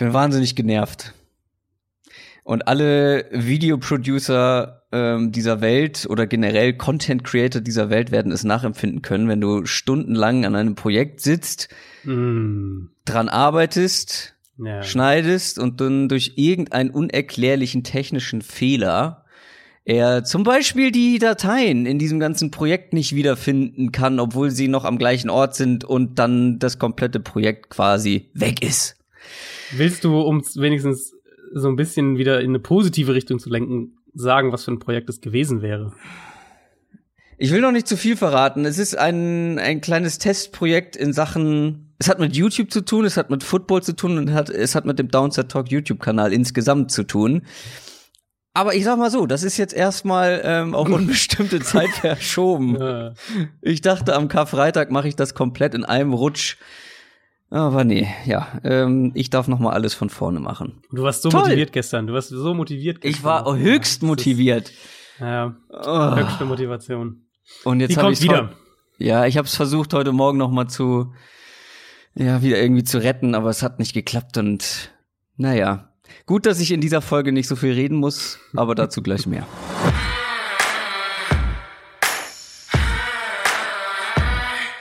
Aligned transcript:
bin 0.00 0.12
wahnsinnig 0.14 0.56
genervt. 0.56 1.12
Und 2.42 2.66
alle 2.66 3.26
Videoproducer 3.30 4.82
ähm, 4.92 5.30
dieser 5.30 5.60
Welt 5.60 6.06
oder 6.08 6.26
generell 6.26 6.72
Content 6.72 7.22
Creator 7.22 7.60
dieser 7.60 7.90
Welt 7.90 8.10
werden 8.10 8.32
es 8.32 8.42
nachempfinden 8.42 9.02
können, 9.02 9.28
wenn 9.28 9.40
du 9.40 9.66
stundenlang 9.66 10.44
an 10.46 10.56
einem 10.56 10.74
Projekt 10.74 11.20
sitzt, 11.20 11.68
mm. 12.04 12.86
dran 13.04 13.28
arbeitest, 13.28 14.34
ja. 14.56 14.82
schneidest 14.82 15.58
und 15.58 15.80
dann 15.82 16.08
durch 16.08 16.32
irgendeinen 16.36 16.90
unerklärlichen 16.90 17.84
technischen 17.84 18.42
Fehler 18.42 19.24
er 19.84 20.24
zum 20.24 20.44
Beispiel 20.44 20.92
die 20.92 21.18
Dateien 21.18 21.84
in 21.84 21.98
diesem 21.98 22.20
ganzen 22.20 22.50
Projekt 22.50 22.92
nicht 22.92 23.14
wiederfinden 23.14 23.92
kann, 23.92 24.18
obwohl 24.18 24.50
sie 24.50 24.68
noch 24.68 24.84
am 24.84 24.98
gleichen 24.98 25.30
Ort 25.30 25.56
sind 25.56 25.84
und 25.84 26.18
dann 26.18 26.58
das 26.58 26.78
komplette 26.78 27.20
Projekt 27.20 27.70
quasi 27.70 28.30
weg 28.34 28.62
ist. 28.62 28.99
Willst 29.72 30.04
du, 30.04 30.20
um 30.20 30.42
wenigstens 30.54 31.14
so 31.52 31.68
ein 31.68 31.76
bisschen 31.76 32.18
wieder 32.18 32.40
in 32.40 32.50
eine 32.50 32.60
positive 32.60 33.14
Richtung 33.14 33.38
zu 33.38 33.50
lenken, 33.50 33.98
sagen, 34.14 34.52
was 34.52 34.64
für 34.64 34.72
ein 34.72 34.78
Projekt 34.78 35.08
es 35.08 35.20
gewesen 35.20 35.62
wäre? 35.62 35.92
Ich 37.38 37.52
will 37.52 37.62
noch 37.62 37.72
nicht 37.72 37.88
zu 37.88 37.96
viel 37.96 38.16
verraten. 38.16 38.66
Es 38.66 38.78
ist 38.78 38.98
ein, 38.98 39.58
ein 39.58 39.80
kleines 39.80 40.18
Testprojekt 40.18 40.94
in 40.94 41.12
Sachen, 41.12 41.94
es 41.98 42.08
hat 42.08 42.18
mit 42.18 42.36
YouTube 42.36 42.70
zu 42.70 42.82
tun, 42.82 43.04
es 43.04 43.16
hat 43.16 43.30
mit 43.30 43.42
Football 43.42 43.82
zu 43.82 43.96
tun 43.96 44.18
und 44.18 44.32
hat, 44.32 44.50
es 44.50 44.74
hat 44.74 44.84
mit 44.84 44.98
dem 44.98 45.08
Downset 45.08 45.50
Talk 45.50 45.70
YouTube-Kanal 45.70 46.32
insgesamt 46.32 46.90
zu 46.90 47.02
tun. 47.02 47.42
Aber 48.52 48.74
ich 48.74 48.84
sag 48.84 48.98
mal 48.98 49.10
so, 49.10 49.26
das 49.26 49.42
ist 49.42 49.56
jetzt 49.58 49.72
erstmal 49.72 50.40
ähm, 50.44 50.74
auf 50.74 50.88
unbestimmte 50.88 51.60
Zeit 51.60 51.90
verschoben. 51.90 52.76
Ja. 52.78 53.14
Ich 53.62 53.80
dachte, 53.80 54.14
am 54.14 54.28
Karfreitag 54.28 54.90
mache 54.90 55.08
ich 55.08 55.16
das 55.16 55.34
komplett 55.34 55.74
in 55.74 55.84
einem 55.84 56.12
Rutsch. 56.12 56.56
Aber 57.50 57.84
nee, 57.84 58.08
ja, 58.26 58.46
ähm, 58.62 59.10
ich 59.14 59.28
darf 59.28 59.48
noch 59.48 59.58
mal 59.58 59.72
alles 59.72 59.92
von 59.94 60.08
vorne 60.08 60.38
machen. 60.40 60.82
Du 60.92 61.02
warst 61.02 61.22
so 61.22 61.30
Toll. 61.30 61.42
motiviert 61.42 61.72
gestern. 61.72 62.06
Du 62.06 62.12
warst 62.12 62.28
so 62.28 62.54
motiviert 62.54 63.00
gestern. 63.00 63.18
Ich 63.18 63.24
war 63.24 63.56
höchst 63.56 64.02
motiviert. 64.02 64.72
Ja, 65.18 65.56
oh. 65.68 66.16
höchste 66.16 66.44
Motivation. 66.44 67.26
Und 67.64 67.80
jetzt 67.80 67.96
habe 67.96 68.12
ich 68.12 68.22
wieder. 68.22 68.52
Ja, 68.98 69.26
ich 69.26 69.36
habe 69.36 69.46
es 69.46 69.56
versucht 69.56 69.92
heute 69.94 70.12
Morgen 70.12 70.38
noch 70.38 70.50
mal 70.50 70.68
zu 70.68 71.12
ja 72.14 72.42
wieder 72.42 72.60
irgendwie 72.60 72.84
zu 72.84 73.02
retten, 73.02 73.34
aber 73.34 73.50
es 73.50 73.62
hat 73.62 73.78
nicht 73.78 73.94
geklappt 73.94 74.36
und 74.36 74.92
naja, 75.36 75.90
Gut, 76.26 76.46
dass 76.46 76.60
ich 76.60 76.70
in 76.70 76.80
dieser 76.80 77.02
Folge 77.02 77.32
nicht 77.32 77.48
so 77.48 77.56
viel 77.56 77.72
reden 77.72 77.96
muss, 77.96 78.38
aber 78.54 78.74
dazu 78.74 79.02
gleich 79.02 79.26
mehr. 79.26 79.46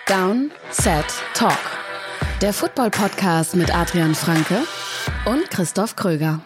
Down, 0.08 0.52
Set, 0.72 1.06
Talk. 1.34 1.79
Der 2.42 2.54
Football-Podcast 2.54 3.58
mit 3.58 3.76
Adrian 3.76 4.16
Franke 4.16 4.60
und 5.26 5.52
Christoph 5.52 5.98
Kröger. 5.98 6.40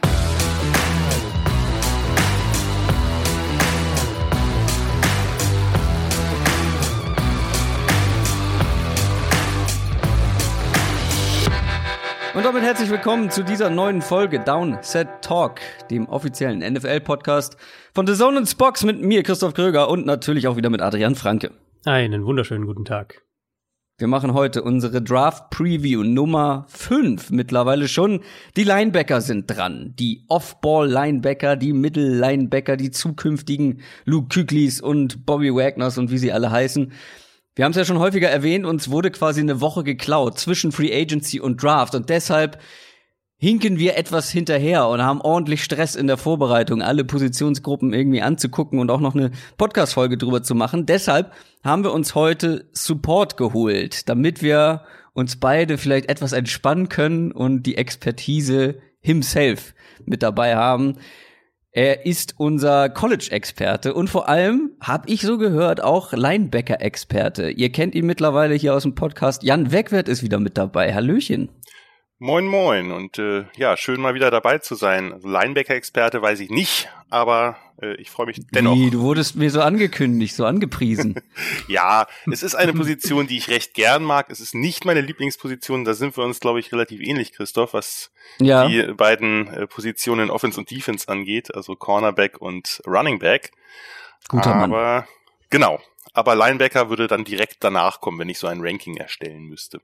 Und 12.34 12.44
damit 12.44 12.64
herzlich 12.64 12.90
willkommen 12.90 13.30
zu 13.30 13.44
dieser 13.44 13.70
neuen 13.70 14.02
Folge 14.02 14.40
Down 14.40 14.80
Set 14.82 15.08
Talk, 15.22 15.60
dem 15.92 16.10
offiziellen 16.10 16.62
NFL-Podcast 16.74 17.56
von 17.94 18.08
The 18.08 18.16
Zone 18.16 18.40
und 18.40 18.48
Spox 18.48 18.84
mit 18.84 19.00
mir, 19.00 19.22
Christoph 19.22 19.54
Kröger 19.54 19.90
und 19.90 20.08
natürlich 20.08 20.48
auch 20.48 20.58
wieder 20.58 20.72
mit 20.72 20.82
Adrian 20.82 21.14
Franke. 21.14 21.52
Einen 21.86 22.26
wunderschönen 22.26 22.66
guten 22.66 22.84
Tag. 22.84 23.22
Wir 24.04 24.10
machen 24.10 24.34
heute 24.34 24.64
unsere 24.64 25.02
Draft 25.02 25.50
Preview 25.50 26.04
Nummer 26.04 26.66
5 26.68 27.30
mittlerweile 27.30 27.88
schon. 27.88 28.20
Die 28.58 28.66
Linebacker 28.66 29.22
sind 29.22 29.50
dran. 29.50 29.94
Die 29.98 30.26
Off-Ball 30.28 30.92
Linebacker, 30.92 31.56
die 31.56 31.72
Middle 31.72 32.10
Linebacker, 32.20 32.76
die 32.76 32.92
zukünftigen 32.92 33.80
Luke 34.04 34.28
Küklis 34.28 34.82
und 34.82 35.26
Bobby 35.26 35.56
Wagners 35.56 35.98
und 35.98 36.12
wie 36.12 36.18
sie 36.18 36.34
alle 36.34 36.52
heißen. 36.52 36.92
Wir 37.56 37.64
haben 37.64 37.72
es 37.72 37.78
ja 37.78 37.86
schon 37.86 38.00
häufiger 38.00 38.30
erwähnt, 38.30 38.66
uns 38.66 38.92
wurde 38.92 39.10
quasi 39.10 39.40
eine 39.40 39.62
Woche 39.62 39.86
geklaut 39.86 40.38
zwischen 40.38 40.74
Free 40.74 40.94
Agency 40.94 41.40
und 41.40 41.64
Draft 41.64 41.96
und 41.96 42.10
deshalb 42.10 42.60
hinken 43.44 43.78
wir 43.78 43.98
etwas 43.98 44.32
hinterher 44.32 44.88
und 44.88 45.02
haben 45.02 45.20
ordentlich 45.20 45.66
Stress 45.66 45.96
in 45.96 46.08
der 46.08 46.16
Vorbereitung, 46.16 46.82
alle 46.82 47.04
Positionsgruppen 47.04 47.92
irgendwie 47.92 48.22
anzugucken 48.22 48.80
und 48.80 48.90
auch 48.90 49.02
noch 49.02 49.16
eine 49.16 49.32
Podcast-Folge 49.58 50.18
drüber 50.18 50.44
zu 50.44 50.56
machen. 50.56 50.86
Deshalb 50.86 51.34
haben 51.62 51.84
wir 51.84 51.92
uns 51.92 52.16
heute 52.16 52.70
Support 52.72 53.36
geholt, 53.36 54.08
damit 54.08 54.42
wir 54.42 54.86
uns 55.12 55.36
beide 55.36 55.78
vielleicht 55.78 56.08
etwas 56.08 56.32
entspannen 56.32 56.88
können 56.88 57.34
und 57.34 57.64
die 57.64 57.76
Expertise 57.76 58.76
himself 59.02 59.74
mit 60.06 60.24
dabei 60.24 60.56
haben. 60.56 60.94
Er 61.74 62.06
ist 62.06 62.36
unser 62.38 62.88
College-Experte 62.88 63.94
und 63.94 64.10
vor 64.10 64.30
allem, 64.30 64.72
habe 64.80 65.10
ich 65.10 65.22
so 65.22 65.38
gehört, 65.38 65.84
auch 65.84 66.14
Linebacker-Experte. 66.14 67.50
Ihr 67.50 67.74
kennt 67.74 67.94
ihn 67.94 68.06
mittlerweile 68.06 68.56
hier 68.56 68.74
aus 68.74 68.84
dem 68.84 68.96
Podcast. 68.96 69.44
Jan 69.44 69.74
Wegwert 69.74 70.08
ist 70.08 70.24
wieder 70.24 70.40
mit 70.40 70.58
dabei. 70.58 70.94
Hallöchen. 70.94 71.50
Moin, 72.20 72.46
moin. 72.46 72.92
Und 72.92 73.18
äh, 73.20 73.46
ja, 73.56 73.76
schön 73.76 74.00
mal 74.00 74.14
wieder 74.14 74.32
dabei 74.32 74.60
zu 74.60 74.76
sein. 74.76 75.14
Also 75.14 75.28
Linebacker-Experte 75.28 76.22
weiß 76.22 76.40
ich 76.40 76.50
nicht, 76.50 76.88
aber 77.10 77.58
äh, 77.82 77.96
ich 77.96 78.10
freue 78.10 78.28
mich 78.28 78.40
dennoch. 78.52 78.76
Wie, 78.76 78.90
du 78.92 79.02
wurdest 79.02 79.36
mir 79.36 79.50
so 79.50 79.62
angekündigt, 79.62 80.36
so 80.36 80.46
angepriesen. 80.46 81.16
ja, 81.68 82.08
es 82.32 82.44
ist 82.44 82.56
eine 82.56 82.74
Position, 82.74 83.28
die 83.28 83.38
ich 83.38 83.50
recht 83.50 83.74
gern 83.74 84.04
mag. 84.04 84.30
Es 84.30 84.40
ist 84.40 84.56
nicht 84.56 84.86
meine 84.86 85.02
Lieblingsposition. 85.02 85.84
Da 85.84 85.94
sind 85.94 86.16
wir 86.16 86.24
uns, 86.24 86.40
glaube 86.40 86.60
ich, 86.60 86.72
relativ 86.72 87.02
ähnlich, 87.02 87.34
Christoph, 87.34 87.74
was 87.74 88.12
ja. 88.40 88.68
die 88.68 88.94
beiden 88.94 89.48
äh, 89.48 89.68
Positionen 89.68 90.30
Offense 90.30 90.60
und 90.60 90.72
Defense 90.72 91.08
angeht, 91.10 91.54
also 91.54 91.76
Cornerback 91.76 92.40
und 92.40 92.82
Running 92.88 93.20
Back. 93.20 93.52
Guter 94.30 94.56
aber, 94.56 94.68
Mann. 94.68 95.04
Genau. 95.50 95.82
Aber 96.14 96.36
Linebacker 96.36 96.90
würde 96.90 97.08
dann 97.08 97.24
direkt 97.24 97.58
danach 97.64 98.00
kommen, 98.00 98.20
wenn 98.20 98.30
ich 98.30 98.38
so 98.38 98.48
ein 98.48 98.62
Ranking 98.62 98.98
erstellen 98.98 99.44
müsste. 99.46 99.82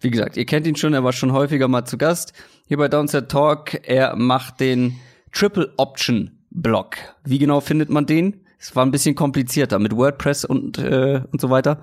Wie 0.00 0.10
gesagt, 0.10 0.36
ihr 0.36 0.44
kennt 0.44 0.66
ihn 0.66 0.74
schon, 0.76 0.94
er 0.94 1.04
war 1.04 1.12
schon 1.12 1.32
häufiger 1.32 1.68
mal 1.68 1.84
zu 1.84 1.96
Gast 1.96 2.32
hier 2.66 2.76
bei 2.76 2.88
Downset 2.88 3.30
Talk. 3.30 3.88
Er 3.88 4.16
macht 4.16 4.58
den 4.60 4.98
Triple 5.32 5.72
Option 5.76 6.38
Block. 6.50 6.96
Wie 7.24 7.38
genau 7.38 7.60
findet 7.60 7.90
man 7.90 8.06
den? 8.06 8.44
Es 8.58 8.74
war 8.76 8.84
ein 8.84 8.90
bisschen 8.90 9.14
komplizierter 9.14 9.78
mit 9.78 9.96
WordPress 9.96 10.44
und, 10.44 10.78
äh, 10.78 11.22
und 11.30 11.40
so 11.40 11.50
weiter. 11.50 11.80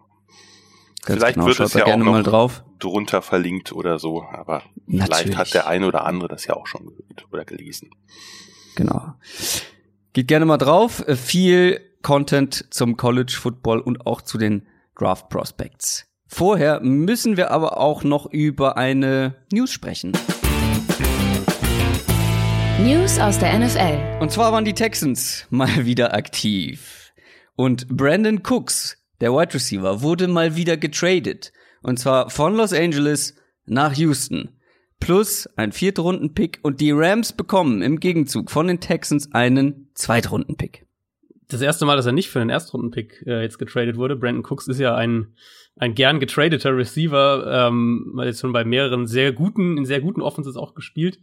Vielleicht 1.03 1.35
genau, 1.35 1.47
wird 1.47 1.59
es 1.59 1.73
ja 1.73 1.85
auch 1.85 1.97
noch 1.97 2.23
drauf. 2.23 2.63
drunter 2.79 3.21
verlinkt 3.21 3.71
oder 3.71 3.99
so, 3.99 4.23
aber 4.23 4.63
Natürlich. 4.87 5.05
vielleicht 5.05 5.37
hat 5.37 5.53
der 5.53 5.67
eine 5.67 5.87
oder 5.87 6.05
andere 6.05 6.27
das 6.27 6.45
ja 6.45 6.55
auch 6.55 6.65
schon 6.65 6.87
gehört 6.87 7.27
oder 7.31 7.45
gelesen. 7.45 7.91
Genau. 8.75 9.13
Geht 10.13 10.27
gerne 10.27 10.45
mal 10.45 10.57
drauf. 10.57 11.03
Viel 11.15 11.79
Content 12.05 12.67
zum 12.69 12.97
College 12.97 13.35
Football 13.35 13.79
und 13.79 14.05
auch 14.05 14.21
zu 14.21 14.37
den 14.37 14.67
Draft 14.95 15.27
Prospects. 15.29 16.05
Vorher 16.27 16.79
müssen 16.79 17.35
wir 17.35 17.49
aber 17.49 17.79
auch 17.79 18.03
noch 18.03 18.31
über 18.31 18.77
eine 18.77 19.37
News 19.51 19.71
sprechen. 19.71 20.11
News 22.79 23.17
aus 23.17 23.39
der 23.39 23.57
NFL. 23.57 24.21
Und 24.21 24.31
zwar 24.31 24.51
waren 24.51 24.65
die 24.65 24.75
Texans 24.75 25.47
mal 25.49 25.87
wieder 25.87 26.13
aktiv. 26.13 27.11
Und 27.55 27.87
Brandon 27.87 28.39
Cooks, 28.47 29.03
der 29.19 29.33
Wide 29.33 29.55
Receiver, 29.55 30.03
wurde 30.03 30.27
mal 30.27 30.55
wieder 30.55 30.77
getradet. 30.77 31.53
Und 31.81 31.97
zwar 31.97 32.29
von 32.29 32.55
Los 32.55 32.71
Angeles 32.71 33.33
nach 33.65 33.93
Houston. 33.93 34.49
Plus 34.99 35.49
ein 35.55 35.71
Viertrunden-Pick 35.71 36.59
und 36.61 36.81
die 36.81 36.91
Rams 36.91 37.33
bekommen 37.33 37.81
im 37.81 37.99
Gegenzug 37.99 38.51
von 38.51 38.67
den 38.67 38.79
Texans 38.79 39.31
einen 39.31 39.89
Zweitrunden-Pick. 39.95 40.84
Das 41.47 41.61
erste 41.61 41.85
Mal, 41.85 41.95
dass 41.95 42.05
er 42.05 42.11
nicht 42.11 42.29
für 42.29 42.41
einen 42.41 42.49
Erstrunden-Pick 42.49 43.23
äh, 43.27 43.41
jetzt 43.41 43.59
getradet 43.59 43.97
wurde. 43.97 44.15
Brandon 44.15 44.43
Cooks 44.43 44.67
ist 44.67 44.79
ja 44.79 44.95
ein 44.95 45.35
ein 45.77 45.93
gern 45.93 46.19
getradeter 46.19 46.75
Receiver, 46.75 47.67
ähm, 47.67 48.19
jetzt 48.23 48.39
schon 48.39 48.53
bei 48.53 48.63
mehreren 48.63 49.07
sehr 49.07 49.33
guten, 49.33 49.77
in 49.77 49.85
sehr 49.85 50.01
guten 50.01 50.21
Offenses 50.21 50.55
auch 50.55 50.73
gespielt. 50.73 51.19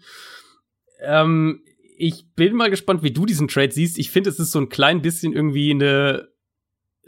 Ähm, 1.01 1.63
ich 1.97 2.35
bin 2.35 2.55
mal 2.55 2.71
gespannt, 2.71 3.03
wie 3.03 3.13
du 3.13 3.25
diesen 3.25 3.49
Trade 3.49 3.73
siehst. 3.73 3.99
Ich 3.99 4.11
finde, 4.11 4.31
es 4.31 4.39
ist 4.39 4.53
so 4.53 4.59
ein 4.59 4.69
klein 4.69 5.03
bisschen 5.03 5.33
irgendwie 5.33 5.71
eine, 5.71 6.29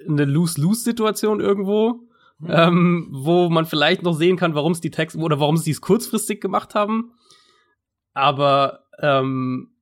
eine 0.09 0.25
Lose-Lose-Situation 0.25 1.41
irgendwo, 1.41 2.01
mhm. 2.39 2.49
ähm, 2.49 3.09
wo 3.11 3.51
man 3.51 3.67
vielleicht 3.67 4.03
noch 4.03 4.15
sehen 4.15 4.37
kann, 4.37 4.55
warum 4.55 4.73
es 4.73 4.81
die 4.81 4.91
Texans 4.91 5.23
oder 5.23 5.39
warum 5.39 5.57
sie 5.57 5.71
es 5.71 5.81
kurzfristig 5.81 6.41
gemacht 6.41 6.75
haben. 6.75 7.13
Aber 8.15 8.87
ähm, 9.01 9.74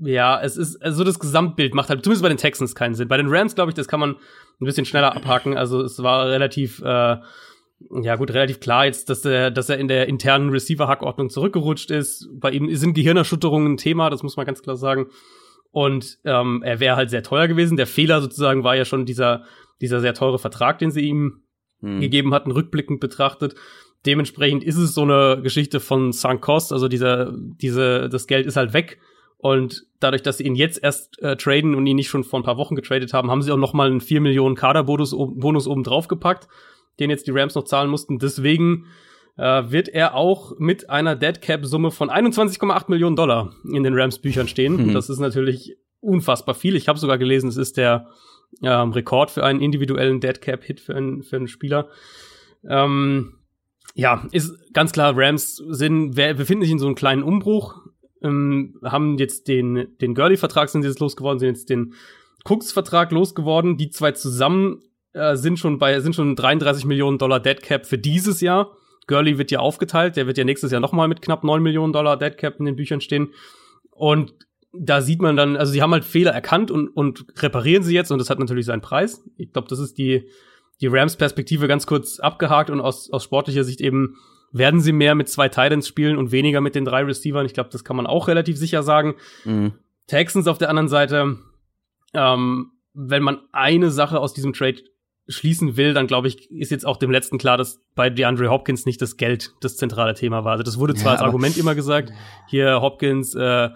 ja, 0.00 0.40
es 0.40 0.56
ist, 0.56 0.82
also 0.82 1.04
das 1.04 1.18
Gesamtbild 1.18 1.74
macht 1.74 1.90
halt, 1.90 2.02
zumindest 2.02 2.22
bei 2.22 2.28
den 2.28 2.38
Texans 2.38 2.74
keinen 2.74 2.94
Sinn. 2.94 3.08
Bei 3.08 3.16
den 3.16 3.28
Rams, 3.28 3.54
glaube 3.54 3.70
ich, 3.70 3.74
das 3.74 3.88
kann 3.88 4.00
man 4.00 4.16
ein 4.60 4.64
bisschen 4.64 4.84
schneller 4.84 5.14
abhaken. 5.14 5.56
Also 5.56 5.82
es 5.82 6.02
war 6.02 6.28
relativ, 6.28 6.80
äh, 6.80 7.16
ja 8.02 8.16
gut, 8.16 8.32
relativ 8.32 8.60
klar 8.60 8.86
jetzt, 8.86 9.10
dass 9.10 9.24
er, 9.24 9.50
dass 9.50 9.68
er 9.68 9.78
in 9.78 9.88
der 9.88 10.08
internen 10.08 10.50
Receiver-Hackordnung 10.50 11.30
zurückgerutscht 11.30 11.90
ist. 11.90 12.28
Bei 12.32 12.50
ihm 12.50 12.74
sind 12.74 12.94
Gehirnerschütterungen 12.94 13.74
ein 13.74 13.76
Thema, 13.76 14.10
das 14.10 14.22
muss 14.22 14.36
man 14.36 14.46
ganz 14.46 14.62
klar 14.62 14.76
sagen. 14.76 15.06
Und 15.70 16.18
ähm, 16.24 16.62
er 16.64 16.80
wäre 16.80 16.96
halt 16.96 17.10
sehr 17.10 17.22
teuer 17.22 17.46
gewesen. 17.46 17.76
Der 17.76 17.86
Fehler 17.86 18.20
sozusagen 18.20 18.64
war 18.64 18.76
ja 18.76 18.84
schon 18.84 19.06
dieser, 19.06 19.44
dieser 19.80 20.00
sehr 20.00 20.14
teure 20.14 20.38
Vertrag, 20.38 20.78
den 20.78 20.90
sie 20.90 21.02
ihm 21.02 21.42
hm. 21.80 22.00
gegeben 22.00 22.34
hatten, 22.34 22.50
rückblickend 22.50 23.00
betrachtet. 23.00 23.54
Dementsprechend 24.06 24.64
ist 24.64 24.78
es 24.78 24.94
so 24.94 25.02
eine 25.02 25.40
Geschichte 25.42 25.78
von 25.78 26.12
Sunk 26.12 26.40
Cost, 26.40 26.72
also 26.72 26.88
dieser, 26.88 27.34
diese, 27.36 28.08
das 28.08 28.26
Geld 28.26 28.46
ist 28.46 28.56
halt 28.56 28.72
weg. 28.72 28.98
Und 29.40 29.86
dadurch, 30.00 30.22
dass 30.22 30.38
sie 30.38 30.44
ihn 30.44 30.54
jetzt 30.54 30.82
erst 30.82 31.20
äh, 31.22 31.36
traden 31.36 31.74
und 31.74 31.86
ihn 31.86 31.96
nicht 31.96 32.08
schon 32.08 32.24
vor 32.24 32.38
ein 32.40 32.44
paar 32.44 32.58
Wochen 32.58 32.74
getradet 32.74 33.14
haben, 33.14 33.30
haben 33.30 33.42
sie 33.42 33.50
auch 33.50 33.56
noch 33.56 33.72
mal 33.72 33.86
einen 33.86 34.02
4 34.02 34.20
Millionen 34.20 34.54
Kaderbonus 34.54 35.12
Bonus 35.12 35.66
oben 35.66 35.82
drauf 35.82 36.08
gepackt, 36.08 36.46
den 36.98 37.08
jetzt 37.08 37.26
die 37.26 37.30
Rams 37.30 37.54
noch 37.54 37.64
zahlen 37.64 37.90
mussten. 37.90 38.18
Deswegen 38.18 38.86
äh, 39.38 39.70
wird 39.70 39.88
er 39.88 40.14
auch 40.14 40.58
mit 40.58 40.90
einer 40.90 41.16
Dead 41.16 41.40
Cap 41.40 41.64
Summe 41.64 41.90
von 41.90 42.10
21,8 42.10 42.84
Millionen 42.88 43.16
Dollar 43.16 43.54
in 43.64 43.82
den 43.82 43.98
Rams 43.98 44.18
Büchern 44.18 44.46
stehen. 44.46 44.88
Mhm. 44.88 44.94
Das 44.94 45.08
ist 45.08 45.20
natürlich 45.20 45.76
unfassbar 46.00 46.54
viel. 46.54 46.76
Ich 46.76 46.88
habe 46.88 46.98
sogar 46.98 47.16
gelesen, 47.16 47.48
es 47.48 47.56
ist 47.56 47.78
der 47.78 48.08
ähm, 48.62 48.92
Rekord 48.92 49.30
für 49.30 49.44
einen 49.44 49.62
individuellen 49.62 50.20
Dead 50.20 50.38
Cap 50.40 50.64
Hit 50.64 50.80
für 50.80 50.94
einen, 50.94 51.22
für 51.22 51.36
einen 51.36 51.48
Spieler. 51.48 51.88
Ähm, 52.68 53.36
ja, 53.94 54.26
ist 54.32 54.52
ganz 54.74 54.92
klar, 54.92 55.14
Rams 55.16 55.56
sind, 55.56 56.14
befinden 56.14 56.62
sich 56.62 56.72
in 56.72 56.78
so 56.78 56.86
einem 56.86 56.94
kleinen 56.94 57.22
Umbruch, 57.22 57.80
ähm, 58.22 58.78
haben 58.82 59.18
jetzt 59.18 59.48
den, 59.48 59.88
den 60.00 60.14
Gurley-Vertrag 60.14 60.68
sind 60.68 60.84
jetzt 60.84 61.00
losgeworden, 61.00 61.38
sind 61.38 61.48
jetzt 61.48 61.70
den 61.70 61.94
Cooks-Vertrag 62.44 63.12
losgeworden. 63.12 63.76
Die 63.76 63.90
zwei 63.90 64.12
zusammen 64.12 64.82
äh, 65.12 65.36
sind 65.36 65.58
schon 65.58 65.78
bei, 65.78 66.00
sind 66.00 66.14
schon 66.14 66.36
33 66.36 66.84
Millionen 66.84 67.18
Dollar 67.18 67.40
Dead 67.40 67.60
Cap 67.60 67.86
für 67.86 67.98
dieses 67.98 68.40
Jahr. 68.40 68.76
Gurley 69.06 69.38
wird 69.38 69.50
ja 69.50 69.58
aufgeteilt, 69.58 70.16
der 70.16 70.26
wird 70.26 70.38
ja 70.38 70.44
nächstes 70.44 70.70
Jahr 70.70 70.80
nochmal 70.80 71.08
mit 71.08 71.22
knapp 71.22 71.42
9 71.42 71.62
Millionen 71.62 71.92
Dollar 71.92 72.16
Dead 72.16 72.36
Cap 72.36 72.60
in 72.60 72.66
den 72.66 72.76
Büchern 72.76 73.00
stehen. 73.00 73.32
Und 73.90 74.34
da 74.72 75.00
sieht 75.00 75.20
man 75.20 75.36
dann, 75.36 75.56
also 75.56 75.72
sie 75.72 75.82
haben 75.82 75.92
halt 75.92 76.04
Fehler 76.04 76.30
erkannt 76.30 76.70
und, 76.70 76.88
und 76.88 77.26
reparieren 77.42 77.82
sie 77.82 77.94
jetzt 77.94 78.12
und 78.12 78.18
das 78.18 78.30
hat 78.30 78.38
natürlich 78.38 78.66
seinen 78.66 78.82
Preis. 78.82 79.24
Ich 79.36 79.52
glaube, 79.52 79.68
das 79.68 79.80
ist 79.80 79.98
die, 79.98 80.28
die 80.80 80.86
Rams-Perspektive 80.86 81.66
ganz 81.66 81.86
kurz 81.86 82.20
abgehakt 82.20 82.70
und 82.70 82.80
aus, 82.80 83.10
aus 83.10 83.24
sportlicher 83.24 83.64
Sicht 83.64 83.80
eben 83.80 84.16
werden 84.52 84.80
sie 84.80 84.92
mehr 84.92 85.14
mit 85.14 85.28
zwei 85.28 85.48
Titans 85.48 85.86
spielen 85.86 86.16
und 86.16 86.32
weniger 86.32 86.60
mit 86.60 86.74
den 86.74 86.84
drei 86.84 87.04
Receivern. 87.04 87.46
Ich 87.46 87.54
glaube, 87.54 87.70
das 87.70 87.84
kann 87.84 87.96
man 87.96 88.06
auch 88.06 88.28
relativ 88.28 88.56
sicher 88.56 88.82
sagen. 88.82 89.14
Mhm. 89.44 89.72
Texans 90.06 90.48
auf 90.48 90.58
der 90.58 90.70
anderen 90.70 90.88
Seite, 90.88 91.38
ähm, 92.14 92.72
wenn 92.92 93.22
man 93.22 93.38
eine 93.52 93.90
Sache 93.90 94.18
aus 94.18 94.34
diesem 94.34 94.52
Trade 94.52 94.82
schließen 95.28 95.76
will, 95.76 95.94
dann 95.94 96.08
glaube 96.08 96.26
ich, 96.26 96.50
ist 96.50 96.70
jetzt 96.70 96.84
auch 96.84 96.96
dem 96.96 97.10
letzten 97.10 97.38
klar, 97.38 97.56
dass 97.56 97.80
bei 97.94 98.10
DeAndre 98.10 98.50
Hopkins 98.50 98.86
nicht 98.86 99.00
das 99.00 99.16
Geld 99.16 99.52
das 99.60 99.76
zentrale 99.76 100.14
Thema 100.14 100.44
war. 100.44 100.52
Also 100.52 100.64
das 100.64 100.78
wurde 100.78 100.94
zwar 100.94 101.12
ja, 101.12 101.18
als 101.18 101.22
Argument 101.22 101.56
immer 101.56 101.76
gesagt, 101.76 102.12
hier 102.48 102.80
Hopkins 102.80 103.34
äh, 103.36 103.70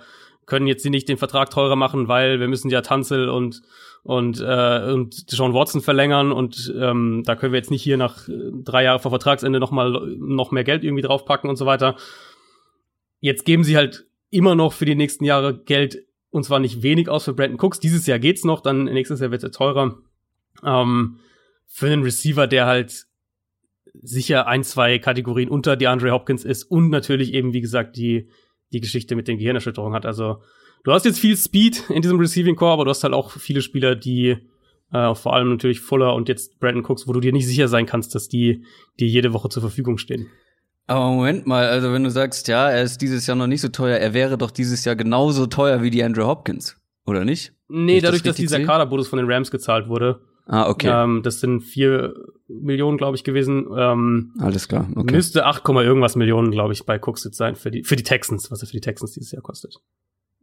können 0.47 0.67
jetzt 0.67 0.83
sie 0.83 0.91
nicht 0.91 1.09
den 1.09 1.17
Vertrag 1.17 1.51
teurer 1.51 1.77
machen, 1.77 2.09
weil 2.09 2.41
wir 2.41 2.49
müssen 2.49 2.71
ja 2.71 2.81
Tanzel 2.81 3.29
und 3.29 3.63
und 4.05 4.41
äh, 4.41 4.93
und 4.93 5.25
John 5.29 5.55
Watson 5.55 5.81
verlängern 5.81 6.31
und 6.31 6.73
ähm, 6.79 7.23
da 7.25 7.35
können 7.35 7.53
wir 7.53 7.59
jetzt 7.59 7.71
nicht 7.71 7.83
hier 7.83 7.97
nach 7.97 8.29
drei 8.63 8.85
Jahren 8.85 9.01
vor 9.01 9.11
Vertragsende 9.11 9.59
noch 9.59 9.71
mal 9.71 9.91
noch 10.19 10.53
mehr 10.53 10.63
Geld 10.63 10.85
irgendwie 10.85 11.03
draufpacken 11.03 11.51
und 11.51 11.57
so 11.57 11.67
weiter. 11.67 11.97
Jetzt 13.21 13.47
geben 13.47 13.65
sie 13.65 13.77
halt 13.77 14.07
immer 14.31 14.55
noch 14.55 14.75
für 14.75 14.85
die 14.85 14.95
nächsten 14.95 15.25
Jahre 15.25 15.57
Geld 15.57 16.05
und 16.29 16.45
zwar 16.45 16.61
nicht 16.61 16.83
wenig 16.83 17.09
aus 17.09 17.25
für 17.25 17.33
Brandon 17.33 17.59
Cooks. 17.59 17.81
Dieses 17.81 18.07
Jahr 18.07 18.19
geht's 18.19 18.45
noch, 18.45 18.61
dann 18.61 18.85
nächstes 18.85 19.21
Jahr 19.21 19.31
wird 19.31 19.43
er 19.43 19.53
teurer. 19.53 19.97
Ähm, 20.63 21.19
für 21.67 21.87
einen 21.87 22.03
Receiver, 22.03 22.47
der 22.47 22.67
halt 22.67 23.07
sicher 24.03 24.47
ein, 24.47 24.65
zwei 24.65 24.99
Kategorien 24.99 25.49
unter 25.49 25.77
DeAndre 25.77 26.11
Hopkins 26.11 26.45
ist 26.45 26.65
und 26.65 26.91
natürlich 26.91 27.33
eben, 27.33 27.55
wie 27.55 27.61
gesagt, 27.63 27.97
die, 27.97 28.29
die 28.73 28.81
Geschichte 28.81 29.17
mit 29.17 29.29
den 29.29 29.39
Gehirnerschütterungen 29.39 29.95
hat. 29.95 30.05
Also, 30.05 30.43
du 30.85 30.93
hast 30.93 31.05
jetzt 31.05 31.19
viel 31.19 31.37
Speed 31.37 31.91
in 31.91 32.03
diesem 32.03 32.19
Receiving 32.19 32.57
Core, 32.57 32.73
aber 32.73 32.85
du 32.85 32.91
hast 32.91 33.03
halt 33.03 33.15
auch 33.15 33.33
viele 33.33 33.61
Spieler, 33.61 33.97
die 33.97 34.37
äh, 34.93 35.15
vor 35.15 35.35
allem 35.35 35.51
natürlich 35.51 35.81
Fuller 35.81 36.15
und 36.15 36.29
jetzt 36.29 36.61
Brandon 36.61 36.85
Cooks, 36.85 37.09
wo 37.09 37.13
du 37.13 37.21
dir 37.21 37.33
nicht 37.33 37.47
sicher 37.47 37.69
sein 37.69 37.87
kannst, 37.87 38.15
dass 38.15 38.29
die 38.29 38.65
dir 39.01 39.09
jede 39.09 39.33
Woche 39.33 39.49
zur 39.49 39.63
Verfügung 39.63 39.99
stehen. 39.99 40.29
Aber 40.87 41.11
Moment 41.11 41.47
mal, 41.47 41.67
also 41.67 41.93
wenn 41.93 42.05
du 42.05 42.11
sagst, 42.11 42.47
ja, 42.47 42.71
er 42.71 42.83
ist 42.83 42.99
dieses 42.99 43.27
Jahr 43.27 43.37
noch 43.37 43.47
nicht 43.47 43.63
so 43.63 43.69
teuer, 43.69 43.97
er 43.97 44.15
wäre 44.15 44.39
doch 44.39 44.51
dieses 44.51 44.85
Jahr 44.85 44.97
genauso 44.97 45.47
teuer 45.47 45.83
wie 45.83 45.91
die 45.91 46.05
Andrew 46.05 46.27
Hopkins, 46.27 46.77
oder 47.07 47.25
nicht? 47.25 47.53
Nee, 47.69 48.01
dadurch, 48.01 48.23
das 48.23 48.33
dass 48.33 48.37
dieser 48.37 48.63
Kaderbonus 48.63 49.09
von 49.09 49.19
den 49.19 49.31
Rams 49.31 49.51
gezahlt 49.51 49.89
wurde, 49.89 50.21
Ah, 50.47 50.69
okay. 50.69 50.89
Ähm, 50.89 51.23
das 51.23 51.41
sind 51.41 51.63
vier 51.63 52.15
Millionen, 52.49 52.99
glaube 52.99 53.17
ich, 53.17 53.25
gewesen. 53.25 53.67
Ähm, 53.77 54.35
Alles 54.39 54.69
klar. 54.69 54.87
Okay. 54.95 55.15
Müsste 55.15 55.47
8, 55.47 55.67
irgendwas 55.69 56.17
Millionen, 56.17 56.51
glaube 56.51 56.75
ich, 56.75 56.85
bei 56.85 56.99
Cooks 56.99 57.25
jetzt 57.25 57.39
sein 57.39 57.57
für 57.57 57.71
die, 57.71 57.83
für 57.83 57.97
die 57.97 58.03
Texans, 58.03 58.51
was 58.51 58.61
er 58.61 58.67
für 58.67 58.75
die 58.75 58.81
Texans 58.81 59.13
dieses 59.13 59.33
Jahr 59.33 59.43
kostet. 59.43 59.81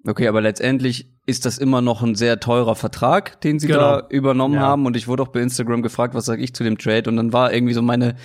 Okay, 0.05 0.27
aber 0.27 0.41
letztendlich 0.41 1.11
ist 1.25 1.45
das 1.45 1.57
immer 1.57 1.81
noch 1.81 2.01
ein 2.01 2.15
sehr 2.15 2.39
teurer 2.39 2.75
Vertrag, 2.75 3.39
den 3.41 3.59
sie 3.59 3.67
genau. 3.67 3.79
da 3.79 4.07
übernommen 4.09 4.55
ja. 4.55 4.61
haben. 4.61 4.85
Und 4.85 4.97
ich 4.97 5.07
wurde 5.07 5.23
auch 5.23 5.27
bei 5.27 5.41
Instagram 5.41 5.83
gefragt, 5.83 6.15
was 6.15 6.25
sage 6.25 6.41
ich 6.41 6.55
zu 6.55 6.63
dem 6.63 6.77
Trade? 6.77 7.09
Und 7.09 7.17
dann 7.17 7.33
war 7.33 7.53
irgendwie 7.53 7.73
so 7.73 7.81
meine, 7.81 8.15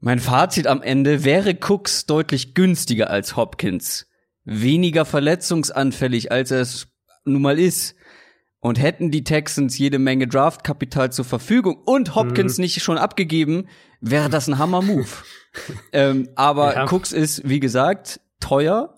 mein 0.00 0.18
Fazit 0.18 0.66
am 0.66 0.82
Ende, 0.82 1.24
wäre 1.24 1.56
Cooks 1.60 2.06
deutlich 2.06 2.54
günstiger 2.54 3.10
als 3.10 3.36
Hopkins, 3.36 4.06
weniger 4.44 5.04
verletzungsanfällig, 5.04 6.32
als 6.32 6.50
er 6.50 6.60
es 6.60 6.88
nun 7.24 7.42
mal 7.42 7.58
ist, 7.58 7.94
und 8.60 8.80
hätten 8.80 9.10
die 9.10 9.24
Texans 9.24 9.78
jede 9.78 9.98
Menge 9.98 10.26
Draftkapital 10.26 11.12
zur 11.12 11.24
Verfügung 11.24 11.76
und 11.84 12.14
Hopkins 12.14 12.58
mhm. 12.58 12.62
nicht 12.62 12.82
schon 12.82 12.98
abgegeben, 12.98 13.68
wäre 14.00 14.30
das 14.30 14.48
ein 14.48 14.58
Hammer-Move. 14.58 15.08
ähm, 15.92 16.28
aber 16.34 16.74
ja. 16.74 16.84
Cooks 16.90 17.12
ist, 17.12 17.48
wie 17.48 17.60
gesagt, 17.60 18.20
teuer, 18.40 18.97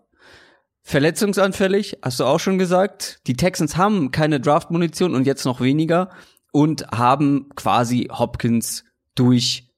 verletzungsanfällig, 0.90 1.98
hast 2.02 2.20
du 2.20 2.24
auch 2.24 2.40
schon 2.40 2.58
gesagt. 2.58 3.20
Die 3.26 3.34
Texans 3.34 3.76
haben 3.76 4.10
keine 4.10 4.40
Draft-Munition 4.40 5.14
und 5.14 5.26
jetzt 5.26 5.44
noch 5.44 5.60
weniger 5.60 6.10
und 6.52 6.86
haben 6.88 7.48
quasi 7.54 8.08
Hopkins 8.12 8.84
durch 9.14 9.70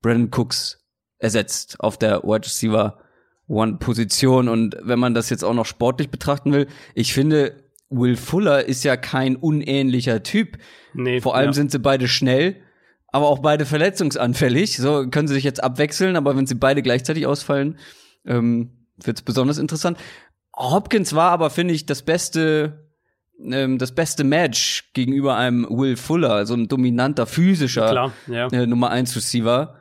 Brandon 0.00 0.30
Cooks 0.34 0.84
ersetzt 1.18 1.80
auf 1.80 1.98
der 1.98 2.22
Wide 2.22 2.46
Receiver 2.46 2.98
One 3.48 3.76
Position. 3.76 4.48
Und 4.48 4.76
wenn 4.82 4.98
man 4.98 5.14
das 5.14 5.30
jetzt 5.30 5.44
auch 5.44 5.54
noch 5.54 5.66
sportlich 5.66 6.10
betrachten 6.10 6.52
will, 6.52 6.66
ich 6.94 7.12
finde, 7.12 7.62
Will 7.90 8.16
Fuller 8.16 8.64
ist 8.64 8.82
ja 8.82 8.96
kein 8.96 9.36
unähnlicher 9.36 10.22
Typ. 10.22 10.58
Nee, 10.94 11.20
Vor 11.20 11.36
allem 11.36 11.50
ja. 11.50 11.52
sind 11.52 11.70
sie 11.70 11.78
beide 11.78 12.08
schnell, 12.08 12.56
aber 13.08 13.28
auch 13.28 13.40
beide 13.40 13.66
verletzungsanfällig. 13.66 14.76
So 14.78 15.08
können 15.08 15.28
sie 15.28 15.34
sich 15.34 15.44
jetzt 15.44 15.62
abwechseln, 15.62 16.16
aber 16.16 16.36
wenn 16.36 16.46
sie 16.46 16.54
beide 16.54 16.82
gleichzeitig 16.82 17.26
ausfallen, 17.26 17.78
ähm, 18.24 18.70
wird 18.96 19.18
es 19.18 19.22
besonders 19.22 19.58
interessant. 19.58 19.98
Hopkins 20.56 21.14
war 21.14 21.30
aber, 21.30 21.50
finde 21.50 21.74
ich, 21.74 21.86
das 21.86 22.02
beste, 22.02 22.86
ähm, 23.40 23.78
das 23.78 23.92
beste 23.92 24.24
Match 24.24 24.90
gegenüber 24.94 25.36
einem 25.36 25.66
Will 25.68 25.96
Fuller, 25.96 26.46
so 26.46 26.54
ein 26.54 26.68
dominanter, 26.68 27.26
physischer 27.26 27.90
Klar, 27.90 28.12
ja. 28.26 28.48
äh, 28.48 28.66
Nummer 28.66 28.90
1 28.90 29.14
Receiver. 29.14 29.80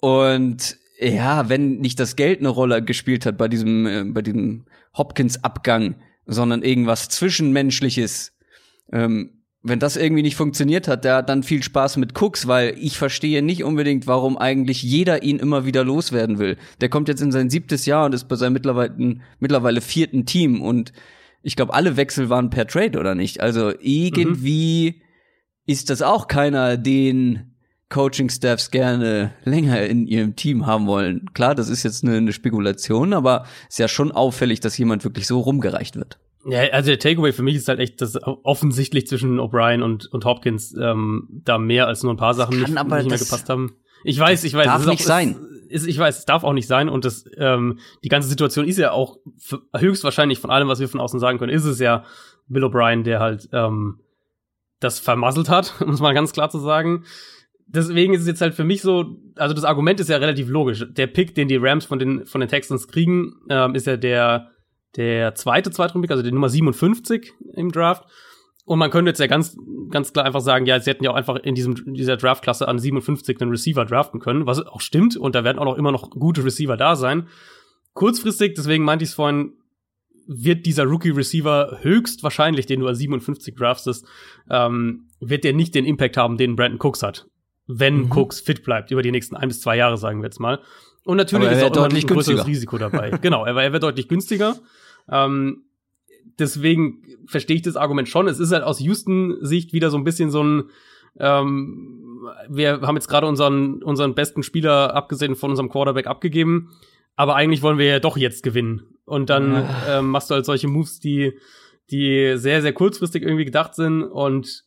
Und 0.00 0.76
ja, 0.98 1.48
wenn 1.48 1.78
nicht 1.78 2.00
das 2.00 2.16
Geld 2.16 2.40
eine 2.40 2.48
Rolle 2.48 2.82
gespielt 2.82 3.26
hat 3.26 3.36
bei 3.36 3.48
diesem, 3.48 3.86
äh, 3.86 4.04
bei 4.04 4.22
diesem 4.22 4.64
Hopkins-Abgang, 4.96 5.96
sondern 6.26 6.62
irgendwas 6.62 7.08
Zwischenmenschliches. 7.08 8.32
Ähm, 8.92 9.41
wenn 9.62 9.78
das 9.78 9.96
irgendwie 9.96 10.22
nicht 10.22 10.36
funktioniert 10.36 10.88
hat, 10.88 11.04
der 11.04 11.16
hat 11.16 11.28
dann 11.28 11.44
viel 11.44 11.62
Spaß 11.62 11.96
mit 11.96 12.20
Cooks, 12.20 12.48
weil 12.48 12.74
ich 12.78 12.98
verstehe 12.98 13.42
nicht 13.42 13.62
unbedingt, 13.62 14.06
warum 14.06 14.36
eigentlich 14.36 14.82
jeder 14.82 15.22
ihn 15.22 15.38
immer 15.38 15.64
wieder 15.64 15.84
loswerden 15.84 16.38
will. 16.38 16.56
Der 16.80 16.88
kommt 16.88 17.08
jetzt 17.08 17.22
in 17.22 17.30
sein 17.30 17.48
siebtes 17.48 17.86
Jahr 17.86 18.06
und 18.06 18.14
ist 18.14 18.28
bei 18.28 18.36
seinem 18.36 18.54
mittlerweile, 18.54 19.20
mittlerweile 19.38 19.80
vierten 19.80 20.26
Team 20.26 20.60
und 20.60 20.92
ich 21.42 21.56
glaube, 21.56 21.74
alle 21.74 21.96
Wechsel 21.96 22.28
waren 22.28 22.50
per 22.50 22.66
Trade 22.66 22.98
oder 22.98 23.14
nicht. 23.14 23.40
Also 23.40 23.72
irgendwie 23.80 24.96
mhm. 24.96 25.02
ist 25.66 25.90
das 25.90 26.02
auch 26.02 26.28
keiner, 26.28 26.76
den 26.76 27.52
Coaching-Staffs 27.88 28.70
gerne 28.70 29.34
länger 29.44 29.82
in 29.82 30.06
ihrem 30.06 30.34
Team 30.34 30.66
haben 30.66 30.86
wollen. 30.86 31.26
Klar, 31.34 31.54
das 31.54 31.68
ist 31.68 31.82
jetzt 31.82 32.04
eine, 32.04 32.16
eine 32.16 32.32
Spekulation, 32.32 33.12
aber 33.12 33.44
ist 33.68 33.78
ja 33.78 33.88
schon 33.88 34.12
auffällig, 34.12 34.60
dass 34.60 34.78
jemand 34.78 35.04
wirklich 35.04 35.26
so 35.26 35.40
rumgereicht 35.40 35.96
wird. 35.96 36.18
Ja, 36.44 36.60
also 36.72 36.88
der 36.88 36.98
Takeaway 36.98 37.32
für 37.32 37.42
mich 37.42 37.56
ist 37.56 37.68
halt 37.68 37.78
echt, 37.78 38.00
dass 38.00 38.18
offensichtlich 38.22 39.06
zwischen 39.06 39.38
O'Brien 39.38 39.82
und, 39.82 40.06
und 40.06 40.24
Hopkins 40.24 40.74
ähm, 40.80 41.28
da 41.30 41.58
mehr 41.58 41.86
als 41.86 42.02
nur 42.02 42.12
ein 42.12 42.16
paar 42.16 42.34
Sachen 42.34 42.58
nicht, 42.58 42.68
nicht 42.68 42.88
mehr 42.88 43.02
gepasst 43.04 43.48
haben. 43.48 43.76
Ich 44.04 44.18
weiß, 44.18 44.42
ich 44.44 44.54
weiß. 44.54 44.66
Darf 44.66 44.86
nicht 44.86 45.02
auch, 45.02 45.06
sein. 45.06 45.36
Ist, 45.68 45.86
ich 45.86 45.98
weiß, 45.98 46.18
es 46.18 46.24
darf 46.24 46.42
auch 46.42 46.52
nicht 46.52 46.66
sein. 46.66 46.88
Und 46.88 47.04
das, 47.04 47.24
ähm, 47.36 47.78
die 48.02 48.08
ganze 48.08 48.28
Situation 48.28 48.66
ist 48.66 48.78
ja 48.78 48.90
auch 48.90 49.18
höchstwahrscheinlich 49.76 50.40
von 50.40 50.50
allem, 50.50 50.68
was 50.68 50.80
wir 50.80 50.88
von 50.88 51.00
außen 51.00 51.20
sagen 51.20 51.38
können, 51.38 51.52
ist 51.52 51.64
es 51.64 51.78
ja 51.78 52.04
Bill 52.48 52.64
O'Brien, 52.64 53.04
der 53.04 53.20
halt 53.20 53.48
ähm, 53.52 54.00
das 54.80 54.98
vermasselt 54.98 55.48
hat, 55.48 55.74
um 55.80 55.90
es 55.90 56.00
mal 56.00 56.14
ganz 56.14 56.32
klar 56.32 56.50
zu 56.50 56.58
sagen 56.58 57.04
deswegen 57.72 58.14
ist 58.14 58.22
es 58.22 58.26
jetzt 58.26 58.40
halt 58.40 58.54
für 58.54 58.64
mich 58.64 58.82
so, 58.82 59.16
also 59.36 59.54
das 59.54 59.64
Argument 59.64 59.98
ist 60.00 60.08
ja 60.08 60.18
relativ 60.18 60.48
logisch. 60.48 60.84
Der 60.90 61.06
Pick, 61.06 61.34
den 61.34 61.48
die 61.48 61.56
Rams 61.56 61.84
von 61.84 61.98
den, 61.98 62.26
von 62.26 62.40
den 62.40 62.48
Texans 62.48 62.88
kriegen, 62.88 63.34
ähm, 63.48 63.74
ist 63.74 63.86
ja 63.86 63.96
der, 63.96 64.51
der 64.96 65.34
zweite 65.34 65.70
Zweitrunden-Pick, 65.70 66.10
also 66.10 66.22
die 66.22 66.32
Nummer 66.32 66.48
57 66.48 67.32
im 67.54 67.72
Draft. 67.72 68.04
Und 68.64 68.78
man 68.78 68.90
könnte 68.90 69.10
jetzt 69.10 69.18
ja 69.18 69.26
ganz, 69.26 69.56
ganz 69.90 70.12
klar 70.12 70.24
einfach 70.24 70.40
sagen, 70.40 70.66
ja, 70.66 70.78
sie 70.78 70.90
hätten 70.90 71.04
ja 71.04 71.10
auch 71.10 71.16
einfach 71.16 71.36
in 71.36 71.54
diesem, 71.54 71.74
in 71.86 71.94
dieser 71.94 72.16
Draftklasse 72.16 72.68
an 72.68 72.78
57 72.78 73.40
einen 73.40 73.50
Receiver 73.50 73.84
draften 73.84 74.20
können, 74.20 74.46
was 74.46 74.64
auch 74.64 74.80
stimmt. 74.80 75.16
Und 75.16 75.34
da 75.34 75.44
werden 75.44 75.58
auch 75.58 75.64
noch 75.64 75.76
immer 75.76 75.92
noch 75.92 76.10
gute 76.10 76.44
Receiver 76.44 76.76
da 76.76 76.94
sein. 76.94 77.26
Kurzfristig, 77.94 78.54
deswegen 78.54 78.84
meinte 78.84 79.02
ich 79.02 79.10
es 79.10 79.14
vorhin, 79.14 79.54
wird 80.26 80.66
dieser 80.66 80.84
Rookie-Receiver 80.84 81.78
höchstwahrscheinlich, 81.82 82.66
den 82.66 82.80
du 82.80 82.86
als 82.86 82.98
57 82.98 83.54
draftest, 83.56 84.06
ähm, 84.48 85.08
wird 85.20 85.42
der 85.42 85.52
nicht 85.52 85.74
den 85.74 85.84
Impact 85.84 86.16
haben, 86.16 86.36
den 86.36 86.54
Brandon 86.54 86.80
Cooks 86.80 87.02
hat. 87.02 87.26
Wenn 87.66 88.02
mhm. 88.02 88.12
Cooks 88.12 88.40
fit 88.40 88.62
bleibt, 88.62 88.90
über 88.92 89.02
die 89.02 89.10
nächsten 89.10 89.36
ein 89.36 89.48
bis 89.48 89.60
zwei 89.60 89.76
Jahre, 89.76 89.96
sagen 89.96 90.20
wir 90.20 90.26
jetzt 90.26 90.40
mal. 90.40 90.60
Und 91.04 91.16
natürlich 91.16 91.50
ist 91.50 91.64
auch 91.64 91.70
deutlich 91.70 92.04
ein 92.04 92.14
größeres 92.14 92.46
Risiko 92.46 92.78
dabei. 92.78 93.10
genau, 93.20 93.44
er, 93.44 93.56
er 93.56 93.72
wird 93.72 93.82
deutlich 93.82 94.06
günstiger. 94.08 94.56
Ähm, 95.08 95.64
deswegen 96.38 97.02
verstehe 97.26 97.56
ich 97.56 97.62
das 97.62 97.76
Argument 97.76 98.08
schon. 98.08 98.28
Es 98.28 98.38
ist 98.38 98.52
halt 98.52 98.64
aus 98.64 98.80
Houston-Sicht 98.80 99.72
wieder 99.72 99.90
so 99.90 99.96
ein 99.96 100.04
bisschen 100.04 100.30
so 100.30 100.42
ein 100.42 100.64
ähm, 101.18 102.02
wir 102.48 102.80
haben 102.82 102.96
jetzt 102.96 103.08
gerade 103.08 103.26
unseren, 103.26 103.82
unseren 103.82 104.14
besten 104.14 104.42
Spieler, 104.42 104.94
abgesehen 104.94 105.36
von 105.36 105.50
unserem 105.50 105.68
Quarterback, 105.68 106.06
abgegeben. 106.06 106.70
Aber 107.16 107.34
eigentlich 107.36 107.62
wollen 107.62 107.78
wir 107.78 107.86
ja 107.86 108.00
doch 108.00 108.16
jetzt 108.16 108.42
gewinnen. 108.42 108.82
Und 109.04 109.28
dann 109.28 109.52
ja. 109.52 109.98
ähm, 109.98 110.08
machst 110.08 110.30
du 110.30 110.34
halt 110.34 110.46
solche 110.46 110.68
Moves, 110.68 111.00
die, 111.00 111.38
die 111.90 112.34
sehr, 112.36 112.62
sehr 112.62 112.72
kurzfristig 112.72 113.22
irgendwie 113.22 113.44
gedacht 113.44 113.74
sind 113.74 114.02
und 114.02 114.64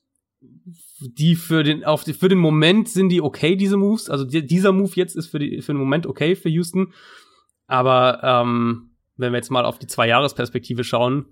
die 1.00 1.36
für 1.36 1.64
den, 1.64 1.84
auf, 1.84 2.04
für 2.04 2.30
den 2.30 2.38
Moment 2.38 2.88
sind 2.88 3.10
die 3.10 3.22
okay, 3.22 3.56
diese 3.56 3.78
Moves. 3.78 4.10
Also 4.10 4.26
die, 4.26 4.46
dieser 4.46 4.72
Move 4.72 4.92
jetzt 4.96 5.16
ist 5.16 5.28
für, 5.28 5.40
die, 5.40 5.62
für 5.62 5.74
den 5.74 5.80
Moment 5.80 6.06
okay 6.06 6.36
für 6.36 6.50
Houston. 6.50 6.94
Aber 7.68 8.20
ähm, 8.24 8.92
wenn 9.18 9.32
wir 9.32 9.38
jetzt 9.38 9.52
mal 9.52 9.66
auf 9.66 9.80
die 9.80 9.88
Zwei-Jahres-Perspektive 9.88 10.84
schauen, 10.84 11.28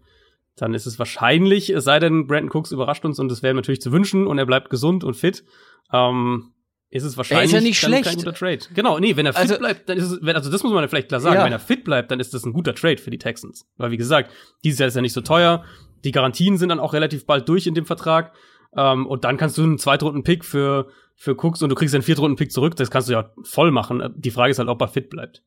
dann 0.55 0.73
ist 0.73 0.85
es 0.85 0.99
wahrscheinlich, 0.99 1.69
es 1.69 1.83
sei 1.83 1.99
denn, 1.99 2.27
Brandon 2.27 2.51
Cooks 2.51 2.71
überrascht 2.71 3.05
uns 3.05 3.19
und 3.19 3.29
das 3.29 3.41
wäre 3.41 3.53
natürlich 3.53 3.81
zu 3.81 3.91
wünschen 3.91 4.27
und 4.27 4.37
er 4.37 4.45
bleibt 4.45 4.69
gesund 4.69 5.03
und 5.03 5.15
fit. 5.15 5.43
Ähm, 5.91 6.53
ist 6.89 7.03
es 7.03 7.17
wahrscheinlich 7.17 7.51
er 7.51 7.57
ist 7.57 7.63
ja 7.63 7.67
nicht 7.67 7.79
schlecht. 7.79 8.05
kein 8.05 8.17
guter 8.17 8.33
Trade. 8.33 8.59
Genau, 8.75 8.99
nee, 8.99 9.15
wenn 9.15 9.25
er 9.25 9.33
fit 9.33 9.41
also, 9.41 9.57
bleibt, 9.57 9.89
dann 9.89 9.97
ist 9.97 10.11
es, 10.11 10.21
also 10.21 10.51
das 10.51 10.61
muss 10.61 10.71
man 10.71 10.83
ja 10.83 10.87
vielleicht 10.87 11.07
klar 11.07 11.21
sagen, 11.21 11.37
ja. 11.37 11.45
wenn 11.45 11.51
er 11.51 11.59
fit 11.59 11.83
bleibt, 11.83 12.11
dann 12.11 12.19
ist 12.19 12.35
das 12.35 12.45
ein 12.45 12.53
guter 12.53 12.75
Trade 12.75 12.97
für 12.97 13.09
die 13.09 13.17
Texans. 13.17 13.67
Weil 13.77 13.89
wie 13.89 13.97
gesagt, 13.97 14.31
dieses 14.63 14.79
Jahr 14.79 14.87
ist 14.87 14.95
ja 14.95 15.01
nicht 15.01 15.13
so 15.13 15.21
teuer, 15.21 15.63
die 16.03 16.11
Garantien 16.11 16.57
sind 16.57 16.69
dann 16.69 16.79
auch 16.79 16.93
relativ 16.93 17.25
bald 17.25 17.49
durch 17.49 17.65
in 17.65 17.73
dem 17.73 17.87
Vertrag 17.87 18.33
ähm, 18.77 19.07
und 19.07 19.23
dann 19.23 19.37
kannst 19.37 19.57
du 19.57 19.63
einen 19.63 19.79
Zweitrunden-Pick 19.79 20.45
für, 20.45 20.87
für 21.15 21.35
Cooks 21.35 21.63
und 21.63 21.69
du 21.69 21.75
kriegst 21.75 21.95
einen 21.95 22.03
Viertrunden-Pick 22.03 22.51
zurück, 22.51 22.75
das 22.75 22.91
kannst 22.91 23.09
du 23.09 23.13
ja 23.13 23.31
voll 23.43 23.71
machen. 23.71 24.13
Die 24.15 24.29
Frage 24.29 24.51
ist 24.51 24.59
halt, 24.59 24.69
ob 24.69 24.79
er 24.79 24.87
fit 24.87 25.09
bleibt. 25.09 25.41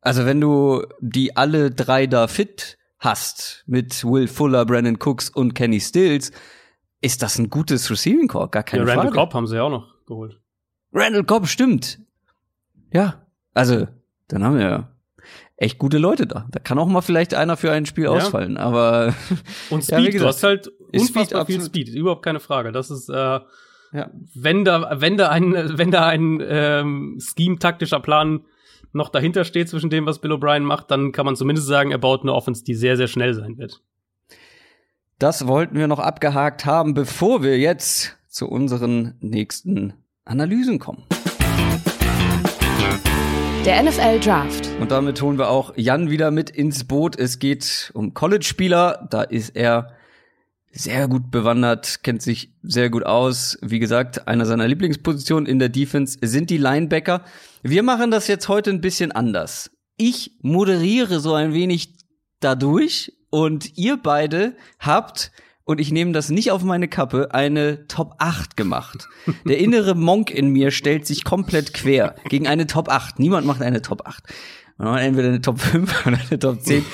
Also 0.00 0.26
wenn 0.26 0.40
du 0.40 0.84
die 1.00 1.36
alle 1.36 1.70
drei 1.70 2.06
da 2.06 2.26
fit 2.26 2.78
hast 2.98 3.64
mit 3.66 4.04
Will 4.04 4.28
Fuller, 4.28 4.64
Brandon 4.64 4.98
Cooks 4.98 5.30
und 5.30 5.54
Kenny 5.54 5.80
Stills, 5.80 6.32
ist 7.00 7.22
das 7.22 7.38
ein 7.38 7.50
gutes 7.50 7.90
Receiving 7.90 8.28
Core, 8.28 8.48
gar 8.48 8.62
keine 8.62 8.82
ja, 8.82 8.88
Randall 8.88 9.04
Frage. 9.04 9.08
Randall 9.08 9.24
Cobb 9.26 9.34
haben 9.34 9.46
sie 9.46 9.56
ja 9.56 9.62
auch 9.62 9.70
noch 9.70 10.04
geholt. 10.06 10.38
Randall 10.92 11.24
Cobb, 11.24 11.46
stimmt. 11.46 11.98
Ja, 12.92 13.26
also, 13.54 13.86
dann 14.28 14.44
haben 14.44 14.58
wir 14.58 14.68
ja 14.68 14.88
echt 15.60 15.78
gute 15.78 15.98
Leute 15.98 16.26
da. 16.26 16.46
Da 16.50 16.58
kann 16.58 16.78
auch 16.78 16.86
mal 16.86 17.02
vielleicht 17.02 17.34
einer 17.34 17.56
für 17.56 17.70
ein 17.70 17.86
Spiel 17.86 18.04
ja. 18.04 18.10
ausfallen, 18.10 18.56
aber 18.56 19.14
und 19.70 19.84
Speed, 19.84 19.98
ja, 19.98 20.10
gesagt, 20.10 20.22
du 20.22 20.26
hast 20.26 20.42
halt 20.42 20.72
unfassbar 20.92 21.44
Speed, 21.44 21.46
viel 21.46 21.64
Speed, 21.64 21.88
überhaupt 21.94 22.24
keine 22.24 22.40
Frage. 22.40 22.72
Das 22.72 22.90
ist 22.90 23.08
äh, 23.08 23.40
ja. 23.92 24.10
wenn 24.34 24.64
da 24.64 25.00
wenn 25.00 25.16
da 25.16 25.28
ein 25.28 25.52
wenn 25.78 25.90
da 25.90 26.06
ein 26.06 26.42
ähm, 26.42 27.18
Scheme 27.20 27.58
taktischer 27.58 28.00
Plan 28.00 28.40
noch 28.92 29.08
dahinter 29.08 29.44
steht 29.44 29.68
zwischen 29.68 29.90
dem, 29.90 30.06
was 30.06 30.18
Bill 30.18 30.32
O'Brien 30.32 30.60
macht, 30.60 30.90
dann 30.90 31.12
kann 31.12 31.26
man 31.26 31.36
zumindest 31.36 31.66
sagen, 31.66 31.90
er 31.90 31.98
baut 31.98 32.22
eine 32.22 32.34
Offense, 32.34 32.64
die 32.64 32.74
sehr, 32.74 32.96
sehr 32.96 33.08
schnell 33.08 33.34
sein 33.34 33.58
wird. 33.58 33.82
Das 35.18 35.46
wollten 35.46 35.76
wir 35.76 35.86
noch 35.86 35.98
abgehakt 35.98 36.64
haben, 36.64 36.94
bevor 36.94 37.42
wir 37.42 37.58
jetzt 37.58 38.16
zu 38.28 38.48
unseren 38.48 39.14
nächsten 39.20 39.92
Analysen 40.24 40.78
kommen. 40.78 41.04
Der 43.66 43.82
NFL 43.82 44.20
Draft. 44.20 44.70
Und 44.80 44.90
damit 44.90 45.20
holen 45.20 45.36
wir 45.36 45.50
auch 45.50 45.74
Jan 45.76 46.08
wieder 46.08 46.30
mit 46.30 46.48
ins 46.48 46.84
Boot. 46.84 47.18
Es 47.18 47.38
geht 47.38 47.90
um 47.94 48.14
College-Spieler. 48.14 49.06
Da 49.10 49.22
ist 49.22 49.50
er 49.54 49.92
sehr 50.72 51.08
gut 51.08 51.30
bewandert, 51.30 52.02
kennt 52.02 52.22
sich 52.22 52.52
sehr 52.62 52.90
gut 52.90 53.04
aus. 53.04 53.58
Wie 53.60 53.78
gesagt, 53.78 54.28
einer 54.28 54.46
seiner 54.46 54.68
Lieblingspositionen 54.68 55.46
in 55.46 55.58
der 55.58 55.68
Defense 55.68 56.18
sind 56.22 56.50
die 56.50 56.58
Linebacker. 56.58 57.24
Wir 57.62 57.82
machen 57.82 58.10
das 58.10 58.28
jetzt 58.28 58.48
heute 58.48 58.70
ein 58.70 58.80
bisschen 58.80 59.12
anders. 59.12 59.70
Ich 59.96 60.38
moderiere 60.42 61.20
so 61.20 61.34
ein 61.34 61.52
wenig 61.52 61.94
dadurch 62.40 63.12
und 63.30 63.76
ihr 63.76 63.96
beide 63.96 64.56
habt 64.78 65.32
und 65.64 65.80
ich 65.80 65.92
nehme 65.92 66.12
das 66.12 66.30
nicht 66.30 66.50
auf 66.50 66.64
meine 66.64 66.88
Kappe, 66.88 67.32
eine 67.32 67.86
Top 67.86 68.14
8 68.18 68.56
gemacht. 68.56 69.08
Der 69.44 69.58
innere 69.58 69.94
Monk 69.94 70.30
in 70.30 70.48
mir 70.48 70.72
stellt 70.72 71.06
sich 71.06 71.22
komplett 71.22 71.74
quer 71.74 72.16
gegen 72.28 72.48
eine 72.48 72.66
Top 72.66 72.88
8. 72.88 73.20
Niemand 73.20 73.46
macht 73.46 73.62
eine 73.62 73.82
Top 73.82 74.06
8. 74.06 74.24
Wir 74.80 74.86
machen 74.86 75.02
entweder 75.02 75.28
eine 75.28 75.42
Top 75.42 75.60
5 75.60 76.06
oder 76.06 76.18
eine 76.18 76.38
Top 76.38 76.62
10. 76.62 76.84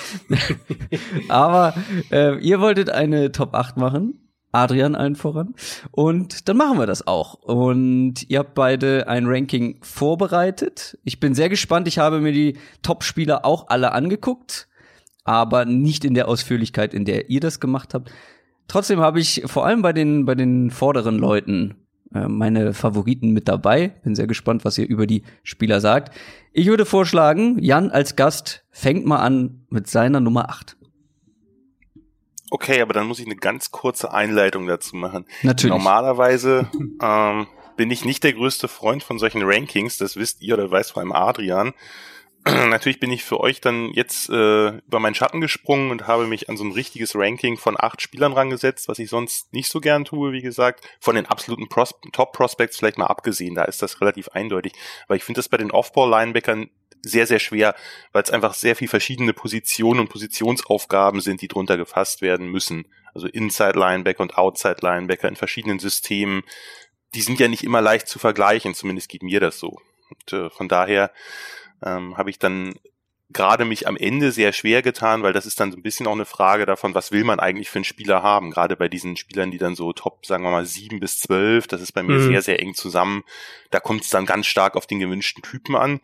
Aber 1.28 1.72
äh, 2.10 2.36
ihr 2.40 2.60
wolltet 2.60 2.90
eine 2.90 3.30
Top 3.30 3.54
8 3.54 3.76
machen. 3.76 4.18
Adrian 4.50 4.96
allen 4.96 5.14
voran. 5.14 5.54
Und 5.92 6.48
dann 6.48 6.56
machen 6.56 6.78
wir 6.78 6.86
das 6.86 7.06
auch. 7.06 7.34
Und 7.34 8.28
ihr 8.28 8.40
habt 8.40 8.54
beide 8.54 9.06
ein 9.06 9.26
Ranking 9.26 9.78
vorbereitet. 9.82 10.98
Ich 11.04 11.20
bin 11.20 11.34
sehr 11.34 11.48
gespannt. 11.48 11.86
Ich 11.86 11.98
habe 11.98 12.20
mir 12.20 12.32
die 12.32 12.58
Top-Spieler 12.82 13.44
auch 13.44 13.68
alle 13.68 13.92
angeguckt, 13.92 14.66
aber 15.22 15.64
nicht 15.64 16.04
in 16.04 16.14
der 16.14 16.26
Ausführlichkeit, 16.26 16.92
in 16.92 17.04
der 17.04 17.30
ihr 17.30 17.40
das 17.40 17.60
gemacht 17.60 17.94
habt. 17.94 18.10
Trotzdem 18.66 18.98
habe 18.98 19.20
ich 19.20 19.42
vor 19.46 19.64
allem 19.64 19.82
bei 19.82 19.92
den, 19.92 20.24
bei 20.24 20.34
den 20.34 20.72
vorderen 20.72 21.18
Leuten 21.18 21.85
meine 22.10 22.72
Favoriten 22.72 23.30
mit 23.30 23.48
dabei. 23.48 23.88
Bin 24.02 24.14
sehr 24.14 24.26
gespannt, 24.26 24.64
was 24.64 24.78
ihr 24.78 24.86
über 24.86 25.06
die 25.06 25.22
Spieler 25.42 25.80
sagt. 25.80 26.16
Ich 26.52 26.66
würde 26.66 26.86
vorschlagen, 26.86 27.58
Jan 27.58 27.90
als 27.90 28.16
Gast 28.16 28.64
fängt 28.70 29.06
mal 29.06 29.18
an 29.18 29.66
mit 29.68 29.88
seiner 29.88 30.20
Nummer 30.20 30.48
8. 30.48 30.76
Okay, 32.50 32.80
aber 32.80 32.92
dann 32.92 33.06
muss 33.06 33.18
ich 33.18 33.26
eine 33.26 33.36
ganz 33.36 33.70
kurze 33.70 34.12
Einleitung 34.12 34.66
dazu 34.66 34.96
machen. 34.96 35.26
Natürlich. 35.42 35.76
Normalerweise 35.76 36.68
ähm, 37.02 37.46
bin 37.76 37.90
ich 37.90 38.04
nicht 38.04 38.24
der 38.24 38.32
größte 38.32 38.68
Freund 38.68 39.02
von 39.02 39.18
solchen 39.18 39.42
Rankings, 39.42 39.98
das 39.98 40.16
wisst 40.16 40.42
ihr 40.42 40.54
oder 40.54 40.70
weiß 40.70 40.92
vor 40.92 41.02
allem 41.02 41.12
Adrian. 41.12 41.74
natürlich 42.68 43.00
bin 43.00 43.10
ich 43.10 43.24
für 43.24 43.40
euch 43.40 43.60
dann 43.60 43.92
jetzt 43.92 44.28
äh, 44.28 44.68
über 44.68 45.00
meinen 45.00 45.16
Schatten 45.16 45.40
gesprungen 45.40 45.90
und 45.90 46.06
habe 46.06 46.26
mich 46.26 46.48
an 46.48 46.56
so 46.56 46.62
ein 46.62 46.70
richtiges 46.70 47.16
Ranking 47.16 47.56
von 47.56 47.76
acht 47.76 48.00
Spielern 48.00 48.32
rangesetzt, 48.32 48.88
was 48.88 49.00
ich 49.00 49.10
sonst 49.10 49.52
nicht 49.52 49.68
so 49.68 49.80
gern 49.80 50.04
tue, 50.04 50.32
wie 50.32 50.42
gesagt. 50.42 50.88
Von 51.00 51.16
den 51.16 51.26
absoluten 51.26 51.68
Pros 51.68 51.94
Top-Prospects 52.12 52.78
vielleicht 52.78 52.98
mal 52.98 53.06
abgesehen, 53.06 53.56
da 53.56 53.64
ist 53.64 53.82
das 53.82 54.00
relativ 54.00 54.28
eindeutig. 54.28 54.74
Aber 55.06 55.16
ich 55.16 55.24
finde 55.24 55.38
das 55.38 55.48
bei 55.48 55.56
den 55.56 55.72
Off-Ball-Linebackern 55.72 56.70
sehr, 57.02 57.26
sehr 57.26 57.40
schwer, 57.40 57.74
weil 58.12 58.22
es 58.22 58.30
einfach 58.30 58.54
sehr 58.54 58.76
viel 58.76 58.88
verschiedene 58.88 59.32
Positionen 59.32 60.00
und 60.00 60.08
Positionsaufgaben 60.08 61.20
sind, 61.20 61.42
die 61.42 61.48
drunter 61.48 61.76
gefasst 61.76 62.22
werden 62.22 62.48
müssen. 62.48 62.86
Also 63.12 63.26
Inside 63.26 63.78
Linebacker 63.78 64.20
und 64.20 64.38
Outside 64.38 64.78
Linebacker 64.82 65.28
in 65.28 65.36
verschiedenen 65.36 65.80
Systemen. 65.80 66.42
Die 67.14 67.22
sind 67.22 67.40
ja 67.40 67.48
nicht 67.48 67.64
immer 67.64 67.80
leicht 67.80 68.06
zu 68.06 68.20
vergleichen, 68.20 68.74
zumindest 68.74 69.08
geht 69.08 69.24
mir 69.24 69.40
das 69.40 69.58
so. 69.58 69.80
Und 70.10 70.32
äh, 70.32 70.50
von 70.50 70.68
daher 70.68 71.10
ähm, 71.82 72.16
habe 72.16 72.30
ich 72.30 72.38
dann 72.38 72.74
gerade 73.30 73.64
mich 73.64 73.88
am 73.88 73.96
Ende 73.96 74.30
sehr 74.30 74.52
schwer 74.52 74.82
getan, 74.82 75.22
weil 75.22 75.32
das 75.32 75.46
ist 75.46 75.58
dann 75.58 75.72
so 75.72 75.76
ein 75.76 75.82
bisschen 75.82 76.06
auch 76.06 76.12
eine 76.12 76.24
Frage 76.24 76.64
davon, 76.64 76.94
was 76.94 77.10
will 77.10 77.24
man 77.24 77.40
eigentlich 77.40 77.68
für 77.68 77.78
einen 77.78 77.84
Spieler 77.84 78.22
haben? 78.22 78.50
Gerade 78.50 78.76
bei 78.76 78.88
diesen 78.88 79.16
Spielern, 79.16 79.50
die 79.50 79.58
dann 79.58 79.74
so 79.74 79.92
top, 79.92 80.24
sagen 80.26 80.44
wir 80.44 80.50
mal, 80.50 80.66
sieben 80.66 81.00
bis 81.00 81.18
zwölf, 81.18 81.66
das 81.66 81.80
ist 81.80 81.92
bei 81.92 82.02
mir 82.02 82.18
mhm. 82.18 82.28
sehr, 82.28 82.42
sehr 82.42 82.60
eng 82.60 82.74
zusammen. 82.74 83.24
Da 83.70 83.80
kommt 83.80 84.04
es 84.04 84.10
dann 84.10 84.26
ganz 84.26 84.46
stark 84.46 84.76
auf 84.76 84.86
den 84.86 85.00
gewünschten 85.00 85.42
Typen 85.42 85.74
an. 85.74 86.00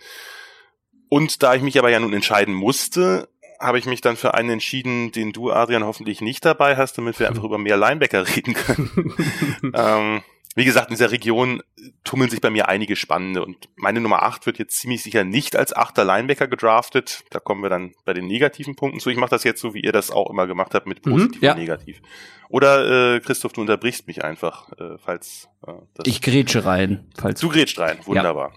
Und 1.08 1.42
da 1.42 1.54
ich 1.54 1.62
mich 1.62 1.78
aber 1.78 1.90
ja 1.90 2.00
nun 2.00 2.12
entscheiden 2.12 2.54
musste, 2.54 3.28
habe 3.60 3.78
ich 3.78 3.86
mich 3.86 4.00
dann 4.00 4.16
für 4.16 4.34
einen 4.34 4.50
entschieden, 4.50 5.12
den 5.12 5.32
du, 5.32 5.52
Adrian, 5.52 5.84
hoffentlich 5.84 6.20
nicht 6.20 6.44
dabei 6.44 6.76
hast, 6.76 6.98
damit 6.98 7.20
wir 7.20 7.28
einfach 7.28 7.44
über 7.44 7.58
mehr 7.58 7.76
Linebacker 7.76 8.26
reden 8.26 8.54
können. 8.54 9.14
ähm, 9.74 10.22
wie 10.54 10.64
gesagt, 10.64 10.90
in 10.90 10.94
dieser 10.94 11.10
Region 11.10 11.62
tummeln 12.04 12.30
sich 12.30 12.40
bei 12.40 12.50
mir 12.50 12.68
einige 12.68 12.96
spannende 12.96 13.44
und 13.44 13.68
meine 13.76 14.00
Nummer 14.00 14.22
8 14.22 14.44
wird 14.44 14.58
jetzt 14.58 14.78
ziemlich 14.78 15.02
sicher 15.02 15.24
nicht 15.24 15.56
als 15.56 15.74
achter 15.74 16.04
Linebacker 16.04 16.46
gedraftet. 16.46 17.24
Da 17.30 17.38
kommen 17.38 17.62
wir 17.62 17.70
dann 17.70 17.94
bei 18.04 18.12
den 18.12 18.26
negativen 18.26 18.76
Punkten 18.76 19.00
zu. 19.00 19.08
Ich 19.08 19.16
mache 19.16 19.30
das 19.30 19.44
jetzt 19.44 19.60
so, 19.60 19.72
wie 19.72 19.80
ihr 19.80 19.92
das 19.92 20.10
auch 20.10 20.30
immer 20.30 20.46
gemacht 20.46 20.74
habt, 20.74 20.86
mit 20.86 21.04
mhm, 21.06 21.12
positiv 21.12 21.40
mhm, 21.40 21.44
ja. 21.46 21.52
und 21.52 21.58
negativ. 21.58 22.02
Oder 22.48 23.14
äh, 23.14 23.20
Christoph, 23.20 23.54
du 23.54 23.62
unterbrichst 23.62 24.06
mich 24.06 24.24
einfach, 24.24 24.70
äh, 24.72 24.98
falls 24.98 25.48
äh, 25.66 25.72
das 25.94 26.06
Ich 26.06 26.20
grätsche 26.20 26.66
rein. 26.66 27.06
Falls 27.16 27.40
du 27.40 27.48
grätscht 27.48 27.78
rein, 27.78 27.98
wunderbar. 28.04 28.52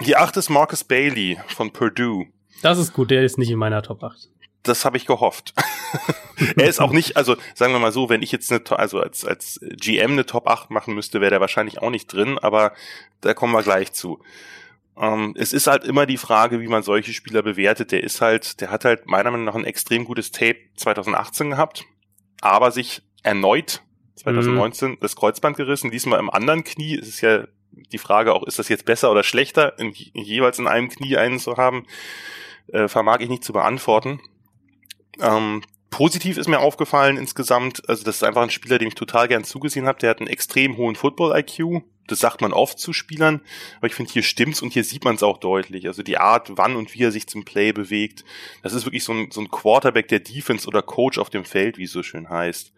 Ja. 0.00 0.06
Die 0.06 0.16
8 0.16 0.36
ist 0.38 0.48
Marcus 0.48 0.84
Bailey 0.84 1.38
von 1.48 1.72
Purdue. 1.72 2.26
Das 2.62 2.78
ist 2.78 2.94
gut, 2.94 3.10
der 3.10 3.22
ist 3.22 3.36
nicht 3.36 3.50
in 3.50 3.58
meiner 3.58 3.82
Top 3.82 4.02
8 4.02 4.30
das 4.68 4.84
habe 4.84 4.96
ich 4.96 5.06
gehofft. 5.06 5.54
er 6.56 6.68
ist 6.68 6.80
auch 6.80 6.92
nicht, 6.92 7.16
also 7.16 7.36
sagen 7.54 7.72
wir 7.72 7.80
mal 7.80 7.92
so, 7.92 8.08
wenn 8.08 8.22
ich 8.22 8.32
jetzt 8.32 8.52
eine, 8.52 8.62
also 8.78 9.00
als, 9.00 9.24
als 9.24 9.60
GM 9.62 10.12
eine 10.12 10.26
Top 10.26 10.48
8 10.48 10.70
machen 10.70 10.94
müsste, 10.94 11.20
wäre 11.20 11.30
der 11.30 11.40
wahrscheinlich 11.40 11.82
auch 11.82 11.90
nicht 11.90 12.12
drin, 12.12 12.38
aber 12.38 12.72
da 13.20 13.34
kommen 13.34 13.52
wir 13.52 13.62
gleich 13.62 13.92
zu. 13.92 14.20
Ähm, 14.96 15.34
es 15.38 15.52
ist 15.52 15.66
halt 15.66 15.84
immer 15.84 16.06
die 16.06 16.16
Frage, 16.16 16.60
wie 16.60 16.68
man 16.68 16.82
solche 16.82 17.12
Spieler 17.12 17.42
bewertet. 17.42 17.92
Der 17.92 18.02
ist 18.02 18.20
halt, 18.20 18.60
der 18.60 18.70
hat 18.70 18.84
halt 18.84 19.06
meiner 19.06 19.30
Meinung 19.30 19.46
nach 19.46 19.54
ein 19.54 19.64
extrem 19.64 20.04
gutes 20.04 20.32
Tape 20.32 20.58
2018 20.76 21.50
gehabt, 21.50 21.84
aber 22.40 22.70
sich 22.72 23.02
erneut 23.22 23.82
2019 24.16 24.90
mhm. 24.90 24.98
das 25.00 25.16
Kreuzband 25.16 25.56
gerissen, 25.56 25.90
diesmal 25.90 26.18
im 26.18 26.30
anderen 26.30 26.64
Knie. 26.64 26.96
Es 26.96 27.08
ist 27.08 27.20
ja 27.20 27.46
die 27.70 27.98
Frage 27.98 28.34
auch, 28.34 28.42
ist 28.44 28.58
das 28.58 28.68
jetzt 28.68 28.84
besser 28.84 29.10
oder 29.10 29.22
schlechter, 29.22 29.78
in, 29.78 29.92
jeweils 29.92 30.58
in 30.58 30.66
einem 30.66 30.88
Knie 30.88 31.16
einen 31.16 31.38
zu 31.38 31.56
haben, 31.56 31.86
äh, 32.68 32.88
vermag 32.88 33.20
ich 33.20 33.28
nicht 33.28 33.44
zu 33.44 33.52
beantworten. 33.52 34.20
Ähm, 35.20 35.62
Positiv 35.90 36.36
ist 36.36 36.48
mir 36.48 36.60
aufgefallen 36.60 37.16
insgesamt, 37.16 37.88
also 37.88 38.04
das 38.04 38.16
ist 38.16 38.22
einfach 38.22 38.42
ein 38.42 38.50
Spieler, 38.50 38.78
dem 38.78 38.88
ich 38.88 38.94
total 38.94 39.26
gern 39.26 39.44
zugesehen 39.44 39.86
habe. 39.86 39.98
Der 39.98 40.10
hat 40.10 40.18
einen 40.18 40.28
extrem 40.28 40.76
hohen 40.76 40.96
Football-IQ. 40.96 41.82
Das 42.06 42.20
sagt 42.20 42.40
man 42.40 42.52
oft 42.52 42.78
zu 42.78 42.92
Spielern, 42.92 43.42
aber 43.78 43.86
ich 43.86 43.94
finde, 43.94 44.12
hier 44.12 44.22
stimmt's 44.22 44.62
und 44.62 44.72
hier 44.72 44.84
sieht 44.84 45.04
man 45.04 45.16
es 45.16 45.22
auch 45.22 45.38
deutlich. 45.38 45.86
Also 45.86 46.02
die 46.02 46.18
Art, 46.18 46.56
wann 46.56 46.76
und 46.76 46.94
wie 46.94 47.02
er 47.02 47.12
sich 47.12 47.26
zum 47.26 47.44
Play 47.44 47.72
bewegt, 47.72 48.24
das 48.62 48.72
ist 48.72 48.86
wirklich 48.86 49.04
so 49.04 49.12
ein, 49.12 49.30
so 49.30 49.40
ein 49.40 49.50
Quarterback 49.50 50.08
der 50.08 50.20
Defense 50.20 50.66
oder 50.66 50.82
Coach 50.82 51.18
auf 51.18 51.28
dem 51.28 51.44
Feld, 51.44 51.76
wie 51.76 51.84
es 51.84 51.92
so 51.92 52.02
schön 52.02 52.30
heißt. 52.30 52.72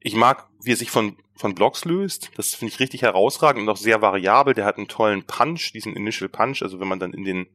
Ich 0.00 0.14
mag, 0.14 0.48
wie 0.62 0.72
er 0.72 0.76
sich 0.76 0.90
von, 0.90 1.16
von 1.36 1.54
Blocks 1.54 1.84
löst. 1.84 2.30
Das 2.36 2.54
finde 2.54 2.74
ich 2.74 2.80
richtig 2.80 3.02
herausragend 3.02 3.62
und 3.62 3.68
auch 3.68 3.76
sehr 3.76 4.02
variabel. 4.02 4.54
Der 4.54 4.64
hat 4.64 4.78
einen 4.78 4.88
tollen 4.88 5.24
Punch, 5.24 5.72
diesen 5.72 5.94
Initial 5.94 6.28
Punch. 6.28 6.62
Also 6.62 6.80
wenn 6.80 6.88
man 6.88 6.98
dann 6.98 7.12
in 7.12 7.24
den 7.24 7.46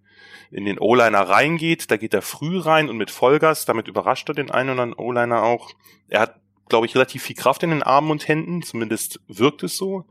in 0.51 0.65
den 0.65 0.79
O-Liner 0.79 1.22
reingeht. 1.22 1.91
Da 1.91 1.98
geht 1.98 2.13
er 2.13 2.22
früh 2.22 2.60
rein 2.60 2.89
und 2.89 2.98
mit 2.98 3.12
Vollgas. 3.12 3.65
Damit 3.65 3.88
überrascht 3.88 4.29
er 4.29 4.36
den 4.36 4.51
einen 4.51 4.72
oder 4.72 4.84
anderen 4.84 5.05
O-Liner 5.05 5.43
auch. 5.43 5.72
Er 6.07 6.22
hat, 6.22 6.39
glaube 6.69 6.86
ich, 6.86 6.95
relativ 6.95 7.24
viel 7.24 7.36
Kraft 7.36 7.63
in 7.63 7.72
den 7.72 7.84
Armen 7.84 8.12
und 8.12 8.27
Händen. 8.27 8.62
Zumindest 8.62 9.19
wirkt 9.27 9.63
es 9.63 9.77
so. 9.77 10.05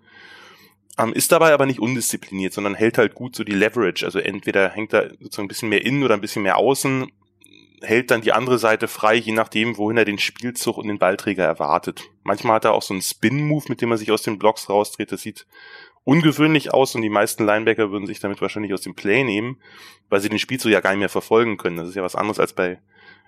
Ähm, 0.97 1.13
ist 1.13 1.33
dabei 1.33 1.53
aber 1.53 1.67
nicht 1.67 1.81
undiszipliniert, 1.81 2.53
sondern 2.53 2.75
hält 2.75 2.99
halt 2.99 3.15
gut 3.15 3.35
so 3.35 3.43
die 3.43 3.53
Leverage. 3.53 4.05
Also 4.05 4.19
entweder 4.19 4.71
hängt 4.71 4.93
er 4.93 5.11
sozusagen 5.21 5.47
ein 5.47 5.49
bisschen 5.49 5.69
mehr 5.69 5.85
innen 5.85 6.05
oder 6.05 6.15
ein 6.15 6.21
bisschen 6.21 6.43
mehr 6.43 6.57
außen, 6.57 7.11
hält 7.83 8.11
dann 8.11 8.21
die 8.23 8.33
andere 8.33 8.59
Seite 8.59 8.89
frei, 8.89 9.17
je 9.17 9.33
nachdem, 9.33 9.77
wohin 9.77 9.97
er 9.97 10.05
den 10.05 10.19
Spielzug 10.19 10.79
und 10.79 10.87
den 10.87 10.99
Ballträger 10.99 11.45
erwartet. 11.45 12.03
Manchmal 12.23 12.57
hat 12.57 12.65
er 12.65 12.73
auch 12.73 12.83
so 12.83 12.95
einen 12.95 13.03
Spin-Move, 13.03 13.67
mit 13.69 13.81
dem 13.81 13.91
er 13.91 13.99
sich 13.99 14.13
aus 14.13 14.23
den 14.23 14.39
Blocks 14.39 14.69
rausdreht. 14.69 15.11
Das 15.11 15.23
sieht 15.23 15.47
ungewöhnlich 16.05 16.73
aus 16.73 16.95
und 16.95 17.03
die 17.03 17.09
meisten 17.09 17.45
Linebacker 17.45 17.91
würden 17.91 18.07
sich 18.07 18.21
damit 18.21 18.41
wahrscheinlich 18.41 18.73
aus 18.75 18.83
dem 18.83 18.95
Play 18.95 19.25
nehmen, 19.25 19.59
weil 20.11 20.21
sie 20.21 20.29
den 20.29 20.39
Spielzug 20.39 20.71
ja 20.71 20.81
gar 20.81 20.91
nicht 20.91 21.01
mehr 21.01 21.09
verfolgen 21.09 21.57
können. 21.57 21.77
Das 21.77 21.89
ist 21.89 21.95
ja 21.95 22.03
was 22.03 22.15
anderes 22.15 22.39
als 22.39 22.53
bei 22.53 22.79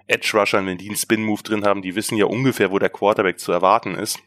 Edge 0.07 0.31
Rushern, 0.35 0.67
wenn 0.67 0.79
die 0.79 0.87
einen 0.87 0.97
Spin-Move 0.97 1.43
drin 1.43 1.65
haben, 1.65 1.83
die 1.83 1.97
wissen 1.97 2.17
ja 2.17 2.27
ungefähr, 2.27 2.71
wo 2.71 2.79
der 2.79 2.91
Quarterback 2.91 3.41
zu 3.41 3.51
erwarten 3.51 3.95
ist. 3.95 4.21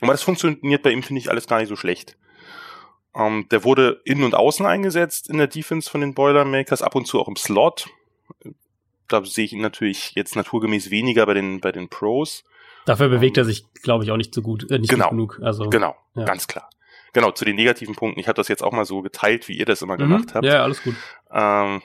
Aber 0.00 0.12
das 0.12 0.22
funktioniert 0.22 0.82
bei 0.82 0.90
ihm, 0.90 1.02
finde 1.02 1.20
ich, 1.20 1.30
alles 1.30 1.46
gar 1.46 1.60
nicht 1.60 1.68
so 1.68 1.76
schlecht. 1.76 2.16
Ähm, 3.14 3.46
der 3.50 3.64
wurde 3.64 4.00
innen 4.04 4.24
und 4.24 4.34
außen 4.34 4.66
eingesetzt 4.66 5.30
in 5.30 5.38
der 5.38 5.46
Defense 5.46 5.88
von 5.88 6.00
den 6.00 6.14
Boilermakers, 6.14 6.82
ab 6.82 6.94
und 6.94 7.06
zu 7.06 7.20
auch 7.20 7.28
im 7.28 7.36
Slot. 7.36 7.88
Da 9.08 9.24
sehe 9.24 9.44
ich 9.44 9.52
ihn 9.52 9.62
natürlich 9.62 10.12
jetzt 10.14 10.34
naturgemäß 10.34 10.90
weniger 10.90 11.24
bei 11.26 11.34
den, 11.34 11.60
bei 11.60 11.72
den 11.72 11.88
Pros. 11.88 12.44
Dafür 12.84 13.08
bewegt 13.08 13.38
um, 13.38 13.42
er 13.42 13.44
sich, 13.44 13.64
glaube 13.82 14.04
ich, 14.04 14.10
auch 14.10 14.16
nicht 14.16 14.34
so 14.34 14.42
gut, 14.42 14.70
äh, 14.70 14.78
nicht 14.78 14.90
genau, 14.90 15.08
gut 15.08 15.10
genug. 15.10 15.40
Also, 15.42 15.70
genau, 15.70 15.96
ja. 16.14 16.24
ganz 16.24 16.46
klar. 16.46 16.68
Genau, 17.16 17.30
zu 17.30 17.46
den 17.46 17.56
negativen 17.56 17.94
Punkten. 17.94 18.20
Ich 18.20 18.28
habe 18.28 18.36
das 18.36 18.48
jetzt 18.48 18.62
auch 18.62 18.72
mal 18.72 18.84
so 18.84 19.00
geteilt, 19.00 19.48
wie 19.48 19.56
ihr 19.56 19.64
das 19.64 19.80
immer 19.80 19.94
mhm. 19.94 20.00
gemacht 20.00 20.34
habt. 20.34 20.44
Ja, 20.44 20.62
alles 20.62 20.82
gut. 20.82 20.94
Ähm, 21.32 21.80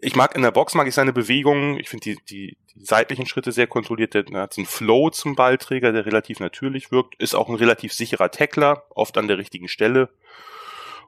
ich 0.00 0.16
mag 0.16 0.34
in 0.34 0.40
der 0.40 0.50
Box 0.50 0.72
mag 0.74 0.88
ich 0.88 0.94
seine 0.94 1.12
Bewegungen. 1.12 1.78
Ich 1.78 1.90
finde 1.90 2.04
die, 2.04 2.18
die, 2.26 2.56
die 2.74 2.82
seitlichen 2.82 3.26
Schritte 3.26 3.52
sehr 3.52 3.66
kontrolliert. 3.66 4.14
Der 4.14 4.24
hat 4.40 4.54
so 4.54 4.62
einen 4.62 4.66
Flow 4.66 5.10
zum 5.10 5.36
Ballträger, 5.36 5.92
der 5.92 6.06
relativ 6.06 6.40
natürlich 6.40 6.90
wirkt. 6.90 7.16
Ist 7.16 7.34
auch 7.34 7.50
ein 7.50 7.54
relativ 7.54 7.92
sicherer 7.92 8.30
Tackler, 8.30 8.84
oft 8.94 9.18
an 9.18 9.28
der 9.28 9.36
richtigen 9.36 9.68
Stelle. 9.68 10.08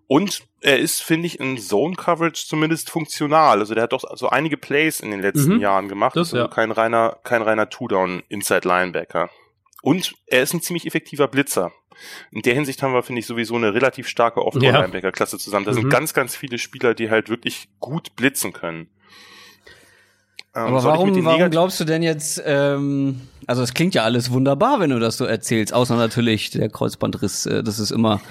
Und 0.09 0.43
er 0.61 0.79
ist, 0.79 1.03
finde 1.03 1.27
ich, 1.27 1.41
in 1.41 1.57
Zone 1.57 1.97
Coverage 1.97 2.45
zumindest 2.47 2.91
funktional. 2.91 3.61
Also 3.61 3.73
der 3.73 3.85
hat 3.85 3.95
doch 3.95 4.05
so 4.15 4.29
einige 4.29 4.59
Plays 4.59 5.01
in 5.01 5.11
den 5.11 5.23
letzten 5.23 5.55
mhm. 5.55 5.61
Jahren 5.61 5.89
gemacht. 5.89 6.17
Das, 6.17 6.35
also 6.35 6.45
ja. 6.45 6.49
kein 6.49 6.71
reiner, 6.71 7.17
kein 7.25 7.41
reiner 7.41 7.71
Two-Down 7.71 8.25
Inside 8.29 8.69
Linebacker. 8.69 9.31
Und 9.85 10.15
er 10.27 10.43
ist 10.43 10.55
ein 10.55 10.63
ziemlich 10.63 10.87
effektiver 10.87 11.29
Blitzer. 11.29 11.71
In 12.31 12.41
der 12.41 12.55
Hinsicht 12.55 12.83
haben 12.83 12.95
wir, 12.95 13.03
finde 13.03 13.21
ich, 13.21 13.27
sowieso 13.27 13.55
eine 13.55 13.75
relativ 13.75 14.09
starke 14.09 14.43
Off-Ball-Linebacker-Klasse 14.43 15.37
zusammen. 15.37 15.67
Da 15.67 15.73
mhm. 15.73 15.77
sind 15.77 15.91
ganz, 15.91 16.15
ganz 16.15 16.35
viele 16.35 16.57
Spieler, 16.57 16.95
die 16.95 17.11
halt 17.11 17.29
wirklich 17.29 17.69
gut 17.81 18.17
blitzen 18.17 18.55
können. 18.55 18.89
Ähm, 20.55 20.69
Aber 20.69 20.85
warum, 20.85 21.23
warum 21.23 21.51
glaubst 21.51 21.81
du 21.81 21.85
denn 21.85 22.03
jetzt, 22.03 22.43
ähm, 22.47 23.29
also 23.47 23.61
es 23.61 23.75
klingt 23.75 23.95
ja 23.95 24.05
alles 24.05 24.31
wunderbar, 24.31 24.81
wenn 24.81 24.89
du 24.89 24.99
das 24.99 25.19
so 25.19 25.27
erzählst, 25.27 25.75
außer 25.75 25.97
natürlich 25.97 26.49
der 26.49 26.71
Kreuzbandriss, 26.71 27.45
äh, 27.45 27.63
das 27.63 27.79
ist 27.79 27.91
immer 27.91 28.23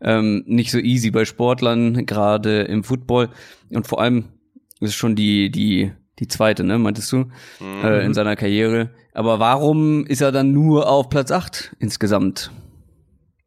ähm, 0.00 0.42
nicht 0.46 0.70
so 0.70 0.78
easy 0.78 1.10
bei 1.10 1.26
Sportlern, 1.26 2.06
gerade 2.06 2.62
im 2.62 2.82
Football. 2.82 3.28
Und 3.68 3.86
vor 3.86 4.00
allem 4.00 4.24
ist 4.80 4.94
schon 4.94 5.16
die, 5.16 5.50
die, 5.50 5.92
die 6.18 6.28
zweite, 6.28 6.64
ne, 6.64 6.78
meintest 6.78 7.12
du, 7.12 7.30
mhm. 7.60 7.84
äh, 7.84 8.04
in 8.04 8.14
seiner 8.14 8.36
Karriere. 8.36 8.90
Aber 9.12 9.38
warum 9.38 10.06
ist 10.06 10.20
er 10.20 10.32
dann 10.32 10.52
nur 10.52 10.88
auf 10.88 11.08
Platz 11.08 11.30
8 11.30 11.76
insgesamt? 11.78 12.50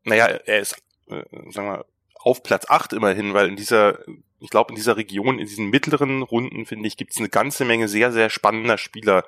naja, 0.03 0.25
er 0.25 0.59
ist, 0.59 0.81
äh, 1.09 1.23
sagen 1.51 1.67
wir, 1.67 1.85
auf 2.15 2.43
Platz 2.43 2.65
8 2.69 2.93
immerhin, 2.93 3.33
weil 3.33 3.47
in 3.47 3.55
dieser, 3.55 3.99
ich 4.39 4.49
glaube, 4.49 4.71
in 4.71 4.75
dieser 4.75 4.97
Region, 4.97 5.39
in 5.39 5.47
diesen 5.47 5.69
mittleren 5.69 6.21
Runden, 6.21 6.65
finde 6.65 6.87
ich, 6.87 6.97
gibt 6.97 7.11
es 7.11 7.17
eine 7.17 7.29
ganze 7.29 7.65
Menge 7.65 7.87
sehr, 7.87 8.11
sehr 8.11 8.29
spannender 8.29 8.77
Spieler. 8.77 9.25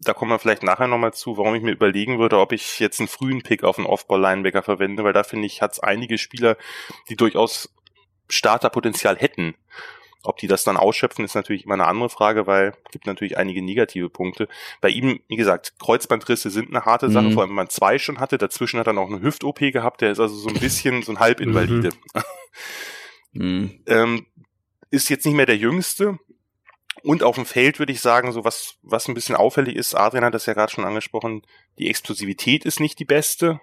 Da 0.00 0.14
kommen 0.14 0.30
wir 0.30 0.38
vielleicht 0.38 0.62
nachher 0.62 0.86
nochmal 0.86 1.12
zu, 1.12 1.36
warum 1.36 1.54
ich 1.54 1.62
mir 1.62 1.72
überlegen 1.72 2.18
würde, 2.18 2.38
ob 2.38 2.52
ich 2.52 2.78
jetzt 2.78 3.00
einen 3.00 3.08
frühen 3.08 3.42
Pick 3.42 3.64
auf 3.64 3.78
einen 3.78 3.86
Off-Ball-Linebacker 3.86 4.62
verwende, 4.62 5.04
weil 5.04 5.12
da 5.12 5.22
finde 5.22 5.46
ich, 5.46 5.60
hat 5.60 5.72
es 5.72 5.80
einige 5.80 6.18
Spieler, 6.18 6.56
die 7.08 7.16
durchaus 7.16 7.74
Starterpotenzial 8.28 9.16
hätten. 9.16 9.54
Ob 10.28 10.36
die 10.36 10.46
das 10.46 10.62
dann 10.62 10.76
ausschöpfen, 10.76 11.24
ist 11.24 11.34
natürlich 11.34 11.64
immer 11.64 11.72
eine 11.72 11.86
andere 11.86 12.10
Frage, 12.10 12.46
weil 12.46 12.74
gibt 12.90 13.06
natürlich 13.06 13.38
einige 13.38 13.62
negative 13.62 14.10
Punkte. 14.10 14.46
Bei 14.82 14.90
ihm, 14.90 15.20
wie 15.26 15.36
gesagt, 15.36 15.72
Kreuzbandrisse 15.80 16.50
sind 16.50 16.68
eine 16.68 16.84
harte 16.84 17.10
Sache, 17.10 17.28
mhm. 17.28 17.32
vor 17.32 17.42
allem 17.42 17.50
wenn 17.50 17.56
man 17.56 17.70
zwei 17.70 17.98
schon 17.98 18.20
hatte. 18.20 18.36
Dazwischen 18.36 18.78
hat 18.78 18.86
er 18.86 18.92
noch 18.92 19.08
eine 19.08 19.22
Hüft-OP 19.22 19.58
gehabt, 19.72 20.02
der 20.02 20.10
ist 20.10 20.20
also 20.20 20.34
so 20.34 20.50
ein 20.50 20.60
bisschen 20.60 21.02
so 21.02 21.12
ein 21.12 21.18
Halbinvalide. 21.18 21.92
Mhm. 23.32 23.42
mhm. 23.42 23.80
ähm, 23.86 24.26
ist 24.90 25.08
jetzt 25.08 25.24
nicht 25.24 25.34
mehr 25.34 25.46
der 25.46 25.56
Jüngste. 25.56 26.18
Und 27.02 27.22
auf 27.22 27.36
dem 27.36 27.46
Feld 27.46 27.78
würde 27.78 27.92
ich 27.92 28.02
sagen, 28.02 28.30
so 28.32 28.44
was, 28.44 28.76
was 28.82 29.08
ein 29.08 29.14
bisschen 29.14 29.34
auffällig 29.34 29.76
ist, 29.76 29.94
Adrian 29.94 30.26
hat 30.26 30.34
das 30.34 30.44
ja 30.44 30.52
gerade 30.52 30.70
schon 30.70 30.84
angesprochen, 30.84 31.40
die 31.78 31.88
Explosivität 31.88 32.66
ist 32.66 32.80
nicht 32.80 32.98
die 32.98 33.06
beste. 33.06 33.62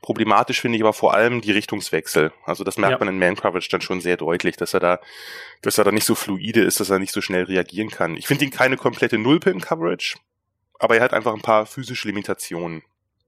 Problematisch 0.00 0.60
finde 0.60 0.76
ich 0.76 0.82
aber 0.82 0.92
vor 0.92 1.14
allem 1.14 1.40
die 1.40 1.50
Richtungswechsel. 1.50 2.32
Also 2.44 2.62
das 2.62 2.78
merkt 2.78 2.92
ja. 2.92 2.98
man 3.04 3.08
in 3.08 3.18
Man 3.18 3.34
Coverage 3.36 3.68
dann 3.70 3.80
schon 3.80 4.00
sehr 4.00 4.16
deutlich, 4.16 4.56
dass 4.56 4.72
er 4.72 4.80
da, 4.80 5.00
dass 5.62 5.76
er 5.76 5.84
da 5.84 5.90
nicht 5.90 6.06
so 6.06 6.14
fluide 6.14 6.60
ist, 6.60 6.78
dass 6.78 6.90
er 6.90 7.00
nicht 7.00 7.12
so 7.12 7.20
schnell 7.20 7.44
reagieren 7.44 7.90
kann. 7.90 8.16
Ich 8.16 8.26
finde 8.26 8.44
ihn 8.44 8.50
keine 8.50 8.76
komplette 8.76 9.18
Nullpin 9.18 9.60
Coverage, 9.60 10.16
aber 10.78 10.96
er 10.96 11.02
hat 11.02 11.14
einfach 11.14 11.34
ein 11.34 11.42
paar 11.42 11.66
physische 11.66 12.06
Limitationen. 12.06 12.82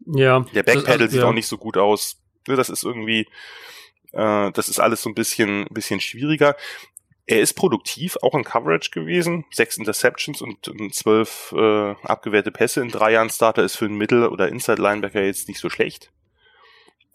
Ja. 0.07 0.40
Der 0.55 0.62
Backpedal 0.62 0.92
also, 0.92 1.07
sieht 1.09 1.20
ja. 1.20 1.26
auch 1.26 1.33
nicht 1.33 1.48
so 1.48 1.59
gut 1.59 1.76
aus. 1.76 2.20
Das 2.46 2.68
ist 2.68 2.85
irgendwie, 2.85 3.26
äh, 4.12 4.53
das 4.53 4.68
ist 4.68 4.79
alles 4.79 5.03
so 5.03 5.11
ein 5.11 5.14
bisschen, 5.14 5.66
bisschen 5.70 6.00
schwieriger. 6.00 6.57
Er 7.26 7.40
ist 7.40 7.55
produktiv, 7.55 8.16
auch 8.22 8.35
in 8.35 8.44
Coverage 8.44 8.90
gewesen. 8.90 9.44
Sechs 9.50 9.76
Interceptions 9.76 10.40
und, 10.40 10.68
und 10.68 10.94
zwölf 10.94 11.53
äh, 11.57 11.94
abgewehrte 12.03 12.50
Pässe 12.53 12.81
in 12.81 12.88
drei 12.88 13.12
Jahren 13.12 13.31
Starter 13.31 13.64
ist 13.64 13.76
für 13.76 13.87
einen 13.87 13.98
Mittel- 13.98 14.29
oder 14.29 14.48
Inside-Linebacker 14.48 15.22
jetzt 15.22 15.48
nicht 15.48 15.61
so 15.61 15.68
schlecht 15.68 16.11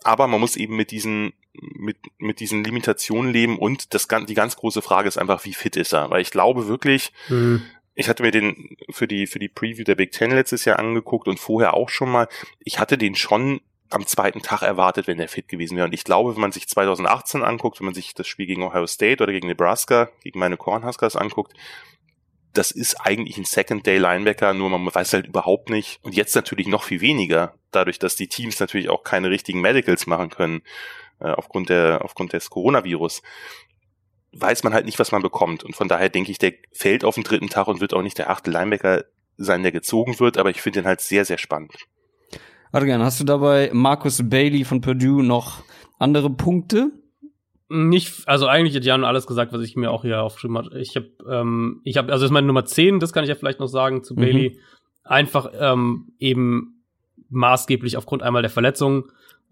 aber 0.06 0.28
man 0.28 0.40
muss 0.40 0.56
eben 0.56 0.76
mit 0.76 0.92
diesen 0.92 1.34
mit 1.54 1.98
mit 2.18 2.40
diesen 2.40 2.64
Limitationen 2.64 3.32
leben 3.32 3.58
und 3.58 3.94
das 3.94 4.08
die 4.08 4.34
ganz 4.34 4.56
große 4.56 4.82
Frage 4.82 5.08
ist 5.08 5.18
einfach, 5.18 5.46
wie 5.46 5.54
fit 5.54 5.76
ist 5.76 5.94
er? 5.94 6.10
Weil 6.10 6.22
ich 6.22 6.32
glaube 6.32 6.68
wirklich, 6.68 7.12
mhm. 7.30 7.64
ich 7.96 8.08
hatte 8.10 8.24
mir 8.24 8.32
den 8.32 8.78
für 8.92 9.08
die 9.08 9.26
für 9.26 9.40
die 9.40 9.48
Preview 9.48 9.84
der 9.84 9.96
Big 9.96 10.12
Ten 10.12 10.32
letztes 10.32 10.66
Jahr 10.66 10.80
angeguckt 10.80 11.28
und 11.28 11.40
vorher 11.40 11.74
auch 11.74 11.90
schon 11.90 12.12
mal. 12.12 12.28
Ich 12.60 12.80
hatte 12.80 12.98
den 12.98 13.16
schon 13.16 13.62
am 13.90 14.06
zweiten 14.06 14.42
Tag 14.42 14.62
erwartet, 14.62 15.08
wenn 15.08 15.20
er 15.20 15.28
fit 15.28 15.48
gewesen 15.48 15.78
wäre. 15.78 15.86
Und 15.86 15.94
ich 15.94 16.04
glaube, 16.04 16.34
wenn 16.34 16.42
man 16.42 16.52
sich 16.52 16.68
2018 16.68 17.44
anguckt, 17.44 17.80
wenn 17.80 17.86
man 17.86 17.94
sich 17.94 18.14
das 18.14 18.28
Spiel 18.28 18.48
gegen 18.48 18.64
Ohio 18.64 18.88
State 18.88 19.24
oder 19.24 19.32
gegen 19.32 19.48
Nebraska, 19.48 20.10
gegen 20.24 20.40
meine 20.40 20.58
Cornhuskers 20.58 21.16
anguckt, 21.16 21.54
das 22.58 22.72
ist 22.72 22.96
eigentlich 22.96 23.38
ein 23.38 23.46
Second-Day-Linebacker, 23.46 24.54
nur 24.54 24.70
man 24.70 24.94
weiß 24.94 25.14
halt 25.14 25.28
überhaupt 25.28 25.70
nicht. 25.70 26.00
Und 26.02 26.16
jetzt 26.16 26.36
natürlich 26.36 26.68
noch 26.68 26.84
viel 26.84 27.02
weniger, 27.02 27.56
dadurch, 27.72 28.00
dass 28.00 28.16
die 28.16 28.28
Teams 28.28 28.60
natürlich 28.60 28.90
auch 28.90 29.04
keine 29.04 29.30
richtigen 29.30 29.62
Medicals 29.62 30.08
machen 30.08 30.30
können, 30.30 30.62
äh, 31.20 31.30
aufgrund, 31.30 31.70
der, 31.70 32.02
aufgrund 32.04 32.34
des 32.34 32.50
Coronavirus, 32.50 33.22
weiß 34.32 34.64
man 34.64 34.74
halt 34.74 34.86
nicht, 34.86 35.00
was 35.00 35.12
man 35.12 35.22
bekommt. 35.22 35.64
Und 35.64 35.76
von 35.76 35.88
daher 35.88 36.10
denke 36.10 36.32
ich, 36.32 36.38
der 36.38 36.54
fällt 36.74 37.04
auf 37.04 37.16
den 37.16 37.24
dritten 37.24 37.50
Tag 37.50 37.68
und 37.68 37.82
wird 37.82 37.94
auch 37.94 38.02
nicht 38.02 38.18
der 38.18 38.30
achte 38.30 38.52
Linebacker 38.52 39.06
sein, 39.38 39.64
der 39.64 39.72
gezogen 39.72 40.20
wird, 40.20 40.38
aber 40.38 40.50
ich 40.50 40.62
finde 40.62 40.80
ihn 40.80 40.86
halt 40.86 41.02
sehr, 41.02 41.26
sehr 41.26 41.38
spannend. 41.38 41.74
Adrian, 42.72 43.02
hast 43.02 43.20
du 43.20 43.24
dabei 43.24 43.70
Marcus 43.74 44.22
Bailey 44.30 44.66
von 44.66 44.82
Purdue 44.82 45.24
noch 45.24 45.64
andere 46.00 46.30
Punkte? 46.30 46.92
Nicht, 47.68 48.28
also 48.28 48.48
eigentlich 48.48 48.76
hat 48.76 48.86
Jan 48.86 49.04
alles 49.04 49.26
gesagt, 49.26 49.52
was 49.52 49.62
ich 49.62 49.76
mir 49.76 49.92
auch 49.92 50.04
hier 50.04 50.22
aufgeschrieben 50.22 50.58
habe. 50.58 50.80
Ich 50.80 50.96
habe, 50.96 51.10
ähm, 51.28 51.82
ich 51.84 51.98
habe, 51.98 52.12
also 52.12 52.24
das 52.24 52.30
ist 52.30 52.34
meine 52.34 52.48
Nummer 52.48 52.66
10, 52.66 53.00
das 53.00 53.12
kann 53.12 53.24
ich 53.24 53.30
ja 53.30 53.36
vielleicht 53.36 53.60
noch 53.60 53.68
sagen 53.68 54.04
zu 54.04 54.14
mhm. 54.14 54.20
Bailey. 54.20 54.60
Einfach 55.04 55.52
ähm, 55.60 56.14
eben 56.20 56.84
maßgeblich 57.30 57.98
aufgrund 57.98 58.24
einmal 58.24 58.44
der 58.44 58.52
Verletzung. 58.52 59.12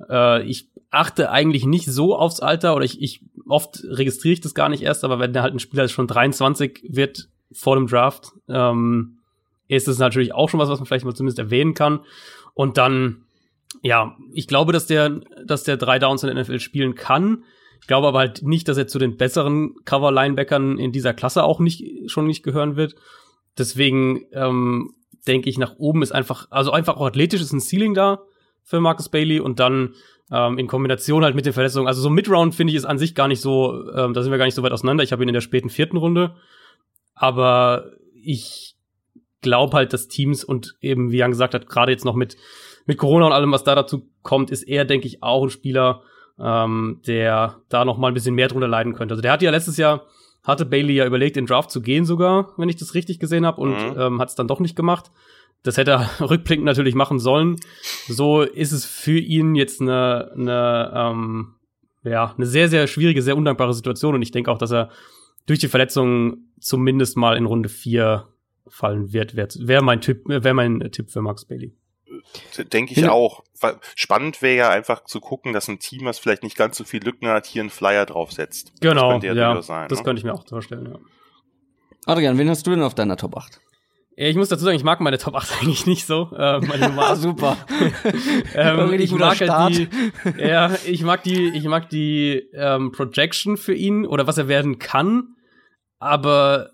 Äh, 0.09 0.43
ich 0.43 0.69
achte 0.91 1.31
eigentlich 1.31 1.65
nicht 1.65 1.87
so 1.87 2.15
aufs 2.15 2.39
Alter 2.39 2.75
oder 2.75 2.85
ich, 2.85 3.01
ich 3.01 3.21
oft 3.47 3.83
registriere 3.83 4.33
ich 4.33 4.41
das 4.41 4.53
gar 4.53 4.69
nicht 4.69 4.83
erst, 4.83 5.03
aber 5.03 5.19
wenn 5.19 5.33
der 5.33 5.41
halt 5.41 5.55
ein 5.55 5.59
Spieler 5.59 5.87
schon 5.87 6.07
23 6.07 6.85
wird 6.87 7.29
vor 7.51 7.75
dem 7.75 7.87
Draft, 7.87 8.31
ähm, 8.47 9.19
ist 9.67 9.87
es 9.87 9.97
natürlich 9.97 10.33
auch 10.33 10.49
schon 10.49 10.59
was, 10.59 10.69
was 10.69 10.79
man 10.79 10.85
vielleicht 10.85 11.05
mal 11.05 11.15
zumindest 11.15 11.39
erwähnen 11.39 11.73
kann. 11.73 12.01
Und 12.53 12.77
dann, 12.77 13.25
ja, 13.81 14.15
ich 14.33 14.47
glaube, 14.47 14.71
dass 14.71 14.85
der, 14.85 15.21
dass 15.45 15.63
der 15.63 15.77
drei 15.77 15.99
Downs 15.99 16.23
in 16.23 16.33
der 16.33 16.43
NFL 16.43 16.59
spielen 16.59 16.95
kann. 16.95 17.43
Ich 17.83 17.87
glaube 17.87 18.07
aber 18.07 18.19
halt 18.19 18.43
nicht, 18.43 18.69
dass 18.69 18.77
er 18.77 18.87
zu 18.87 18.97
den 18.97 19.17
besseren 19.17 19.75
Cover-Linebackern 19.83 20.77
in 20.79 20.93
dieser 20.93 21.13
Klasse 21.13 21.43
auch 21.43 21.59
nicht 21.59 22.09
schon 22.09 22.27
nicht 22.27 22.41
gehören 22.41 22.77
wird. 22.77 22.95
Deswegen 23.57 24.23
ähm, 24.31 24.93
denke 25.27 25.49
ich, 25.49 25.57
nach 25.57 25.75
oben 25.75 26.01
ist 26.01 26.13
einfach, 26.13 26.47
also 26.49 26.71
einfach 26.71 26.95
auch 26.95 27.07
athletisch 27.07 27.41
ist 27.41 27.51
ein 27.51 27.59
Ceiling 27.59 27.93
da 27.93 28.21
für 28.61 28.79
Marcus 28.79 29.09
Bailey 29.09 29.41
und 29.41 29.59
dann 29.59 29.95
ähm, 30.31 30.57
in 30.59 30.67
Kombination 30.67 31.25
halt 31.25 31.35
mit 31.35 31.45
den 31.45 31.51
Verletzungen. 31.51 31.87
Also 31.87 32.01
so 32.01 32.09
Midround 32.09 32.55
finde 32.55 32.71
ich 32.71 32.77
ist 32.77 32.85
an 32.85 32.97
sich 32.97 33.15
gar 33.15 33.27
nicht 33.27 33.41
so, 33.41 33.73
ähm, 33.93 34.13
da 34.13 34.23
sind 34.23 34.31
wir 34.31 34.37
gar 34.37 34.45
nicht 34.45 34.55
so 34.55 34.63
weit 34.63 34.71
auseinander. 34.71 35.03
Ich 35.03 35.11
habe 35.11 35.21
ihn 35.21 35.27
in 35.27 35.33
der 35.33 35.41
späten 35.41 35.69
vierten 35.69 35.97
Runde. 35.97 36.37
Aber 37.15 37.91
ich 38.13 38.77
glaube 39.41 39.75
halt, 39.75 39.91
dass 39.91 40.07
Teams 40.07 40.45
und 40.45 40.77
eben, 40.79 41.11
wie 41.11 41.17
Jan 41.17 41.31
gesagt 41.31 41.53
hat, 41.53 41.67
gerade 41.67 41.91
jetzt 41.91 42.05
noch 42.05 42.15
mit, 42.15 42.37
mit 42.85 42.97
Corona 42.97 43.25
und 43.25 43.33
allem, 43.33 43.51
was 43.51 43.65
da 43.65 43.75
dazu 43.75 44.09
kommt, 44.21 44.51
ist 44.51 44.63
er, 44.63 44.85
denke 44.85 45.05
ich, 45.05 45.21
auch 45.21 45.43
ein 45.43 45.49
Spieler, 45.49 46.03
ähm, 46.39 47.01
der 47.05 47.57
da 47.69 47.85
noch 47.85 47.97
mal 47.97 48.09
ein 48.09 48.13
bisschen 48.13 48.35
mehr 48.35 48.47
drunter 48.47 48.67
leiden 48.67 48.93
könnte. 48.93 49.13
Also 49.13 49.21
der 49.21 49.31
hat 49.31 49.41
ja 49.41 49.51
letztes 49.51 49.77
Jahr, 49.77 50.05
hatte 50.43 50.65
Bailey 50.65 50.93
ja 50.93 51.05
überlegt, 51.05 51.37
in 51.37 51.45
Draft 51.45 51.71
zu 51.71 51.81
gehen 51.81 52.05
sogar, 52.05 52.53
wenn 52.57 52.69
ich 52.69 52.75
das 52.75 52.95
richtig 52.95 53.19
gesehen 53.19 53.45
habe, 53.45 53.61
und 53.61 53.71
mhm. 53.71 53.99
ähm, 53.99 54.21
hat 54.21 54.29
es 54.29 54.35
dann 54.35 54.47
doch 54.47 54.59
nicht 54.59 54.75
gemacht. 54.75 55.11
Das 55.63 55.77
hätte 55.77 55.91
er 55.91 56.09
rückblickend 56.29 56.65
natürlich 56.65 56.95
machen 56.95 57.19
sollen. 57.19 57.57
So 58.07 58.41
ist 58.41 58.71
es 58.71 58.85
für 58.85 59.17
ihn 59.17 59.55
jetzt 59.55 59.81
eine, 59.81 60.31
eine, 60.35 60.91
ähm, 60.93 61.53
ja, 62.03 62.33
eine 62.35 62.45
sehr, 62.45 62.67
sehr 62.67 62.87
schwierige, 62.87 63.21
sehr 63.21 63.37
undankbare 63.37 63.73
Situation. 63.73 64.15
Und 64.15 64.21
ich 64.21 64.31
denke 64.31 64.51
auch, 64.51 64.57
dass 64.57 64.71
er 64.71 64.89
durch 65.45 65.59
die 65.59 65.67
Verletzung 65.67 66.37
zumindest 66.59 67.15
mal 67.15 67.37
in 67.37 67.45
Runde 67.45 67.69
4 67.69 68.27
fallen 68.67 69.13
wird. 69.13 69.35
Wäre 69.35 69.49
wär 69.59 69.81
mein 69.81 70.01
Tipp, 70.01 70.23
wäre 70.25 70.53
mein 70.53 70.79
Tipp 70.91 71.09
für 71.11 71.21
Max 71.21 71.45
Bailey. 71.45 71.73
Denke 72.57 72.93
ich 72.93 72.99
ja. 72.99 73.11
auch. 73.11 73.43
Spannend 73.95 74.41
wäre 74.41 74.55
ja 74.57 74.69
einfach 74.69 75.03
zu 75.05 75.19
gucken, 75.19 75.53
dass 75.53 75.67
ein 75.67 75.79
Team, 75.79 76.05
was 76.05 76.19
vielleicht 76.19 76.43
nicht 76.43 76.57
ganz 76.57 76.77
so 76.77 76.83
viel 76.83 77.03
Lücken 77.03 77.27
hat, 77.27 77.45
hier 77.45 77.61
einen 77.61 77.69
Flyer 77.69 78.05
draufsetzt. 78.05 78.73
Genau, 78.81 79.19
das 79.19 79.35
ja, 79.35 79.61
sein, 79.61 79.87
das 79.87 79.99
ne? 79.99 80.03
könnte 80.03 80.19
ich 80.19 80.25
mir 80.25 80.33
auch 80.33 80.45
vorstellen, 80.47 80.89
ja. 80.91 80.99
Adrian, 82.05 82.37
wen 82.37 82.49
hast 82.49 82.67
du 82.67 82.71
denn 82.71 82.83
auf 82.83 82.95
deiner 82.95 83.15
Top 83.15 83.37
8? 83.37 83.61
Ja, 84.15 84.27
ich 84.27 84.35
muss 84.35 84.49
dazu 84.49 84.63
sagen, 84.63 84.75
ich 84.75 84.83
mag 84.83 84.99
meine 84.99 85.17
Top 85.17 85.35
8 85.35 85.49
eigentlich 85.61 85.85
nicht 85.85 86.05
so. 86.05 86.29
Äh, 86.35 86.59
meine 86.59 86.89
Nummer 86.89 87.15
super. 87.15 87.57
ähm, 88.55 88.93
ich 88.93 89.11
mag 89.11 89.39
halt 89.39 89.75
die, 89.75 89.89
ja, 90.37 90.71
ich 90.85 91.03
mag 91.03 91.23
die, 91.23 91.49
ich 91.55 91.65
mag 91.65 91.89
die 91.89 92.43
ähm, 92.53 92.91
Projection 92.91 93.57
für 93.57 93.73
ihn 93.73 94.05
oder 94.05 94.27
was 94.27 94.37
er 94.37 94.47
werden 94.47 94.79
kann. 94.79 95.35
Aber 95.99 96.71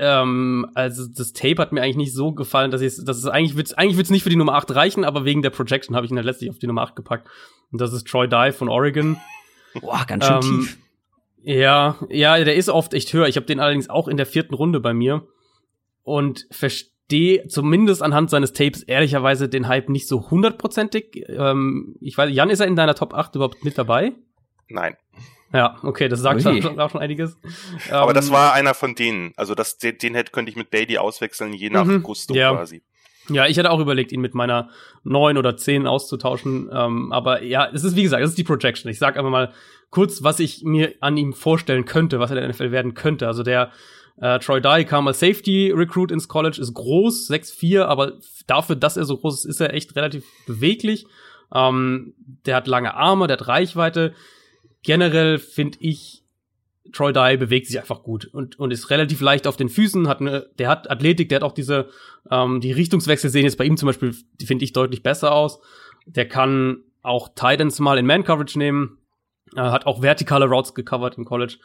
ähm, 0.00 0.66
also 0.74 1.06
das 1.06 1.34
Tape 1.34 1.58
hat 1.58 1.72
mir 1.72 1.82
eigentlich 1.82 1.96
nicht 1.96 2.14
so 2.14 2.32
gefallen, 2.32 2.70
dass 2.70 2.80
ich 2.80 2.96
dass 3.04 3.18
es 3.18 3.26
eigentlich 3.26 3.56
wird's 3.56 3.74
eigentlich 3.74 3.98
wird's 3.98 4.10
nicht 4.10 4.22
für 4.22 4.30
die 4.30 4.36
Nummer 4.36 4.54
8 4.54 4.74
reichen, 4.74 5.04
aber 5.04 5.26
wegen 5.26 5.42
der 5.42 5.50
Projection 5.50 5.94
habe 5.94 6.06
ich 6.06 6.12
ihn 6.12 6.16
dann 6.16 6.24
letztlich 6.24 6.48
auf 6.48 6.58
die 6.58 6.66
Nummer 6.66 6.82
8 6.82 6.96
gepackt. 6.96 7.28
Und 7.70 7.80
das 7.80 7.92
ist 7.92 8.06
Troy 8.06 8.26
Dye 8.26 8.52
von 8.52 8.70
Oregon. 8.70 9.18
Boah, 9.80 10.04
ganz 10.06 10.26
schön 10.26 10.36
ähm, 10.36 10.40
tief. 10.40 10.78
Ja, 11.42 11.96
ja, 12.08 12.42
der 12.42 12.56
ist 12.56 12.70
oft 12.70 12.94
echt 12.94 13.12
höher. 13.12 13.28
Ich 13.28 13.36
habe 13.36 13.46
den 13.46 13.60
allerdings 13.60 13.90
auch 13.90 14.08
in 14.08 14.16
der 14.16 14.26
vierten 14.26 14.54
Runde 14.54 14.80
bei 14.80 14.94
mir 14.94 15.26
und 16.02 16.46
verstehe 16.50 17.46
zumindest 17.48 18.02
anhand 18.02 18.30
seines 18.30 18.54
Tapes 18.54 18.82
ehrlicherweise 18.82 19.48
den 19.48 19.68
Hype 19.68 19.90
nicht 19.90 20.08
so 20.08 20.30
hundertprozentig. 20.30 21.24
Ähm, 21.28 21.96
ich 22.00 22.16
weiß, 22.16 22.30
Jan, 22.32 22.50
ist 22.50 22.60
er 22.60 22.66
in 22.66 22.76
deiner 22.76 22.94
Top 22.94 23.14
8 23.14 23.34
überhaupt 23.34 23.64
mit 23.64 23.76
dabei? 23.76 24.12
Nein. 24.70 24.96
Ja, 25.52 25.78
okay, 25.82 26.08
das 26.08 26.20
sagt 26.20 26.42
schon, 26.42 26.78
auch 26.78 26.90
schon 26.90 27.00
einiges. 27.00 27.36
Aber 27.90 28.14
das 28.14 28.28
ähm, 28.28 28.32
war 28.32 28.52
einer 28.52 28.72
von 28.72 28.94
denen. 28.94 29.32
Also 29.36 29.54
das, 29.54 29.78
den, 29.78 29.98
den 29.98 30.14
hätte, 30.14 30.30
könnte 30.30 30.50
ich 30.50 30.56
mit 30.56 30.70
Bailey 30.70 30.98
auswechseln, 30.98 31.52
je 31.52 31.70
nach 31.70 31.84
mhm, 31.84 32.02
Gusto 32.02 32.34
ja. 32.34 32.52
quasi. 32.52 32.82
Ja, 33.28 33.46
ich 33.46 33.58
hatte 33.58 33.70
auch 33.70 33.80
überlegt, 33.80 34.12
ihn 34.12 34.20
mit 34.20 34.34
meiner 34.34 34.70
neun 35.04 35.36
oder 35.36 35.56
zehn 35.56 35.86
auszutauschen. 35.86 36.68
Ähm, 36.72 37.12
aber 37.12 37.42
ja, 37.42 37.68
es 37.72 37.84
ist 37.84 37.96
wie 37.96 38.02
gesagt, 38.02 38.22
es 38.22 38.30
ist 38.30 38.38
die 38.38 38.44
Projection. 38.44 38.90
Ich 38.90 38.98
sag 38.98 39.16
einfach 39.16 39.30
mal 39.30 39.52
kurz, 39.90 40.22
was 40.22 40.40
ich 40.40 40.62
mir 40.62 40.94
an 41.00 41.16
ihm 41.16 41.32
vorstellen 41.32 41.84
könnte, 41.84 42.20
was 42.20 42.30
er 42.30 42.36
in 42.36 42.42
der 42.42 42.50
NFL 42.50 42.70
werden 42.70 42.94
könnte. 42.94 43.26
Also 43.26 43.42
der 43.42 43.72
äh, 44.20 44.38
Troy 44.38 44.60
Dye 44.60 44.84
kam 44.84 45.06
als 45.08 45.20
Safety 45.20 45.72
Recruit 45.74 46.12
ins 46.12 46.28
College, 46.28 46.58
ist 46.60 46.74
groß, 46.74 47.28
6'4, 47.30 47.82
aber 47.82 48.12
dafür, 48.46 48.76
dass 48.76 48.96
er 48.96 49.04
so 49.04 49.16
groß 49.16 49.44
ist, 49.44 49.44
ist 49.46 49.60
er 49.60 49.74
echt 49.74 49.96
relativ 49.96 50.24
beweglich. 50.46 51.06
Ähm, 51.52 52.14
der 52.46 52.56
hat 52.56 52.68
lange 52.68 52.94
Arme, 52.94 53.26
der 53.26 53.38
hat 53.38 53.48
Reichweite 53.48 54.14
generell 54.82 55.38
finde 55.38 55.78
ich, 55.80 56.24
Troy 56.92 57.12
Dye 57.12 57.36
bewegt 57.36 57.66
sich 57.66 57.78
einfach 57.78 58.02
gut 58.02 58.26
und, 58.32 58.58
und 58.58 58.72
ist 58.72 58.90
relativ 58.90 59.20
leicht 59.20 59.46
auf 59.46 59.56
den 59.56 59.68
Füßen, 59.68 60.08
hat 60.08 60.20
eine, 60.20 60.48
der 60.58 60.68
hat 60.68 60.90
Athletik, 60.90 61.28
der 61.28 61.36
hat 61.36 61.42
auch 61.42 61.52
diese, 61.52 61.88
ähm, 62.30 62.60
die 62.60 62.72
Richtungswechsel 62.72 63.30
sehen 63.30 63.44
jetzt 63.44 63.58
bei 63.58 63.64
ihm 63.64 63.76
zum 63.76 63.86
Beispiel, 63.86 64.14
die 64.40 64.46
finde 64.46 64.64
ich 64.64 64.72
deutlich 64.72 65.02
besser 65.02 65.32
aus. 65.32 65.60
Der 66.06 66.26
kann 66.26 66.82
auch 67.02 67.28
Titans 67.28 67.78
mal 67.78 67.98
in 67.98 68.06
Man-Coverage 68.06 68.58
nehmen, 68.58 68.98
äh, 69.54 69.60
hat 69.60 69.86
auch 69.86 70.02
vertikale 70.02 70.46
Routes 70.46 70.74
gecovert 70.74 71.16
im 71.18 71.24
College. 71.24 71.58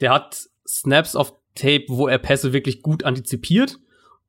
Der 0.00 0.12
hat 0.12 0.48
Snaps 0.66 1.16
auf 1.16 1.34
Tape, 1.54 1.84
wo 1.88 2.08
er 2.08 2.18
Pässe 2.18 2.52
wirklich 2.52 2.82
gut 2.82 3.04
antizipiert. 3.04 3.78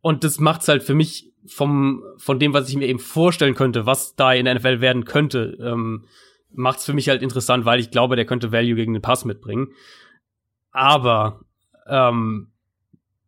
Und 0.02 0.24
das 0.24 0.40
macht's 0.40 0.68
halt 0.68 0.84
für 0.84 0.96
mich 0.96 1.32
vom, 1.46 2.04
von 2.18 2.40
dem, 2.40 2.54
was 2.54 2.70
ich 2.70 2.76
mir 2.76 2.88
eben 2.88 3.00
vorstellen 3.00 3.56
könnte, 3.56 3.86
was 3.86 4.16
da 4.16 4.34
in 4.34 4.46
der 4.46 4.56
NFL 4.56 4.82
werden 4.82 5.06
könnte, 5.06 5.58
ähm, 5.62 6.06
macht's 6.54 6.86
für 6.86 6.94
mich 6.94 7.10
halt 7.10 7.22
interessant, 7.22 7.66
weil 7.66 7.80
ich 7.80 7.92
glaube, 7.92 8.16
der 8.16 8.26
könnte 8.26 8.52
Value 8.52 8.76
gegen 8.76 8.94
den 8.94 9.02
Pass 9.02 9.26
mitbringen. 9.26 9.70
Aber 10.72 11.42
ähm, 11.88 12.52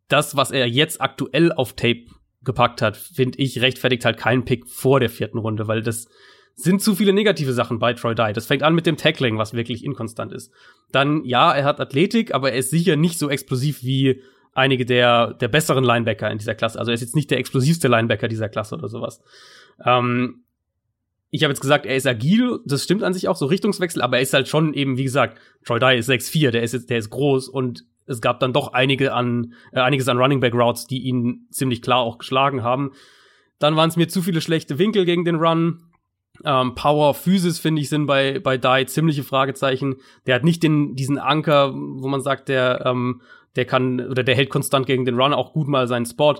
das, 0.08 0.36
was 0.36 0.50
er 0.50 0.68
jetzt 0.68 1.00
aktuell 1.00 1.52
auf 1.52 1.74
Tape 1.74 2.06
gepackt 2.42 2.82
hat, 2.82 2.96
finde 2.96 3.38
ich, 3.38 3.60
rechtfertigt 3.60 4.04
halt 4.04 4.18
keinen 4.18 4.44
Pick 4.44 4.68
vor 4.68 5.00
der 5.00 5.10
vierten 5.10 5.38
Runde, 5.38 5.66
weil 5.66 5.82
das 5.82 6.08
sind 6.54 6.82
zu 6.82 6.94
viele 6.94 7.12
negative 7.12 7.52
Sachen 7.52 7.78
bei 7.78 7.94
Troy 7.94 8.14
Dye. 8.14 8.32
Das 8.32 8.46
fängt 8.46 8.62
an 8.62 8.74
mit 8.74 8.86
dem 8.86 8.96
Tackling, 8.96 9.38
was 9.38 9.54
wirklich 9.54 9.84
inkonstant 9.84 10.32
ist. 10.32 10.52
Dann, 10.92 11.24
ja, 11.24 11.52
er 11.52 11.64
hat 11.64 11.80
Athletik, 11.80 12.32
aber 12.32 12.52
er 12.52 12.58
ist 12.58 12.70
sicher 12.70 12.96
nicht 12.96 13.18
so 13.18 13.28
explosiv 13.28 13.82
wie 13.82 14.22
einige 14.52 14.84
der, 14.84 15.34
der 15.34 15.48
besseren 15.48 15.82
Linebacker 15.82 16.30
in 16.30 16.38
dieser 16.38 16.54
Klasse. 16.54 16.78
Also 16.78 16.92
er 16.92 16.94
ist 16.94 17.00
jetzt 17.00 17.16
nicht 17.16 17.30
der 17.30 17.38
explosivste 17.38 17.88
Linebacker 17.88 18.28
dieser 18.28 18.48
Klasse 18.48 18.76
oder 18.76 18.88
sowas. 18.88 19.20
Ähm, 19.84 20.44
ich 21.34 21.42
habe 21.42 21.50
jetzt 21.50 21.60
gesagt, 21.60 21.84
er 21.84 21.96
ist 21.96 22.06
agil, 22.06 22.60
das 22.64 22.84
stimmt 22.84 23.02
an 23.02 23.12
sich 23.12 23.26
auch, 23.26 23.34
so 23.34 23.46
Richtungswechsel, 23.46 24.00
aber 24.00 24.18
er 24.18 24.22
ist 24.22 24.32
halt 24.32 24.46
schon 24.46 24.72
eben, 24.72 24.98
wie 24.98 25.02
gesagt, 25.02 25.40
Troy 25.64 25.80
Dye 25.80 25.98
ist 25.98 26.08
6'4, 26.08 26.52
der 26.52 26.62
ist 26.62 26.74
jetzt, 26.74 26.90
der 26.90 26.98
ist 26.98 27.10
groß 27.10 27.48
und 27.48 27.84
es 28.06 28.20
gab 28.20 28.38
dann 28.38 28.52
doch 28.52 28.72
einige 28.72 29.12
an, 29.12 29.54
äh, 29.72 29.80
einiges 29.80 30.08
an 30.08 30.16
Running 30.16 30.38
Back 30.38 30.54
Routes, 30.54 30.86
die 30.86 31.02
ihn 31.02 31.48
ziemlich 31.50 31.82
klar 31.82 31.98
auch 31.98 32.18
geschlagen 32.18 32.62
haben. 32.62 32.92
Dann 33.58 33.74
waren 33.74 33.88
es 33.88 33.96
mir 33.96 34.06
zu 34.06 34.22
viele 34.22 34.40
schlechte 34.40 34.78
Winkel 34.78 35.04
gegen 35.06 35.24
den 35.24 35.34
Run. 35.34 35.82
Ähm, 36.44 36.76
Power, 36.76 37.14
Physis, 37.14 37.58
finde 37.58 37.82
ich, 37.82 37.88
sind 37.88 38.06
bei, 38.06 38.38
bei 38.38 38.56
Dye 38.56 38.86
ziemliche 38.86 39.24
Fragezeichen. 39.24 39.96
Der 40.28 40.36
hat 40.36 40.44
nicht 40.44 40.62
den, 40.62 40.94
diesen 40.94 41.18
Anker, 41.18 41.74
wo 41.74 42.06
man 42.06 42.20
sagt, 42.20 42.48
der, 42.48 42.86
ähm, 42.86 43.22
der 43.56 43.64
kann, 43.64 44.00
oder 44.08 44.22
der 44.22 44.36
hält 44.36 44.50
konstant 44.50 44.86
gegen 44.86 45.04
den 45.04 45.20
Run 45.20 45.34
auch 45.34 45.52
gut 45.52 45.66
mal 45.66 45.88
seinen 45.88 46.06
Spot. 46.06 46.36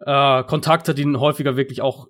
Äh, 0.00 0.44
Kontakt 0.44 0.88
hat 0.88 0.98
ihn 1.00 1.18
häufiger 1.18 1.56
wirklich 1.56 1.82
auch 1.82 2.06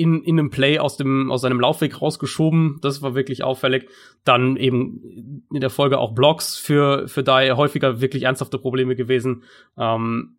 in, 0.00 0.22
in 0.22 0.38
einem 0.38 0.48
Play 0.48 0.78
aus 0.78 0.96
dem, 0.96 1.30
aus 1.30 1.42
seinem 1.42 1.60
Laufweg 1.60 2.00
rausgeschoben. 2.00 2.78
Das 2.80 3.02
war 3.02 3.14
wirklich 3.14 3.44
auffällig. 3.44 3.90
Dann 4.24 4.56
eben 4.56 5.44
in 5.52 5.60
der 5.60 5.68
Folge 5.68 5.98
auch 5.98 6.14
Blocks 6.14 6.56
für, 6.56 7.06
für 7.06 7.22
Dye 7.22 7.52
häufiger 7.54 8.00
wirklich 8.00 8.22
ernsthafte 8.22 8.58
Probleme 8.58 8.96
gewesen. 8.96 9.42
Ähm, 9.76 10.36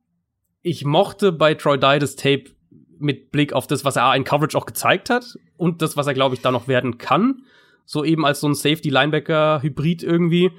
ich 0.63 0.83
mochte 0.83 1.31
bei 1.31 1.53
Troy 1.53 1.77
Dye 1.77 1.99
das 1.99 2.15
Tape 2.15 2.45
mit 2.97 3.31
Blick 3.31 3.53
auf 3.53 3.67
das, 3.67 3.85
was 3.85 3.97
er 3.97 4.15
in 4.15 4.23
Coverage 4.23 4.57
auch 4.57 4.65
gezeigt 4.65 5.11
hat 5.11 5.37
und 5.57 5.83
das, 5.83 5.95
was 5.95 6.07
er, 6.07 6.15
glaube 6.15 6.33
ich, 6.33 6.41
da 6.41 6.51
noch 6.51 6.67
werden 6.67 6.97
kann. 6.97 7.43
So 7.85 8.03
eben 8.03 8.25
als 8.25 8.39
so 8.39 8.47
ein 8.47 8.55
Safety-Linebacker-Hybrid 8.55 10.01
irgendwie. 10.01 10.51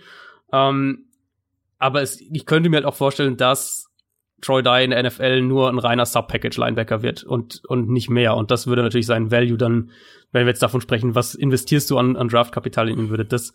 Ähm, 0.53 1.07
aber 1.79 2.03
es, 2.03 2.21
ich 2.21 2.47
könnte 2.47 2.71
mir 2.71 2.77
halt 2.77 2.87
auch 2.87 2.95
vorstellen, 2.95 3.37
dass 3.37 3.92
Troy 4.43 4.63
Dye 4.63 4.85
in 4.85 4.91
der 4.91 5.03
NFL 5.03 5.41
nur 5.41 5.69
ein 5.69 5.79
reiner 5.79 6.05
Sub-Package-Linebacker 6.05 7.03
wird 7.03 7.25
und, 7.25 7.63
und 7.67 7.89
nicht 7.89 8.11
mehr. 8.11 8.37
Und 8.37 8.51
das 8.51 8.67
würde 8.67 8.83
natürlich 8.83 9.07
seinen 9.07 9.31
Value 9.31 9.57
dann, 9.57 9.91
wenn 10.33 10.45
wir 10.45 10.51
jetzt 10.51 10.63
davon 10.63 10.81
sprechen, 10.81 11.15
was 11.15 11.35
investierst 11.35 11.91
du 11.91 11.97
an, 11.97 12.17
an 12.17 12.29
Draft-Kapital 12.29 12.91
in 12.91 12.99
ihn, 12.99 13.09
würde 13.09 13.25
das 13.25 13.55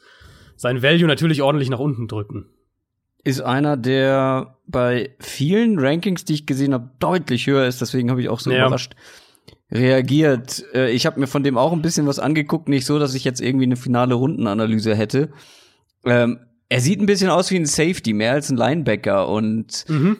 sein 0.55 0.81
Value 0.81 1.07
natürlich 1.07 1.41
ordentlich 1.41 1.69
nach 1.69 1.79
unten 1.79 2.07
drücken. 2.07 2.47
Ist 3.23 3.41
einer, 3.41 3.77
der 3.77 4.57
bei 4.65 5.15
vielen 5.19 5.77
Rankings, 5.77 6.25
die 6.25 6.33
ich 6.33 6.45
gesehen 6.45 6.73
habe, 6.73 6.89
deutlich 6.99 7.45
höher 7.45 7.67
ist. 7.67 7.81
Deswegen 7.81 8.09
habe 8.09 8.21
ich 8.21 8.29
auch 8.29 8.39
so 8.39 8.49
ja. 8.49 8.59
überrascht 8.59 8.95
reagiert. 9.71 10.63
Äh, 10.73 10.91
ich 10.91 11.05
habe 11.05 11.19
mir 11.19 11.27
von 11.27 11.43
dem 11.43 11.57
auch 11.57 11.73
ein 11.73 11.81
bisschen 11.81 12.07
was 12.07 12.19
angeguckt. 12.19 12.69
Nicht 12.69 12.85
so, 12.85 12.99
dass 12.99 13.13
ich 13.13 13.25
jetzt 13.25 13.41
irgendwie 13.41 13.65
eine 13.65 13.75
finale 13.75 14.15
Rundenanalyse 14.15 14.95
hätte. 14.95 15.29
Ähm, 16.05 16.39
er 16.69 16.79
sieht 16.79 17.01
ein 17.01 17.05
bisschen 17.05 17.29
aus 17.29 17.51
wie 17.51 17.57
ein 17.57 17.65
Safety, 17.65 18.13
mehr 18.13 18.31
als 18.31 18.49
ein 18.49 18.57
Linebacker. 18.57 19.27
Und 19.27 19.85
mhm. 19.89 20.17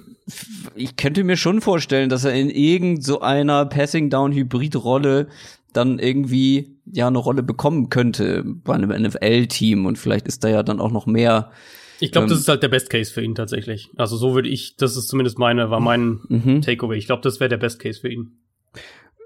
Ich 0.76 0.96
könnte 0.96 1.24
mir 1.24 1.38
schon 1.38 1.62
vorstellen, 1.62 2.10
dass 2.10 2.26
er 2.26 2.34
in 2.34 2.50
irgend 2.50 3.04
so 3.04 3.22
einer 3.22 3.66
Passing-Down-Hybrid-Rolle 3.66 5.28
dann 5.74 6.00
irgendwie 6.00 6.78
ja 6.86 7.08
eine 7.08 7.18
Rolle 7.18 7.44
bekommen 7.44 7.90
könnte 7.90 8.44
bei 8.46 8.74
einem 8.74 8.90
NFL-Team. 8.90 9.86
Und 9.86 9.98
vielleicht 9.98 10.28
ist 10.28 10.44
da 10.44 10.50
ja 10.50 10.64
dann 10.64 10.82
auch 10.82 10.92
noch 10.92 11.06
mehr. 11.06 11.52
Ich 12.00 12.12
glaube, 12.12 12.26
ähm, 12.26 12.30
das 12.30 12.40
ist 12.40 12.48
halt 12.48 12.64
der 12.64 12.70
Best 12.70 12.90
Case 12.90 13.12
für 13.12 13.22
ihn 13.22 13.36
tatsächlich. 13.36 13.90
Also 13.96 14.18
so 14.18 14.34
würde 14.34 14.50
ich, 14.50 14.76
das 14.76 14.98
ist 14.98 15.08
zumindest 15.08 15.40
meine, 15.40 15.70
war 15.70 15.80
mein 15.80 16.20
mhm. 16.28 16.62
Takeaway. 16.62 16.98
Ich 16.98 17.08
glaube, 17.08 17.22
das 17.22 17.40
wäre 17.40 17.50
der 17.50 17.58
Best 17.58 17.80
Case 17.80 18.02
für 18.02 18.10
ihn. 18.10 18.32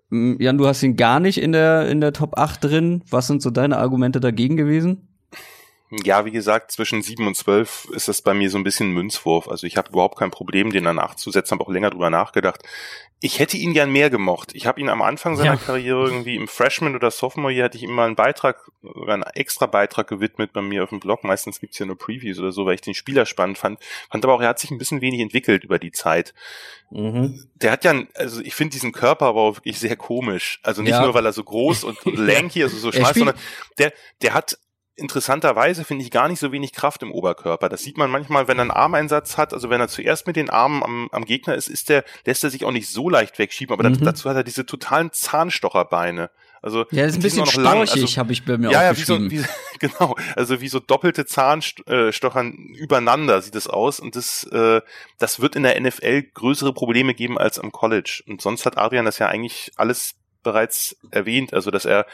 Jan, 0.10 0.58
du 0.58 0.68
hast 0.68 0.84
ihn 0.84 0.98
gar 0.98 1.22
nicht 1.22 1.38
in 1.38 1.54
der, 1.54 1.88
in 1.88 2.02
der 2.02 2.12
Top 2.12 2.38
8 2.38 2.64
drin. 2.64 3.02
Was 3.10 3.28
sind 3.28 3.42
so 3.42 3.50
deine 3.50 3.78
Argumente 3.78 4.20
dagegen 4.20 4.58
gewesen? 4.58 5.08
Ja, 5.92 6.24
wie 6.24 6.32
gesagt, 6.32 6.72
zwischen 6.72 7.02
sieben 7.02 7.28
und 7.28 7.36
zwölf 7.36 7.86
ist 7.94 8.08
das 8.08 8.22
bei 8.22 8.34
mir 8.34 8.50
so 8.50 8.58
ein 8.58 8.64
bisschen 8.64 8.94
Münzwurf. 8.94 9.50
Also 9.50 9.68
ich 9.68 9.76
habe 9.76 9.90
überhaupt 9.90 10.18
kein 10.18 10.32
Problem, 10.32 10.72
den 10.72 10.86
danach 10.86 11.16
zu 11.16 11.32
setzen, 11.32 11.56
habe 11.56 11.66
auch 11.66 11.72
länger 11.72 11.90
drüber 11.90 12.10
nachgedacht. 12.10 12.64
Ich 13.20 13.40
hätte 13.40 13.58
ihn 13.58 13.74
gern 13.74 13.92
mehr 13.92 14.10
gemocht. 14.10 14.56
Ich 14.56 14.66
habe 14.66 14.80
ihn 14.80 14.88
am 14.88 15.02
Anfang 15.02 15.36
seiner 15.36 15.52
ja. 15.52 15.58
Karriere 15.58 16.06
irgendwie 16.06 16.38
im 16.38 16.48
Freshman 16.48 16.96
oder 16.96 17.12
Sophomore 17.12 17.54
Year 17.54 17.66
hatte 17.66 17.78
ich 17.78 17.84
ihm 17.84 17.92
mal 17.92 18.08
einen 18.08 18.16
Beitrag, 18.16 18.72
einen 19.06 19.24
extra 19.24 19.66
Beitrag 19.66 20.08
gewidmet 20.08 20.54
bei 20.54 20.62
mir 20.62 20.84
auf 20.84 20.90
dem 20.90 21.02
Blog. 21.02 21.26
Meistens 21.26 21.60
gibt's 21.60 21.78
ja 21.78 21.86
nur 21.86 21.98
Previews 21.98 22.40
oder 22.40 22.54
so, 22.54 22.66
weil 22.66 22.76
ich 22.76 22.82
den 22.82 22.96
Spieler 22.96 23.26
spannend 23.26 23.58
fand. 23.58 23.80
Fand 24.10 24.24
aber 24.24 24.34
auch, 24.34 24.42
er 24.42 24.48
hat 24.48 24.60
sich 24.60 24.72
ein 24.72 24.78
bisschen 24.78 25.02
wenig 25.02 25.20
entwickelt 25.20 25.66
über 25.66 25.78
die 25.78 25.92
Zeit. 25.92 26.34
Mhm. 26.90 27.48
Der 27.56 27.74
hat 27.74 27.84
ja, 27.84 28.02
also 28.16 28.42
ich 28.42 28.56
finde 28.56 28.72
diesen 28.72 28.94
Körper 28.94 29.26
aber 29.26 29.42
auch 29.42 29.58
wirklich 29.58 29.78
sehr 29.78 29.98
komisch. 29.98 30.62
Also 30.64 30.82
nicht 30.82 30.92
ja. 30.92 31.04
nur, 31.04 31.14
weil 31.14 31.26
er 31.26 31.34
so 31.34 31.44
groß 31.44 31.84
und 31.84 31.98
lanky, 32.06 32.64
also 32.64 32.78
so 32.78 32.94
schmal, 32.94 33.14
sondern 33.14 33.36
der, 33.78 33.92
der 34.22 34.34
hat 34.34 34.58
interessanterweise 35.02 35.84
finde 35.84 36.06
ich 36.06 36.12
gar 36.12 36.28
nicht 36.30 36.40
so 36.40 36.52
wenig 36.52 36.72
Kraft 36.72 37.04
im 37.04 37.12
Oberkörper. 37.12 37.68
Das 37.68 37.82
sieht 37.82 37.98
man 37.98 38.10
manchmal, 38.10 38.48
wenn 38.48 38.60
er 38.60 38.62
einen 38.62 38.72
Armeinsatz 38.72 39.38
hat. 39.38 39.54
Also 39.54 39.70
wenn 39.70 39.82
er 39.82 39.88
zuerst 39.88 40.28
mit 40.28 40.36
den 40.36 40.50
Armen 40.50 40.84
am, 40.84 41.10
am 41.12 41.26
Gegner 41.26 41.56
ist, 41.56 41.68
ist 41.68 41.90
der, 41.90 42.06
lässt 42.26 42.44
er 42.44 42.50
sich 42.50 42.64
auch 42.64 42.72
nicht 42.72 42.88
so 42.88 43.10
leicht 43.10 43.38
wegschieben, 43.40 43.74
aber 43.74 43.90
mhm. 43.90 44.04
dazu 44.04 44.30
hat 44.30 44.38
er 44.38 44.44
diese 44.44 44.66
totalen 44.66 45.12
Zahnstocherbeine. 45.12 46.30
Also 46.62 46.86
ja, 46.92 47.06
ist 47.06 47.16
ein 47.16 47.24
bisschen 47.24 47.48
storchig, 47.48 48.04
also, 48.04 48.18
habe 48.18 48.34
ich 48.34 48.46
bei 48.46 48.56
mir 48.56 48.70
ja, 48.70 48.84
ja, 48.84 48.96
wie 48.96 49.02
so, 49.02 49.20
wie, 49.20 49.44
genau, 49.80 50.16
also 50.36 50.62
wie 50.62 50.68
so 50.68 50.80
doppelte 50.80 51.26
Zahnstochern 51.26 52.54
übereinander 52.76 53.42
sieht 53.42 53.56
es 53.56 53.68
aus 53.68 54.00
und 54.00 54.16
das, 54.16 54.44
äh, 54.44 54.82
das 55.18 55.40
wird 55.40 55.56
in 55.56 55.64
der 55.64 55.80
NFL 55.82 56.22
größere 56.34 56.72
Probleme 56.72 57.16
geben 57.16 57.40
als 57.40 57.58
am 57.58 57.72
College. 57.72 58.22
Und 58.28 58.42
sonst 58.42 58.68
hat 58.68 58.78
Adrian 58.78 59.06
das 59.06 59.18
ja 59.18 59.28
eigentlich 59.28 59.72
alles 59.76 60.14
bereits 60.44 60.96
erwähnt, 61.10 61.52
also 61.52 61.72
dass 61.72 61.86
er, 61.86 62.06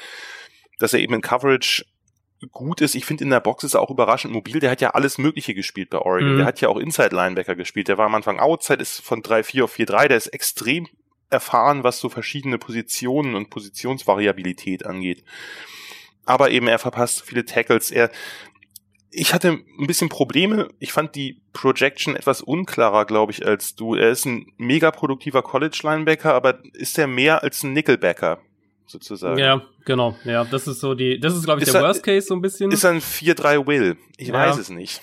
dass 0.80 0.94
er 0.94 1.00
eben 1.00 1.16
in 1.16 1.22
Coverage 1.22 1.84
gut 2.52 2.82
ist. 2.82 2.96
Ich 2.96 3.06
finde, 3.06 3.24
in 3.24 3.30
der 3.30 3.40
Box 3.40 3.64
ist 3.64 3.74
er 3.74 3.82
auch 3.82 3.90
überraschend 3.90 4.34
mobil. 4.34 4.60
Der 4.60 4.70
hat 4.70 4.82
ja 4.82 4.92
alles 4.92 5.18
Mögliche 5.18 5.54
gespielt 5.54 5.90
bei 5.90 6.00
Oregon. 6.00 6.34
Mhm. 6.34 6.38
Der 6.38 6.46
hat 6.46 6.62
ja 6.62 6.70
auch 6.70 6.78
Inside 6.78 7.16
Linebacker 7.16 7.56
gespielt. 7.56 7.88
Der 7.88 7.98
war 7.98 8.06
am 8.06 8.16
Anfang 8.16 8.40
Outside, 8.40 8.82
ist 8.82 9.02
von 9.02 9.22
3-4 9.22 9.64
auf 9.64 9.76
4-3. 9.76 10.08
Der 10.08 10.18
ist 10.18 10.28
extrem 10.28 10.88
erfahren, 11.30 11.84
was 11.84 12.00
so 12.00 12.10
verschiedene 12.10 12.58
Positionen 12.58 13.36
und 13.36 13.50
Positionsvariabilität 13.50 14.86
angeht. 14.86 15.24
Aber 16.26 16.52
eben, 16.52 16.68
er 16.68 16.80
verpasst 16.80 17.24
viele 17.26 17.46
Tackles. 17.46 17.90
Er, 17.90 18.12
ich 19.10 19.34
hatte 19.34 19.60
ein 19.80 19.88
bisschen 19.88 20.10
Probleme. 20.10 20.70
Ich 20.80 20.94
fand 20.94 21.16
die 21.16 21.42
Projection 21.54 22.16
etwas 22.16 22.42
unklarer, 22.42 23.06
glaube 23.06 23.32
ich, 23.32 23.46
als 23.46 23.76
du. 23.76 23.96
Er 23.96 24.12
ist 24.12 24.26
ein 24.26 24.52
mega 24.58 24.92
produktiver 24.92 25.42
College-Linebacker, 25.42 26.34
aber 26.34 26.60
ist 26.74 27.00
er 27.00 27.08
mehr 27.08 27.44
als 27.44 27.64
ein 27.64 27.74
Nickelbacker? 27.74 28.40
sozusagen. 28.88 29.38
Ja, 29.38 29.62
genau. 29.88 30.16
Ja, 30.24 30.44
das 30.44 30.68
ist 30.68 30.80
so 30.80 30.94
die, 30.94 31.20
das 31.20 31.36
ist, 31.36 31.46
glaube 31.46 31.62
ich, 31.62 31.68
ist 31.68 31.74
der 31.74 31.82
er, 31.82 31.88
Worst 31.88 32.04
Case 32.04 32.28
so 32.28 32.36
ein 32.36 32.42
bisschen. 32.42 32.72
Ist 32.72 32.86
ein 32.86 33.02
4-3 33.02 33.66
Will. 33.66 33.98
Ich 34.18 34.28
ja. 34.28 34.36
weiß 34.36 34.58
es 34.58 34.70
nicht. 34.70 35.02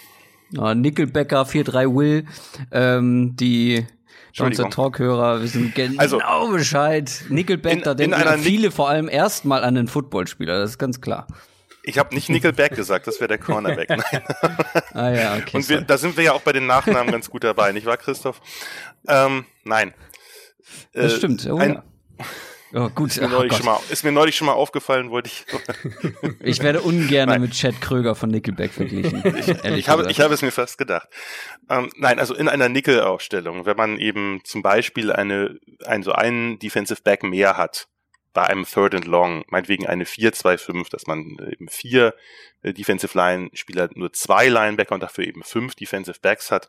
Ja, 0.50 0.74
Nickelbacker 0.74 1.42
4-3 1.42 1.96
Will, 1.96 2.26
ähm, 2.70 3.34
die 3.34 3.84
Johnson 4.32 4.70
Talkhörer 4.70 5.42
wissen 5.42 5.72
genau 5.74 6.00
also, 6.00 6.20
Bescheid. 6.52 7.24
Nickelback, 7.28 7.78
in, 7.78 7.82
da 7.82 7.94
denken 7.94 8.38
viele 8.40 8.70
vor 8.70 8.88
allem 8.88 9.08
erstmal 9.08 9.64
an 9.64 9.74
den 9.74 9.88
Footballspieler, 9.88 10.60
das 10.60 10.70
ist 10.70 10.78
ganz 10.78 11.00
klar. 11.00 11.26
Ich 11.82 11.98
habe 11.98 12.14
nicht 12.14 12.28
Nickelback 12.30 12.74
gesagt, 12.74 13.06
das 13.06 13.20
wäre 13.20 13.28
der 13.28 13.38
Cornerback. 13.38 13.88
Nein. 13.90 14.22
ah 14.92 15.10
ja, 15.10 15.36
okay. 15.36 15.56
Und 15.56 15.68
wir, 15.68 15.80
da 15.82 15.98
sind 15.98 16.16
wir 16.16 16.24
ja 16.24 16.32
auch 16.32 16.40
bei 16.40 16.52
den 16.52 16.66
Nachnamen 16.66 17.10
ganz 17.10 17.28
gut 17.28 17.44
dabei, 17.44 17.72
nicht 17.72 17.86
wahr, 17.86 17.96
Christoph? 17.96 18.40
Ähm, 19.06 19.44
nein. 19.64 19.92
Das 20.92 21.12
äh, 21.12 21.16
stimmt. 21.16 21.46
Oh, 21.50 21.58
ein, 21.58 21.74
ja. 21.74 21.84
Oh, 22.76 22.88
gut. 22.88 23.10
Ist 23.10 23.20
mir, 23.20 23.28
neulich 23.28 23.52
schon 23.56 23.66
mal, 23.66 23.78
ist 23.88 24.04
mir 24.04 24.10
neulich 24.10 24.36
schon 24.36 24.46
mal 24.46 24.52
aufgefallen, 24.52 25.10
wollte 25.10 25.30
ich. 25.30 25.46
ich 26.40 26.60
werde 26.60 26.82
ungern 26.82 27.28
nein. 27.28 27.40
mit 27.40 27.52
Chad 27.52 27.80
Kröger 27.80 28.16
von 28.16 28.30
Nickelback 28.30 28.72
verglichen. 28.72 29.22
Ich, 29.34 29.48
ich 29.48 29.88
habe, 29.88 30.10
ich 30.10 30.20
habe 30.20 30.34
es 30.34 30.42
mir 30.42 30.50
fast 30.50 30.78
gedacht. 30.78 31.08
Ähm, 31.68 31.90
nein, 31.96 32.18
also 32.18 32.34
in 32.34 32.48
einer 32.48 32.68
Nickel-Ausstellung, 32.68 33.66
wenn 33.66 33.76
man 33.76 33.98
eben 33.98 34.40
zum 34.44 34.62
Beispiel 34.62 35.12
eine, 35.12 35.58
ein, 35.84 36.02
so 36.02 36.12
einen 36.12 36.58
Defensive 36.58 37.02
Back 37.02 37.22
mehr 37.22 37.56
hat, 37.56 37.88
bei 38.32 38.44
einem 38.44 38.64
Third 38.64 38.94
and 38.94 39.06
Long, 39.06 39.44
meinetwegen 39.48 39.86
eine 39.86 40.04
4-2-5, 40.04 40.90
dass 40.90 41.06
man 41.06 41.36
eben 41.50 41.68
vier 41.68 42.14
äh, 42.62 42.72
Defensive 42.72 43.16
Line 43.16 43.50
Spieler, 43.54 43.88
nur 43.94 44.12
zwei 44.12 44.48
Linebacker 44.48 44.94
und 44.94 45.02
dafür 45.02 45.24
eben 45.24 45.42
fünf 45.42 45.74
Defensive 45.76 46.18
Backs 46.20 46.50
hat, 46.50 46.68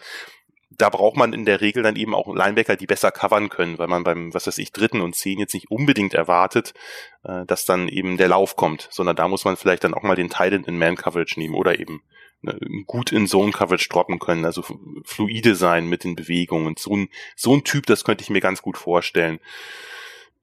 da 0.78 0.90
braucht 0.90 1.18
man 1.18 1.34
in 1.34 1.46
der 1.46 1.62
Regel 1.62 1.84
dann 1.84 1.96
eben 1.96 2.14
auch 2.14 2.34
Linebacker, 2.34 2.76
die 2.76 2.88
besser 2.88 3.12
covern 3.12 3.50
können, 3.50 3.78
weil 3.78 3.88
man 3.88 4.04
beim, 4.04 4.34
was 4.34 4.48
weiß 4.48 4.58
ich, 4.58 4.72
dritten 4.72 5.02
und 5.02 5.16
zehn 5.16 5.40
jetzt 5.40 5.54
nicht 5.54 5.72
unbedingt 5.72 6.14
erwartet, 6.14 6.74
äh, 7.24 7.46
dass 7.46 7.66
dann 7.66 7.88
eben 7.88 8.18
der 8.18 8.28
Lauf 8.28 8.56
kommt, 8.56 8.88
sondern 8.92 9.16
da 9.16 9.28
muss 9.28 9.46
man 9.46 9.58
vielleicht 9.58 9.84
dann 9.84 9.94
auch 9.94 10.04
mal 10.04 10.16
den 10.16 10.30
Titan 10.30 10.64
in 10.64 10.78
Man-Coverage 10.78 11.40
nehmen 11.40 11.56
oder 11.56 11.80
eben 11.80 12.02
ne, 12.42 12.58
gut 12.86 13.12
in 13.12 13.28
Zone-Coverage 13.28 13.90
droppen 13.90 14.20
können, 14.20 14.46
also 14.46 14.64
fluide 15.04 15.56
sein 15.56 15.88
mit 15.88 16.04
den 16.04 16.16
Bewegungen. 16.16 16.76
So 16.78 16.96
ein, 16.96 17.10
so 17.36 17.56
ein 17.56 17.64
Typ, 17.64 17.86
das 17.86 18.04
könnte 18.04 18.24
ich 18.24 18.30
mir 18.30 18.42
ganz 18.42 18.62
gut 18.62 18.78
vorstellen 18.78 19.40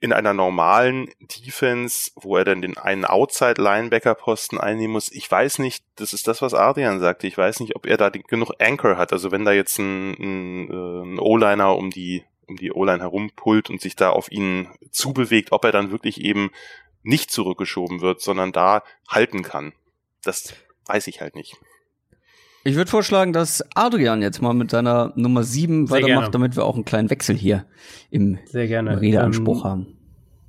in 0.03 0.13
einer 0.13 0.35
normalen 0.35 1.09
Defense, 1.21 2.11
wo 2.17 2.37
er 2.37 2.45
dann 2.45 2.61
den 2.61 2.77
einen 2.77 3.05
Outside-Linebacker-Posten 3.05 4.59
einnehmen 4.59 4.95
muss, 4.95 5.13
ich 5.13 5.31
weiß 5.31 5.61
nicht, 5.61 5.85
das 5.95 6.13
ist 6.13 6.27
das, 6.27 6.43
was 6.43 6.55
Adrian 6.55 6.99
sagte, 6.99 7.29
ich 7.29 7.39
weiß 7.39 7.61
nicht, 7.61 7.77
ob 7.77 7.87
er 7.87 7.99
da 7.99 8.09
genug 8.09 8.51
Anchor 8.59 8.97
hat. 8.97 9.13
Also 9.13 9.31
wenn 9.31 9.45
da 9.45 9.53
jetzt 9.53 9.79
ein, 9.79 10.15
ein, 10.15 10.71
äh, 10.71 11.05
ein 11.05 11.19
O-Liner 11.21 11.77
um 11.77 11.91
die, 11.91 12.25
um 12.49 12.57
die 12.57 12.73
O-Line 12.73 12.99
herumpult 12.99 13.71
und 13.71 13.81
sich 13.81 13.95
da 13.95 14.11
auf 14.11 14.33
ihn 14.33 14.69
zubewegt, 14.91 15.53
ob 15.53 15.65
er 15.65 15.71
dann 15.71 15.93
wirklich 15.93 16.21
eben 16.21 16.51
nicht 17.05 17.31
zurückgeschoben 17.31 18.01
wird, 18.01 18.21
sondern 18.21 18.51
da 18.51 18.83
halten 19.09 19.45
kann. 19.45 19.73
Das 20.25 20.53
weiß 20.87 21.07
ich 21.07 21.21
halt 21.21 21.37
nicht. 21.37 21.57
Ich 22.65 22.77
würde 22.77 22.91
vorschlagen, 22.91 23.33
dass 23.33 23.65
Adrian 23.75 24.23
jetzt 24.23 24.41
mal 24.41 24.55
mit 24.55 24.71
seiner 24.71 25.13
Nummer 25.17 25.43
7 25.43 25.91
weitermacht, 25.91 26.07
gerne. 26.07 26.31
damit 26.31 26.57
wir 26.57 26.65
auch 26.65 26.77
einen 26.77 26.85
kleinen 26.85 27.11
Wechsel 27.11 27.37
hier 27.37 27.67
im. 28.11 28.39
Redeanspruch 29.01 29.65
ähm, 29.65 29.71
haben. 29.71 29.87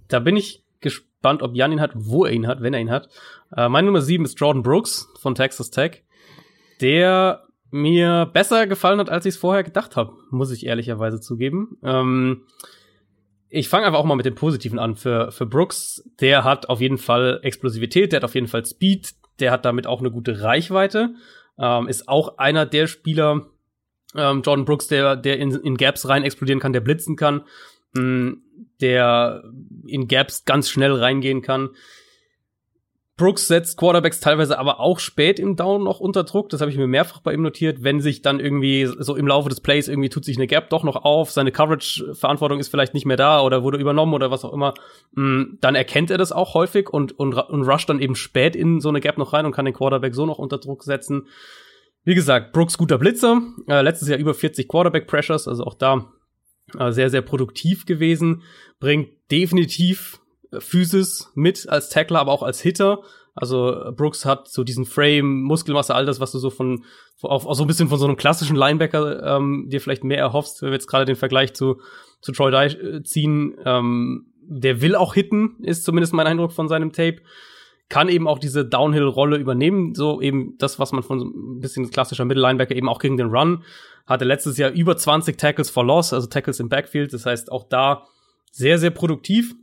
Da 0.09 0.19
bin 0.19 0.37
ich 0.37 0.63
gespannt, 0.79 1.41
ob 1.41 1.55
Jan 1.55 1.71
ihn 1.71 1.81
hat, 1.81 1.91
wo 1.95 2.25
er 2.25 2.31
ihn 2.31 2.47
hat, 2.47 2.61
wenn 2.61 2.73
er 2.73 2.81
ihn 2.81 2.91
hat. 2.91 3.09
Äh, 3.55 3.67
meine 3.69 3.87
Nummer 3.87 4.01
7 4.01 4.23
ist 4.25 4.39
Jordan 4.39 4.61
Brooks 4.61 5.09
von 5.19 5.33
Texas 5.33 5.71
Tech, 5.71 6.03
der 6.81 7.43
mir 7.71 8.29
besser 8.31 8.67
gefallen 8.67 8.99
hat, 8.99 9.09
als 9.09 9.25
ich 9.25 9.33
es 9.33 9.39
vorher 9.39 9.63
gedacht 9.63 9.95
habe, 9.95 10.13
muss 10.29 10.51
ich 10.51 10.67
ehrlicherweise 10.67 11.19
zugeben. 11.19 11.77
Ähm, 11.83 12.43
ich 13.49 13.69
fange 13.69 13.87
einfach 13.87 13.99
auch 13.99 14.05
mal 14.05 14.15
mit 14.15 14.27
dem 14.27 14.35
Positiven 14.35 14.77
an. 14.77 14.95
Für, 14.95 15.31
für 15.31 15.47
Brooks, 15.47 16.07
der 16.19 16.43
hat 16.43 16.69
auf 16.69 16.81
jeden 16.81 16.99
Fall 16.99 17.39
Explosivität, 17.41 18.11
der 18.11 18.17
hat 18.17 18.23
auf 18.23 18.35
jeden 18.35 18.47
Fall 18.47 18.65
Speed, 18.65 19.13
der 19.39 19.51
hat 19.51 19.65
damit 19.65 19.87
auch 19.87 19.99
eine 19.99 20.11
gute 20.11 20.41
Reichweite. 20.41 21.15
Ähm, 21.57 21.87
ist 21.87 22.07
auch 22.07 22.37
einer 22.37 22.65
der 22.65 22.87
Spieler, 22.87 23.47
ähm, 24.15 24.41
Jordan 24.41 24.65
Brooks, 24.65 24.87
der, 24.87 25.15
der 25.15 25.39
in, 25.39 25.51
in 25.51 25.77
Gaps 25.77 26.07
rein 26.07 26.23
explodieren 26.23 26.59
kann, 26.59 26.73
der 26.73 26.81
blitzen 26.81 27.15
kann, 27.15 27.43
mh, 27.93 28.01
hm, 28.01 28.41
der 28.81 29.43
in 29.87 30.07
Gaps 30.07 30.45
ganz 30.45 30.69
schnell 30.69 30.93
reingehen 30.93 31.41
kann. 31.41 31.69
Brooks 33.15 33.47
setzt 33.47 33.77
Quarterbacks 33.77 34.19
teilweise 34.19 34.57
aber 34.57 34.79
auch 34.79 34.99
spät 34.99 35.39
im 35.39 35.55
Down 35.55 35.83
noch 35.83 35.99
unter 35.99 36.23
Druck. 36.23 36.49
Das 36.49 36.61
habe 36.61 36.71
ich 36.71 36.77
mir 36.77 36.87
mehrfach 36.87 37.21
bei 37.21 37.33
ihm 37.33 37.43
notiert. 37.43 37.83
Wenn 37.83 38.01
sich 38.01 38.23
dann 38.23 38.39
irgendwie 38.39 38.89
so 38.97 39.15
im 39.15 39.27
Laufe 39.27 39.49
des 39.49 39.61
Plays 39.61 39.87
irgendwie 39.87 40.09
tut 40.09 40.25
sich 40.25 40.35
eine 40.35 40.47
Gap 40.47 40.71
doch 40.71 40.83
noch 40.83 40.95
auf, 40.95 41.29
seine 41.29 41.51
Coverage-Verantwortung 41.51 42.59
ist 42.59 42.69
vielleicht 42.69 42.95
nicht 42.95 43.05
mehr 43.05 43.17
da 43.17 43.41
oder 43.41 43.61
wurde 43.61 43.77
übernommen 43.77 44.15
oder 44.15 44.31
was 44.31 44.43
auch 44.43 44.51
immer, 44.51 44.73
mm, 45.11 45.59
dann 45.61 45.75
erkennt 45.75 46.09
er 46.09 46.17
das 46.17 46.31
auch 46.31 46.55
häufig 46.55 46.89
und, 46.89 47.11
und, 47.11 47.35
und 47.35 47.61
rusht 47.61 47.87
dann 47.87 48.01
eben 48.01 48.15
spät 48.15 48.55
in 48.55 48.79
so 48.79 48.89
eine 48.89 48.99
Gap 48.99 49.19
noch 49.19 49.33
rein 49.33 49.45
und 49.45 49.51
kann 49.51 49.65
den 49.65 49.75
Quarterback 49.75 50.15
so 50.15 50.25
noch 50.25 50.39
unter 50.39 50.57
Druck 50.57 50.83
setzen. 50.83 51.27
Wie 52.03 52.15
gesagt, 52.15 52.51
Brooks 52.51 52.79
guter 52.79 52.97
Blitzer. 52.97 53.43
Äh, 53.67 53.83
letztes 53.83 54.09
Jahr 54.09 54.17
über 54.17 54.33
40 54.33 54.67
Quarterback-Pressures, 54.67 55.47
also 55.47 55.63
auch 55.65 55.75
da 55.75 56.11
äh, 56.79 56.91
sehr, 56.91 57.11
sehr 57.11 57.21
produktiv 57.21 57.85
gewesen. 57.85 58.41
Bringt 58.79 59.09
definitiv 59.29 60.19
Physis 60.59 61.31
mit 61.35 61.67
als 61.69 61.89
Tackler, 61.89 62.19
aber 62.19 62.31
auch 62.31 62.43
als 62.43 62.61
Hitter. 62.61 62.99
Also 63.35 63.91
Brooks 63.95 64.25
hat 64.25 64.47
so 64.47 64.63
diesen 64.63 64.85
Frame, 64.85 65.43
Muskelmasse, 65.43 65.95
all 65.95 66.05
das, 66.05 66.19
was 66.19 66.31
du 66.31 66.39
so 66.39 66.49
von, 66.49 66.83
auch, 67.21 67.45
auch 67.45 67.55
so 67.55 67.63
ein 67.63 67.67
bisschen 67.67 67.89
von 67.89 67.97
so 67.97 68.05
einem 68.05 68.15
klassischen 68.15 68.55
Linebacker 68.55 69.37
ähm, 69.37 69.67
dir 69.69 69.81
vielleicht 69.81 70.03
mehr 70.03 70.19
erhoffst, 70.19 70.61
wenn 70.61 70.69
wir 70.69 70.75
jetzt 70.75 70.87
gerade 70.87 71.05
den 71.05 71.15
Vergleich 71.15 71.53
zu, 71.53 71.81
zu 72.21 72.31
Troy 72.31 72.51
Dye 72.51 72.77
äh, 72.77 73.03
ziehen. 73.03 73.55
Ähm, 73.65 74.27
der 74.45 74.81
will 74.81 74.95
auch 74.95 75.13
hitten, 75.13 75.55
ist 75.63 75.85
zumindest 75.85 76.13
mein 76.13 76.27
Eindruck 76.27 76.51
von 76.51 76.67
seinem 76.67 76.91
Tape. 76.91 77.21
Kann 77.89 78.09
eben 78.09 78.27
auch 78.27 78.39
diese 78.39 78.65
Downhill-Rolle 78.65 79.37
übernehmen, 79.37 79.95
so 79.95 80.21
eben 80.21 80.55
das, 80.57 80.79
was 80.79 80.91
man 80.91 81.03
von 81.03 81.19
so 81.19 81.25
ein 81.25 81.59
bisschen 81.59 81.89
klassischer 81.91 82.25
Mittellinebacker 82.25 82.75
eben 82.75 82.89
auch 82.89 82.99
gegen 82.99 83.17
den 83.17 83.27
Run 83.27 83.63
hatte 84.05 84.25
letztes 84.25 84.57
Jahr 84.57 84.71
über 84.71 84.97
20 84.97 85.37
Tackles 85.37 85.69
for 85.69 85.85
Loss, 85.85 86.13
also 86.13 86.27
Tackles 86.27 86.59
im 86.59 86.69
Backfield. 86.69 87.13
Das 87.13 87.25
heißt, 87.25 87.51
auch 87.51 87.67
da 87.69 88.05
sehr, 88.51 88.77
sehr 88.77 88.91
produktiv. 88.91 89.55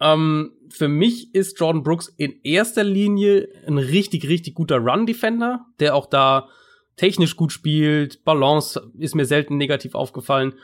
Ähm, 0.00 0.52
für 0.68 0.88
mich 0.88 1.34
ist 1.34 1.58
Jordan 1.60 1.82
Brooks 1.82 2.08
in 2.16 2.40
erster 2.42 2.84
Linie 2.84 3.48
ein 3.66 3.78
richtig, 3.78 4.28
richtig 4.28 4.54
guter 4.54 4.78
Run-Defender, 4.78 5.66
der 5.80 5.94
auch 5.94 6.06
da 6.06 6.48
technisch 6.96 7.36
gut 7.36 7.52
spielt. 7.52 8.24
Balance 8.24 8.90
ist 8.98 9.14
mir 9.14 9.24
selten 9.24 9.56
negativ 9.56 9.94
aufgefallen. 9.94 10.54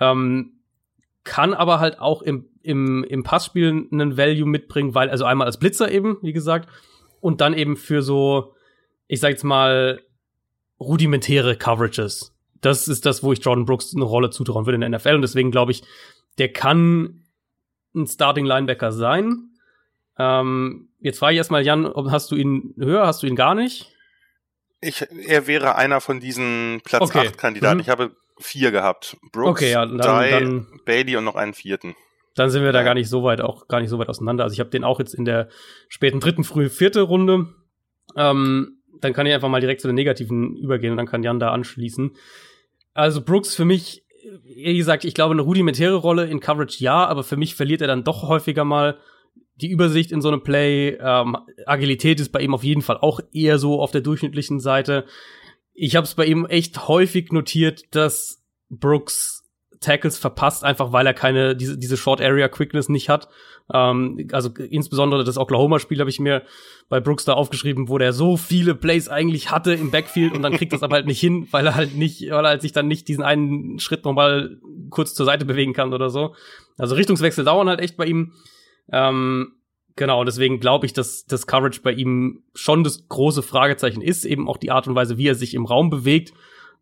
Ähm, 0.00 0.52
kann 1.24 1.54
aber 1.54 1.80
halt 1.80 1.98
auch 1.98 2.22
im, 2.22 2.48
im, 2.62 3.04
im 3.04 3.22
Passspiel 3.22 3.88
einen 3.90 4.16
Value 4.16 4.46
mitbringen, 4.46 4.94
weil, 4.94 5.10
also 5.10 5.24
einmal 5.24 5.46
als 5.46 5.58
Blitzer 5.58 5.90
eben, 5.90 6.18
wie 6.22 6.32
gesagt, 6.32 6.68
und 7.20 7.40
dann 7.40 7.54
eben 7.54 7.76
für 7.76 8.02
so 8.02 8.54
ich 9.08 9.20
sag 9.20 9.30
jetzt 9.30 9.44
mal, 9.44 10.02
rudimentäre 10.80 11.56
Coverages. 11.56 12.34
Das 12.60 12.88
ist 12.88 13.06
das, 13.06 13.22
wo 13.22 13.32
ich 13.32 13.44
Jordan 13.44 13.64
Brooks 13.64 13.94
eine 13.94 14.04
Rolle 14.04 14.30
zutrauen 14.30 14.66
würde 14.66 14.76
in 14.76 14.80
der 14.80 14.98
NFL. 14.98 15.14
Und 15.14 15.22
deswegen 15.22 15.50
glaube 15.50 15.72
ich, 15.72 15.82
der 16.38 16.52
kann 16.52 17.22
ein 17.96 18.06
Starting 18.06 18.46
Linebacker 18.46 18.92
sein. 18.92 19.50
Ähm, 20.18 20.88
jetzt 21.00 21.18
frage 21.18 21.32
ich 21.32 21.38
erstmal, 21.38 21.64
Jan, 21.64 21.92
hast 22.10 22.30
du 22.30 22.36
ihn 22.36 22.74
höher, 22.78 23.06
hast 23.06 23.22
du 23.22 23.26
ihn 23.26 23.36
gar 23.36 23.54
nicht? 23.54 23.90
Ich, 24.80 25.02
er 25.26 25.46
wäre 25.46 25.76
einer 25.76 26.00
von 26.00 26.20
diesen 26.20 26.80
Platz 26.84 27.02
okay. 27.02 27.28
8 27.28 27.38
Kandidaten. 27.38 27.76
Mhm. 27.76 27.80
Ich 27.80 27.88
habe 27.88 28.16
vier 28.38 28.70
gehabt. 28.70 29.16
Brooks, 29.32 29.62
okay, 29.62 29.72
ja, 29.72 29.86
dann, 29.86 29.98
Dye, 29.98 30.30
dann, 30.30 30.66
Bailey 30.84 31.16
und 31.16 31.24
noch 31.24 31.36
einen 31.36 31.54
vierten. 31.54 31.94
Dann 32.34 32.50
sind 32.50 32.62
wir 32.62 32.72
da 32.72 32.82
gar 32.82 32.94
nicht 32.94 33.08
so 33.08 33.24
weit, 33.24 33.40
auch 33.40 33.66
gar 33.66 33.80
nicht 33.80 33.88
so 33.88 33.98
weit 33.98 34.08
auseinander. 34.08 34.44
Also 34.44 34.52
ich 34.52 34.60
habe 34.60 34.68
den 34.68 34.84
auch 34.84 34.98
jetzt 34.98 35.14
in 35.14 35.24
der 35.24 35.48
späten 35.88 36.20
dritten, 36.20 36.44
früh 36.44 36.68
vierte 36.68 37.00
Runde. 37.00 37.54
Ähm, 38.14 38.82
dann 39.00 39.14
kann 39.14 39.26
ich 39.26 39.32
einfach 39.32 39.48
mal 39.48 39.60
direkt 39.60 39.80
zu 39.80 39.88
den 39.88 39.94
negativen 39.94 40.54
übergehen 40.56 40.90
und 40.90 40.98
dann 40.98 41.06
kann 41.06 41.22
Jan 41.22 41.40
da 41.40 41.50
anschließen. 41.50 42.14
Also 42.92 43.22
Brooks 43.22 43.54
für 43.54 43.64
mich, 43.64 44.04
wie 44.42 44.76
gesagt, 44.76 45.04
ich 45.04 45.14
glaube 45.14 45.32
eine 45.32 45.42
rudimentäre 45.42 45.96
Rolle 45.96 46.26
in 46.26 46.40
Coverage 46.40 46.82
ja, 46.82 47.06
aber 47.06 47.22
für 47.24 47.36
mich 47.36 47.54
verliert 47.54 47.80
er 47.80 47.86
dann 47.86 48.04
doch 48.04 48.28
häufiger 48.28 48.64
mal 48.64 48.98
die 49.56 49.70
Übersicht 49.70 50.12
in 50.12 50.20
so 50.20 50.28
einem 50.28 50.42
Play. 50.42 50.98
Ähm, 51.00 51.36
Agilität 51.64 52.20
ist 52.20 52.30
bei 52.30 52.40
ihm 52.40 52.54
auf 52.54 52.64
jeden 52.64 52.82
Fall 52.82 52.98
auch 52.98 53.20
eher 53.32 53.58
so 53.58 53.80
auf 53.80 53.90
der 53.90 54.00
durchschnittlichen 54.00 54.60
Seite. 54.60 55.06
Ich 55.74 55.96
habe 55.96 56.04
es 56.04 56.14
bei 56.14 56.26
ihm 56.26 56.46
echt 56.46 56.88
häufig 56.88 57.32
notiert, 57.32 57.94
dass 57.94 58.42
Brooks 58.68 59.35
Tackles 59.80 60.18
verpasst, 60.18 60.64
einfach 60.64 60.92
weil 60.92 61.06
er 61.06 61.14
keine, 61.14 61.56
diese, 61.56 61.78
diese 61.78 61.96
Short 61.96 62.20
Area 62.20 62.48
Quickness 62.48 62.88
nicht 62.88 63.08
hat. 63.08 63.28
Ähm, 63.72 64.28
also 64.32 64.50
insbesondere 64.50 65.24
das 65.24 65.38
Oklahoma-Spiel 65.38 66.00
habe 66.00 66.10
ich 66.10 66.20
mir 66.20 66.42
bei 66.88 67.00
Brooks 67.00 67.24
da 67.24 67.32
aufgeschrieben, 67.32 67.88
wo 67.88 67.98
der 67.98 68.12
so 68.12 68.36
viele 68.36 68.74
Plays 68.74 69.08
eigentlich 69.08 69.50
hatte 69.50 69.74
im 69.74 69.90
Backfield 69.90 70.34
und 70.34 70.42
dann 70.42 70.56
kriegt 70.56 70.72
das 70.72 70.82
aber 70.82 70.96
halt 70.96 71.06
nicht 71.06 71.20
hin, 71.20 71.48
weil 71.50 71.66
er 71.66 71.74
halt 71.74 71.96
nicht, 71.96 72.30
weil 72.30 72.44
er 72.44 72.50
halt 72.50 72.62
sich 72.62 72.72
dann 72.72 72.88
nicht 72.88 73.08
diesen 73.08 73.24
einen 73.24 73.78
Schritt 73.78 74.04
nochmal 74.04 74.58
kurz 74.90 75.14
zur 75.14 75.26
Seite 75.26 75.44
bewegen 75.44 75.72
kann 75.72 75.92
oder 75.92 76.10
so. 76.10 76.34
Also 76.78 76.94
Richtungswechsel 76.94 77.44
dauern 77.44 77.68
halt 77.68 77.80
echt 77.80 77.96
bei 77.96 78.06
ihm. 78.06 78.32
Ähm, 78.92 79.52
genau, 79.96 80.24
deswegen 80.24 80.60
glaube 80.60 80.86
ich, 80.86 80.92
dass 80.92 81.24
das 81.24 81.46
Coverage 81.46 81.80
bei 81.82 81.92
ihm 81.92 82.44
schon 82.54 82.84
das 82.84 83.08
große 83.08 83.42
Fragezeichen 83.42 84.00
ist, 84.00 84.24
eben 84.24 84.48
auch 84.48 84.58
die 84.58 84.70
Art 84.70 84.86
und 84.86 84.94
Weise, 84.94 85.18
wie 85.18 85.26
er 85.26 85.34
sich 85.34 85.54
im 85.54 85.66
Raum 85.66 85.90
bewegt. 85.90 86.32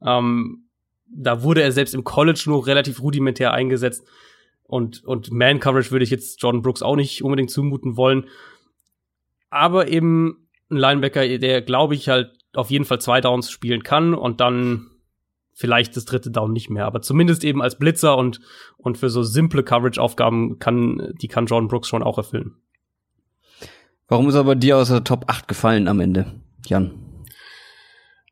Ähm, 0.05 0.65
da 1.07 1.43
wurde 1.43 1.63
er 1.63 1.73
selbst 1.73 1.95
im 1.95 2.05
College 2.05 2.45
nur 2.47 2.67
relativ 2.67 3.01
rudimentär 3.01 3.53
eingesetzt. 3.53 4.07
Und, 4.65 5.05
und 5.05 5.31
Man-Coverage 5.31 5.91
würde 5.91 6.05
ich 6.05 6.11
jetzt 6.11 6.43
Jordan 6.43 6.63
Brooks 6.63 6.83
auch 6.83 6.97
nicht 6.97 7.23
unbedingt 7.23 7.51
zumuten 7.51 7.97
wollen. 7.97 8.27
Aber 9.51 9.89
eben 9.89 10.49
ein 10.71 10.77
Linebacker, 10.77 11.39
der, 11.39 11.63
glaube 11.63 11.95
ich, 11.95 12.09
halt 12.09 12.33
auf 12.55 12.71
jeden 12.71 12.85
Fall 12.85 13.01
zwei 13.01 13.21
Downs 13.21 13.51
spielen 13.51 13.83
kann 13.83 14.15
und 14.15 14.41
dann 14.41 14.91
vielleicht 15.53 15.97
das 15.97 16.05
dritte 16.05 16.31
Down 16.31 16.53
nicht 16.53 16.71
mehr. 16.71 16.87
Aber 16.87 17.03
zumindest 17.03 17.45
eben 17.45 17.63
als 17.63 17.79
Blitzer 17.79 18.17
und, 18.17 18.41
und 18.77 18.99
für 18.99 19.11
so 19.11 19.23
simple 19.23 19.63
Coverage-Aufgaben 19.63 20.59
kann, 20.59 21.13
die 21.21 21.29
kann 21.29 21.47
Jordan 21.47 21.69
Brooks 21.69 21.89
schon 21.89 22.03
auch 22.03 22.19
erfüllen. 22.19 22.57
Warum 24.09 24.29
ist 24.29 24.35
er 24.35 24.45
bei 24.45 24.55
dir 24.55 24.77
aus 24.77 24.89
der 24.89 25.05
Top 25.05 25.25
8 25.29 25.49
gefallen 25.49 25.89
am 25.89 26.01
Ende, 26.01 26.41
Jan? 26.67 26.93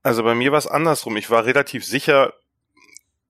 Also 0.02 0.24
bei 0.24 0.34
mir 0.34 0.50
war 0.50 0.58
es 0.58 0.66
andersrum. 0.66 1.16
Ich 1.16 1.30
war 1.30 1.44
relativ 1.44 1.84
sicher, 1.84 2.34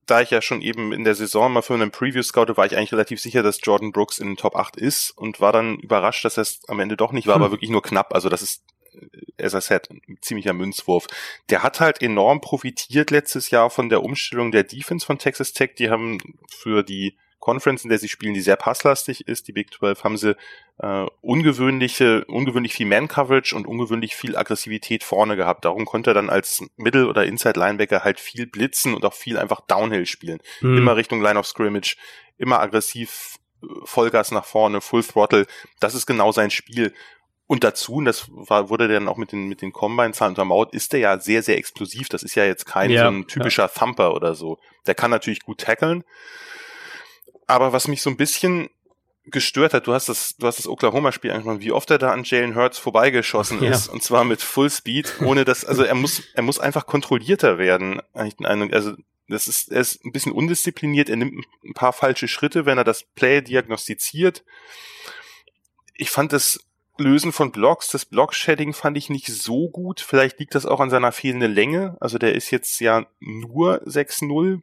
da 0.06 0.20
ich 0.20 0.30
ja 0.30 0.42
schon 0.42 0.62
eben 0.62 0.92
in 0.92 1.04
der 1.04 1.14
Saison 1.14 1.52
mal 1.52 1.62
für 1.62 1.74
einen 1.74 1.90
Preview 1.90 2.22
scoute, 2.22 2.56
war 2.56 2.66
ich 2.66 2.76
eigentlich 2.76 2.92
relativ 2.92 3.20
sicher, 3.20 3.42
dass 3.42 3.60
Jordan 3.62 3.92
Brooks 3.92 4.18
in 4.18 4.28
den 4.28 4.36
Top 4.36 4.56
8 4.56 4.76
ist 4.76 5.10
und 5.10 5.40
war 5.40 5.52
dann 5.52 5.78
überrascht, 5.78 6.24
dass 6.24 6.38
es 6.38 6.60
am 6.68 6.80
Ende 6.80 6.96
doch 6.96 7.12
nicht 7.12 7.26
war, 7.26 7.36
hm. 7.36 7.42
aber 7.42 7.52
wirklich 7.52 7.70
nur 7.70 7.82
knapp. 7.82 8.14
Also 8.14 8.28
das 8.28 8.42
ist, 8.42 8.64
äh, 8.94 9.44
as 9.44 9.54
I 9.54 9.60
said, 9.60 9.88
ein 9.90 10.18
ziemlicher 10.20 10.52
Münzwurf. 10.52 11.06
Der 11.50 11.62
hat 11.62 11.80
halt 11.80 12.02
enorm 12.02 12.40
profitiert 12.40 13.10
letztes 13.10 13.50
Jahr 13.50 13.70
von 13.70 13.88
der 13.88 14.02
Umstellung 14.02 14.50
der 14.50 14.64
Defense 14.64 15.06
von 15.06 15.18
Texas 15.18 15.52
Tech. 15.52 15.74
Die 15.78 15.90
haben 15.90 16.18
für 16.48 16.82
die 16.82 17.16
Conference, 17.42 17.82
in 17.82 17.90
der 17.90 17.98
sie 17.98 18.08
spielen, 18.08 18.34
die 18.34 18.40
sehr 18.40 18.54
passlastig 18.54 19.26
ist, 19.26 19.48
die 19.48 19.52
Big 19.52 19.74
12, 19.74 20.04
haben 20.04 20.16
sie 20.16 20.36
äh, 20.78 21.06
ungewöhnliche, 21.20 22.24
ungewöhnlich 22.26 22.72
viel 22.72 22.86
Man-Coverage 22.86 23.56
und 23.56 23.66
ungewöhnlich 23.66 24.14
viel 24.14 24.36
Aggressivität 24.36 25.02
vorne 25.02 25.34
gehabt. 25.34 25.64
Darum 25.64 25.84
konnte 25.84 26.12
er 26.12 26.14
dann 26.14 26.30
als 26.30 26.62
Middle- 26.76 27.08
oder 27.08 27.26
Inside-Linebacker 27.26 28.04
halt 28.04 28.20
viel 28.20 28.46
blitzen 28.46 28.94
und 28.94 29.04
auch 29.04 29.12
viel 29.12 29.38
einfach 29.38 29.60
Downhill 29.62 30.06
spielen. 30.06 30.38
Mhm. 30.60 30.78
Immer 30.78 30.94
Richtung 30.94 31.20
Line 31.20 31.36
of 31.36 31.48
Scrimmage, 31.48 31.96
immer 32.38 32.60
aggressiv, 32.60 33.38
äh, 33.60 33.66
Vollgas 33.82 34.30
nach 34.30 34.44
vorne, 34.44 34.80
Full 34.80 35.02
Throttle. 35.02 35.46
Das 35.80 35.96
ist 35.96 36.06
genau 36.06 36.30
sein 36.30 36.52
Spiel. 36.52 36.94
Und 37.48 37.64
dazu, 37.64 37.94
und 37.94 38.04
das 38.04 38.28
war, 38.30 38.70
wurde 38.70 38.86
dann 38.86 39.08
auch 39.08 39.16
mit 39.16 39.32
den, 39.32 39.48
mit 39.48 39.62
den 39.62 39.72
Combine-Zahlen 39.72 40.30
untermauert, 40.30 40.72
ist 40.72 40.92
der 40.92 41.00
ja 41.00 41.18
sehr, 41.18 41.42
sehr 41.42 41.58
explosiv. 41.58 42.08
Das 42.08 42.22
ist 42.22 42.36
ja 42.36 42.44
jetzt 42.44 42.66
kein 42.66 42.90
ja, 42.90 43.02
so 43.02 43.08
ein 43.08 43.26
typischer 43.26 43.64
ja. 43.64 43.68
Thumper 43.68 44.14
oder 44.14 44.36
so. 44.36 44.58
Der 44.86 44.94
kann 44.94 45.10
natürlich 45.10 45.40
gut 45.40 45.58
tackeln. 45.58 46.04
Aber 47.52 47.74
was 47.74 47.86
mich 47.86 48.00
so 48.00 48.08
ein 48.08 48.16
bisschen 48.16 48.70
gestört 49.24 49.74
hat, 49.74 49.86
du 49.86 49.92
hast 49.92 50.08
das, 50.08 50.36
du 50.38 50.46
hast 50.46 50.58
das 50.58 50.66
Oklahoma-Spiel 50.66 51.30
angesprochen, 51.30 51.60
wie 51.60 51.70
oft 51.70 51.90
er 51.90 51.98
da 51.98 52.10
an 52.10 52.24
Jalen 52.24 52.56
Hurts 52.56 52.78
vorbeigeschossen 52.78 53.62
ist, 53.62 53.88
und 53.88 54.02
zwar 54.02 54.24
mit 54.24 54.40
Full 54.40 54.70
Speed, 54.70 55.20
ohne 55.20 55.44
dass, 55.44 55.64
also 55.64 55.84
er 55.84 55.94
muss, 55.94 56.22
er 56.34 56.42
muss 56.42 56.58
einfach 56.58 56.86
kontrollierter 56.86 57.58
werden. 57.58 58.00
Also 58.14 58.94
das 59.28 59.48
ist, 59.48 59.70
er 59.70 59.82
ist 59.82 60.02
ein 60.04 60.12
bisschen 60.12 60.32
undiszipliniert, 60.32 61.10
er 61.10 61.16
nimmt 61.16 61.44
ein 61.62 61.74
paar 61.74 61.92
falsche 61.92 62.26
Schritte, 62.26 62.64
wenn 62.64 62.78
er 62.78 62.84
das 62.84 63.04
Play 63.04 63.42
diagnostiziert. 63.42 64.44
Ich 65.94 66.10
fand 66.10 66.32
das 66.32 66.58
Lösen 66.98 67.32
von 67.32 67.52
Blocks, 67.52 67.88
das 67.88 68.06
Block-Shedding 68.06 68.72
fand 68.72 68.96
ich 68.96 69.10
nicht 69.10 69.26
so 69.26 69.68
gut. 69.68 70.00
Vielleicht 70.00 70.38
liegt 70.38 70.54
das 70.54 70.66
auch 70.66 70.80
an 70.80 70.90
seiner 70.90 71.12
fehlenden 71.12 71.52
Länge. 71.52 71.96
Also 72.00 72.18
der 72.18 72.34
ist 72.34 72.50
jetzt 72.50 72.80
ja 72.80 73.06
nur 73.20 73.82
6-0. 73.86 74.62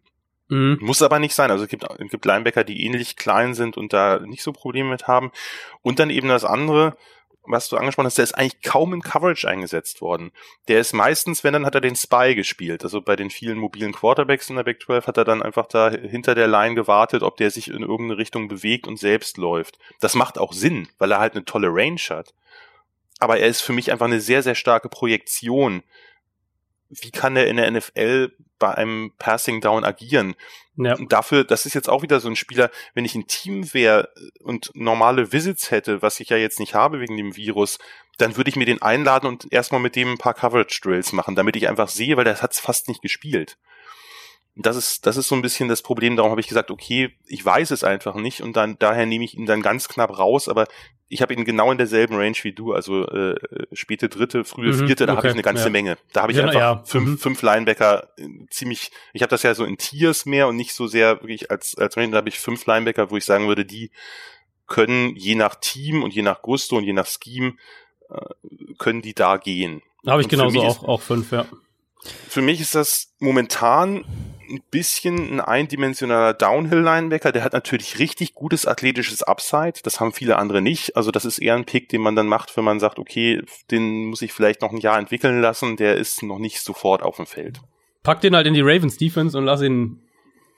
Mhm. 0.50 0.80
Muss 0.82 1.02
aber 1.02 1.20
nicht 1.20 1.36
sein. 1.36 1.52
Also 1.52 1.64
es 1.64 1.70
gibt, 1.70 1.84
es 1.84 2.12
gibt 2.12 2.26
Linebacker, 2.26 2.64
die 2.64 2.86
ähnlich 2.86 3.16
klein 3.16 3.54
sind 3.54 3.78
und 3.78 3.94
da 3.94 4.20
nicht 4.20 4.44
so 4.44 4.52
Probleme 4.52 4.90
mit 4.90 5.08
haben. 5.08 5.32
Und 5.82 6.00
dann 6.00 6.10
eben 6.10 6.28
das 6.28 6.44
andere, 6.44 6.98
was 7.44 7.70
du 7.70 7.78
angesprochen 7.78 8.08
hast, 8.08 8.18
der 8.18 8.24
ist 8.24 8.34
eigentlich 8.34 8.62
kaum 8.62 8.94
in 8.94 9.02
Coverage 9.02 9.48
eingesetzt 9.48 10.02
worden. 10.02 10.32
Der 10.68 10.80
ist 10.80 10.94
meistens, 10.94 11.44
wenn 11.44 11.54
dann 11.54 11.66
hat 11.66 11.76
er 11.76 11.82
den 11.82 11.96
Spy 11.96 12.34
gespielt. 12.36 12.84
Also 12.84 13.02
bei 13.02 13.16
den 13.16 13.30
vielen 13.30 13.60
mobilen 13.60 13.94
Quarterbacks 13.94 14.50
in 14.50 14.56
der 14.56 14.64
Big 14.64 14.82
12 14.82 15.08
hat 15.08 15.18
er 15.18 15.26
dann 15.26 15.44
einfach 15.44 15.68
da 15.68 15.92
hinter 15.92 16.34
der 16.34 16.48
Line 16.48 16.76
gewartet, 16.76 17.22
ob 17.22 17.38
der 17.38 17.52
sich 17.52 17.70
in 17.70 17.82
irgendeine 17.82 18.18
Richtung 18.18 18.48
bewegt 18.48 18.88
und 18.88 18.98
selbst 18.98 19.38
läuft. 19.38 19.78
Das 20.00 20.16
macht 20.16 20.40
auch 20.40 20.54
Sinn, 20.54 20.88
weil 20.98 21.12
er 21.12 21.20
halt 21.20 21.36
eine 21.36 21.46
tolle 21.46 21.70
Range 21.70 22.02
hat. 22.10 22.34
Aber 23.20 23.38
er 23.38 23.48
ist 23.48 23.62
für 23.62 23.74
mich 23.74 23.92
einfach 23.92 24.06
eine 24.06 24.22
sehr, 24.22 24.42
sehr 24.42 24.56
starke 24.56 24.90
Projektion 24.90 25.84
wie 26.90 27.12
kann 27.12 27.36
er 27.36 27.48
in 27.48 27.58
der 27.58 27.70
NFL 27.70 28.32
bei 28.60 28.76
einem 28.76 29.12
Passing 29.18 29.62
Down 29.62 29.84
agieren? 29.84 30.36
Ja. 30.76 30.96
Und 30.96 31.12
dafür, 31.12 31.44
das 31.44 31.66
ist 31.66 31.74
jetzt 31.74 31.90
auch 31.90 32.04
wieder 32.04 32.20
so 32.20 32.30
ein 32.30 32.36
Spieler, 32.36 32.70
wenn 32.94 33.06
ich 33.06 33.16
ein 33.16 33.28
Team 33.28 33.74
wäre 33.74 34.10
und 34.42 34.72
normale 34.76 35.32
Visits 35.32 35.72
hätte, 35.72 36.02
was 36.02 36.20
ich 36.20 36.30
ja 36.30 36.38
jetzt 36.38 36.60
nicht 36.60 36.76
habe 36.76 37.00
wegen 37.00 37.18
dem 37.18 37.36
Virus, 37.36 37.80
dann 38.18 38.38
würde 38.38 38.50
ich 38.50 38.56
mir 38.56 38.66
den 38.66 38.82
einladen 38.82 39.28
und 39.28 39.52
erstmal 39.52 39.82
mit 39.82 39.96
dem 39.96 40.14
ein 40.14 40.18
paar 40.18 40.34
Coverage 40.34 40.82
Drills 40.82 41.14
machen, 41.14 41.36
damit 41.36 41.56
ich 41.56 41.68
einfach 41.68 41.90
sehe, 41.90 42.18
weil 42.18 42.26
der 42.26 42.42
hat 42.42 42.54
es 42.54 42.60
fast 42.60 42.88
nicht 42.88 43.02
gespielt 43.02 43.58
das 44.62 44.76
ist, 44.76 45.06
das 45.06 45.18
ist 45.18 45.28
so 45.28 45.36
ein 45.36 45.42
bisschen 45.42 45.70
das 45.70 45.82
Problem. 45.82 46.16
Darum 46.16 46.32
habe 46.32 46.42
ich 46.42 46.48
gesagt, 46.48 46.72
okay, 46.72 47.16
ich 47.26 47.44
weiß 47.44 47.72
es 47.72 47.84
einfach 47.84 48.16
nicht 48.16 48.42
und 48.42 48.56
dann 48.56 48.78
daher 48.78 49.06
nehme 49.06 49.24
ich 49.24 49.36
ihn 49.36 49.46
dann 49.46 49.62
ganz 49.62 49.88
knapp 49.88 50.18
raus, 50.18 50.50
aber 50.50 50.68
ich 51.10 51.22
habe 51.24 51.34
ihn 51.34 51.44
genau 51.44 51.72
in 51.72 51.78
derselben 51.78 52.16
Range 52.16 52.38
wie 52.44 52.54
du, 52.54 52.74
also 52.74 53.08
äh, 53.08 53.36
späte 53.74 54.10
dritte, 54.10 54.46
frühe 54.46 54.74
mhm, 54.74 54.86
vierte, 54.86 55.08
da 55.08 55.14
okay, 55.14 55.18
habe 55.18 55.28
ich 55.30 55.34
eine 55.34 55.42
ganze 55.42 55.66
ja. 55.66 55.70
Menge. 55.72 55.98
Da 56.14 56.22
habe 56.22 56.32
ich 56.32 56.38
ja, 56.38 56.46
einfach 56.46 56.60
ja. 56.60 56.84
fünf, 56.86 57.10
mhm. 57.10 57.18
fünf 57.18 57.42
Linebacker 57.42 58.10
äh, 58.18 58.28
ziemlich, 58.52 58.92
ich 59.14 59.24
habe 59.24 59.32
das 59.32 59.44
ja 59.44 59.56
so 59.56 59.66
in 59.66 59.78
Tiers 59.78 60.28
mehr 60.28 60.48
und 60.48 60.56
nicht 60.56 60.74
so 60.74 60.86
sehr 60.88 61.22
wirklich 61.22 61.50
als, 61.50 61.76
als 61.78 61.98
Range, 61.98 62.12
da 62.12 62.18
habe 62.18 62.30
ich 62.30 62.40
fünf 62.40 62.66
Linebacker, 62.66 63.10
wo 63.10 63.18
ich 63.18 63.26
sagen 63.26 63.48
würde, 63.48 63.66
die 63.66 63.92
können 64.68 65.16
je 65.16 65.34
nach 65.34 65.56
Team 65.56 66.04
und 66.04 66.14
je 66.14 66.22
nach 66.22 66.44
Gusto 66.44 66.78
und 66.78 66.84
je 66.84 66.94
nach 66.94 67.08
Scheme, 67.08 67.56
äh, 68.10 68.74
können 68.78 69.02
die 69.02 69.16
da 69.16 69.38
gehen. 69.38 69.82
Da 70.04 70.12
habe 70.12 70.22
ich 70.22 70.30
genauso 70.30 70.62
auch, 70.62 70.84
auch 70.84 71.02
fünf, 71.02 71.32
ja. 71.32 71.46
Für 72.30 72.42
mich 72.42 72.62
ist 72.62 72.76
das 72.76 73.14
momentan 73.20 74.06
ein 74.50 74.62
bisschen 74.72 75.34
ein 75.34 75.42
eindimensionaler 75.42 76.34
Downhill-Linebacker. 76.34 77.32
Der 77.32 77.44
hat 77.44 77.54
natürlich 77.54 78.00
richtig 78.00 78.34
gutes 78.34 78.66
athletisches 78.66 79.24
Upside. 79.24 79.80
Das 79.84 80.00
haben 80.00 80.12
viele 80.12 80.38
andere 80.38 80.62
nicht. 80.62 80.96
Also 80.96 81.12
das 81.12 81.26
ist 81.26 81.40
eher 81.40 81.56
ein 81.56 81.66
Pick, 81.66 81.90
den 81.90 82.02
man 82.02 82.16
dann 82.16 82.28
macht, 82.28 82.56
wenn 82.58 82.64
man 82.64 82.80
sagt, 82.80 83.00
okay, 83.00 83.42
den 83.72 84.06
muss 84.06 84.22
ich 84.22 84.34
vielleicht 84.34 84.62
noch 84.62 84.72
ein 84.72 84.80
Jahr 84.80 84.98
entwickeln 84.98 85.42
lassen. 85.42 85.78
Der 85.78 85.96
ist 85.96 86.24
noch 86.24 86.40
nicht 86.40 86.62
sofort 86.62 87.04
auf 87.04 87.18
dem 87.18 87.26
Feld. 87.26 87.60
Pack 88.04 88.22
den 88.22 88.36
halt 88.36 88.48
in 88.48 88.54
die 88.54 88.62
Ravens 88.62 88.98
Defense 88.98 89.38
und 89.38 89.46
lass 89.46 89.62
ihn, 89.62 90.02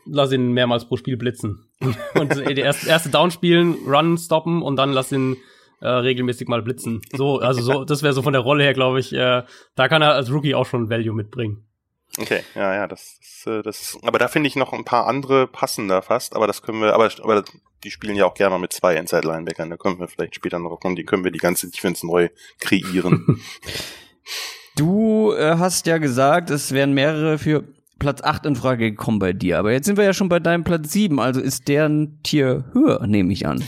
lass 0.06 0.32
ihn 0.32 0.52
mehrmals 0.52 0.88
pro 0.88 0.98
Spiel 0.98 1.18
blitzen. 1.18 1.68
und 2.14 2.36
die 2.36 2.62
erste, 2.62 2.90
erste 2.90 3.10
Down 3.10 3.32
spielen, 3.32 3.76
Run 3.88 4.18
stoppen 4.18 4.62
und 4.62 4.76
dann 4.76 4.92
lass 4.92 5.12
ihn 5.12 5.38
äh, 5.82 5.88
regelmäßig 5.88 6.48
mal 6.48 6.62
blitzen. 6.62 7.02
So, 7.12 7.40
also 7.40 7.62
so, 7.62 7.84
das 7.84 8.04
wäre 8.04 8.14
so 8.14 8.22
von 8.22 8.34
der 8.34 8.42
Rolle 8.42 8.64
her, 8.64 8.74
glaube 8.74 9.00
ich, 9.00 9.14
äh, 9.14 9.44
da 9.76 9.88
kann 9.88 10.02
er 10.02 10.14
als 10.14 10.32
Rookie 10.32 10.56
auch 10.56 10.66
schon 10.66 10.90
Value 10.90 11.14
mitbringen. 11.14 11.66
Okay, 12.18 12.44
ja, 12.56 12.74
ja, 12.76 12.88
das 12.88 13.18
ist, 13.22 13.48
äh, 13.48 13.62
das 13.62 13.98
aber 14.04 14.20
da 14.20 14.28
finde 14.28 14.48
ich 14.48 14.56
noch 14.56 14.74
ein 14.74 14.84
paar 14.84 15.08
andere 15.08 15.48
passender 15.48 16.02
fast, 16.02 16.36
aber 16.36 16.46
das 16.46 16.62
können 16.62 16.82
wir, 16.82 16.94
aber, 16.94 17.10
aber 17.24 17.44
die 17.84 17.92
spielen 17.92 18.16
ja 18.16 18.26
auch 18.26 18.34
gerne 18.34 18.60
mit 18.60 18.74
zwei 18.74 18.96
Inside 18.96 19.28
Linebackern, 19.28 19.70
da 19.70 19.78
können 19.78 20.00
wir 20.00 20.08
vielleicht 20.08 20.36
später 20.36 20.60
noch 20.60 20.78
kommen, 20.78 20.96
die 20.96 21.06
können 21.06 21.24
wir 21.24 21.32
die 21.32 21.40
ganze 21.40 21.70
Defense 21.70 22.06
neu 22.06 22.30
kreieren. 22.60 23.42
Du 24.78 25.34
äh, 25.34 25.58
hast 25.58 25.86
ja 25.86 25.98
gesagt, 25.98 26.50
es 26.50 26.72
wären 26.72 26.94
mehrere 26.94 27.38
für 27.38 27.66
Platz 28.00 28.22
8 28.22 28.48
in 28.48 28.56
Frage 28.56 28.92
gekommen 28.92 29.20
bei 29.20 29.34
dir. 29.34 29.60
Aber 29.60 29.72
jetzt 29.72 29.86
sind 29.86 29.98
wir 29.98 30.06
ja 30.06 30.14
schon 30.14 30.30
bei 30.30 30.40
deinem 30.40 30.64
Platz 30.64 30.92
7. 30.92 31.20
Also 31.20 31.40
ist 31.42 31.68
deren 31.68 32.22
Tier 32.24 32.66
höher, 32.74 33.06
nehme 33.06 33.32
ich 33.34 33.46
an. 33.46 33.64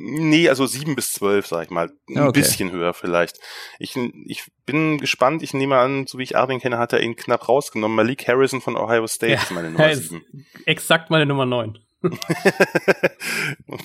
Nee, 0.00 0.48
also 0.48 0.64
sieben 0.66 0.94
bis 0.94 1.12
zwölf, 1.12 1.48
sag 1.48 1.64
ich 1.64 1.70
mal. 1.70 1.90
Ein 2.08 2.28
okay. 2.28 2.40
bisschen 2.40 2.70
höher 2.70 2.94
vielleicht. 2.94 3.40
Ich, 3.80 3.96
ich 4.26 4.44
bin 4.64 4.98
gespannt. 4.98 5.42
Ich 5.42 5.54
nehme 5.54 5.76
an, 5.76 6.06
so 6.06 6.18
wie 6.18 6.22
ich 6.22 6.36
Arvin 6.36 6.60
kenne, 6.60 6.78
hat 6.78 6.92
er 6.92 7.00
ihn 7.00 7.16
knapp 7.16 7.48
rausgenommen. 7.48 7.96
Malik 7.96 8.28
Harrison 8.28 8.60
von 8.60 8.76
Ohio 8.76 9.08
State 9.08 9.32
ja, 9.32 9.42
ist 9.42 9.50
meine 9.50 9.70
Nummer 9.72 9.92
sieben. 9.96 10.24
Exakt 10.66 11.10
meine 11.10 11.26
Nummer 11.26 11.46
neun. 11.46 11.80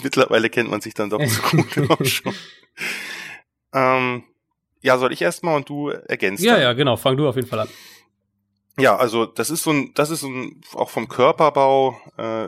Mittlerweile 0.03 0.51
kennt 0.51 0.69
man 0.69 0.81
sich 0.81 0.93
dann 0.93 1.09
doch 1.09 1.19
so 1.25 1.41
gut 1.41 2.07
schon. 2.07 2.35
Ähm, 3.73 4.23
ja, 4.81 4.99
soll 4.99 5.13
ich 5.13 5.21
erstmal 5.23 5.55
und 5.55 5.67
du 5.67 5.89
ergänzt? 5.89 6.43
Ja, 6.43 6.53
dann? 6.53 6.61
ja, 6.61 6.73
genau. 6.73 6.95
Fang 6.95 7.17
du 7.17 7.27
auf 7.27 7.37
jeden 7.37 7.47
Fall 7.47 7.61
an. 7.61 7.69
Ja, 8.77 8.95
also 8.95 9.27
das 9.27 9.51
ist 9.51 9.61
so 9.61 9.69
ein, 9.69 9.91
das 9.93 10.09
ist 10.09 10.21
so 10.21 10.27
ein, 10.27 10.61
auch 10.73 10.89
vom 10.89 11.07
Körperbau 11.07 11.95
äh, 12.17 12.47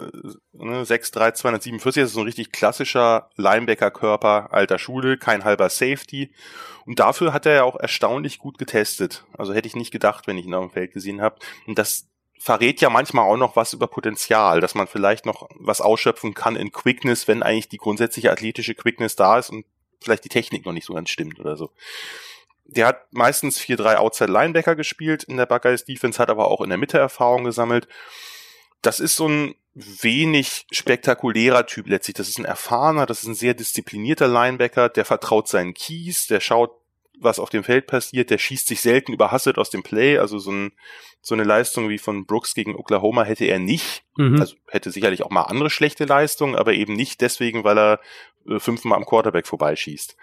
ne, 0.54 0.84
6'3", 0.84 1.34
247, 1.34 2.02
das 2.02 2.10
ist 2.10 2.16
so 2.16 2.22
ein 2.22 2.26
richtig 2.26 2.52
klassischer 2.52 3.30
Linebacker-Körper 3.36 4.52
alter 4.52 4.80
Schule, 4.80 5.18
kein 5.18 5.44
halber 5.44 5.70
Safety. 5.70 6.32
Und 6.88 7.00
dafür 7.00 7.32
hat 7.32 7.46
er 7.46 7.54
ja 7.54 7.64
auch 7.64 7.76
erstaunlich 7.76 8.40
gut 8.40 8.58
getestet. 8.58 9.24
Also 9.38 9.54
hätte 9.54 9.68
ich 9.68 9.76
nicht 9.76 9.92
gedacht, 9.92 10.26
wenn 10.26 10.38
ich 10.38 10.46
ihn 10.46 10.54
auf 10.56 10.66
dem 10.66 10.72
Feld 10.72 10.94
gesehen 10.94 11.22
habe. 11.22 11.38
Und 11.68 11.78
das 11.78 12.08
verrät 12.40 12.82
ja 12.82 12.90
manchmal 12.90 13.26
auch 13.26 13.38
noch 13.38 13.56
was 13.56 13.74
über 13.74 13.88
Potenzial, 13.88 14.62
dass 14.62 14.76
man 14.76 14.88
vielleicht 14.88 15.26
noch 15.28 15.48
was 15.56 15.82
ausschöpfen 15.82 16.34
kann 16.34 16.56
in 16.56 16.72
Quickness, 16.72 17.28
wenn 17.28 17.44
eigentlich 17.44 17.70
die 17.70 17.78
grundsätzliche 17.78 18.32
athletische 18.32 18.74
Quickness 18.74 19.16
da 19.16 19.38
ist 19.38 19.52
und 19.52 19.66
vielleicht 20.02 20.26
die 20.26 20.30
Technik 20.30 20.66
noch 20.66 20.74
nicht 20.74 20.86
so 20.86 20.94
ganz 20.94 21.10
stimmt 21.10 21.40
oder 21.40 21.56
so. 21.56 21.72
Der 22.66 22.88
hat 22.88 23.14
meistens 23.14 23.60
4-3 23.60 23.96
Outside 23.96 24.32
Linebacker 24.32 24.76
gespielt 24.76 25.24
in 25.24 25.38
der 25.38 25.46
Buckeyes 25.46 25.86
Defense, 25.86 26.20
hat 26.20 26.30
aber 26.30 26.50
auch 26.50 26.62
in 26.62 26.70
der 26.70 26.78
Mitte 26.78 26.98
Erfahrung 26.98 27.44
gesammelt. 27.44 27.88
Das 28.82 29.00
ist 29.00 29.16
so 29.16 29.28
ein 29.28 29.56
wenig 29.76 30.66
spektakulärer 30.72 31.66
Typ 31.66 31.88
letztlich. 31.88 32.16
Das 32.16 32.30
ist 32.30 32.40
ein 32.40 32.46
erfahrener, 32.46 33.06
das 33.06 33.22
ist 33.22 33.28
ein 33.28 33.36
sehr 33.36 33.54
disziplinierter 33.54 34.28
Linebacker, 34.28 34.90
der 34.90 35.06
vertraut 35.06 35.48
seinen 35.48 35.74
Keys, 35.74 36.28
der 36.28 36.40
schaut, 36.40 36.72
was 37.20 37.40
auf 37.40 37.50
dem 37.50 37.64
Feld 37.64 37.88
passiert, 37.88 38.30
der 38.30 38.38
schießt 38.38 38.68
sich 38.68 38.82
selten 38.82 39.14
überhastet 39.14 39.58
aus 39.58 39.70
dem 39.70 39.84
Play, 39.84 40.18
also 40.18 40.40
so, 40.40 40.52
ein, 40.52 40.74
so 41.22 41.34
eine 41.34 41.44
Leistung 41.44 41.90
wie 41.90 41.98
von 41.98 42.26
Brooks 42.26 42.54
gegen 42.54 42.76
Oklahoma 42.76 43.24
hätte 43.24 43.46
er 43.46 43.60
nicht. 43.60 44.04
Mhm. 44.18 44.40
Also 44.40 44.56
hätte 44.68 44.92
sicherlich 44.92 45.24
auch 45.24 45.30
mal 45.30 45.44
andere 45.44 45.70
schlechte 45.70 46.06
Leistungen, 46.06 46.56
aber 46.56 46.74
eben 46.74 46.94
nicht 46.94 47.22
deswegen, 47.22 47.64
weil 47.64 47.78
er 47.78 48.00
äh, 48.50 48.60
fünfmal 48.60 48.98
am 48.98 49.06
Quarterback 49.06 49.48
vorbeischießt. 49.48 50.16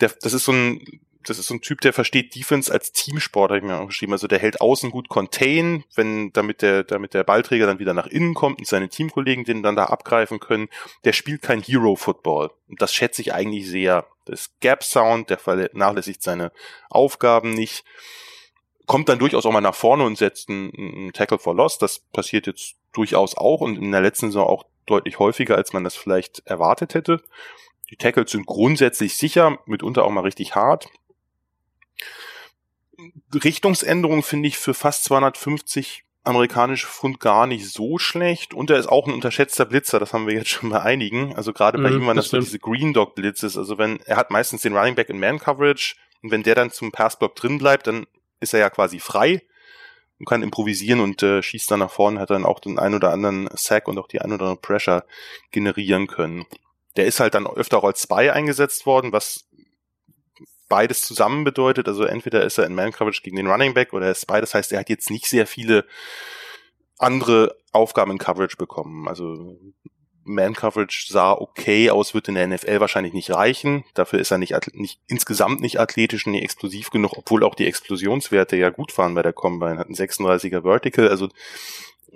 Der, 0.00 0.12
das 0.20 0.32
ist 0.32 0.44
so 0.44 0.52
ein 0.52 1.00
das 1.24 1.38
ist 1.38 1.46
so 1.46 1.54
ein 1.54 1.60
Typ, 1.60 1.80
der 1.80 1.92
versteht 1.92 2.34
Defense 2.34 2.72
als 2.72 2.92
Teamsport, 2.92 3.50
habe 3.50 3.58
ich 3.58 3.64
mir 3.64 3.78
auch 3.78 3.86
geschrieben. 3.86 4.12
Also 4.12 4.26
der 4.26 4.38
hält 4.38 4.60
außen 4.60 4.90
gut 4.90 5.08
contain, 5.08 5.84
wenn 5.94 6.32
damit 6.32 6.62
der, 6.62 6.84
damit 6.84 7.14
der 7.14 7.24
Ballträger 7.24 7.66
dann 7.66 7.78
wieder 7.78 7.94
nach 7.94 8.06
innen 8.06 8.34
kommt 8.34 8.58
und 8.58 8.66
seine 8.66 8.88
Teamkollegen 8.88 9.44
den 9.44 9.62
dann 9.62 9.76
da 9.76 9.86
abgreifen 9.86 10.40
können. 10.40 10.68
Der 11.04 11.12
spielt 11.12 11.42
kein 11.42 11.62
Hero-Football. 11.62 12.50
Und 12.68 12.82
das 12.82 12.94
schätze 12.94 13.22
ich 13.22 13.32
eigentlich 13.32 13.68
sehr. 13.68 14.06
Das 14.26 14.50
Gap-Sound, 14.60 15.30
der 15.30 15.38
vernachlässigt 15.38 16.22
seine 16.22 16.52
Aufgaben 16.88 17.50
nicht. 17.50 17.84
Kommt 18.86 19.08
dann 19.08 19.18
durchaus 19.18 19.46
auch 19.46 19.52
mal 19.52 19.60
nach 19.60 19.74
vorne 19.74 20.04
und 20.04 20.16
setzt 20.16 20.48
einen, 20.48 20.72
einen 20.74 21.12
Tackle 21.12 21.38
for 21.38 21.54
Loss. 21.54 21.78
Das 21.78 21.98
passiert 21.98 22.46
jetzt 22.46 22.76
durchaus 22.92 23.36
auch 23.36 23.60
und 23.60 23.76
in 23.76 23.92
der 23.92 24.00
letzten 24.00 24.26
Saison 24.26 24.46
auch 24.46 24.64
deutlich 24.86 25.18
häufiger, 25.18 25.56
als 25.56 25.72
man 25.72 25.84
das 25.84 25.96
vielleicht 25.96 26.46
erwartet 26.46 26.94
hätte. 26.94 27.22
Die 27.90 27.96
Tackles 27.96 28.30
sind 28.30 28.46
grundsätzlich 28.46 29.16
sicher, 29.16 29.58
mitunter 29.66 30.04
auch 30.04 30.10
mal 30.10 30.22
richtig 30.22 30.54
hart. 30.54 30.88
Richtungsänderung 33.32 34.22
finde 34.22 34.48
ich 34.48 34.58
für 34.58 34.74
fast 34.74 35.04
250 35.04 36.04
amerikanische 36.24 36.86
Pfund 36.86 37.20
gar 37.20 37.46
nicht 37.46 37.70
so 37.70 37.98
schlecht. 37.98 38.54
Und 38.54 38.70
er 38.70 38.78
ist 38.78 38.88
auch 38.88 39.06
ein 39.06 39.12
unterschätzter 39.12 39.66
Blitzer, 39.66 40.00
das 40.00 40.12
haben 40.12 40.26
wir 40.26 40.34
jetzt 40.34 40.48
schon 40.48 40.70
bei 40.70 40.80
einigen. 40.80 41.36
Also 41.36 41.52
gerade 41.52 41.78
bei 41.78 41.90
mhm, 41.90 41.96
ihm 41.96 42.06
waren 42.06 42.16
das, 42.16 42.26
das 42.26 42.30
so 42.30 42.38
diese 42.38 42.58
Green 42.58 42.94
Dog 42.94 43.14
Blitzes. 43.14 43.58
Also 43.58 43.78
wenn, 43.78 44.00
er 44.06 44.16
hat 44.16 44.30
meistens 44.30 44.62
den 44.62 44.76
Running 44.76 44.94
Back 44.94 45.10
in 45.10 45.20
Man 45.20 45.38
Coverage 45.38 45.96
und 46.22 46.30
wenn 46.30 46.42
der 46.42 46.54
dann 46.54 46.70
zum 46.70 46.92
Passblock 46.92 47.36
drin 47.36 47.58
bleibt, 47.58 47.86
dann 47.86 48.06
ist 48.40 48.54
er 48.54 48.60
ja 48.60 48.70
quasi 48.70 48.98
frei 48.98 49.42
und 50.18 50.26
kann 50.26 50.42
improvisieren 50.42 51.00
und 51.00 51.22
äh, 51.22 51.42
schießt 51.42 51.70
dann 51.70 51.80
nach 51.80 51.90
vorne, 51.90 52.20
hat 52.20 52.30
dann 52.30 52.46
auch 52.46 52.60
den 52.60 52.78
ein 52.78 52.94
oder 52.94 53.12
anderen 53.12 53.48
Sack 53.54 53.88
und 53.88 53.98
auch 53.98 54.08
die 54.08 54.20
ein 54.20 54.32
oder 54.32 54.46
andere 54.46 54.60
Pressure 54.60 55.04
generieren 55.50 56.06
können. 56.06 56.46
Der 56.96 57.06
ist 57.06 57.20
halt 57.20 57.34
dann 57.34 57.46
öfter 57.46 57.78
auch 57.78 57.84
als 57.84 58.02
Spy 58.02 58.30
eingesetzt 58.30 58.86
worden, 58.86 59.12
was 59.12 59.46
beides 60.74 61.02
zusammen 61.02 61.44
bedeutet. 61.44 61.86
Also 61.86 62.02
entweder 62.02 62.42
ist 62.42 62.58
er 62.58 62.66
in 62.66 62.74
Man 62.74 62.90
Coverage 62.90 63.22
gegen 63.22 63.36
den 63.36 63.46
Running 63.46 63.74
Back 63.74 63.92
oder 63.92 64.06
er 64.06 64.10
ist 64.10 64.26
beides. 64.26 64.54
Heißt, 64.54 64.72
er 64.72 64.80
hat 64.80 64.88
jetzt 64.88 65.08
nicht 65.08 65.26
sehr 65.26 65.46
viele 65.46 65.84
andere 66.98 67.56
Aufgaben 67.70 68.10
in 68.10 68.18
Coverage 68.18 68.56
bekommen. 68.56 69.06
Also 69.06 69.56
Man 70.24 70.54
Coverage 70.54 71.06
sah 71.12 71.30
okay 71.30 71.90
aus, 71.90 72.12
wird 72.12 72.26
in 72.26 72.34
der 72.34 72.48
NFL 72.48 72.80
wahrscheinlich 72.80 73.12
nicht 73.12 73.30
reichen. 73.30 73.84
Dafür 73.94 74.18
ist 74.18 74.32
er 74.32 74.38
nicht, 74.38 74.52
nicht 74.74 74.98
insgesamt 75.06 75.60
nicht 75.60 75.78
athletisch 75.78 76.26
nicht 76.26 76.42
explosiv 76.42 76.90
genug, 76.90 77.16
obwohl 77.16 77.44
auch 77.44 77.54
die 77.54 77.68
Explosionswerte 77.68 78.56
ja 78.56 78.70
gut 78.70 78.98
waren 78.98 79.14
bei 79.14 79.22
der 79.22 79.32
Combine. 79.32 79.78
Hat 79.78 79.86
einen 79.86 79.94
36er 79.94 80.62
Vertical. 80.62 81.08
Also 81.08 81.28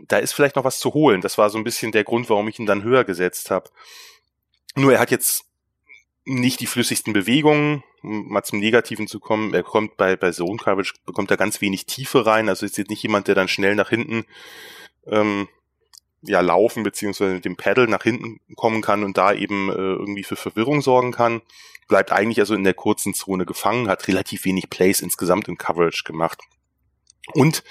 da 0.09 0.19
ist 0.19 0.33
vielleicht 0.33 0.57
noch 0.57 0.65
was 0.65 0.81
zu 0.81 0.95
holen. 0.95 1.21
Das 1.21 1.39
war 1.39 1.49
so 1.49 1.59
ein 1.59 1.65
bisschen 1.65 1.93
der 1.93 2.03
Grund, 2.03 2.29
warum 2.29 2.49
ich 2.49 2.59
ihn 2.59 2.67
dann 2.67 2.83
höher 2.83 3.05
gesetzt 3.05 3.53
habe. 3.53 3.71
Nur 4.75 4.95
er 4.95 4.99
hat 4.99 5.13
jetzt 5.13 5.48
nicht 6.29 6.61
die 6.61 6.67
flüssigsten 6.67 7.13
Bewegungen, 7.13 7.83
um 8.03 8.29
mal 8.29 8.43
zum 8.43 8.59
Negativen 8.59 9.07
zu 9.07 9.19
kommen. 9.19 9.55
Er 9.55 9.63
kommt 9.63 9.97
bei, 9.97 10.15
bei 10.15 10.31
Zone 10.31 10.59
Coverage, 10.59 10.95
bekommt 11.07 11.31
er 11.31 11.37
ganz 11.37 11.61
wenig 11.61 11.87
Tiefe 11.87 12.27
rein. 12.27 12.49
Also 12.49 12.67
ist 12.67 12.79
jetzt 12.79 12.91
nicht 12.91 13.03
jemand, 13.03 13.29
der 13.29 13.35
dann 13.35 13.49
schnell 13.49 13.75
nach 13.75 13.89
hinten 13.89 14.25
ähm, 15.07 15.49
ja 16.23 16.41
laufen 16.41 16.83
beziehungsweise 16.83 17.35
mit 17.35 17.45
dem 17.45 17.57
Pedal 17.57 17.87
nach 17.87 18.03
hinten 18.03 18.41
kommen 18.57 18.83
kann 18.83 19.05
und 19.05 19.17
da 19.17 19.33
eben 19.33 19.71
äh, 19.71 19.75
irgendwie 19.75 20.25
für 20.25 20.37
Verwirrung 20.37 20.83
sorgen 20.83 21.13
kann. 21.13 21.41
Bleibt 21.89 22.13
eigentlich 22.13 22.41
also 22.41 22.55
in 22.55 22.65
der 22.65 22.75
kurzen 22.75 23.15
Zone 23.15 23.47
gefangen, 23.47 23.89
hat 23.89 24.07
relativ 24.09 24.45
wenig 24.45 24.69
Plays 24.69 25.01
insgesamt 25.01 25.49
in 25.49 25.57
Coverage 25.57 26.05
gemacht. 26.05 26.43
Und 27.33 27.63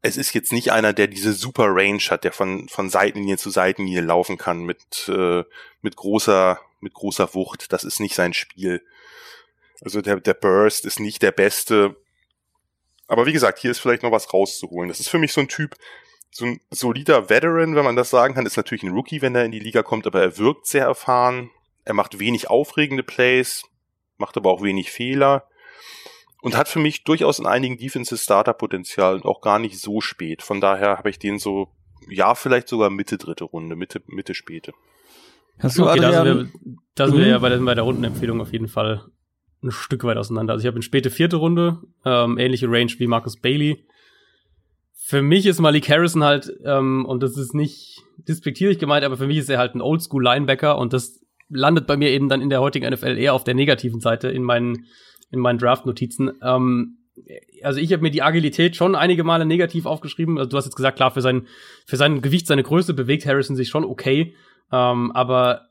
es 0.00 0.16
ist 0.16 0.34
jetzt 0.34 0.52
nicht 0.52 0.72
einer, 0.72 0.92
der 0.92 1.06
diese 1.06 1.32
super 1.32 1.66
Range 1.68 2.02
hat, 2.10 2.24
der 2.24 2.32
von, 2.32 2.68
von 2.68 2.90
Seitenlinie 2.90 3.36
zu 3.36 3.50
Seitenlinie 3.50 4.00
laufen 4.00 4.36
kann 4.36 4.64
mit, 4.64 5.08
äh, 5.08 5.44
mit 5.80 5.94
großer, 5.94 6.58
mit 6.82 6.94
großer 6.94 7.34
Wucht. 7.34 7.72
Das 7.72 7.84
ist 7.84 8.00
nicht 8.00 8.14
sein 8.14 8.32
Spiel. 8.32 8.84
Also 9.80 10.00
der, 10.00 10.20
der 10.20 10.34
Burst 10.34 10.84
ist 10.84 11.00
nicht 11.00 11.22
der 11.22 11.32
beste. 11.32 11.96
Aber 13.06 13.26
wie 13.26 13.32
gesagt, 13.32 13.58
hier 13.58 13.70
ist 13.70 13.80
vielleicht 13.80 14.02
noch 14.02 14.12
was 14.12 14.32
rauszuholen. 14.32 14.88
Das 14.88 15.00
ist 15.00 15.08
für 15.08 15.18
mich 15.18 15.32
so 15.32 15.40
ein 15.40 15.48
Typ, 15.48 15.74
so 16.30 16.46
ein 16.46 16.60
solider 16.70 17.28
Veteran, 17.28 17.76
wenn 17.76 17.84
man 17.84 17.96
das 17.96 18.10
sagen 18.10 18.34
kann, 18.34 18.46
ist 18.46 18.56
natürlich 18.56 18.82
ein 18.82 18.92
Rookie, 18.92 19.20
wenn 19.20 19.34
er 19.34 19.44
in 19.44 19.52
die 19.52 19.58
Liga 19.58 19.82
kommt, 19.82 20.06
aber 20.06 20.22
er 20.22 20.38
wirkt 20.38 20.66
sehr 20.66 20.86
erfahren. 20.86 21.50
Er 21.84 21.94
macht 21.94 22.18
wenig 22.18 22.48
aufregende 22.48 23.02
Plays, 23.02 23.64
macht 24.16 24.36
aber 24.36 24.50
auch 24.50 24.62
wenig 24.62 24.90
Fehler 24.90 25.46
und 26.40 26.56
hat 26.56 26.68
für 26.68 26.78
mich 26.78 27.04
durchaus 27.04 27.38
in 27.38 27.46
einigen 27.46 27.76
Defenses 27.76 28.24
Starter-Potenzial 28.24 29.14
und 29.14 29.26
auch 29.26 29.40
gar 29.40 29.58
nicht 29.58 29.78
so 29.78 30.00
spät. 30.00 30.42
Von 30.42 30.60
daher 30.60 30.96
habe 30.98 31.10
ich 31.10 31.18
den 31.18 31.38
so, 31.38 31.68
ja, 32.08 32.34
vielleicht 32.34 32.68
sogar 32.68 32.90
Mitte 32.90 33.18
dritte 33.18 33.44
Runde, 33.44 33.76
Mitte, 33.76 34.02
Mitte 34.06 34.34
späte. 34.34 34.72
Hast 35.58 35.78
du, 35.78 35.84
okay, 35.84 36.04
Adrian, 36.04 36.12
da 36.12 36.24
sind 36.24 36.36
wir, 36.36 36.76
da 36.94 37.06
sind 37.08 37.18
wir 37.18 37.26
ja 37.26 37.38
bei 37.38 37.48
der, 37.48 37.58
bei 37.58 37.74
der 37.74 37.84
Rundenempfehlung 37.84 38.40
auf 38.40 38.52
jeden 38.52 38.68
Fall 38.68 39.04
ein 39.62 39.70
Stück 39.70 40.04
weit 40.04 40.16
auseinander. 40.16 40.54
Also 40.54 40.62
ich 40.62 40.66
habe 40.66 40.76
eine 40.76 40.82
späte 40.82 41.10
vierte 41.10 41.36
Runde, 41.36 41.78
ähm, 42.04 42.38
ähnliche 42.38 42.68
Range 42.68 42.92
wie 42.98 43.06
Marcus 43.06 43.36
Bailey. 43.36 43.84
Für 44.94 45.22
mich 45.22 45.46
ist 45.46 45.60
Malik 45.60 45.88
Harrison 45.88 46.24
halt, 46.24 46.52
ähm, 46.64 47.04
und 47.06 47.22
das 47.22 47.36
ist 47.36 47.54
nicht 47.54 48.00
despektierlich 48.16 48.78
gemeint, 48.78 49.04
aber 49.04 49.16
für 49.16 49.26
mich 49.26 49.38
ist 49.38 49.50
er 49.50 49.58
halt 49.58 49.74
ein 49.74 49.80
Oldschool-Linebacker 49.80 50.78
und 50.78 50.92
das 50.92 51.20
landet 51.48 51.86
bei 51.86 51.96
mir 51.96 52.10
eben 52.10 52.28
dann 52.28 52.40
in 52.40 52.50
der 52.50 52.60
heutigen 52.60 52.88
NFL 52.92 53.18
eher 53.18 53.34
auf 53.34 53.44
der 53.44 53.54
negativen 53.54 54.00
Seite 54.00 54.28
in 54.28 54.42
meinen 54.42 54.86
in 55.32 55.40
meinen 55.40 55.58
Draft-Notizen. 55.58 56.32
Ähm, 56.42 56.98
also 57.62 57.80
ich 57.80 57.92
habe 57.92 58.02
mir 58.02 58.10
die 58.10 58.22
Agilität 58.22 58.76
schon 58.76 58.94
einige 58.94 59.24
Male 59.24 59.44
negativ 59.44 59.86
aufgeschrieben. 59.86 60.38
Also 60.38 60.50
du 60.50 60.56
hast 60.56 60.66
jetzt 60.66 60.76
gesagt, 60.76 60.96
klar, 60.96 61.10
für 61.10 61.20
sein, 61.20 61.46
für 61.86 61.96
sein 61.96 62.22
Gewicht, 62.22 62.46
seine 62.46 62.62
Größe 62.62 62.94
bewegt 62.94 63.26
Harrison 63.26 63.56
sich 63.56 63.68
schon 63.68 63.84
okay. 63.84 64.34
Ähm, 64.72 65.12
aber 65.12 65.68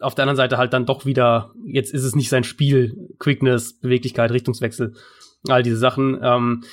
auf 0.00 0.14
der 0.14 0.22
anderen 0.24 0.36
Seite 0.36 0.58
halt 0.58 0.72
dann 0.72 0.86
doch 0.86 1.06
wieder, 1.06 1.52
jetzt 1.64 1.92
ist 1.92 2.04
es 2.04 2.14
nicht 2.14 2.28
sein 2.28 2.44
Spiel, 2.44 3.14
Quickness, 3.18 3.78
Beweglichkeit, 3.80 4.30
Richtungswechsel, 4.30 4.94
all 5.48 5.62
diese 5.62 5.78
Sachen. 5.78 6.18
Ähm, 6.22 6.64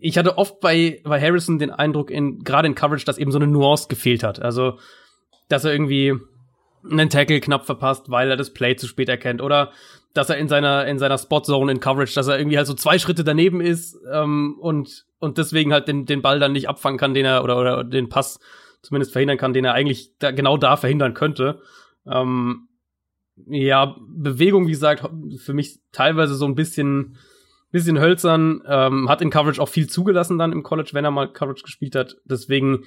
ich 0.00 0.16
hatte 0.18 0.38
oft 0.38 0.60
bei, 0.60 1.00
bei 1.04 1.20
Harrison 1.20 1.58
den 1.58 1.70
Eindruck, 1.70 2.10
in, 2.10 2.40
gerade 2.44 2.68
in 2.68 2.74
Coverage, 2.74 3.04
dass 3.04 3.18
eben 3.18 3.32
so 3.32 3.38
eine 3.38 3.46
Nuance 3.46 3.88
gefehlt 3.88 4.22
hat. 4.22 4.40
Also, 4.40 4.78
dass 5.48 5.64
er 5.64 5.72
irgendwie 5.72 6.14
einen 6.88 7.10
Tackle 7.10 7.40
knapp 7.40 7.66
verpasst, 7.66 8.10
weil 8.10 8.30
er 8.30 8.36
das 8.36 8.52
Play 8.52 8.76
zu 8.76 8.86
spät 8.86 9.08
erkennt 9.08 9.42
oder 9.42 9.72
dass 10.14 10.30
er 10.30 10.38
in 10.38 10.48
seiner 10.48 10.86
in 10.86 10.98
seiner 10.98 11.18
Spotzone 11.18 11.72
in 11.72 11.80
Coverage, 11.80 12.14
dass 12.14 12.28
er 12.28 12.38
irgendwie 12.38 12.56
halt 12.56 12.66
so 12.66 12.74
zwei 12.74 12.98
Schritte 12.98 13.24
daneben 13.24 13.60
ist 13.60 13.98
ähm, 14.10 14.56
und 14.60 15.04
und 15.18 15.38
deswegen 15.38 15.72
halt 15.72 15.88
den 15.88 16.06
den 16.06 16.22
Ball 16.22 16.38
dann 16.38 16.52
nicht 16.52 16.68
abfangen 16.68 16.98
kann, 16.98 17.14
den 17.14 17.26
er 17.26 17.42
oder 17.42 17.58
oder 17.58 17.84
den 17.84 18.08
Pass 18.08 18.38
zumindest 18.88 19.12
verhindern 19.12 19.38
kann, 19.38 19.52
den 19.52 19.64
er 19.64 19.74
eigentlich 19.74 20.16
da, 20.18 20.30
genau 20.30 20.56
da 20.56 20.76
verhindern 20.76 21.14
könnte. 21.14 21.60
Ähm, 22.06 22.68
ja, 23.46 23.96
Bewegung, 24.08 24.66
wie 24.66 24.72
gesagt, 24.72 25.08
für 25.38 25.52
mich 25.52 25.80
teilweise 25.92 26.34
so 26.34 26.46
ein 26.46 26.54
bisschen 26.54 27.16
bisschen 27.70 28.00
hölzern, 28.00 28.62
ähm, 28.66 29.10
hat 29.10 29.20
in 29.20 29.28
Coverage 29.28 29.60
auch 29.60 29.68
viel 29.68 29.88
zugelassen 29.88 30.38
dann 30.38 30.52
im 30.52 30.62
College, 30.62 30.90
wenn 30.94 31.04
er 31.04 31.10
mal 31.10 31.30
Coverage 31.30 31.62
gespielt 31.62 31.94
hat. 31.94 32.16
Deswegen 32.24 32.84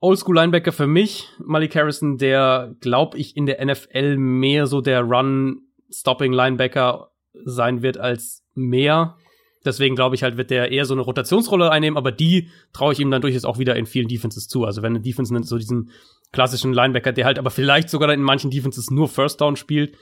Oldschool 0.00 0.36
Linebacker 0.36 0.72
für 0.72 0.86
mich, 0.86 1.28
Malik 1.38 1.74
Harrison, 1.74 2.18
der 2.18 2.74
glaube 2.80 3.18
ich 3.18 3.36
in 3.36 3.46
der 3.46 3.64
NFL 3.64 4.16
mehr 4.16 4.66
so 4.66 4.80
der 4.80 5.02
Run 5.02 5.62
Stopping 5.90 6.32
Linebacker 6.32 7.10
sein 7.44 7.82
wird 7.82 7.98
als 7.98 8.44
mehr. 8.54 9.16
Deswegen 9.64 9.94
glaube 9.94 10.14
ich 10.14 10.22
halt, 10.22 10.36
wird 10.36 10.50
der 10.50 10.72
eher 10.72 10.84
so 10.84 10.94
eine 10.94 11.02
Rotationsrolle 11.02 11.70
einnehmen, 11.70 11.96
aber 11.96 12.10
die 12.10 12.48
traue 12.72 12.92
ich 12.92 13.00
ihm 13.00 13.10
dann 13.10 13.22
durchaus 13.22 13.44
auch 13.44 13.58
wieder 13.58 13.76
in 13.76 13.86
vielen 13.86 14.08
Defenses 14.08 14.48
zu. 14.48 14.64
Also 14.64 14.82
wenn 14.82 14.94
eine 14.94 15.00
Defense 15.00 15.34
so 15.44 15.58
diesen 15.58 15.90
klassischen 16.32 16.72
Linebacker, 16.72 17.12
der 17.12 17.26
halt 17.26 17.38
aber 17.38 17.50
vielleicht 17.50 17.90
sogar 17.90 18.12
in 18.12 18.22
manchen 18.22 18.50
Defenses 18.50 18.90
nur 18.90 19.08
First 19.08 19.40
Down 19.40 19.56
spielt, 19.56 19.96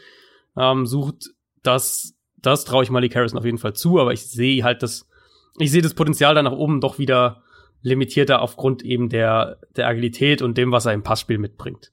ähm, 0.56 0.86
sucht, 0.86 1.30
das, 1.62 2.14
das 2.38 2.64
traue 2.64 2.84
ich 2.84 2.90
Malik 2.90 3.14
Harrison 3.14 3.38
auf 3.38 3.44
jeden 3.44 3.58
Fall 3.58 3.74
zu, 3.74 4.00
aber 4.00 4.12
ich 4.12 4.26
sehe 4.26 4.64
halt 4.64 4.82
das, 4.82 5.08
ich 5.58 5.70
sehe 5.70 5.82
das 5.82 5.94
Potenzial 5.94 6.34
da 6.34 6.42
nach 6.42 6.52
oben 6.52 6.80
doch 6.80 6.98
wieder 6.98 7.42
limitierter 7.82 8.42
aufgrund 8.42 8.82
eben 8.82 9.08
der, 9.08 9.58
der 9.76 9.88
Agilität 9.88 10.42
und 10.42 10.56
dem, 10.58 10.72
was 10.72 10.86
er 10.86 10.92
im 10.92 11.02
Passspiel 11.02 11.38
mitbringt. 11.38 11.92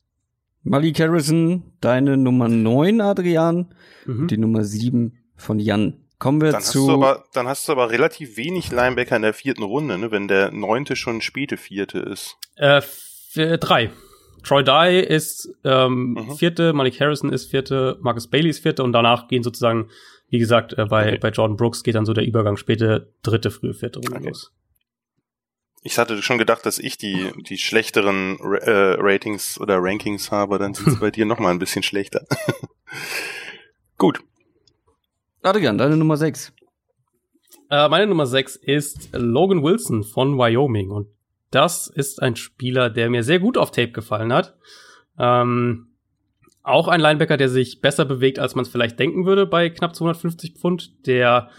Malik 0.63 0.99
Harrison, 0.99 1.63
deine 1.79 2.17
Nummer 2.17 2.49
9, 2.49 2.99
Adrian, 2.99 3.73
mhm. 4.05 4.27
die 4.27 4.37
Nummer 4.37 4.63
7 4.63 5.17
von 5.35 5.59
Jan. 5.59 6.06
Kommen 6.19 6.41
wir 6.41 6.51
dann 6.51 6.61
zu. 6.61 6.79
Hast 6.79 6.87
du 6.87 6.93
aber, 6.93 7.25
dann 7.33 7.47
hast 7.47 7.67
du 7.67 7.71
aber 7.71 7.91
relativ 7.91 8.37
wenig 8.37 8.71
Linebacker 8.71 9.15
in 9.15 9.21
der 9.21 9.33
vierten 9.33 9.63
Runde, 9.63 9.97
ne, 9.97 10.11
wenn 10.11 10.27
der 10.27 10.51
neunte 10.51 10.95
schon 10.95 11.21
späte 11.21 11.57
vierte 11.57 11.99
ist. 11.99 12.37
Äh, 12.55 12.81
drei. 13.57 13.91
Troy 14.43 14.63
Dye 14.63 15.01
ist 15.01 15.49
ähm, 15.63 16.13
mhm. 16.13 16.35
vierte, 16.35 16.73
Malik 16.73 16.99
Harrison 16.99 17.31
ist 17.31 17.49
vierte, 17.51 17.97
Marcus 18.01 18.27
Bailey 18.27 18.49
ist 18.49 18.59
vierte 18.59 18.83
und 18.83 18.93
danach 18.93 19.27
gehen 19.27 19.43
sozusagen, 19.43 19.89
wie 20.29 20.39
gesagt, 20.39 20.73
äh, 20.77 20.85
bei, 20.85 21.07
okay. 21.07 21.17
bei 21.19 21.29
Jordan 21.29 21.57
Brooks 21.57 21.83
geht 21.83 21.95
dann 21.95 22.05
so 22.05 22.13
der 22.13 22.25
Übergang 22.25 22.57
späte, 22.57 23.13
dritte, 23.23 23.51
frühe, 23.51 23.73
vierte 23.73 23.99
Runde 23.99 24.17
okay. 24.17 24.29
los. 24.29 24.53
Ich 25.83 25.97
hatte 25.97 26.21
schon 26.21 26.37
gedacht, 26.37 26.65
dass 26.65 26.79
ich 26.79 26.97
die, 26.97 27.31
die 27.37 27.57
schlechteren 27.57 28.39
äh, 28.39 28.95
Ratings 28.99 29.59
oder 29.59 29.77
Rankings 29.79 30.31
habe, 30.31 30.57
dann 30.57 30.73
sind 30.73 30.87
es 30.87 30.99
bei 30.99 31.11
dir 31.11 31.25
noch 31.25 31.39
mal 31.39 31.51
ein 31.51 31.59
bisschen 31.59 31.83
schlechter. 31.83 32.25
Gut, 33.97 34.21
Adrian, 35.47 35.77
deine 35.77 35.95
Nummer 35.95 36.17
6. 36.17 36.51
Äh, 37.69 37.87
meine 37.87 38.05
Nummer 38.05 38.25
6 38.25 38.57
ist 38.57 39.09
Logan 39.13 39.63
Wilson 39.63 40.03
von 40.03 40.37
Wyoming. 40.37 40.91
Und 40.91 41.07
das 41.51 41.87
ist 41.87 42.21
ein 42.21 42.35
Spieler, 42.35 42.89
der 42.89 43.09
mir 43.09 43.23
sehr 43.23 43.39
gut 43.39 43.57
auf 43.57 43.71
Tape 43.71 43.91
gefallen 43.91 44.33
hat. 44.33 44.57
Ähm, 45.17 45.87
auch 46.63 46.89
ein 46.89 46.99
Linebacker, 46.99 47.37
der 47.37 47.47
sich 47.47 47.79
besser 47.79 48.03
bewegt, 48.03 48.39
als 48.39 48.55
man 48.55 48.65
es 48.65 48.69
vielleicht 48.69 48.99
denken 48.99 49.25
würde 49.25 49.45
bei 49.45 49.69
knapp 49.69 49.95
250 49.95 50.55
Pfund. 50.55 51.07
Der 51.07 51.49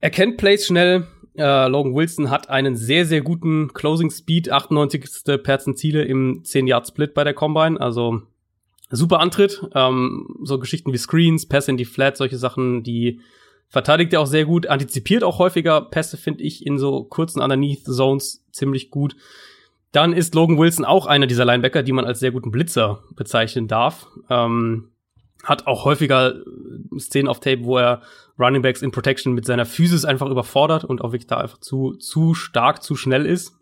erkennt 0.00 0.36
Plays 0.36 0.64
schnell. 0.64 1.08
Äh, 1.36 1.66
Logan 1.66 1.96
Wilson 1.96 2.30
hat 2.30 2.48
einen 2.48 2.76
sehr, 2.76 3.06
sehr 3.06 3.22
guten 3.22 3.72
Closing 3.72 4.12
Speed, 4.12 4.52
98. 4.52 5.42
Perzentile 5.42 6.04
im 6.04 6.44
10-Yard-Split 6.44 7.12
bei 7.12 7.24
der 7.24 7.34
Combine. 7.34 7.80
Also 7.80 8.22
super 8.90 9.20
Antritt. 9.20 9.66
Ähm, 9.74 10.36
so 10.42 10.58
Geschichten 10.58 10.92
wie 10.92 10.98
Screens, 10.98 11.46
Pass 11.46 11.68
in 11.68 11.76
die 11.76 11.84
Flat, 11.84 12.16
solche 12.16 12.38
Sachen, 12.38 12.82
die 12.82 13.20
verteidigt 13.68 14.12
er 14.12 14.20
auch 14.20 14.26
sehr 14.26 14.44
gut, 14.44 14.66
antizipiert 14.66 15.24
auch 15.24 15.38
häufiger 15.38 15.80
Pässe, 15.80 16.16
finde 16.16 16.44
ich, 16.44 16.64
in 16.64 16.78
so 16.78 17.04
kurzen 17.04 17.40
Underneath 17.40 17.84
Zones 17.84 18.44
ziemlich 18.52 18.90
gut. 18.90 19.16
Dann 19.90 20.12
ist 20.12 20.34
Logan 20.34 20.58
Wilson 20.58 20.84
auch 20.84 21.06
einer 21.06 21.26
dieser 21.26 21.44
Linebacker, 21.44 21.82
die 21.82 21.92
man 21.92 22.04
als 22.04 22.20
sehr 22.20 22.30
guten 22.30 22.50
Blitzer 22.50 23.02
bezeichnen 23.14 23.68
darf. 23.68 24.06
Ähm, 24.28 24.90
hat 25.44 25.66
auch 25.66 25.84
häufiger 25.84 26.34
Szenen 26.98 27.28
auf 27.28 27.40
Tape, 27.40 27.64
wo 27.64 27.78
er 27.78 28.02
Running 28.38 28.62
Backs 28.62 28.82
in 28.82 28.90
Protection 28.90 29.34
mit 29.34 29.44
seiner 29.44 29.66
Physis 29.66 30.04
einfach 30.04 30.28
überfordert 30.28 30.84
und 30.84 31.00
auch 31.00 31.12
wirklich 31.12 31.26
da 31.26 31.38
einfach 31.38 31.58
zu, 31.58 31.94
zu 31.94 32.34
stark, 32.34 32.82
zu 32.82 32.96
schnell 32.96 33.26
ist. 33.26 33.52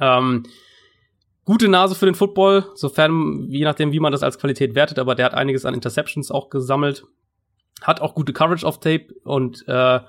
Ähm, 0.00 0.44
gute 1.48 1.68
Nase 1.68 1.94
für 1.94 2.04
den 2.04 2.14
Football, 2.14 2.66
sofern, 2.74 3.46
je 3.48 3.64
nachdem, 3.64 3.90
wie 3.90 4.00
man 4.00 4.12
das 4.12 4.22
als 4.22 4.38
Qualität 4.38 4.74
wertet, 4.74 4.98
aber 4.98 5.14
der 5.14 5.24
hat 5.24 5.32
einiges 5.32 5.64
an 5.64 5.72
Interceptions 5.72 6.30
auch 6.30 6.50
gesammelt. 6.50 7.06
Hat 7.80 8.02
auch 8.02 8.14
gute 8.14 8.34
Coverage 8.34 8.66
auf 8.66 8.80
Tape 8.80 9.14
und 9.24 9.66
äh, 9.66 10.00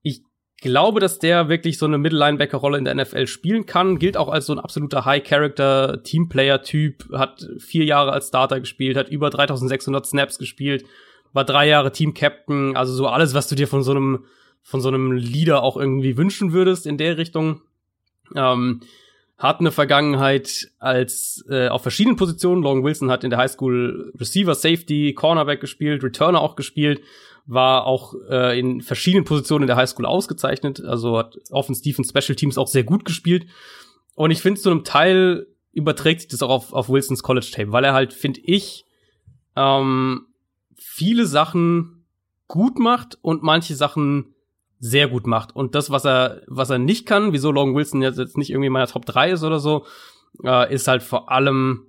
ich 0.00 0.22
glaube, 0.56 0.98
dass 0.98 1.18
der 1.18 1.50
wirklich 1.50 1.76
so 1.76 1.84
eine 1.84 1.98
Middle-Linebacker-Rolle 1.98 2.78
in 2.78 2.86
der 2.86 2.94
NFL 2.94 3.26
spielen 3.26 3.66
kann. 3.66 3.98
Gilt 3.98 4.16
auch 4.16 4.30
als 4.30 4.46
so 4.46 4.54
ein 4.54 4.58
absoluter 4.58 5.04
High-Character-Teamplayer-Typ. 5.04 7.12
Hat 7.12 7.46
vier 7.58 7.84
Jahre 7.84 8.12
als 8.12 8.28
Starter 8.28 8.60
gespielt, 8.60 8.96
hat 8.96 9.10
über 9.10 9.28
3600 9.28 10.06
Snaps 10.06 10.38
gespielt, 10.38 10.86
war 11.34 11.44
drei 11.44 11.68
Jahre 11.68 11.92
Team-Captain. 11.92 12.78
Also 12.78 12.94
so 12.94 13.08
alles, 13.08 13.34
was 13.34 13.46
du 13.46 13.56
dir 13.56 13.68
von 13.68 13.82
so 13.82 13.90
einem, 13.90 14.24
von 14.62 14.80
so 14.80 14.88
einem 14.88 15.12
Leader 15.12 15.62
auch 15.62 15.76
irgendwie 15.76 16.16
wünschen 16.16 16.54
würdest 16.54 16.86
in 16.86 16.96
der 16.96 17.18
Richtung. 17.18 17.60
Ähm, 18.34 18.80
hat 19.40 19.60
eine 19.60 19.72
Vergangenheit 19.72 20.70
als 20.78 21.42
äh, 21.48 21.68
auf 21.68 21.80
verschiedenen 21.80 22.16
Positionen. 22.16 22.62
Logan 22.62 22.84
Wilson 22.84 23.10
hat 23.10 23.24
in 23.24 23.30
der 23.30 23.38
Highschool 23.38 24.12
Receiver, 24.20 24.54
Safety, 24.54 25.14
Cornerback 25.14 25.62
gespielt, 25.62 26.04
Returner 26.04 26.42
auch 26.42 26.56
gespielt, 26.56 27.00
war 27.46 27.86
auch 27.86 28.14
äh, 28.28 28.58
in 28.60 28.82
verschiedenen 28.82 29.24
Positionen 29.24 29.62
in 29.62 29.66
der 29.68 29.76
Highschool 29.76 30.04
ausgezeichnet, 30.04 30.84
also 30.84 31.16
hat 31.16 31.38
Offense, 31.50 31.82
Defense, 31.82 32.10
Special 32.10 32.36
Teams 32.36 32.58
auch 32.58 32.68
sehr 32.68 32.84
gut 32.84 33.06
gespielt. 33.06 33.46
Und 34.14 34.30
ich 34.30 34.42
finde, 34.42 34.60
zu 34.60 34.70
einem 34.70 34.84
Teil 34.84 35.46
überträgt 35.72 36.20
sich 36.20 36.30
das 36.30 36.42
auch 36.42 36.50
auf, 36.50 36.72
auf 36.74 36.90
Wilsons 36.90 37.22
College 37.22 37.48
Tape, 37.50 37.72
weil 37.72 37.84
er 37.84 37.94
halt, 37.94 38.12
finde 38.12 38.40
ich, 38.44 38.84
ähm, 39.56 40.26
viele 40.76 41.24
Sachen 41.24 42.04
gut 42.46 42.78
macht 42.78 43.18
und 43.22 43.42
manche 43.42 43.74
Sachen 43.74 44.34
sehr 44.80 45.06
gut 45.08 45.26
macht. 45.26 45.54
Und 45.54 45.74
das, 45.74 45.90
was 45.90 46.06
er, 46.06 46.40
was 46.46 46.70
er 46.70 46.78
nicht 46.78 47.04
kann, 47.06 47.32
wieso 47.32 47.52
Logan 47.52 47.74
Wilson 47.74 48.00
jetzt 48.02 48.38
nicht 48.38 48.50
irgendwie 48.50 48.68
in 48.68 48.72
meiner 48.72 48.86
Top 48.86 49.04
3 49.04 49.32
ist 49.32 49.44
oder 49.44 49.60
so, 49.60 49.84
äh, 50.42 50.72
ist 50.72 50.88
halt 50.88 51.02
vor 51.02 51.30
allem 51.30 51.88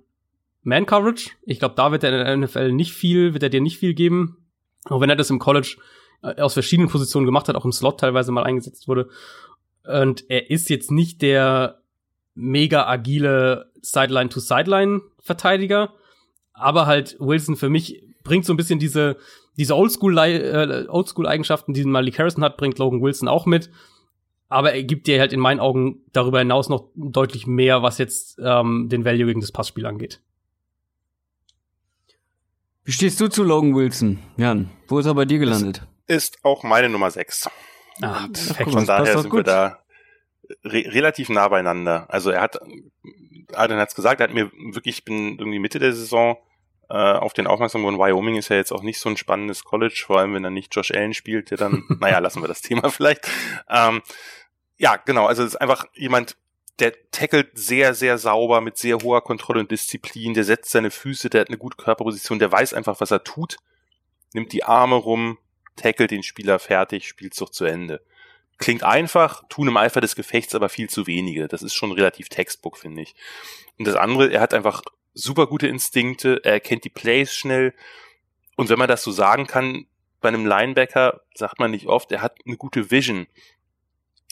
Man 0.62 0.84
Coverage. 0.84 1.30
Ich 1.42 1.58
glaube, 1.58 1.74
da 1.74 1.90
wird 1.90 2.04
er 2.04 2.12
in 2.12 2.18
der 2.24 2.36
NFL 2.36 2.72
nicht 2.72 2.92
viel, 2.92 3.32
wird 3.32 3.42
er 3.42 3.48
dir 3.48 3.62
nicht 3.62 3.78
viel 3.78 3.94
geben. 3.94 4.36
Auch 4.84 5.00
wenn 5.00 5.08
er 5.08 5.16
das 5.16 5.30
im 5.30 5.38
College 5.38 5.78
äh, 6.22 6.38
aus 6.40 6.52
verschiedenen 6.52 6.90
Positionen 6.90 7.24
gemacht 7.24 7.48
hat, 7.48 7.56
auch 7.56 7.64
im 7.64 7.72
Slot 7.72 8.00
teilweise 8.00 8.30
mal 8.30 8.44
eingesetzt 8.44 8.88
wurde. 8.88 9.08
Und 9.84 10.28
er 10.28 10.50
ist 10.50 10.68
jetzt 10.68 10.90
nicht 10.90 11.22
der 11.22 11.80
mega 12.34 12.86
agile 12.86 13.70
Sideline-to-Sideline-Verteidiger. 13.80 15.94
Aber 16.52 16.84
halt 16.86 17.16
Wilson 17.18 17.56
für 17.56 17.70
mich 17.70 18.04
bringt 18.22 18.44
so 18.44 18.52
ein 18.52 18.58
bisschen 18.58 18.78
diese, 18.78 19.16
diese 19.56 19.76
Oldschool-Eigenschaften, 19.76 20.86
äh, 20.86 20.88
Oldschool 20.88 21.74
die 21.74 21.84
Malik 21.84 22.18
Harrison 22.18 22.44
hat, 22.44 22.56
bringt 22.56 22.78
Logan 22.78 23.02
Wilson 23.02 23.28
auch 23.28 23.46
mit. 23.46 23.70
Aber 24.48 24.74
er 24.74 24.82
gibt 24.82 25.06
dir 25.06 25.18
halt 25.18 25.32
in 25.32 25.40
meinen 25.40 25.60
Augen 25.60 26.00
darüber 26.12 26.38
hinaus 26.38 26.68
noch 26.68 26.90
deutlich 26.94 27.46
mehr, 27.46 27.82
was 27.82 27.98
jetzt 27.98 28.38
ähm, 28.42 28.88
den 28.90 29.04
Value 29.04 29.26
gegen 29.26 29.40
das 29.40 29.52
Passspiel 29.52 29.86
angeht. 29.86 30.20
Wie 32.84 32.92
stehst 32.92 33.20
du 33.20 33.28
zu 33.28 33.44
Logan 33.44 33.74
Wilson, 33.74 34.18
Jan? 34.36 34.70
Wo 34.88 34.98
ist 34.98 35.06
er 35.06 35.14
bei 35.14 35.24
dir 35.24 35.38
gelandet? 35.38 35.86
Das 36.06 36.16
ist 36.24 36.38
auch 36.42 36.64
meine 36.64 36.88
Nummer 36.88 37.10
6. 37.10 37.48
Ah, 38.00 38.26
von 38.64 38.86
daher 38.86 39.18
sind 39.18 39.30
gut. 39.30 39.40
wir 39.40 39.44
da 39.44 39.78
re 40.64 40.84
relativ 40.88 41.28
nah 41.28 41.48
beieinander. 41.48 42.06
Also 42.08 42.30
er 42.30 42.42
hat, 42.42 42.58
Adrian 43.52 43.80
hat 43.80 43.90
es 43.90 43.94
gesagt, 43.94 44.20
er 44.20 44.28
hat 44.28 44.34
mir 44.34 44.50
wirklich, 44.72 44.98
ich 44.98 45.04
bin 45.04 45.38
irgendwie 45.38 45.58
Mitte 45.58 45.78
der 45.78 45.92
Saison 45.92 46.36
äh, 46.88 46.94
auf 46.94 47.32
den 47.32 47.46
aufmerksam 47.46 47.82
geworden. 47.82 47.98
Wyoming 47.98 48.36
ist 48.36 48.48
ja 48.48 48.56
jetzt 48.56 48.72
auch 48.72 48.82
nicht 48.82 48.98
so 48.98 49.08
ein 49.08 49.16
spannendes 49.16 49.64
College, 49.64 50.02
vor 50.06 50.18
allem 50.18 50.34
wenn 50.34 50.44
er 50.44 50.50
nicht 50.50 50.74
Josh 50.74 50.90
Allen 50.90 51.14
spielt, 51.14 51.50
der 51.50 51.58
dann, 51.58 51.84
naja, 52.00 52.18
lassen 52.18 52.42
wir 52.42 52.48
das 52.48 52.60
Thema 52.60 52.90
vielleicht. 52.90 53.28
Ähm, 53.68 54.02
ja, 54.76 54.96
genau, 54.96 55.26
also 55.26 55.42
es 55.42 55.54
ist 55.54 55.60
einfach 55.60 55.86
jemand, 55.94 56.36
der 56.78 56.92
tackelt 57.10 57.50
sehr, 57.54 57.94
sehr 57.94 58.18
sauber 58.18 58.60
mit 58.60 58.76
sehr 58.76 58.98
hoher 58.98 59.22
Kontrolle 59.22 59.60
und 59.60 59.70
Disziplin, 59.70 60.34
der 60.34 60.44
setzt 60.44 60.70
seine 60.70 60.90
Füße, 60.90 61.30
der 61.30 61.42
hat 61.42 61.48
eine 61.48 61.58
gute 61.58 61.76
Körperposition, 61.76 62.38
der 62.38 62.50
weiß 62.50 62.74
einfach, 62.74 63.00
was 63.00 63.10
er 63.10 63.22
tut, 63.22 63.56
nimmt 64.32 64.52
die 64.52 64.64
Arme 64.64 64.96
rum, 64.96 65.38
tackelt 65.76 66.10
den 66.10 66.22
Spieler 66.22 66.58
fertig, 66.58 67.06
spielt 67.06 67.40
doch 67.40 67.50
zu 67.50 67.64
Ende. 67.64 68.02
Klingt 68.58 68.84
einfach, 68.84 69.42
tun 69.48 69.68
im 69.68 69.76
Eifer 69.76 70.00
des 70.00 70.14
Gefechts 70.14 70.54
aber 70.54 70.68
viel 70.68 70.88
zu 70.88 71.06
wenige. 71.06 71.48
Das 71.48 71.62
ist 71.62 71.74
schon 71.74 71.92
relativ 71.92 72.28
Textbook, 72.28 72.78
finde 72.78 73.02
ich. 73.02 73.14
Und 73.78 73.86
das 73.86 73.96
andere, 73.96 74.30
er 74.30 74.40
hat 74.40 74.54
einfach 74.54 74.82
super 75.14 75.46
gute 75.46 75.68
Instinkte, 75.68 76.40
er 76.44 76.60
kennt 76.60 76.84
die 76.84 76.90
Plays 76.90 77.34
schnell. 77.34 77.74
Und 78.56 78.68
wenn 78.68 78.78
man 78.78 78.88
das 78.88 79.02
so 79.02 79.10
sagen 79.10 79.46
kann, 79.46 79.86
bei 80.20 80.28
einem 80.28 80.46
Linebacker 80.46 81.20
sagt 81.34 81.58
man 81.58 81.70
nicht 81.70 81.86
oft, 81.86 82.12
er 82.12 82.22
hat 82.22 82.36
eine 82.46 82.56
gute 82.56 82.90
Vision. 82.90 83.26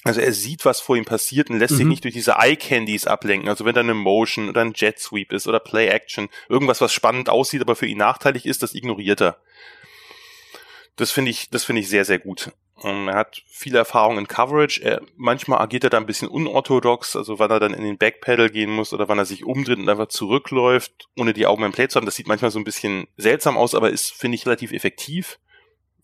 Also 0.02 0.20
er 0.20 0.32
sieht, 0.32 0.64
was 0.64 0.80
vor 0.80 0.96
ihm 0.96 1.04
passiert 1.04 1.50
und 1.50 1.58
lässt 1.58 1.72
mhm. 1.72 1.76
sich 1.76 1.86
nicht 1.86 2.04
durch 2.04 2.14
diese 2.14 2.36
Eye-Candies 2.38 3.06
ablenken. 3.06 3.48
Also 3.50 3.66
wenn 3.66 3.74
da 3.74 3.80
eine 3.80 3.92
Motion 3.92 4.48
oder 4.48 4.62
ein 4.62 4.72
Jet 4.74 4.98
Sweep 4.98 5.32
ist 5.32 5.46
oder 5.46 5.60
Play 5.60 5.88
Action, 5.88 6.28
irgendwas, 6.48 6.80
was 6.80 6.92
spannend 6.92 7.28
aussieht, 7.28 7.60
aber 7.60 7.76
für 7.76 7.86
ihn 7.86 7.98
nachteilig 7.98 8.46
ist, 8.46 8.62
das 8.62 8.74
ignoriert 8.74 9.20
er. 9.20 9.36
Das 10.96 11.10
finde 11.10 11.30
ich, 11.30 11.50
das 11.50 11.64
finde 11.64 11.82
ich 11.82 11.88
sehr, 11.88 12.06
sehr 12.06 12.18
gut. 12.18 12.52
Ähm, 12.82 13.08
er 13.08 13.16
hat 13.16 13.42
viele 13.46 13.78
Erfahrungen 13.78 14.18
in 14.18 14.28
Coverage. 14.28 14.82
Er, 14.82 15.02
manchmal 15.16 15.60
agiert 15.60 15.84
er 15.84 15.90
da 15.90 15.98
ein 15.98 16.06
bisschen 16.06 16.28
unorthodox, 16.28 17.16
also 17.16 17.38
wann 17.38 17.50
er 17.50 17.60
dann 17.60 17.74
in 17.74 17.84
den 17.84 17.98
Backpedal 17.98 18.50
gehen 18.50 18.70
muss 18.70 18.92
oder 18.92 19.08
wann 19.08 19.18
er 19.18 19.26
sich 19.26 19.44
umdreht 19.44 19.78
und 19.78 19.88
einfach 19.88 20.08
zurückläuft, 20.08 21.08
ohne 21.16 21.32
die 21.32 21.46
Augen 21.46 21.62
beim 21.62 21.72
Play 21.72 21.88
zu 21.88 21.96
haben. 21.96 22.06
Das 22.06 22.16
sieht 22.16 22.28
manchmal 22.28 22.50
so 22.50 22.58
ein 22.58 22.64
bisschen 22.64 23.06
seltsam 23.16 23.58
aus, 23.58 23.74
aber 23.74 23.90
ist, 23.90 24.12
finde 24.12 24.36
ich, 24.36 24.46
relativ 24.46 24.72
effektiv. 24.72 25.38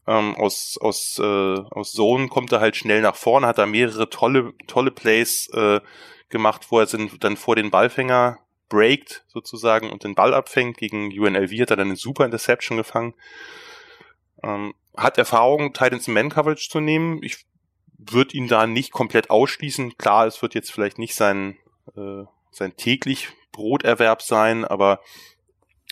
Ähm, 0.06 0.36
aus 0.36 0.78
aus 0.80 1.18
äh, 1.18 1.22
aus 1.24 1.92
Zone 1.92 2.28
kommt 2.28 2.52
er 2.52 2.60
halt 2.60 2.76
schnell 2.76 3.00
nach 3.00 3.16
vorne, 3.16 3.48
hat 3.48 3.58
da 3.58 3.66
mehrere 3.66 4.08
tolle 4.08 4.52
tolle 4.68 4.92
Plays 4.92 5.48
äh, 5.52 5.80
gemacht, 6.28 6.66
wo 6.70 6.78
er 6.78 6.86
dann 6.86 7.36
vor 7.36 7.56
den 7.56 7.70
Ballfänger 7.70 8.38
breakt 8.68 9.24
sozusagen 9.28 9.90
und 9.90 10.04
den 10.04 10.14
Ball 10.14 10.34
abfängt. 10.34 10.78
Gegen 10.78 11.06
UNLV 11.06 11.52
hat 11.60 11.70
er 11.70 11.76
dann 11.76 11.88
eine 11.88 11.96
super 11.96 12.24
Interception 12.24 12.76
gefangen. 12.76 13.14
Ähm, 14.42 14.74
hat 14.96 15.18
Erfahrung, 15.18 15.72
Titans 15.72 16.08
Man 16.08 16.30
Coverage 16.30 16.68
zu 16.70 16.80
nehmen. 16.80 17.22
Ich 17.22 17.44
würde 17.98 18.36
ihn 18.36 18.48
da 18.48 18.66
nicht 18.66 18.92
komplett 18.92 19.30
ausschließen. 19.30 19.96
Klar, 19.98 20.26
es 20.26 20.42
wird 20.42 20.54
jetzt 20.54 20.72
vielleicht 20.72 20.98
nicht 20.98 21.14
sein, 21.14 21.56
äh, 21.96 22.24
sein 22.50 22.76
täglich 22.76 23.28
Broterwerb 23.52 24.22
sein, 24.22 24.64
aber, 24.64 25.00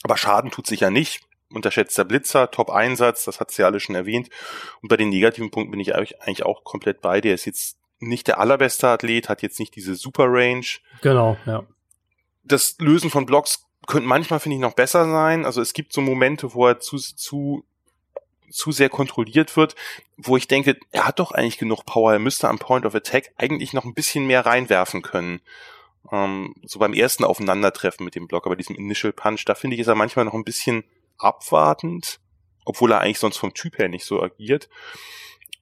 aber 0.02 0.16
Schaden 0.16 0.50
tut 0.50 0.66
sich 0.66 0.80
ja 0.80 0.90
nicht. 0.90 1.22
Unterschätzter 1.50 2.04
Blitzer, 2.04 2.50
Top-Einsatz, 2.50 3.24
das 3.24 3.40
hat 3.40 3.50
sie 3.50 3.62
ja 3.62 3.68
alle 3.68 3.80
schon 3.80 3.94
erwähnt. 3.94 4.28
Und 4.82 4.88
bei 4.88 4.96
den 4.96 5.08
negativen 5.08 5.50
Punkten 5.50 5.70
bin 5.70 5.80
ich 5.80 5.94
eigentlich 5.94 6.44
auch 6.44 6.64
komplett 6.64 7.00
bei 7.00 7.20
dir. 7.20 7.34
Ist 7.34 7.44
jetzt 7.44 7.78
nicht 8.00 8.26
der 8.26 8.38
allerbeste 8.38 8.88
Athlet, 8.88 9.28
hat 9.28 9.42
jetzt 9.42 9.60
nicht 9.60 9.76
diese 9.76 9.94
Super 9.94 10.26
Range. 10.28 10.66
Genau, 11.00 11.36
ja. 11.46 11.64
Das 12.42 12.76
Lösen 12.78 13.08
von 13.08 13.24
Blocks 13.24 13.66
könnte 13.86 14.08
manchmal, 14.08 14.40
finde 14.40 14.56
ich, 14.56 14.60
noch 14.60 14.74
besser 14.74 15.04
sein. 15.04 15.44
Also 15.44 15.60
es 15.60 15.72
gibt 15.72 15.92
so 15.92 16.00
Momente, 16.00 16.54
wo 16.54 16.66
er 16.66 16.80
zu, 16.80 16.96
zu 16.98 17.64
zu 18.54 18.72
sehr 18.72 18.88
kontrolliert 18.88 19.56
wird, 19.56 19.74
wo 20.16 20.36
ich 20.36 20.48
denke, 20.48 20.78
er 20.92 21.06
hat 21.06 21.18
doch 21.18 21.32
eigentlich 21.32 21.58
genug 21.58 21.84
Power, 21.84 22.12
er 22.12 22.18
müsste 22.18 22.48
am 22.48 22.58
Point 22.58 22.86
of 22.86 22.94
Attack 22.94 23.32
eigentlich 23.36 23.72
noch 23.72 23.84
ein 23.84 23.94
bisschen 23.94 24.26
mehr 24.26 24.46
reinwerfen 24.46 25.02
können. 25.02 25.40
Ähm, 26.12 26.54
so 26.64 26.78
beim 26.78 26.94
ersten 26.94 27.24
Aufeinandertreffen 27.24 28.04
mit 28.04 28.14
dem 28.14 28.28
Blocker, 28.28 28.50
bei 28.50 28.56
diesem 28.56 28.76
Initial 28.76 29.12
Punch, 29.12 29.44
da 29.44 29.54
finde 29.54 29.74
ich, 29.74 29.80
ist 29.80 29.88
er 29.88 29.96
manchmal 29.96 30.24
noch 30.24 30.34
ein 30.34 30.44
bisschen 30.44 30.84
abwartend, 31.18 32.20
obwohl 32.64 32.92
er 32.92 33.00
eigentlich 33.00 33.18
sonst 33.18 33.38
vom 33.38 33.54
Typ 33.54 33.78
her 33.78 33.88
nicht 33.88 34.04
so 34.04 34.22
agiert. 34.22 34.68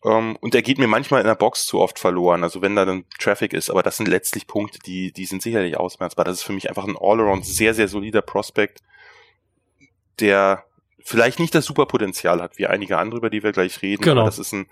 Um, 0.01 0.12
ähm, 0.12 0.36
und 0.40 0.55
er 0.55 0.62
geht 0.62 0.78
mir 0.78 0.88
manchmal 0.88 1.20
in 1.20 1.28
der 1.28 1.36
Box 1.36 1.64
zu 1.64 1.80
oft 1.80 1.99
verloren, 1.99 2.43
also 2.43 2.61
wenn 2.61 2.74
da 2.74 2.84
dann 2.84 3.05
Traffic 3.20 3.53
ist, 3.53 3.70
aber 3.70 3.84
das 3.84 3.97
sind 3.97 4.09
letztlich 4.09 4.49
Punkte, 4.49 4.80
die, 4.80 5.12
die 5.12 5.26
sind 5.26 5.43
sicherlich 5.43 5.76
ausmerzbar. 5.76 6.24
Das 6.24 6.38
ist 6.38 6.43
für 6.43 6.53
mich 6.53 6.68
einfach 6.68 6.84
ein 6.84 6.99
Allround 7.01 7.47
sehr, 7.47 7.72
sehr 7.72 7.86
solider 7.86 8.20
Prospect, 8.20 8.82
der 10.18 10.64
vielleicht 11.05 11.39
nicht 11.39 11.55
das 11.55 11.65
Superpotenzial 11.65 12.41
hat, 12.41 12.59
wie 12.59 12.67
einige 12.67 12.99
andere, 12.99 13.19
über 13.19 13.31
die 13.31 13.43
wir 13.43 13.53
gleich 13.53 13.83
reden. 13.83 14.03
Genau. 14.03 14.23
Aber 14.23 14.31
das 14.31 14.39
ist 14.39 14.53
ein, 14.53 14.67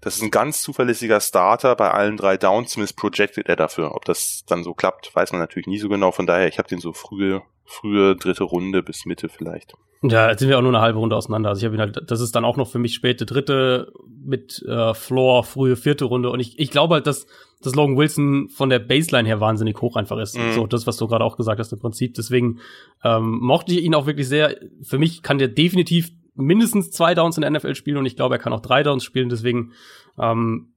das 0.00 0.16
ist 0.16 0.22
ein 0.22 0.30
ganz 0.30 0.62
zuverlässiger 0.62 1.20
Starter 1.20 1.76
bei 1.76 1.90
allen 1.90 2.16
drei 2.16 2.36
Downs, 2.36 2.72
zumindest 2.72 2.96
projected 2.96 3.48
er 3.48 3.56
dafür. 3.56 3.94
Ob 3.94 4.04
das 4.04 4.44
dann 4.46 4.64
so 4.64 4.74
klappt, 4.74 5.14
weiß 5.14 5.32
man 5.32 5.40
natürlich 5.40 5.66
nie 5.66 5.78
so 5.78 5.88
genau. 5.88 6.12
Von 6.12 6.26
daher, 6.26 6.48
ich 6.48 6.58
habe 6.58 6.68
den 6.68 6.80
so 6.80 6.92
frühe, 6.92 7.42
frühe 7.64 8.16
dritte 8.16 8.44
Runde 8.44 8.82
bis 8.82 9.04
Mitte 9.04 9.28
vielleicht. 9.28 9.74
Ja, 10.02 10.30
jetzt 10.30 10.40
sind 10.40 10.48
wir 10.48 10.56
auch 10.56 10.62
nur 10.62 10.70
eine 10.70 10.80
halbe 10.80 10.98
Runde 10.98 11.14
auseinander. 11.14 11.50
Also 11.50 11.60
ich 11.60 11.64
habe 11.66 11.74
ihn 11.76 11.80
halt, 11.80 12.10
das 12.10 12.20
ist 12.20 12.34
dann 12.34 12.44
auch 12.44 12.56
noch 12.56 12.68
für 12.68 12.78
mich 12.78 12.94
späte 12.94 13.26
dritte 13.26 13.92
mit 14.24 14.62
äh, 14.66 14.94
Floor, 14.94 15.44
frühe 15.44 15.76
vierte 15.76 16.06
Runde. 16.06 16.30
Und 16.30 16.40
ich, 16.40 16.58
ich 16.58 16.70
glaube 16.70 16.94
halt, 16.94 17.06
dass, 17.06 17.26
dass 17.60 17.74
Logan 17.74 17.98
Wilson 17.98 18.48
von 18.48 18.70
der 18.70 18.78
Baseline 18.78 19.28
her 19.28 19.40
wahnsinnig 19.40 19.80
hoch 19.82 19.96
einfach 19.96 20.16
ist. 20.18 20.38
Mhm. 20.38 20.52
So, 20.54 20.66
das, 20.66 20.86
was 20.86 20.96
du 20.96 21.06
gerade 21.06 21.24
auch 21.24 21.36
gesagt 21.36 21.60
hast 21.60 21.72
im 21.72 21.78
Prinzip. 21.78 22.14
Deswegen 22.14 22.60
ähm, 23.04 23.40
mochte 23.40 23.72
ich 23.72 23.82
ihn 23.82 23.94
auch 23.94 24.06
wirklich 24.06 24.26
sehr. 24.26 24.56
Für 24.82 24.98
mich 24.98 25.22
kann 25.22 25.36
der 25.36 25.48
definitiv 25.48 26.10
mindestens 26.34 26.90
zwei 26.90 27.14
Downs 27.14 27.36
in 27.36 27.42
der 27.42 27.50
NFL 27.50 27.74
spielen 27.74 27.98
und 27.98 28.06
ich 28.06 28.16
glaube, 28.16 28.36
er 28.36 28.38
kann 28.38 28.54
auch 28.54 28.60
drei 28.60 28.82
Downs 28.82 29.04
spielen. 29.04 29.28
Deswegen 29.28 29.72
ähm, 30.18 30.72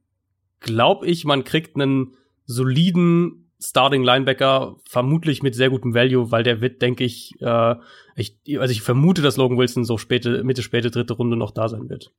glaube 0.59 1.07
ich, 1.07 1.23
man 1.23 1.45
kriegt 1.45 1.75
einen 1.75 2.15
soliden 2.45 3.42
Starting 3.63 4.03
Linebacker, 4.03 4.75
vermutlich 4.87 5.41
mit 5.41 5.55
sehr 5.55 5.69
gutem 5.69 5.93
Value, 5.93 6.31
weil 6.31 6.43
der 6.43 6.59
wird, 6.59 6.81
denke 6.81 7.03
ich, 7.03 7.33
äh, 7.39 7.75
ich, 8.15 8.37
also 8.59 8.71
ich 8.71 8.81
vermute, 8.81 9.21
dass 9.21 9.37
Logan 9.37 9.57
Wilson 9.57 9.85
so 9.85 9.97
späte, 9.97 10.43
Mitte, 10.43 10.61
späte 10.61 10.91
dritte 10.91 11.13
Runde 11.13 11.37
noch 11.37 11.51
da 11.51 11.69
sein 11.69 11.89
wird. 11.89 12.11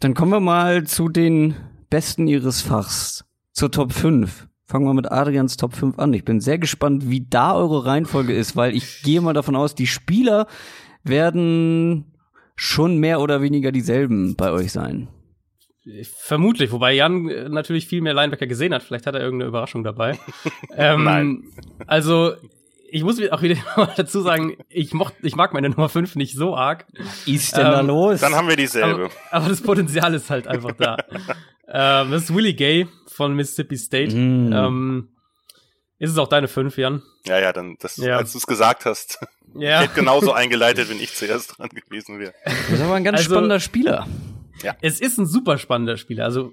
Dann 0.00 0.14
kommen 0.14 0.32
wir 0.32 0.40
mal 0.40 0.84
zu 0.84 1.08
den 1.08 1.54
Besten 1.90 2.28
ihres 2.28 2.62
Fachs, 2.62 3.24
zur 3.52 3.70
Top 3.70 3.92
5. 3.92 4.48
Fangen 4.64 4.86
wir 4.86 4.94
mit 4.94 5.10
Adrians 5.10 5.56
Top 5.56 5.74
5 5.74 5.98
an. 5.98 6.12
Ich 6.12 6.24
bin 6.24 6.40
sehr 6.40 6.58
gespannt, 6.58 7.08
wie 7.08 7.26
da 7.28 7.54
eure 7.54 7.84
Reihenfolge 7.84 8.34
ist, 8.34 8.56
weil 8.56 8.74
ich 8.74 9.02
gehe 9.02 9.20
mal 9.20 9.32
davon 9.32 9.56
aus, 9.56 9.74
die 9.74 9.86
Spieler 9.86 10.46
werden 11.04 12.14
schon 12.54 12.98
mehr 12.98 13.20
oder 13.20 13.40
weniger 13.42 13.72
dieselben 13.72 14.36
bei 14.36 14.50
euch 14.50 14.72
sein. 14.72 15.08
Vermutlich, 16.16 16.70
wobei 16.72 16.92
Jan 16.92 17.28
äh, 17.28 17.48
natürlich 17.48 17.86
viel 17.86 18.00
mehr 18.00 18.14
Linebacker 18.14 18.46
gesehen 18.46 18.74
hat. 18.74 18.82
Vielleicht 18.82 19.06
hat 19.06 19.14
er 19.14 19.20
irgendeine 19.20 19.48
Überraschung 19.48 19.84
dabei. 19.84 20.18
ähm, 20.76 21.04
Nein. 21.04 21.44
Also, 21.86 22.34
ich 22.90 23.02
muss 23.04 23.20
auch 23.30 23.42
wieder 23.42 23.56
mal 23.76 23.92
dazu 23.96 24.20
sagen, 24.20 24.56
ich, 24.68 24.92
mocht, 24.92 25.14
ich 25.22 25.36
mag 25.36 25.52
meine 25.52 25.70
Nummer 25.70 25.88
5 25.88 26.16
nicht 26.16 26.36
so 26.36 26.56
arg. 26.56 26.86
Ist 27.26 27.56
denn 27.56 27.66
ähm, 27.66 27.72
da 27.72 27.80
los? 27.80 28.20
Dann 28.20 28.34
haben 28.34 28.48
wir 28.48 28.56
dieselbe. 28.56 29.04
Aber, 29.04 29.10
aber 29.30 29.48
das 29.48 29.62
Potenzial 29.62 30.14
ist 30.14 30.30
halt 30.30 30.46
einfach 30.46 30.72
da. 30.72 30.96
ähm, 31.68 32.10
das 32.10 32.24
ist 32.24 32.34
Willie 32.34 32.54
Gay 32.54 32.86
von 33.06 33.34
Mississippi 33.34 33.76
State. 33.76 34.14
Mm. 34.14 34.52
Ähm, 34.52 35.08
ist 35.98 36.10
es 36.10 36.18
auch 36.18 36.28
deine 36.28 36.48
5, 36.48 36.76
Jan? 36.76 37.02
Ja, 37.26 37.40
ja, 37.40 37.52
dann, 37.52 37.76
das, 37.80 37.96
ja. 37.96 38.16
als 38.16 38.32
du 38.32 38.38
es 38.38 38.46
gesagt 38.46 38.84
hast, 38.84 39.18
ja. 39.54 39.80
hätte 39.80 39.94
genauso 39.94 40.32
eingeleitet, 40.32 40.88
wenn 40.88 41.00
ich 41.00 41.14
zuerst 41.14 41.58
dran 41.58 41.70
gewesen 41.70 42.20
wäre. 42.20 42.34
Das 42.44 42.70
ist 42.70 42.80
aber 42.80 42.94
ein 42.94 43.04
ganz 43.04 43.18
also, 43.18 43.30
spannender 43.30 43.58
Spieler. 43.58 44.06
Ja. 44.62 44.76
Es 44.80 45.00
ist 45.00 45.18
ein 45.18 45.26
super 45.26 45.58
spannender 45.58 45.96
Spieler. 45.96 46.24
Also 46.24 46.52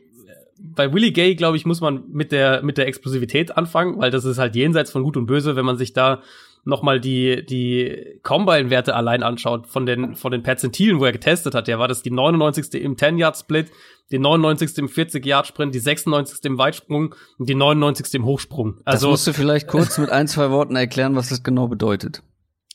bei 0.58 0.94
Willie 0.94 1.12
Gay, 1.12 1.36
glaube 1.36 1.58
ich, 1.58 1.66
muss 1.66 1.82
man 1.82 2.04
mit 2.12 2.32
der, 2.32 2.64
mit 2.64 2.78
der 2.78 2.88
Explosivität 2.88 3.58
anfangen, 3.58 4.00
weil 4.00 4.12
das 4.12 4.26
ist 4.26 4.38
halt 4.38 4.56
jenseits 4.56 4.92
von 4.92 5.04
Gut 5.04 5.18
und 5.18 5.26
Böse, 5.26 5.56
wenn 5.56 5.66
man 5.66 5.78
sich 5.78 5.94
da 5.94 6.22
nochmal 6.64 7.00
die, 7.00 7.46
die 7.46 8.20
Combine-Werte 8.24 8.96
allein 8.96 9.22
anschaut 9.22 9.68
von 9.68 9.86
den, 9.86 10.16
von 10.16 10.32
den 10.32 10.42
Perzentilen, 10.42 11.00
wo 11.00 11.06
er 11.06 11.12
getestet 11.12 11.54
hat. 11.54 11.68
Ja, 11.68 11.78
war 11.78 11.88
das 11.88 12.02
die 12.02 12.10
99. 12.10 12.74
im 12.82 12.96
10-Yard-Split, 12.96 13.72
die 14.12 14.18
99. 14.18 14.78
im 14.80 14.88
40-Yard-Sprint, 14.88 15.76
die 15.76 15.80
96. 15.80 16.44
im 16.46 16.58
Weitsprung 16.58 17.14
und 17.38 17.48
die 17.48 17.56
99. 17.56 18.16
im 18.16 18.26
Hochsprung. 18.26 18.80
Also, 18.84 19.08
das 19.08 19.12
musst 19.12 19.28
du 19.28 19.34
vielleicht 19.34 19.68
kurz 19.68 19.98
mit 20.00 20.10
ein, 20.10 20.28
zwei 20.28 20.50
Worten 20.50 20.76
erklären, 20.76 21.16
was 21.16 21.30
das 21.30 21.44
genau 21.44 21.68
bedeutet. 21.68 22.24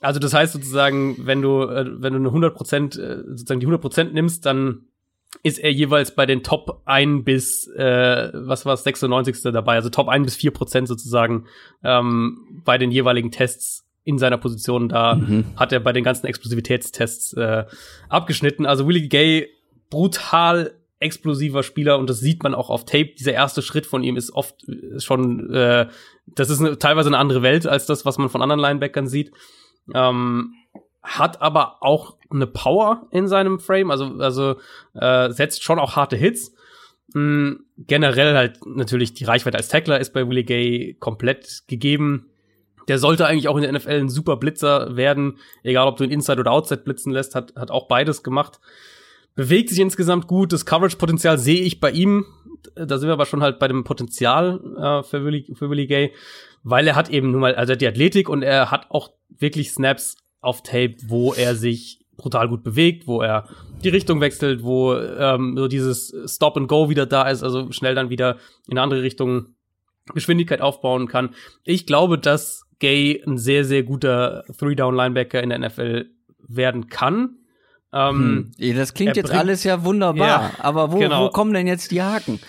Also 0.03 0.19
das 0.19 0.33
heißt 0.33 0.55
sozusagen, 0.55 1.27
wenn 1.27 1.43
du, 1.43 1.65
äh, 1.65 1.85
wenn 2.01 2.15
du 2.15 2.19
eine 2.19 2.29
100 2.29 2.55
Prozent, 2.55 2.97
äh, 2.97 3.19
sozusagen 3.27 3.61
die 3.61 3.67
100 3.67 3.83
Prozent 3.83 4.15
nimmst, 4.15 4.47
dann 4.47 4.87
ist 5.43 5.59
er 5.59 5.73
jeweils 5.73 6.15
bei 6.15 6.27
den 6.27 6.43
Top 6.43 6.83
1 6.85 7.25
bis, 7.25 7.67
äh, 7.69 8.31
was 8.35 8.67
war 8.67 8.77
96. 8.77 9.53
dabei, 9.53 9.77
also 9.77 9.89
Top 9.89 10.09
1 10.09 10.25
bis 10.25 10.37
4 10.37 10.51
Prozent 10.51 10.89
sozusagen 10.89 11.47
ähm, 11.85 12.63
bei 12.65 12.79
den 12.79 12.91
jeweiligen 12.91 13.31
Tests 13.31 13.87
in 14.05 14.19
seiner 14.19 14.39
Position. 14.39 14.89
Da 14.89 15.15
mhm. 15.15 15.45
hat 15.57 15.73
er 15.73 15.81
bei 15.81 15.93
den 15.93 16.05
ganzen 16.05 16.27
Explosivitätstests 16.27 17.35
äh, 17.35 17.65
abgeschnitten. 18.09 18.67
Also 18.67 18.87
Willie 18.87 19.09
Gay, 19.09 19.49
brutal 19.89 20.73
explosiver 20.99 21.63
Spieler 21.63 21.99
und 21.99 22.11
das 22.11 22.21
sieht 22.21 22.43
man 22.43 22.55
auch 22.55 22.69
auf 22.69 22.85
Tape. 22.85 23.15
Dieser 23.19 23.33
erste 23.33 23.63
Schritt 23.63 23.87
von 23.87 24.03
ihm 24.03 24.17
ist 24.17 24.33
oft 24.33 24.55
schon, 24.99 25.53
äh, 25.53 25.89
das 26.27 26.51
ist 26.51 26.61
eine, 26.61 26.79
teilweise 26.79 27.09
eine 27.09 27.19
andere 27.19 27.43
Welt 27.43 27.67
als 27.67 27.87
das, 27.87 28.05
was 28.05 28.19
man 28.19 28.29
von 28.29 28.43
anderen 28.43 28.61
Linebackern 28.61 29.07
sieht. 29.07 29.33
Ähm, 29.95 30.55
hat 31.03 31.41
aber 31.41 31.83
auch 31.83 32.17
eine 32.31 32.47
Power 32.47 33.07
in 33.11 33.27
seinem 33.29 33.59
Frame, 33.59 33.91
also, 33.91 34.05
also 34.19 34.57
äh, 34.95 35.31
setzt 35.31 35.63
schon 35.63 35.79
auch 35.79 35.97
harte 35.97 36.17
Hits. 36.17 36.55
Mhm, 37.15 37.65
generell 37.77 38.37
halt 38.37 38.65
natürlich 38.67 39.15
die 39.15 39.25
Reichweite 39.25 39.57
als 39.57 39.69
Tackler 39.69 39.99
ist 39.99 40.13
bei 40.13 40.29
Willie 40.29 40.45
Gay 40.45 40.97
komplett 41.01 41.63
gegeben. 41.67 42.27
Der 42.89 42.99
sollte 42.99 43.27
eigentlich 43.27 43.49
auch 43.49 43.57
in 43.57 43.63
der 43.63 43.73
NFL 43.73 44.01
ein 44.01 44.09
super 44.09 44.37
Blitzer 44.37 44.97
werden, 44.97 45.39
egal 45.63 45.87
ob 45.87 45.97
du 45.97 46.05
ihn 46.05 46.11
Inside 46.11 46.41
oder 46.41 46.53
Outside 46.53 46.83
blitzen 46.83 47.13
lässt, 47.13 47.35
hat, 47.35 47.55
hat 47.57 47.71
auch 47.71 47.89
beides 47.89 48.23
gemacht. 48.23 48.61
Bewegt 49.35 49.71
sich 49.71 49.79
insgesamt 49.79 50.27
gut, 50.27 50.53
das 50.53 50.67
Coverage-Potenzial 50.67 51.39
sehe 51.39 51.61
ich 51.61 51.81
bei 51.81 51.91
ihm. 51.91 52.27
Da 52.75 52.99
sind 52.99 53.09
wir 53.09 53.13
aber 53.13 53.27
schon 53.27 53.43
halt 53.43 53.59
bei 53.59 53.69
dem 53.69 53.85
Potenzial 53.85 54.61
äh, 54.77 55.03
für, 55.03 55.25
Willie, 55.25 55.55
für 55.55 55.71
Willie 55.71 55.87
Gay, 55.87 56.13
weil 56.63 56.87
er 56.87 56.97
hat 56.97 57.09
eben 57.11 57.31
nun 57.31 57.41
mal, 57.41 57.55
also 57.55 57.75
die 57.75 57.87
Athletik 57.87 58.29
und 58.29 58.43
er 58.43 58.71
hat 58.71 58.91
auch 58.91 59.11
wirklich 59.29 59.71
Snaps 59.73 60.17
auf 60.41 60.63
Tape, 60.63 60.97
wo 61.07 61.33
er 61.33 61.55
sich 61.55 62.01
brutal 62.17 62.49
gut 62.49 62.63
bewegt, 62.63 63.07
wo 63.07 63.23
er 63.23 63.49
die 63.83 63.89
Richtung 63.89 64.21
wechselt, 64.21 64.63
wo 64.63 64.95
ähm, 64.95 65.55
so 65.57 65.69
dieses 65.69 66.15
Stop 66.27 66.57
and 66.57 66.69
Go 66.69 66.91
wieder 66.91 67.07
da 67.07 67.29
ist, 67.29 67.43
also 67.43 67.73
schnell 67.73 67.95
dann 67.95 68.11
wieder 68.11 68.37
in 68.67 68.73
eine 68.73 68.83
andere 68.83 69.03
Richtung 69.03 69.55
Geschwindigkeit 70.13 70.61
aufbauen 70.61 71.09
kann. 71.09 71.35
Ich 71.65 71.87
glaube, 71.87 72.19
dass 72.19 72.65
Gay 72.79 73.23
ein 73.27 73.39
sehr, 73.39 73.65
sehr 73.65 73.83
guter 73.83 74.45
Three-Down-Linebacker 74.59 75.43
in 75.43 75.51
der 75.51 75.59
NFL 75.59 76.11
werden 76.47 76.89
kann. 76.89 77.37
Ähm, 77.93 78.53
hm. 78.57 78.77
Das 78.77 78.95
klingt 78.95 79.17
jetzt 79.17 79.29
bringt, 79.29 79.41
alles 79.41 79.65
ja 79.65 79.85
wunderbar, 79.85 80.27
ja, 80.27 80.51
aber 80.59 80.93
wo, 80.93 80.99
genau. 80.99 81.25
wo 81.25 81.31
kommen 81.31 81.53
denn 81.53 81.67
jetzt 81.67 81.91
die 81.91 82.03
Haken? 82.03 82.41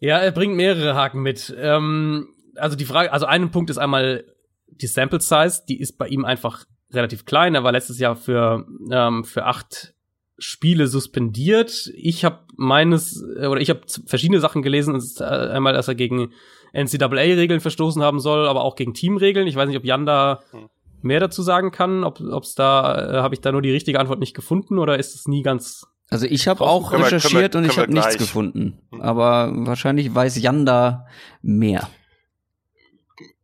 Ja, 0.00 0.18
er 0.18 0.30
bringt 0.30 0.54
mehrere 0.54 0.94
Haken 0.94 1.20
mit. 1.20 1.54
Ähm, 1.58 2.28
also 2.54 2.76
die 2.76 2.84
Frage, 2.84 3.12
also 3.12 3.26
ein 3.26 3.50
Punkt 3.50 3.70
ist 3.70 3.78
einmal 3.78 4.24
die 4.68 4.86
Sample 4.86 5.20
Size, 5.20 5.62
die 5.68 5.80
ist 5.80 5.98
bei 5.98 6.06
ihm 6.08 6.24
einfach 6.24 6.64
relativ 6.92 7.24
klein. 7.24 7.54
Er 7.54 7.64
war 7.64 7.72
letztes 7.72 7.98
Jahr 7.98 8.16
für, 8.16 8.66
ähm, 8.90 9.24
für 9.24 9.44
acht 9.44 9.94
Spiele 10.38 10.86
suspendiert. 10.86 11.90
Ich 11.94 12.24
habe 12.24 12.40
meines, 12.56 13.22
äh, 13.38 13.46
oder 13.46 13.60
ich 13.60 13.70
habe 13.70 13.80
verschiedene 14.06 14.40
Sachen 14.40 14.62
gelesen. 14.62 15.02
Äh, 15.18 15.24
einmal, 15.24 15.72
dass 15.72 15.88
er 15.88 15.94
gegen 15.94 16.32
NCAA-Regeln 16.72 17.60
verstoßen 17.60 18.02
haben 18.02 18.20
soll, 18.20 18.46
aber 18.46 18.62
auch 18.62 18.76
gegen 18.76 18.94
Teamregeln. 18.94 19.46
Ich 19.46 19.56
weiß 19.56 19.68
nicht, 19.68 19.76
ob 19.76 19.84
Jan 19.84 20.06
da 20.06 20.40
hm. 20.52 20.68
mehr 21.02 21.20
dazu 21.20 21.42
sagen 21.42 21.72
kann. 21.72 22.04
Ob 22.04 22.20
es 22.20 22.54
da, 22.54 23.18
äh, 23.18 23.22
habe 23.22 23.34
ich 23.34 23.40
da 23.40 23.52
nur 23.52 23.62
die 23.62 23.72
richtige 23.72 23.98
Antwort 23.98 24.20
nicht 24.20 24.34
gefunden 24.34 24.78
oder 24.78 24.98
ist 24.98 25.14
es 25.14 25.26
nie 25.26 25.42
ganz 25.42 25.86
Also 26.08 26.26
ich 26.26 26.46
habe 26.46 26.60
auch 26.62 26.90
können 26.90 27.02
recherchiert 27.02 27.54
wir, 27.54 27.58
und 27.58 27.66
ich 27.66 27.78
habe 27.78 27.92
nichts 27.92 28.16
gefunden. 28.16 28.80
Hm. 28.92 29.00
Aber 29.00 29.52
wahrscheinlich 29.66 30.14
weiß 30.14 30.40
Jan 30.40 30.64
da 30.64 31.06
mehr. 31.42 31.88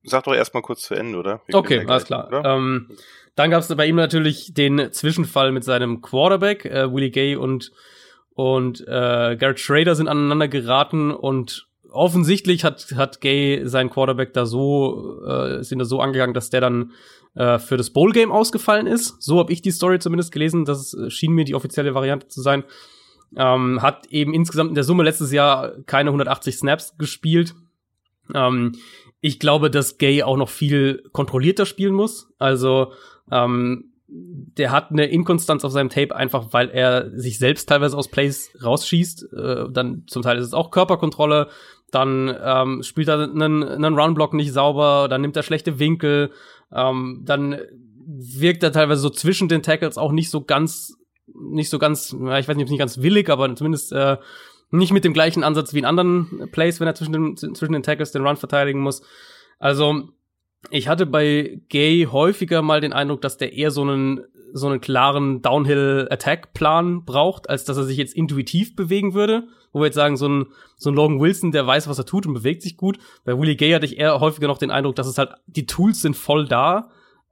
Sag 0.07 0.25
doch 0.25 0.35
erstmal 0.35 0.63
kurz 0.63 0.83
zu 0.83 0.95
Ende, 0.95 1.19
oder? 1.19 1.41
Wir 1.47 1.55
okay, 1.55 1.85
alles 1.87 2.05
klar. 2.05 2.31
Ähm, 2.45 2.91
dann 3.35 3.51
gab 3.51 3.63
es 3.63 3.75
bei 3.75 3.87
ihm 3.87 3.97
natürlich 3.97 4.55
den 4.55 4.93
Zwischenfall 4.93 5.53
mit 5.53 5.65
seinem 5.65 6.01
Quarterback, 6.01 6.65
äh, 6.65 6.93
Willie 6.93 7.11
Gay 7.11 7.37
und 7.37 7.73
und 8.37 8.81
äh, 8.81 9.37
Garrett 9.37 9.61
Schrader 9.61 9.95
sind 9.95 10.09
aneinander 10.09 10.49
geraten 10.49 11.13
und 11.13 11.69
offensichtlich 11.91 12.65
hat 12.65 12.93
hat 12.97 13.21
Gay 13.21 13.67
seinen 13.67 13.91
Quarterback 13.91 14.33
da 14.33 14.47
so 14.47 15.23
äh, 15.25 15.63
sind 15.63 15.79
da 15.79 15.85
so 15.85 16.01
angegangen, 16.01 16.35
dass 16.35 16.51
der 16.51 16.61
dann 16.61 16.93
äh, 17.35 17.59
für 17.59 17.77
das 17.77 17.91
Bowl 17.91 18.13
Game 18.13 18.33
ausgefallen 18.33 18.87
ist. 18.87 19.23
So 19.23 19.39
habe 19.39 19.53
ich 19.53 19.63
die 19.63 19.71
Story 19.71 19.99
zumindest 19.99 20.33
gelesen. 20.33 20.65
Das 20.65 20.97
schien 21.09 21.33
mir 21.33 21.45
die 21.45 21.55
offizielle 21.55 21.95
Variante 21.95 22.29
zu 22.29 22.43
sein. 22.43 22.65
Ähm, 23.37 23.83
hat 23.83 24.07
eben 24.11 24.33
insgesamt 24.35 24.71
in 24.71 24.75
der 24.75 24.85
Summe 24.85 25.03
letztes 25.03 25.33
Jahr 25.33 25.73
keine 25.87 26.11
180 26.11 26.57
Snaps 26.57 26.97
gespielt. 26.99 27.55
Ähm, 28.33 28.73
ich 29.25 29.39
glaube, 29.39 29.71
dass 29.71 29.97
Gay 29.97 30.23
auch 30.23 30.37
noch 30.37 30.51
viel 30.51 31.03
kontrollierter 31.13 31.65
spielen 31.65 31.95
muss. 31.95 32.29
Also 32.39 32.93
ähm, 33.33 33.95
der 34.07 34.71
hat 34.71 34.91
eine 34.91 35.07
Inkonstanz 35.07 35.65
auf 35.65 35.73
seinem 35.73 35.89
Tape 35.89 36.15
einfach, 36.15 36.49
weil 36.53 36.69
er 36.69 37.11
sich 37.19 37.39
selbst 37.39 37.67
teilweise 37.67 37.97
aus 37.97 38.09
Plays 38.09 38.51
rausschießt. 38.63 39.33
Äh, 39.33 39.65
dann 39.71 40.05
zum 40.09 40.21
Teil 40.21 40.37
ist 40.37 40.45
es 40.45 40.53
auch 40.53 40.71
Körperkontrolle. 40.71 41.49
Dann 41.91 42.37
ähm, 42.39 42.83
spielt 42.83 43.09
er 43.09 43.23
einen, 43.23 43.63
einen 43.63 43.99
Runblock 43.99 44.35
nicht 44.35 44.53
sauber. 44.53 45.09
Dann 45.09 45.23
nimmt 45.23 45.37
er 45.37 45.43
schlechte 45.43 45.79
Winkel. 45.79 46.31
Ähm, 46.71 47.23
dann 47.25 47.59
wirkt 48.07 48.63
er 48.63 48.73
teilweise 48.73 49.01
so 49.01 49.09
zwischen 49.09 49.49
den 49.49 49.63
Tackles 49.63 49.97
auch 49.97 50.13
nicht 50.13 50.29
so 50.29 50.43
ganz, 50.43 50.99
nicht 51.35 51.71
so 51.71 51.79
ganz, 51.79 52.13
ich 52.13 52.21
weiß 52.21 52.49
nicht, 52.49 52.65
ob 52.65 52.71
nicht 52.71 52.79
ganz 52.79 52.99
willig, 53.01 53.31
aber 53.31 53.57
zumindest 53.57 53.91
äh, 53.93 54.19
nicht 54.71 54.93
mit 54.93 55.05
dem 55.05 55.13
gleichen 55.13 55.45
Ansatz 55.45 55.75
wie 55.75 55.79
in 55.79 55.85
anderen 55.85 56.49
Plays, 56.51 56.81
wenn 56.81 56.89
er 56.89 56.95
zwischen 56.95 57.13
den, 57.13 57.37
zwischen 57.37 57.73
den 57.73 57.83
Tackles 57.83 58.13
den 58.13 58.27
Run 58.27 58.37
verteidigen 58.37 58.81
muss. 58.81 59.03
Also 59.59 60.09
ich 60.71 60.89
hatte 60.89 61.07
bei 61.07 61.61
Gay 61.69 62.09
häufiger 62.11 62.63
mal 62.63 62.81
den 62.81 62.93
Eindruck, 62.93 63.21
dass 63.21 63.37
der 63.37 63.53
eher 63.53 63.71
so 63.71 63.83
einen 63.83 64.25
so 64.57 64.69
einen 64.69 64.81
klaren 64.81 65.43
Downhill-Attack-Plan 65.43 67.05
braucht, 67.05 67.51
als 67.51 67.65
dass 67.65 67.77
er 67.77 67.83
sich 67.83 67.97
jetzt 67.99 68.15
intuitiv 68.15 68.77
bewegen 68.77 69.13
würde. 69.13 69.49
Wo 69.73 69.81
wir 69.81 69.87
jetzt 69.87 69.97
sagen, 69.97 70.17
so 70.17 70.29
ein, 70.29 70.47
so 70.77 70.91
ein 70.91 70.95
Logan 70.95 71.19
Wilson, 71.19 71.51
der 71.51 71.67
weiß, 71.67 71.89
was 71.89 71.99
er 71.99 72.07
tut 72.07 72.25
und 72.25 72.35
bewegt 72.35 72.63
sich 72.63 72.77
gut. 72.77 72.99
Bei 73.25 73.37
Willie 73.37 73.57
Gay 73.57 73.73
hatte 73.73 73.85
ich 73.85 73.99
eher 73.99 74.21
häufiger 74.21 74.47
noch 74.47 74.59
den 74.59 74.71
Eindruck, 74.71 74.95
dass 74.95 75.09
es 75.09 75.19
halt, 75.19 75.31
die 75.49 75.67
Tools 75.67 76.01
sind 76.01 76.17
voll 76.17 76.47
da, 76.47 76.91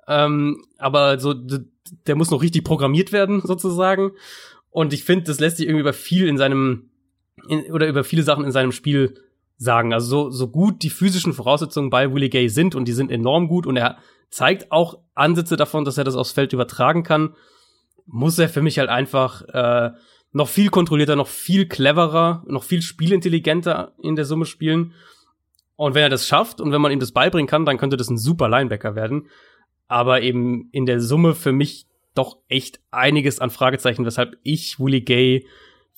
ähm, 0.09 0.65
aber 0.79 1.21
so, 1.21 1.33
der 1.33 2.17
muss 2.17 2.33
noch 2.33 2.43
richtig 2.43 2.65
programmiert 2.65 3.13
werden, 3.13 3.41
sozusagen. 3.45 4.11
Und 4.71 4.93
ich 4.93 5.05
finde, 5.05 5.27
das 5.27 5.39
lässt 5.39 5.59
sich 5.59 5.67
irgendwie 5.67 5.83
über 5.83 5.93
viel 5.93 6.27
in 6.27 6.37
seinem, 6.37 6.91
in, 7.49 7.73
oder 7.73 7.87
über 7.89 8.05
viele 8.05 8.23
Sachen 8.23 8.45
in 8.45 8.53
seinem 8.53 8.73
Spiel 8.73 9.15
sagen. 9.57 9.93
Also 9.93 10.07
so, 10.07 10.31
so 10.31 10.49
gut 10.49 10.83
die 10.83 10.91
physischen 10.91 11.33
Voraussetzungen 11.33 11.91
bei 11.91 12.13
Willie 12.13 12.29
Gay 12.29 12.49
sind 12.49 12.75
und 12.75 12.87
die 12.87 12.93
sind 12.93 13.11
enorm 13.11 13.49
gut 13.49 13.67
und 13.67 13.77
er 13.77 13.99
zeigt 14.31 14.73
auch 14.73 14.99
Ansätze 15.15 15.57
davon, 15.57 15.85
dass 15.85 15.99
er 15.99 16.05
das 16.05 16.17
aufs 16.17 16.33
Feld 16.33 16.53
übertragen 16.53 17.03
kann, 17.03 17.35
muss 18.07 18.39
er 18.39 18.49
für 18.49 18.63
mich 18.63 18.79
halt 18.79 18.89
einfach 18.89 19.43
äh, 19.49 19.91
noch 20.33 20.49
viel 20.49 20.71
kontrollierter, 20.71 21.17
noch 21.17 21.29
viel 21.29 21.67
cleverer, 21.67 22.43
noch 22.47 22.65
viel 22.65 22.83
spielintelligenter 22.83 23.93
in 24.03 24.17
der 24.17 24.25
Summe 24.25 24.47
spielen. 24.47 24.95
Und 25.77 25.95
wenn 25.95 26.03
er 26.03 26.09
das 26.09 26.27
schafft 26.27 26.61
und 26.61 26.73
wenn 26.73 26.81
man 26.81 26.93
ihm 26.93 27.01
das 27.01 27.13
beibringen 27.13 27.47
kann, 27.47 27.67
dann 27.67 27.79
könnte 27.79 27.97
das 27.97 28.09
ein 28.09 28.19
super 28.19 28.49
Linebacker 28.49 28.95
werden. 28.95 29.29
Aber 29.89 30.23
eben 30.23 30.69
in 30.73 30.87
der 30.87 31.01
Summe 31.01 31.35
für 31.35 31.53
mich 31.53 31.87
doch 32.15 32.39
echt 32.49 32.81
einiges 32.91 33.41
an 33.41 33.51
Fragezeichen, 33.51 34.05
weshalb 34.05 34.37
ich 34.43 34.79
Willie 34.79 35.03
Gay 35.03 35.47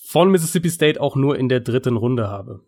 von 0.07 0.31
Mississippi 0.31 0.71
State 0.71 1.01
auch 1.01 1.17
nur 1.17 1.39
in 1.39 1.49
der 1.49 1.61
dritten 1.61 1.97
Runde 1.97 2.29
habe. 2.29 2.61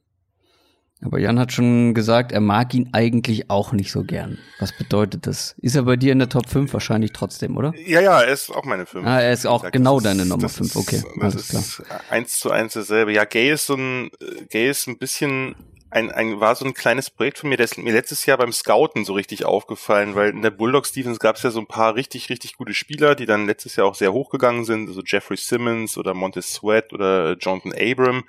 Aber 1.03 1.19
Jan 1.19 1.39
hat 1.39 1.53
schon 1.53 1.93
gesagt, 1.93 2.33
er 2.33 2.41
mag 2.41 2.73
ihn 2.73 2.89
eigentlich 2.93 3.51
auch 3.51 3.73
nicht 3.73 3.93
so 3.93 4.03
gern. 4.03 4.39
Was 4.59 4.73
bedeutet 4.73 5.27
das? 5.27 5.55
Ist 5.59 5.77
er 5.77 5.83
bei 5.83 5.97
dir 5.97 6.13
in 6.13 6.19
der 6.19 6.31
Top 6.31 6.49
5 6.49 6.73
wahrscheinlich 6.73 7.13
trotzdem, 7.13 7.59
oder? 7.59 7.75
Ja, 7.87 8.01
ja, 8.01 8.23
er 8.23 8.33
ist 8.33 8.51
auch 8.51 8.65
meine 8.65 8.87
5. 8.87 9.07
Ah, 9.07 9.21
er 9.21 9.33
ist 9.33 9.47
auch 9.47 9.71
genau 9.71 10.01
deine 10.01 10.23
ist, 10.23 10.29
Nummer 10.29 10.49
5, 10.49 10.75
okay. 10.75 11.03
Das 11.21 11.35
alles 11.35 11.49
klar. 11.49 11.63
ist 11.63 11.83
eins 12.11 12.39
zu 12.39 12.51
eins 12.51 12.73
dasselbe. 12.73 13.13
Ja, 13.13 13.25
Gay 13.25 13.53
ist 13.53 13.67
so 13.67 13.75
ein, 13.75 14.11
Gay 14.49 14.71
ist 14.71 14.89
ein 14.89 14.97
bisschen 14.97 15.55
ein, 15.97 16.11
ein, 16.11 16.41
war 16.41 16.55
so 16.55 16.67
ein 16.67 16.75
kleines 16.75 17.09
Projekt 17.09 17.39
von 17.39 17.49
mir, 17.49 17.57
das 17.57 17.73
ist 17.73 17.79
mir 17.79 17.93
letztes 17.93 18.27
Jahr 18.27 18.37
beim 18.37 18.53
Scouten 18.53 19.07
so 19.07 19.15
richtig 19.15 19.47
aufgefallen, 19.47 20.15
weil 20.15 20.31
in 20.31 20.43
der 20.43 20.51
Bulldogs 20.51 20.91
Stevens 20.91 21.19
gab 21.19 21.37
es 21.37 21.43
ja 21.43 21.51
so 21.51 21.59
ein 21.59 21.67
paar 21.67 21.95
richtig, 21.95 22.29
richtig 22.29 22.57
gute 22.57 22.75
Spieler, 22.75 23.15
die 23.15 23.25
dann 23.25 23.47
letztes 23.47 23.77
Jahr 23.77 23.87
auch 23.87 23.95
sehr 23.95 24.13
hochgegangen 24.13 24.67
sind, 24.67 24.89
also 24.89 25.01
Jeffrey 25.05 25.39
Simmons 25.39 25.97
oder 25.97 26.13
Montez 26.13 26.53
Sweat 26.53 26.93
oder 26.93 27.37
Jonathan 27.39 27.73
Abram 27.73 28.25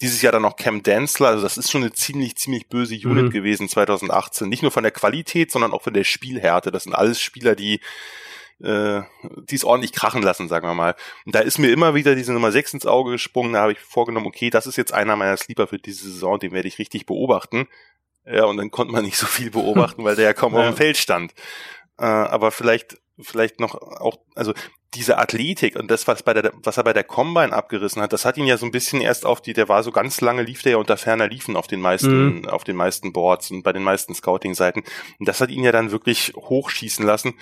dieses 0.00 0.20
Jahr 0.20 0.32
dann 0.32 0.42
noch 0.42 0.56
Cam 0.56 0.82
Densler, 0.82 1.28
also 1.28 1.42
das 1.42 1.58
ist 1.58 1.70
schon 1.70 1.82
eine 1.82 1.92
ziemlich, 1.92 2.36
ziemlich 2.36 2.66
böse 2.66 2.94
Unit 2.94 3.26
mhm. 3.26 3.30
gewesen 3.30 3.68
2018. 3.68 4.48
Nicht 4.48 4.62
nur 4.62 4.72
von 4.72 4.82
der 4.82 4.90
Qualität, 4.90 5.52
sondern 5.52 5.72
auch 5.72 5.82
von 5.82 5.94
der 5.94 6.02
Spielhärte. 6.02 6.72
Das 6.72 6.84
sind 6.84 6.94
alles 6.94 7.20
Spieler, 7.20 7.54
die 7.54 7.78
äh, 8.62 9.02
die 9.48 9.54
es 9.54 9.64
ordentlich 9.64 9.92
krachen 9.92 10.22
lassen, 10.22 10.48
sagen 10.48 10.66
wir 10.66 10.74
mal. 10.74 10.94
Und 11.26 11.34
da 11.34 11.40
ist 11.40 11.58
mir 11.58 11.70
immer 11.70 11.94
wieder 11.94 12.14
diese 12.14 12.32
Nummer 12.32 12.52
6 12.52 12.74
ins 12.74 12.86
Auge 12.86 13.12
gesprungen, 13.12 13.52
da 13.52 13.62
habe 13.62 13.72
ich 13.72 13.80
vorgenommen, 13.80 14.26
okay, 14.26 14.50
das 14.50 14.66
ist 14.66 14.76
jetzt 14.76 14.92
einer 14.94 15.16
meiner 15.16 15.36
Sleeper 15.36 15.66
für 15.66 15.78
diese 15.78 16.04
Saison, 16.04 16.38
den 16.38 16.52
werde 16.52 16.68
ich 16.68 16.78
richtig 16.78 17.06
beobachten. 17.06 17.68
Ja, 18.24 18.44
und 18.44 18.56
dann 18.56 18.70
konnte 18.70 18.92
man 18.92 19.04
nicht 19.04 19.16
so 19.16 19.26
viel 19.26 19.50
beobachten, 19.50 20.04
weil 20.04 20.16
der 20.16 20.26
ja 20.26 20.32
kaum 20.32 20.54
ja. 20.54 20.60
auf 20.60 20.66
dem 20.66 20.76
Feld 20.76 20.96
stand. 20.96 21.32
Äh, 21.98 22.04
aber 22.04 22.50
vielleicht 22.50 22.98
vielleicht 23.20 23.60
noch 23.60 23.74
auch, 23.74 24.18
also 24.34 24.52
diese 24.94 25.18
Athletik 25.18 25.76
und 25.76 25.90
das, 25.90 26.06
was 26.06 26.22
bei 26.22 26.34
der, 26.34 26.52
was 26.62 26.76
er 26.76 26.84
bei 26.84 26.92
der 26.92 27.04
Combine 27.04 27.52
abgerissen 27.52 28.02
hat, 28.02 28.12
das 28.12 28.24
hat 28.24 28.36
ihn 28.36 28.46
ja 28.46 28.58
so 28.58 28.66
ein 28.66 28.72
bisschen 28.72 29.00
erst 29.00 29.24
auf 29.24 29.40
die, 29.40 29.54
der 29.54 29.68
war 29.68 29.82
so 29.82 29.90
ganz 29.90 30.20
lange, 30.20 30.42
lief 30.42 30.62
der 30.62 30.72
ja 30.72 30.78
unter 30.78 30.96
ferner 30.96 31.28
Liefen 31.28 31.56
auf 31.56 31.66
den 31.66 31.80
meisten, 31.80 32.40
mhm. 32.40 32.48
auf 32.48 32.64
den 32.64 32.76
meisten 32.76 33.12
Boards 33.12 33.50
und 33.50 33.62
bei 33.62 33.72
den 33.72 33.82
meisten 33.82 34.14
Scouting-Seiten. 34.14 34.82
Und 35.18 35.28
das 35.28 35.40
hat 35.40 35.50
ihn 35.50 35.64
ja 35.64 35.72
dann 35.72 35.92
wirklich 35.92 36.32
hochschießen 36.36 37.06
lassen. 37.06 37.34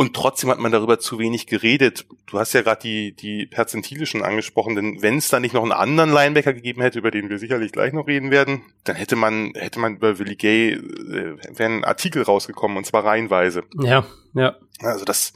Und 0.00 0.14
trotzdem 0.14 0.48
hat 0.48 0.60
man 0.60 0.70
darüber 0.70 1.00
zu 1.00 1.18
wenig 1.18 1.48
geredet. 1.48 2.06
Du 2.26 2.38
hast 2.38 2.52
ja 2.52 2.62
gerade 2.62 2.80
die, 2.82 3.16
die 3.16 3.46
Perzentile 3.46 4.06
schon 4.06 4.22
angesprochen, 4.22 4.76
denn 4.76 5.02
wenn 5.02 5.18
es 5.18 5.28
da 5.28 5.40
nicht 5.40 5.54
noch 5.54 5.64
einen 5.64 5.72
anderen 5.72 6.12
Linebacker 6.12 6.52
gegeben 6.52 6.82
hätte, 6.82 7.00
über 7.00 7.10
den 7.10 7.28
wir 7.28 7.40
sicherlich 7.40 7.72
gleich 7.72 7.92
noch 7.92 8.06
reden 8.06 8.30
werden, 8.30 8.62
dann 8.84 8.94
hätte 8.94 9.16
man, 9.16 9.54
hätte 9.56 9.80
man 9.80 9.96
über 9.96 10.20
Willie 10.20 10.36
Gay, 10.36 10.74
äh, 10.74 11.36
wäre 11.48 11.72
ein 11.72 11.84
Artikel 11.84 12.22
rausgekommen, 12.22 12.76
und 12.76 12.86
zwar 12.86 13.04
reihenweise. 13.04 13.64
Ja, 13.74 14.06
ja. 14.34 14.54
Also 14.78 15.04
das, 15.04 15.32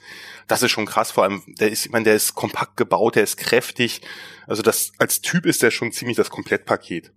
das 0.46 0.62
ist 0.62 0.70
schon 0.70 0.86
krass, 0.86 1.10
vor 1.10 1.24
allem, 1.24 1.42
der 1.58 1.72
ist, 1.72 1.84
ich 1.84 1.90
meine, 1.90 2.04
der 2.04 2.14
ist 2.14 2.36
kompakt 2.36 2.76
gebaut, 2.76 3.16
der 3.16 3.24
ist 3.24 3.38
kräftig. 3.38 4.00
Also 4.46 4.62
das, 4.62 4.92
als 4.96 5.22
Typ 5.22 5.44
ist 5.44 5.64
der 5.64 5.72
schon 5.72 5.90
ziemlich 5.90 6.16
das 6.16 6.30
Komplettpaket. 6.30 7.12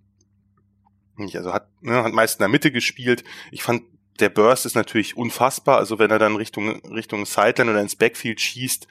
Also 1.32 1.52
hat, 1.52 1.68
ne, 1.80 2.02
hat 2.02 2.12
meist 2.12 2.40
in 2.40 2.42
der 2.42 2.48
Mitte 2.48 2.72
gespielt. 2.72 3.22
Ich 3.52 3.62
fand 3.62 3.84
der 4.16 4.28
Burst 4.28 4.66
ist 4.66 4.74
natürlich 4.74 5.16
unfassbar. 5.16 5.78
Also 5.78 5.98
wenn 5.98 6.10
er 6.10 6.18
dann 6.18 6.36
Richtung, 6.36 6.80
Richtung 6.86 7.26
Sideline 7.26 7.70
oder 7.70 7.80
ins 7.80 7.96
Backfield 7.96 8.40
schießt 8.40 8.86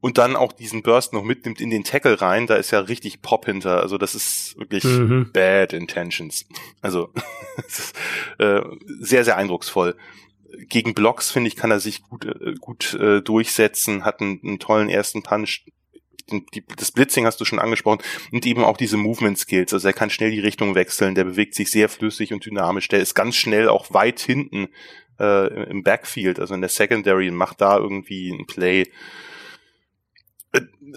und 0.00 0.18
dann 0.18 0.36
auch 0.36 0.52
diesen 0.52 0.82
Burst 0.82 1.12
noch 1.12 1.22
mitnimmt 1.22 1.60
in 1.60 1.70
den 1.70 1.84
Tackle 1.84 2.20
rein, 2.20 2.46
da 2.46 2.56
ist 2.56 2.70
ja 2.70 2.80
richtig 2.80 3.22
Pop 3.22 3.46
hinter. 3.46 3.80
Also 3.80 3.98
das 3.98 4.14
ist 4.14 4.58
wirklich 4.58 4.84
mhm. 4.84 5.30
bad 5.32 5.72
intentions. 5.72 6.46
Also 6.80 7.10
ist, 7.68 7.94
äh, 8.38 8.62
sehr, 9.00 9.24
sehr 9.24 9.36
eindrucksvoll. 9.36 9.96
Gegen 10.68 10.94
Blocks, 10.94 11.30
finde 11.30 11.48
ich, 11.48 11.56
kann 11.56 11.70
er 11.70 11.80
sich 11.80 12.02
gut, 12.02 12.26
äh, 12.26 12.54
gut 12.60 12.94
äh, 12.94 13.22
durchsetzen, 13.22 14.04
hat 14.04 14.20
einen, 14.20 14.40
einen 14.44 14.58
tollen 14.58 14.90
ersten 14.90 15.22
Punch, 15.22 15.64
die, 16.30 16.64
das 16.76 16.92
Blitzing 16.92 17.26
hast 17.26 17.40
du 17.40 17.44
schon 17.44 17.58
angesprochen 17.58 18.02
und 18.30 18.46
eben 18.46 18.64
auch 18.64 18.76
diese 18.76 18.96
Movement 18.96 19.38
Skills. 19.38 19.72
Also 19.72 19.88
er 19.88 19.94
kann 19.94 20.10
schnell 20.10 20.30
die 20.30 20.40
Richtung 20.40 20.74
wechseln, 20.74 21.14
der 21.14 21.24
bewegt 21.24 21.54
sich 21.54 21.70
sehr 21.70 21.88
flüssig 21.88 22.32
und 22.32 22.44
dynamisch, 22.44 22.88
der 22.88 23.00
ist 23.00 23.14
ganz 23.14 23.36
schnell 23.36 23.68
auch 23.68 23.92
weit 23.92 24.20
hinten 24.20 24.68
äh, 25.18 25.68
im 25.70 25.82
Backfield, 25.82 26.40
also 26.40 26.54
in 26.54 26.60
der 26.60 26.70
Secondary 26.70 27.30
macht 27.30 27.60
da 27.60 27.78
irgendwie 27.78 28.30
ein 28.30 28.46
Play 28.46 28.84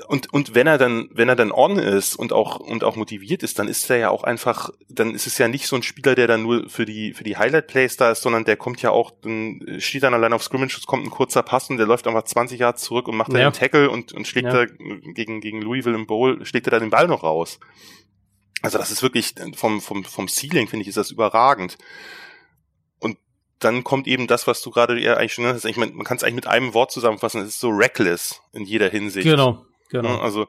und 0.08 0.34
und 0.34 0.53
wenn 0.53 0.68
er 0.68 0.78
dann 0.78 1.10
wenn 1.12 1.30
er 1.30 1.38
dann 1.38 1.51
on 1.51 1.78
ist 1.78 2.16
und 2.18 2.34
auch 2.34 2.60
und 2.60 2.84
auch 2.84 2.97
motiviert 2.97 3.41
ist, 3.41 3.58
dann 3.58 3.70
ist 3.70 3.89
er 3.89 3.97
ja 3.97 4.10
auch 4.10 4.24
einfach, 4.24 4.70
dann 4.89 5.16
ist 5.16 5.28
es 5.28 5.38
ja 5.38 5.47
nicht 5.47 5.68
so 5.68 5.78
ein 5.78 5.84
Spieler, 5.84 6.14
der 6.14 6.28
dann 6.28 6.43
nur 6.43 6.70
für 6.70 6.86
die 6.86 7.14
für 7.14 7.24
die 7.24 7.38
Highlight 7.38 7.68
Plays 7.68 7.95
da 7.95 8.12
ist, 8.12 8.22
sondern 8.22 8.43
der 8.43 8.58
kommt 8.58 8.82
ja 8.82 8.91
auch, 8.91 9.12
dann 9.22 9.62
steht 9.78 10.03
dann 10.03 10.14
allein 10.14 10.34
auf 10.34 10.43
Scrimmage, 10.43 10.78
es 10.78 10.86
kommt 10.86 11.06
ein 11.06 11.10
kurzer 11.10 11.41
Pass 11.41 11.70
und 11.70 11.78
der 11.78 11.88
läuft 11.88 12.06
einfach 12.08 12.24
20 12.24 12.60
Jahre 12.60 12.76
zurück 12.76 13.08
und 13.08 13.16
macht 13.16 13.32
dann 13.32 13.39
ja. 13.39 13.47
einen 13.47 13.53
Tackle 13.53 13.89
und 13.89 14.12
und 14.12 14.28
schlägt 14.28 14.47
ja. 14.47 14.66
da 14.66 14.72
gegen 15.14 15.39
gegen 15.39 15.62
Louisville 15.62 15.95
im 15.95 16.06
Bowl 16.06 16.45
schlägt 16.45 16.68
er 16.68 16.72
da 16.72 16.80
den 16.80 16.89
Ball 16.89 17.08
noch 17.08 17.24
raus. 17.24 17.60
Also 18.62 18.78
das 18.78 18.91
ist 18.91 19.03
wirklich 19.03 19.36
vom 19.56 19.80
vom 19.80 20.03
vom 20.03 20.28
Ceiling 20.28 20.68
finde 20.68 20.82
ich 20.82 20.89
ist 20.89 20.97
das 20.97 21.12
überragend 21.12 21.78
dann 23.60 23.84
kommt 23.84 24.08
eben 24.08 24.28
das, 24.28 24.47
was 24.47 24.62
du 24.62 24.72
gerade 24.72 24.99
ja 24.99 25.16
eigentlich 25.16 25.34
schon 25.34 25.45
hast. 25.45 25.66
Ich 25.66 25.78
meine, 25.78 25.93
man 25.93 26.06
kann 26.06 26.18
es 26.18 26.24
eigentlich 26.24 26.36
mit 26.36 26.47
einem 26.47 26.74
Wort 26.74 26.91
zusammenfassen. 26.91 27.41
Es 27.41 27.49
ist 27.49 27.60
so 27.60 27.70
reckless 27.70 28.41
in 28.53 28.64
jeder 28.66 28.89
Hinsicht. 28.89 29.28
Genau. 29.28 29.66
Genau. 29.89 30.18
Also 30.18 30.47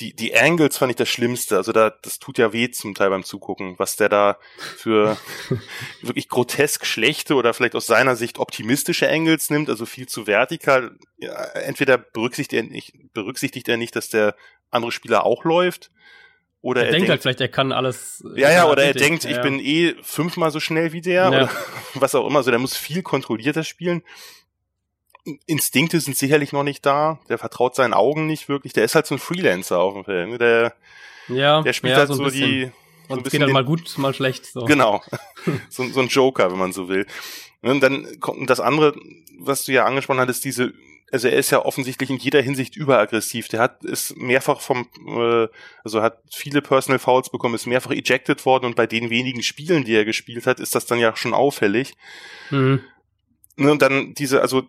die, 0.00 0.14
die 0.14 0.34
Angles 0.36 0.78
fand 0.78 0.90
ich 0.90 0.96
das 0.96 1.08
Schlimmste. 1.08 1.56
Also 1.56 1.72
da, 1.72 1.90
das 1.90 2.18
tut 2.18 2.38
ja 2.38 2.52
weh 2.52 2.70
zum 2.70 2.94
Teil 2.94 3.10
beim 3.10 3.22
Zugucken, 3.22 3.78
was 3.78 3.96
der 3.96 4.08
da 4.08 4.38
für 4.56 5.16
wirklich 6.02 6.28
grotesk 6.28 6.86
schlechte 6.86 7.34
oder 7.34 7.52
vielleicht 7.52 7.74
aus 7.74 7.86
seiner 7.86 8.16
Sicht 8.16 8.38
optimistische 8.38 9.08
Angles 9.08 9.50
nimmt, 9.50 9.68
also 9.68 9.84
viel 9.84 10.08
zu 10.08 10.26
vertikal. 10.26 10.96
Ja, 11.18 11.44
entweder 11.54 11.98
berücksichtigt 11.98 12.54
er 12.54 12.62
nicht, 12.62 12.94
berücksichtigt 13.12 13.68
er 13.68 13.76
nicht, 13.76 13.94
dass 13.94 14.08
der 14.08 14.34
andere 14.70 14.92
Spieler 14.92 15.24
auch 15.24 15.44
läuft. 15.44 15.90
Oder 16.60 16.82
er, 16.82 16.86
er 16.88 16.92
denkt 16.92 17.08
halt 17.08 17.22
vielleicht, 17.22 17.40
er 17.40 17.48
kann 17.48 17.72
alles. 17.72 18.24
Ja, 18.34 18.50
ja, 18.50 18.68
oder 18.68 18.82
er 18.82 18.94
denkt, 18.94 19.24
ja. 19.24 19.30
ich 19.30 19.40
bin 19.40 19.60
eh 19.60 19.94
fünfmal 20.02 20.50
so 20.50 20.60
schnell 20.60 20.92
wie 20.92 21.00
der 21.00 21.22
ja. 21.22 21.28
oder 21.28 21.50
was 21.94 22.14
auch 22.14 22.26
immer. 22.26 22.42
So, 22.42 22.50
der 22.50 22.58
muss 22.58 22.76
viel 22.76 23.02
kontrollierter 23.02 23.64
spielen. 23.64 24.02
Instinkte 25.46 26.00
sind 26.00 26.16
sicherlich 26.16 26.52
noch 26.52 26.64
nicht 26.64 26.84
da. 26.84 27.20
Der 27.28 27.38
vertraut 27.38 27.74
seinen 27.74 27.94
Augen 27.94 28.26
nicht 28.26 28.48
wirklich. 28.48 28.72
Der 28.72 28.84
ist 28.84 28.94
halt 28.94 29.06
so 29.06 29.14
ein 29.14 29.18
Freelancer 29.18 29.78
auf 29.78 29.94
dem 29.94 30.04
Feld. 30.04 30.30
Ne? 30.30 30.38
Der, 30.38 30.74
ja, 31.28 31.62
der 31.62 31.72
spielt 31.72 31.92
ja, 31.92 31.98
halt 31.98 32.08
so, 32.08 32.14
so 32.14 32.30
die. 32.30 32.72
So 33.08 33.14
und 33.14 33.26
es 33.26 33.32
geht 33.32 33.40
dann 33.40 33.52
mal 33.52 33.64
gut, 33.64 33.96
mal 33.96 34.12
schlecht. 34.12 34.46
So. 34.46 34.64
Genau. 34.64 35.02
so, 35.70 35.86
so 35.88 36.00
ein 36.00 36.08
Joker, 36.08 36.50
wenn 36.50 36.58
man 36.58 36.72
so 36.72 36.88
will. 36.88 37.06
Und 37.62 37.80
dann 37.80 38.20
kommt 38.20 38.48
das 38.48 38.60
andere, 38.60 38.94
was 39.38 39.64
du 39.64 39.72
ja 39.72 39.84
angesprochen 39.84 40.20
hattest, 40.20 40.44
diese 40.44 40.72
also 41.10 41.28
er 41.28 41.38
ist 41.38 41.50
ja 41.50 41.64
offensichtlich 41.64 42.10
in 42.10 42.18
jeder 42.18 42.42
Hinsicht 42.42 42.76
überaggressiv. 42.76 43.48
Der 43.48 43.60
hat 43.60 43.84
ist 43.84 44.16
mehrfach 44.16 44.60
vom, 44.60 44.88
äh, 45.06 45.48
also 45.82 46.02
hat 46.02 46.22
viele 46.30 46.60
Personal 46.60 46.98
Fouls 46.98 47.30
bekommen, 47.30 47.54
ist 47.54 47.66
mehrfach 47.66 47.92
ejected 47.92 48.44
worden 48.44 48.66
und 48.66 48.76
bei 48.76 48.86
den 48.86 49.10
wenigen 49.10 49.42
Spielen, 49.42 49.84
die 49.84 49.94
er 49.94 50.04
gespielt 50.04 50.46
hat, 50.46 50.60
ist 50.60 50.74
das 50.74 50.86
dann 50.86 50.98
ja 50.98 51.16
schon 51.16 51.34
auffällig. 51.34 51.94
Mhm. 52.50 52.80
Ne, 53.56 53.72
und 53.72 53.82
dann 53.82 54.14
diese, 54.14 54.42
also 54.42 54.68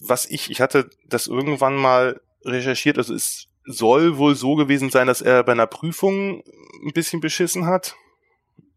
was 0.00 0.26
ich, 0.26 0.50
ich 0.50 0.60
hatte 0.60 0.88
das 1.08 1.26
irgendwann 1.26 1.76
mal 1.76 2.20
recherchiert, 2.44 2.98
also 2.98 3.14
es 3.14 3.48
soll 3.66 4.18
wohl 4.18 4.34
so 4.34 4.54
gewesen 4.54 4.90
sein, 4.90 5.06
dass 5.06 5.22
er 5.22 5.42
bei 5.42 5.52
einer 5.52 5.66
Prüfung 5.66 6.44
ein 6.84 6.92
bisschen 6.92 7.20
beschissen 7.20 7.66
hat. 7.66 7.96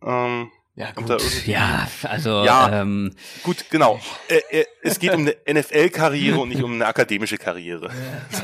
Ähm, 0.02 0.52
ja, 0.78 0.92
gut. 0.92 1.48
ja, 1.48 1.88
also 2.04 2.46
ja, 2.46 2.82
ähm, 2.82 3.12
gut, 3.42 3.66
genau. 3.72 4.00
Äh, 4.30 4.60
äh, 4.60 4.66
es 4.84 5.00
geht 5.00 5.12
um 5.12 5.22
eine 5.22 5.36
NFL-Karriere 5.52 6.38
und 6.40 6.50
nicht 6.50 6.62
um 6.62 6.74
eine 6.74 6.86
akademische 6.86 7.40
Karriere. 7.40 7.90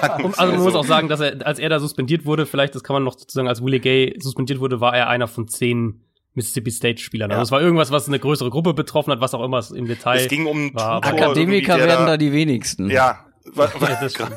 Ja. 0.02 0.16
also 0.16 0.34
man 0.52 0.58
so. 0.58 0.64
muss 0.64 0.74
auch 0.74 0.86
sagen, 0.86 1.10
dass 1.10 1.20
er, 1.20 1.46
als 1.46 1.60
er 1.60 1.70
da 1.70 1.80
suspendiert 1.80 2.26
wurde, 2.26 2.48
vielleicht, 2.48 2.74
das 2.74 2.84
kann 2.84 2.96
man 2.96 3.04
noch 3.04 3.20
sozusagen, 3.20 3.48
als 3.48 3.64
Willie 3.64 3.80
Gay 3.80 4.16
suspendiert 4.20 4.60
wurde, 4.60 4.82
war 4.82 4.98
er 4.98 5.10
einer 5.10 5.28
von 5.28 5.48
zehn 5.48 6.02
Mississippi 6.34 6.72
State 6.72 7.00
Spielern. 7.00 7.30
Ja. 7.30 7.38
Also 7.38 7.50
es 7.50 7.52
war 7.52 7.62
irgendwas, 7.62 7.92
was 7.92 8.08
eine 8.08 8.18
größere 8.18 8.50
Gruppe 8.50 8.74
betroffen 8.74 9.12
hat, 9.12 9.22
was 9.22 9.36
auch 9.36 9.44
immer 9.44 9.64
im 9.76 9.86
Detail. 9.86 10.18
Es 10.18 10.28
ging 10.28 10.48
um 10.48 10.74
war. 10.74 11.06
Akademiker 11.06 11.78
werden 11.78 12.08
da 12.08 12.18
die 12.18 12.32
wenigsten. 12.32 12.90
Ja, 12.90 13.28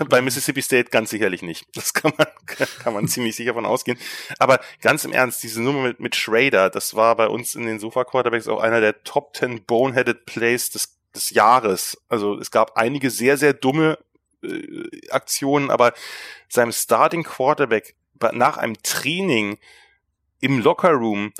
bei 0.08 0.20
Mississippi 0.20 0.62
State 0.62 0.90
ganz 0.90 1.10
sicherlich 1.10 1.42
nicht. 1.42 1.66
Das 1.74 1.94
kann 1.94 2.12
man, 2.16 2.26
kann 2.82 2.94
man 2.94 3.08
ziemlich 3.08 3.36
sicher 3.36 3.54
von 3.54 3.66
ausgehen. 3.66 3.98
Aber 4.38 4.60
ganz 4.80 5.04
im 5.04 5.12
Ernst, 5.12 5.42
diese 5.42 5.62
Nummer 5.62 5.82
mit, 5.82 6.00
mit 6.00 6.16
Schrader, 6.16 6.70
das 6.70 6.94
war 6.94 7.16
bei 7.16 7.28
uns 7.28 7.54
in 7.54 7.66
den 7.66 7.78
Sofa 7.78 8.04
Quarterbacks 8.04 8.48
auch 8.48 8.60
einer 8.60 8.80
der 8.80 9.02
Top 9.04 9.36
10 9.36 9.64
Boneheaded 9.64 10.26
Plays 10.26 10.70
des, 10.70 10.98
des 11.14 11.30
Jahres. 11.30 12.02
Also 12.08 12.38
es 12.38 12.50
gab 12.50 12.76
einige 12.76 13.10
sehr, 13.10 13.36
sehr 13.36 13.52
dumme 13.52 13.98
äh, 14.42 15.08
Aktionen, 15.10 15.70
aber 15.70 15.92
seinem 16.48 16.72
Starting 16.72 17.22
Quarterback 17.22 17.94
nach 18.32 18.56
einem 18.56 18.82
Training 18.82 19.58
im 20.40 20.58
Lockerroom 20.58 21.32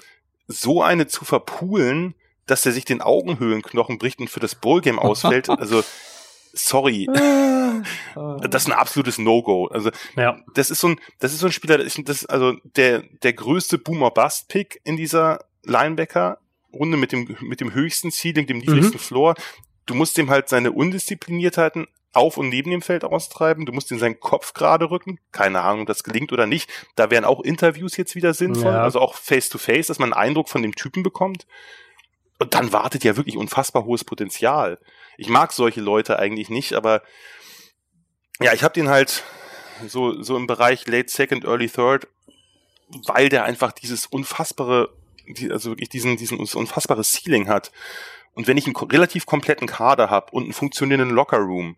so 0.46 0.82
eine 0.82 1.06
zu 1.06 1.24
verpulen, 1.24 2.14
dass 2.46 2.64
er 2.64 2.72
sich 2.72 2.84
den 2.84 3.00
Augenhöhlenknochen 3.02 3.98
bricht 3.98 4.20
und 4.20 4.30
für 4.30 4.40
das 4.40 4.54
Bowl-Game 4.54 4.98
ausfällt. 4.98 5.48
Also 5.56 5.82
sorry. 6.58 7.06
das 8.14 8.62
ist 8.62 8.68
ein 8.68 8.72
absolutes 8.72 9.18
No-Go. 9.18 9.66
Also 9.66 9.90
ja. 10.16 10.38
das 10.54 10.70
ist 10.70 10.80
so 10.80 10.88
ein, 10.88 11.00
das 11.18 11.32
ist 11.32 11.40
so 11.40 11.46
ein 11.46 11.52
Spieler, 11.52 11.78
das 11.78 11.96
ist 11.96 12.30
also 12.30 12.54
der 12.64 13.02
der 13.22 13.32
größte 13.32 13.78
Boomer-Bust-Pick 13.78 14.80
in 14.84 14.96
dieser 14.96 15.44
Linebacker-Runde 15.64 16.96
mit 16.96 17.12
dem 17.12 17.36
mit 17.40 17.60
dem 17.60 17.74
höchsten 17.74 18.10
Ceiling, 18.10 18.46
dem 18.46 18.58
niedrigsten 18.58 18.96
mhm. 18.96 19.04
Floor. 19.04 19.34
Du 19.86 19.94
musst 19.94 20.18
ihm 20.18 20.30
halt 20.30 20.48
seine 20.48 20.72
Undiszipliniertheiten 20.72 21.86
auf 22.16 22.38
und 22.38 22.48
neben 22.48 22.70
dem 22.70 22.82
Feld 22.82 23.04
austreiben. 23.04 23.66
Du 23.66 23.72
musst 23.72 23.92
in 23.92 23.98
seinen 23.98 24.18
Kopf 24.18 24.54
gerade 24.54 24.90
rücken. 24.90 25.20
Keine 25.32 25.60
Ahnung, 25.60 25.82
ob 25.82 25.86
das 25.86 26.02
gelingt 26.02 26.32
oder 26.32 26.46
nicht. 26.46 26.68
Da 26.96 27.10
wären 27.10 27.24
auch 27.24 27.40
Interviews 27.40 27.96
jetzt 27.96 28.14
wieder 28.14 28.34
sinnvoll. 28.34 28.72
Ja. 28.72 28.82
Also 28.82 29.00
auch 29.00 29.14
face 29.14 29.48
to 29.48 29.58
face, 29.58 29.88
dass 29.88 29.98
man 29.98 30.12
einen 30.12 30.28
Eindruck 30.28 30.48
von 30.48 30.62
dem 30.62 30.74
Typen 30.74 31.02
bekommt. 31.02 31.46
Und 32.38 32.54
dann 32.54 32.72
wartet 32.72 33.04
ja 33.04 33.16
wirklich 33.16 33.36
unfassbar 33.36 33.84
hohes 33.84 34.04
Potenzial. 34.04 34.78
Ich 35.16 35.28
mag 35.28 35.52
solche 35.52 35.80
Leute 35.80 36.18
eigentlich 36.18 36.50
nicht, 36.50 36.74
aber 36.74 37.02
ja, 38.40 38.52
ich 38.52 38.62
habe 38.62 38.74
den 38.74 38.88
halt 38.88 39.24
so, 39.86 40.22
so 40.22 40.36
im 40.36 40.46
Bereich 40.46 40.86
Late 40.86 41.10
Second, 41.10 41.44
Early 41.44 41.68
Third, 41.68 42.08
weil 43.06 43.28
der 43.28 43.44
einfach 43.44 43.72
dieses 43.72 44.06
unfassbare, 44.06 44.90
also 45.50 45.70
wirklich 45.70 45.88
diesen, 45.88 46.16
diesen 46.16 46.38
unfassbare 46.38 47.02
Ceiling 47.02 47.48
hat. 47.48 47.72
Und 48.34 48.46
wenn 48.46 48.58
ich 48.58 48.66
einen 48.66 48.76
relativ 48.76 49.26
kompletten 49.26 49.66
Kader 49.66 50.10
habe 50.10 50.32
und 50.32 50.44
einen 50.44 50.52
funktionierenden 50.52 51.14
Lockerroom, 51.14 51.76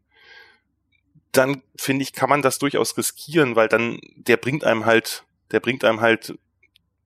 dann 1.32 1.62
finde 1.76 2.02
ich, 2.02 2.12
kann 2.12 2.28
man 2.28 2.42
das 2.42 2.58
durchaus 2.58 2.96
riskieren, 2.96 3.54
weil 3.54 3.68
dann 3.68 4.00
der 4.16 4.36
bringt 4.36 4.64
einem 4.64 4.86
halt, 4.86 5.24
der 5.52 5.60
bringt 5.60 5.84
einem 5.84 6.00
halt 6.00 6.36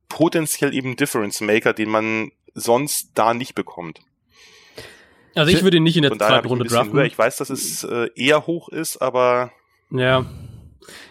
potenziell 0.08 0.74
eben 0.74 0.96
Difference 0.96 1.40
Maker, 1.40 1.72
den 1.72 1.90
man 1.90 2.32
sonst 2.54 3.10
da 3.14 3.34
nicht 3.34 3.54
bekommt. 3.54 4.00
Also 5.34 5.50
ich 5.50 5.62
würde 5.62 5.78
ihn 5.78 5.82
nicht 5.82 5.96
in 5.96 6.02
der 6.02 6.12
zweiten 6.12 6.46
Runde 6.46 6.64
draften. 6.64 6.94
Höher. 6.94 7.04
Ich 7.04 7.18
weiß, 7.18 7.36
dass 7.36 7.50
es 7.50 7.84
äh, 7.84 8.08
eher 8.14 8.46
hoch 8.46 8.68
ist, 8.68 8.98
aber 8.98 9.52
ja. 9.90 10.26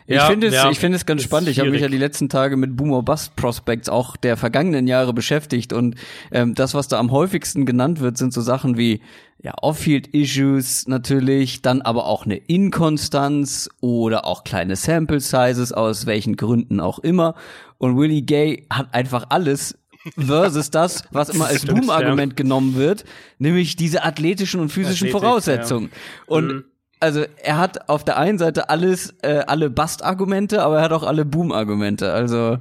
Ich 0.06 0.16
ja, 0.16 0.26
finde 0.26 0.48
es, 0.48 0.54
ja, 0.54 0.70
ich 0.70 0.80
finde 0.80 0.98
es 0.98 1.06
ganz 1.06 1.24
spannend. 1.24 1.48
Ich 1.50 1.60
habe 1.60 1.70
mich 1.70 1.82
ja 1.82 1.88
die 1.88 1.98
letzten 1.98 2.28
Tage 2.28 2.58
mit 2.58 2.76
Boomer 2.76 3.04
Bust 3.04 3.36
Prospects 3.38 3.88
auch 3.88 4.18
der 4.18 4.36
vergangenen 4.36 4.88
Jahre 4.88 5.14
beschäftigt 5.14 5.72
und 5.72 5.96
ähm, 6.32 6.56
das, 6.56 6.74
was 6.74 6.90
da 6.90 7.00
am 7.00 7.12
häufigsten 7.12 7.66
genannt 7.66 8.02
wird, 8.02 8.18
sind 8.18 8.34
so 8.34 8.42
Sachen 8.42 8.78
wie 8.78 9.02
ja 9.42 9.54
Off-Field 9.62 10.08
Issues 10.08 10.88
natürlich, 10.88 11.62
dann 11.62 11.82
aber 11.82 12.06
auch 12.06 12.26
eine 12.26 12.36
Inkonstanz 12.36 13.70
oder 13.80 14.26
auch 14.26 14.44
kleine 14.44 14.76
Sample 14.76 15.20
Sizes 15.20 15.72
aus 15.72 16.06
welchen 16.06 16.36
Gründen 16.36 16.80
auch 16.80 17.00
immer. 17.00 17.36
Und 17.78 17.98
Willie 17.98 18.24
Gay 18.24 18.68
hat 18.70 18.94
einfach 18.94 19.28
alles 19.30 19.78
versus 20.18 20.72
das, 20.72 21.04
was 21.12 21.30
immer 21.30 21.47
als 21.47 21.66
Boom-Argument 21.66 22.36
genommen 22.36 22.76
wird, 22.76 23.04
nämlich 23.39 23.76
diese 23.76 24.04
athletischen 24.04 24.60
und 24.60 24.70
physischen 24.70 25.08
Athletik, 25.08 25.22
Voraussetzungen. 25.22 25.89
Ja. 25.91 26.36
Und 26.36 26.47
mhm. 26.47 26.64
also 26.99 27.26
er 27.43 27.58
hat 27.58 27.89
auf 27.89 28.04
der 28.04 28.18
einen 28.18 28.38
Seite 28.38 28.70
alles, 28.70 29.16
äh, 29.22 29.43
alle 29.47 29.70
Bust-Argumente, 29.70 30.64
aber 30.64 30.78
er 30.78 30.84
hat 30.84 30.93
auch 30.93 31.04
alle 31.04 31.26
Boom-Argumente. 31.26 32.12
Also 32.12 32.58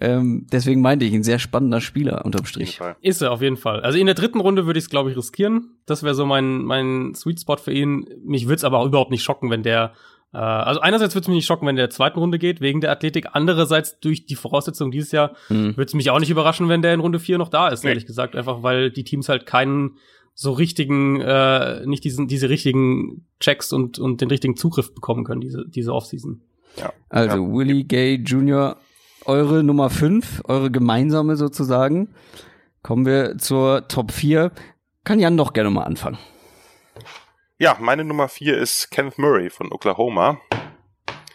ähm, 0.00 0.46
deswegen 0.50 0.80
meinte 0.80 1.04
ich, 1.04 1.14
ein 1.14 1.22
sehr 1.22 1.38
spannender 1.38 1.80
Spieler 1.80 2.24
unterm 2.24 2.46
Strich. 2.46 2.80
Ist 3.00 3.22
er 3.22 3.30
auf 3.30 3.42
jeden 3.42 3.56
Fall. 3.56 3.80
Also 3.80 3.98
in 3.98 4.06
der 4.06 4.14
dritten 4.14 4.40
Runde 4.40 4.66
würde 4.66 4.78
ich 4.78 4.86
es, 4.86 4.90
glaube 4.90 5.10
ich, 5.10 5.16
riskieren. 5.16 5.76
Das 5.86 6.02
wäre 6.02 6.14
so 6.14 6.26
mein, 6.26 6.64
mein 6.64 7.14
Sweet 7.14 7.40
Spot 7.40 7.56
für 7.56 7.72
ihn. 7.72 8.06
Mich 8.24 8.46
würde 8.46 8.56
es 8.56 8.64
aber 8.64 8.78
auch 8.78 8.86
überhaupt 8.86 9.10
nicht 9.12 9.22
schocken, 9.22 9.50
wenn 9.50 9.62
der 9.62 9.92
also 10.38 10.80
einerseits 10.80 11.14
würde 11.14 11.24
es 11.24 11.28
mich 11.28 11.36
nicht 11.36 11.46
schocken, 11.46 11.66
wenn 11.66 11.76
der 11.76 11.90
zweiten 11.90 12.18
Runde 12.18 12.38
geht, 12.38 12.60
wegen 12.60 12.80
der 12.80 12.90
Athletik. 12.90 13.28
Andererseits 13.32 14.00
durch 14.00 14.26
die 14.26 14.36
Voraussetzungen 14.36 14.90
dieses 14.90 15.12
Jahr 15.12 15.36
mhm. 15.48 15.76
würde 15.76 15.84
es 15.84 15.94
mich 15.94 16.10
auch 16.10 16.18
nicht 16.18 16.30
überraschen, 16.30 16.68
wenn 16.68 16.82
der 16.82 16.94
in 16.94 17.00
Runde 17.00 17.20
4 17.20 17.38
noch 17.38 17.48
da 17.48 17.68
ist, 17.68 17.84
nee. 17.84 17.90
ehrlich 17.90 18.06
gesagt. 18.06 18.34
Einfach 18.36 18.62
weil 18.62 18.90
die 18.90 19.04
Teams 19.04 19.28
halt 19.28 19.46
keinen 19.46 19.98
so 20.34 20.52
richtigen, 20.52 21.20
äh, 21.20 21.86
nicht 21.86 22.04
diesen, 22.04 22.26
diese 22.26 22.48
richtigen 22.48 23.26
Checks 23.38 23.72
und, 23.72 23.98
und 23.98 24.20
den 24.20 24.28
richtigen 24.28 24.56
Zugriff 24.56 24.92
bekommen 24.94 25.24
können, 25.24 25.40
diese, 25.40 25.64
diese 25.68 25.92
Offseason. 25.92 26.40
Ja. 26.76 26.92
Also 27.08 27.36
ja. 27.36 27.52
Willie 27.52 27.84
Gay 27.84 28.16
Jr., 28.16 28.76
eure 29.26 29.62
Nummer 29.62 29.90
5, 29.90 30.42
eure 30.44 30.70
gemeinsame 30.70 31.36
sozusagen. 31.36 32.08
Kommen 32.82 33.06
wir 33.06 33.38
zur 33.38 33.88
Top 33.88 34.12
4. 34.12 34.50
Kann 35.04 35.20
Jan 35.20 35.36
doch 35.36 35.52
gerne 35.52 35.70
mal 35.70 35.84
anfangen. 35.84 36.18
Ja, 37.64 37.78
meine 37.80 38.04
Nummer 38.04 38.28
vier 38.28 38.58
ist 38.58 38.90
Kenneth 38.90 39.16
Murray 39.16 39.48
von 39.48 39.72
Oklahoma. 39.72 40.38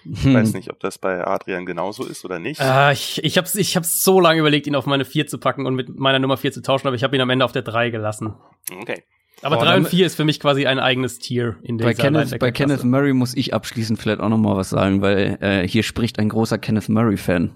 Ich 0.06 0.26
hm. 0.26 0.36
weiß 0.36 0.54
nicht, 0.54 0.70
ob 0.70 0.80
das 0.80 1.00
bei 1.00 1.26
Adrian 1.26 1.66
genauso 1.66 2.06
ist 2.06 2.24
oder 2.24 2.38
nicht. 2.38 2.62
Äh, 2.62 2.94
ich 2.94 3.24
ich 3.24 3.36
habe 3.40 3.48
ich 3.56 3.76
hab's 3.76 4.04
so 4.04 4.20
lange 4.20 4.40
überlegt, 4.40 4.68
ihn 4.68 4.76
auf 4.76 4.86
meine 4.86 5.06
vier 5.06 5.26
zu 5.26 5.40
packen 5.40 5.66
und 5.66 5.74
mit 5.74 5.98
meiner 5.98 6.20
Nummer 6.20 6.38
vier 6.38 6.52
zu 6.52 6.62
tauschen, 6.62 6.86
aber 6.86 6.96
ich 6.96 7.04
habe 7.04 7.16
ihn 7.16 7.22
am 7.24 7.32
Ende 7.32 7.46
auf 7.46 7.52
der 7.52 7.64
drei 7.64 7.90
gelassen. 7.90 8.36
Okay. 8.80 9.02
Aber 9.42 9.58
oh, 9.58 9.64
drei 9.64 9.76
und 9.76 9.88
vier 9.88 10.06
ist 10.06 10.18
für 10.18 10.24
mich 10.24 10.40
quasi 10.40 10.68
ein 10.68 10.78
eigenes 10.78 11.18
Tier 11.18 11.58
in 11.64 11.80
der 11.80 11.86
Bei 11.86 11.94
Kenneth, 11.96 12.38
bei 12.38 12.52
Kenneth 12.52 12.84
Murray 12.84 13.14
muss 13.14 13.36
ich 13.36 13.56
abschließend 13.56 14.00
vielleicht 14.00 14.20
auch 14.20 14.30
noch 14.30 14.38
mal 14.38 14.56
was 14.56 14.70
sagen, 14.70 15.02
weil 15.02 15.40
äh, 15.42 15.68
hier 15.68 15.82
spricht 15.82 16.20
ein 16.20 16.30
großer 16.30 16.60
Kenneth 16.60 16.90
Murray-Fan. 16.90 17.54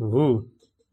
Uh. 0.00 0.44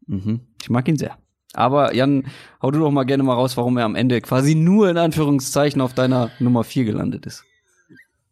Mhm. 0.06 0.40
Ich 0.60 0.68
mag 0.68 0.86
ihn 0.86 0.98
sehr. 0.98 1.16
Aber 1.54 1.94
Jan, 1.94 2.26
hau 2.62 2.70
du 2.70 2.80
doch 2.80 2.90
mal 2.90 3.04
gerne 3.04 3.22
mal 3.22 3.34
raus, 3.34 3.56
warum 3.56 3.76
er 3.76 3.84
am 3.84 3.94
Ende 3.94 4.20
quasi 4.20 4.54
nur 4.54 4.88
in 4.88 4.98
Anführungszeichen 4.98 5.80
auf 5.80 5.94
deiner 5.94 6.30
Nummer 6.38 6.64
vier 6.64 6.84
gelandet 6.84 7.26
ist. 7.26 7.44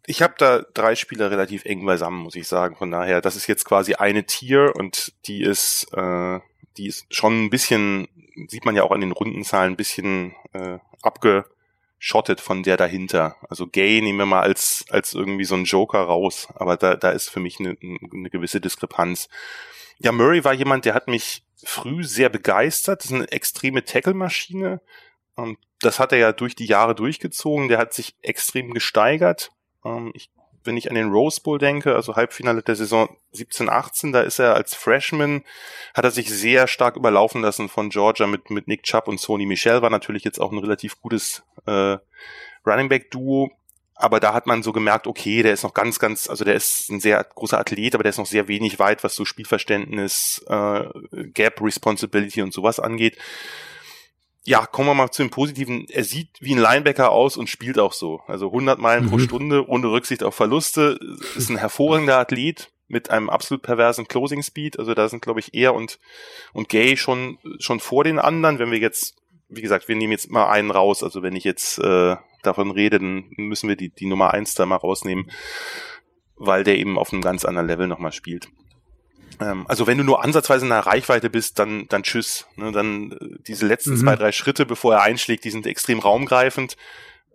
Ich 0.06 0.22
habe 0.22 0.34
da 0.38 0.62
drei 0.74 0.96
Spieler 0.96 1.30
relativ 1.30 1.64
eng 1.64 1.84
beisammen, 1.84 2.22
muss 2.22 2.34
ich 2.34 2.48
sagen. 2.48 2.76
Von 2.76 2.90
daher, 2.90 3.20
das 3.20 3.36
ist 3.36 3.46
jetzt 3.46 3.64
quasi 3.64 3.94
eine 3.94 4.24
Tier 4.24 4.72
und 4.74 5.12
die 5.26 5.42
ist, 5.42 5.86
äh, 5.92 6.40
die 6.76 6.86
ist 6.86 7.14
schon 7.14 7.44
ein 7.44 7.50
bisschen, 7.50 8.08
sieht 8.48 8.64
man 8.64 8.74
ja 8.74 8.82
auch 8.82 8.90
an 8.90 9.02
den 9.02 9.12
Rundenzahlen, 9.12 9.74
ein 9.74 9.76
bisschen 9.76 10.34
äh, 10.52 10.78
abgeschottet 11.02 12.40
von 12.40 12.62
der 12.62 12.76
dahinter. 12.76 13.36
Also 13.48 13.66
Gay 13.66 14.00
nehmen 14.00 14.18
wir 14.18 14.26
mal 14.26 14.40
als, 14.40 14.86
als 14.88 15.14
irgendwie 15.14 15.44
so 15.44 15.54
ein 15.54 15.64
Joker 15.64 16.00
raus, 16.00 16.48
aber 16.54 16.76
da, 16.76 16.96
da 16.96 17.10
ist 17.10 17.28
für 17.28 17.40
mich 17.40 17.60
eine, 17.60 17.76
eine 17.80 18.30
gewisse 18.30 18.60
Diskrepanz. 18.60 19.28
Ja, 19.98 20.12
Murray 20.12 20.42
war 20.44 20.54
jemand, 20.54 20.86
der 20.86 20.94
hat 20.94 21.08
mich 21.08 21.44
früh 21.64 22.04
sehr 22.04 22.28
begeistert. 22.28 23.00
Das 23.00 23.10
ist 23.10 23.16
eine 23.16 23.30
extreme 23.30 23.84
Tackle-Maschine. 23.84 24.80
Das 25.80 25.98
hat 25.98 26.12
er 26.12 26.18
ja 26.18 26.32
durch 26.32 26.54
die 26.54 26.66
Jahre 26.66 26.94
durchgezogen. 26.94 27.68
Der 27.68 27.78
hat 27.78 27.94
sich 27.94 28.14
extrem 28.22 28.74
gesteigert. 28.74 29.52
Ähm, 29.84 30.10
ich 30.14 30.30
wenn 30.64 30.76
ich 30.76 30.88
an 30.88 30.94
den 30.94 31.10
Rose 31.10 31.40
Bowl 31.40 31.58
denke, 31.58 31.94
also 31.94 32.16
Halbfinale 32.16 32.62
der 32.62 32.76
Saison 32.76 33.16
17, 33.32 33.68
18, 33.68 34.12
da 34.12 34.20
ist 34.20 34.38
er 34.38 34.54
als 34.54 34.74
Freshman, 34.74 35.42
hat 35.94 36.04
er 36.04 36.10
sich 36.10 36.30
sehr 36.30 36.66
stark 36.66 36.96
überlaufen 36.96 37.42
lassen 37.42 37.68
von 37.68 37.90
Georgia 37.90 38.26
mit, 38.26 38.50
mit 38.50 38.68
Nick 38.68 38.82
Chubb 38.82 39.08
und 39.08 39.20
Sony 39.20 39.46
Michel, 39.46 39.82
war 39.82 39.90
natürlich 39.90 40.24
jetzt 40.24 40.40
auch 40.40 40.52
ein 40.52 40.58
relativ 40.58 41.00
gutes 41.00 41.42
äh, 41.66 41.96
Running 42.66 42.88
Back 42.88 43.10
Duo, 43.10 43.50
aber 44.00 44.20
da 44.20 44.34
hat 44.34 44.46
man 44.46 44.62
so 44.62 44.72
gemerkt, 44.72 45.06
okay, 45.06 45.42
der 45.42 45.52
ist 45.52 45.62
noch 45.62 45.74
ganz, 45.74 45.98
ganz, 45.98 46.28
also 46.28 46.44
der 46.44 46.54
ist 46.54 46.90
ein 46.90 47.00
sehr 47.00 47.24
großer 47.34 47.58
Athlet, 47.58 47.94
aber 47.94 48.02
der 48.02 48.10
ist 48.10 48.18
noch 48.18 48.26
sehr 48.26 48.48
wenig 48.48 48.78
weit, 48.78 49.04
was 49.04 49.14
so 49.14 49.24
Spielverständnis, 49.24 50.44
äh, 50.48 50.84
Gap 51.34 51.60
Responsibility 51.60 52.42
und 52.42 52.52
sowas 52.52 52.80
angeht 52.80 53.16
ja, 54.44 54.64
kommen 54.66 54.88
wir 54.88 54.94
mal 54.94 55.10
zu 55.10 55.22
dem 55.22 55.30
Positiven. 55.30 55.86
Er 55.88 56.04
sieht 56.04 56.28
wie 56.40 56.54
ein 56.54 56.60
Linebacker 56.60 57.10
aus 57.10 57.36
und 57.36 57.48
spielt 57.48 57.78
auch 57.78 57.92
so. 57.92 58.20
Also 58.26 58.46
100 58.46 58.78
Meilen 58.78 59.04
mhm. 59.04 59.10
pro 59.10 59.18
Stunde 59.18 59.68
ohne 59.68 59.90
Rücksicht 59.90 60.22
auf 60.22 60.34
Verluste. 60.34 60.98
Ist 61.36 61.50
ein 61.50 61.58
hervorragender 61.58 62.18
Athlet 62.18 62.70
mit 62.88 63.10
einem 63.10 63.30
absolut 63.30 63.62
perversen 63.62 64.08
Closing 64.08 64.42
Speed. 64.42 64.78
Also 64.78 64.94
da 64.94 65.08
sind, 65.08 65.22
glaube 65.22 65.40
ich, 65.40 65.54
er 65.54 65.74
und, 65.74 65.98
und 66.52 66.68
Gay 66.68 66.96
schon, 66.96 67.38
schon 67.58 67.80
vor 67.80 68.02
den 68.02 68.18
anderen. 68.18 68.58
Wenn 68.58 68.70
wir 68.70 68.78
jetzt, 68.78 69.16
wie 69.50 69.62
gesagt, 69.62 69.88
wir 69.88 69.96
nehmen 69.96 70.12
jetzt 70.12 70.30
mal 70.30 70.48
einen 70.48 70.70
raus. 70.70 71.02
Also 71.02 71.22
wenn 71.22 71.36
ich 71.36 71.44
jetzt 71.44 71.78
äh, 71.78 72.16
davon 72.42 72.70
rede, 72.70 72.98
dann 72.98 73.30
müssen 73.36 73.68
wir 73.68 73.76
die, 73.76 73.90
die 73.90 74.06
Nummer 74.06 74.32
eins 74.32 74.54
da 74.54 74.64
mal 74.66 74.76
rausnehmen, 74.76 75.30
weil 76.36 76.64
der 76.64 76.78
eben 76.78 76.98
auf 76.98 77.12
einem 77.12 77.22
ganz 77.22 77.44
anderen 77.44 77.66
Level 77.66 77.86
nochmal 77.86 78.12
spielt. 78.12 78.48
Ähm, 79.40 79.66
also 79.68 79.86
wenn 79.86 79.98
du 79.98 80.04
nur 80.04 80.22
ansatzweise 80.24 80.64
in 80.64 80.70
der 80.70 80.86
Reichweite 80.86 81.30
bist, 81.30 81.58
dann, 81.58 81.86
dann 81.88 82.02
tschüss. 82.02 82.46
Ne? 82.56 82.72
Dann 82.72 83.12
äh, 83.12 83.42
diese 83.46 83.66
letzten 83.66 83.92
mhm. 83.92 83.98
zwei, 83.98 84.16
drei 84.16 84.32
Schritte, 84.32 84.66
bevor 84.66 84.94
er 84.94 85.02
einschlägt, 85.02 85.44
die 85.44 85.50
sind 85.50 85.66
extrem 85.66 85.98
raumgreifend. 85.98 86.76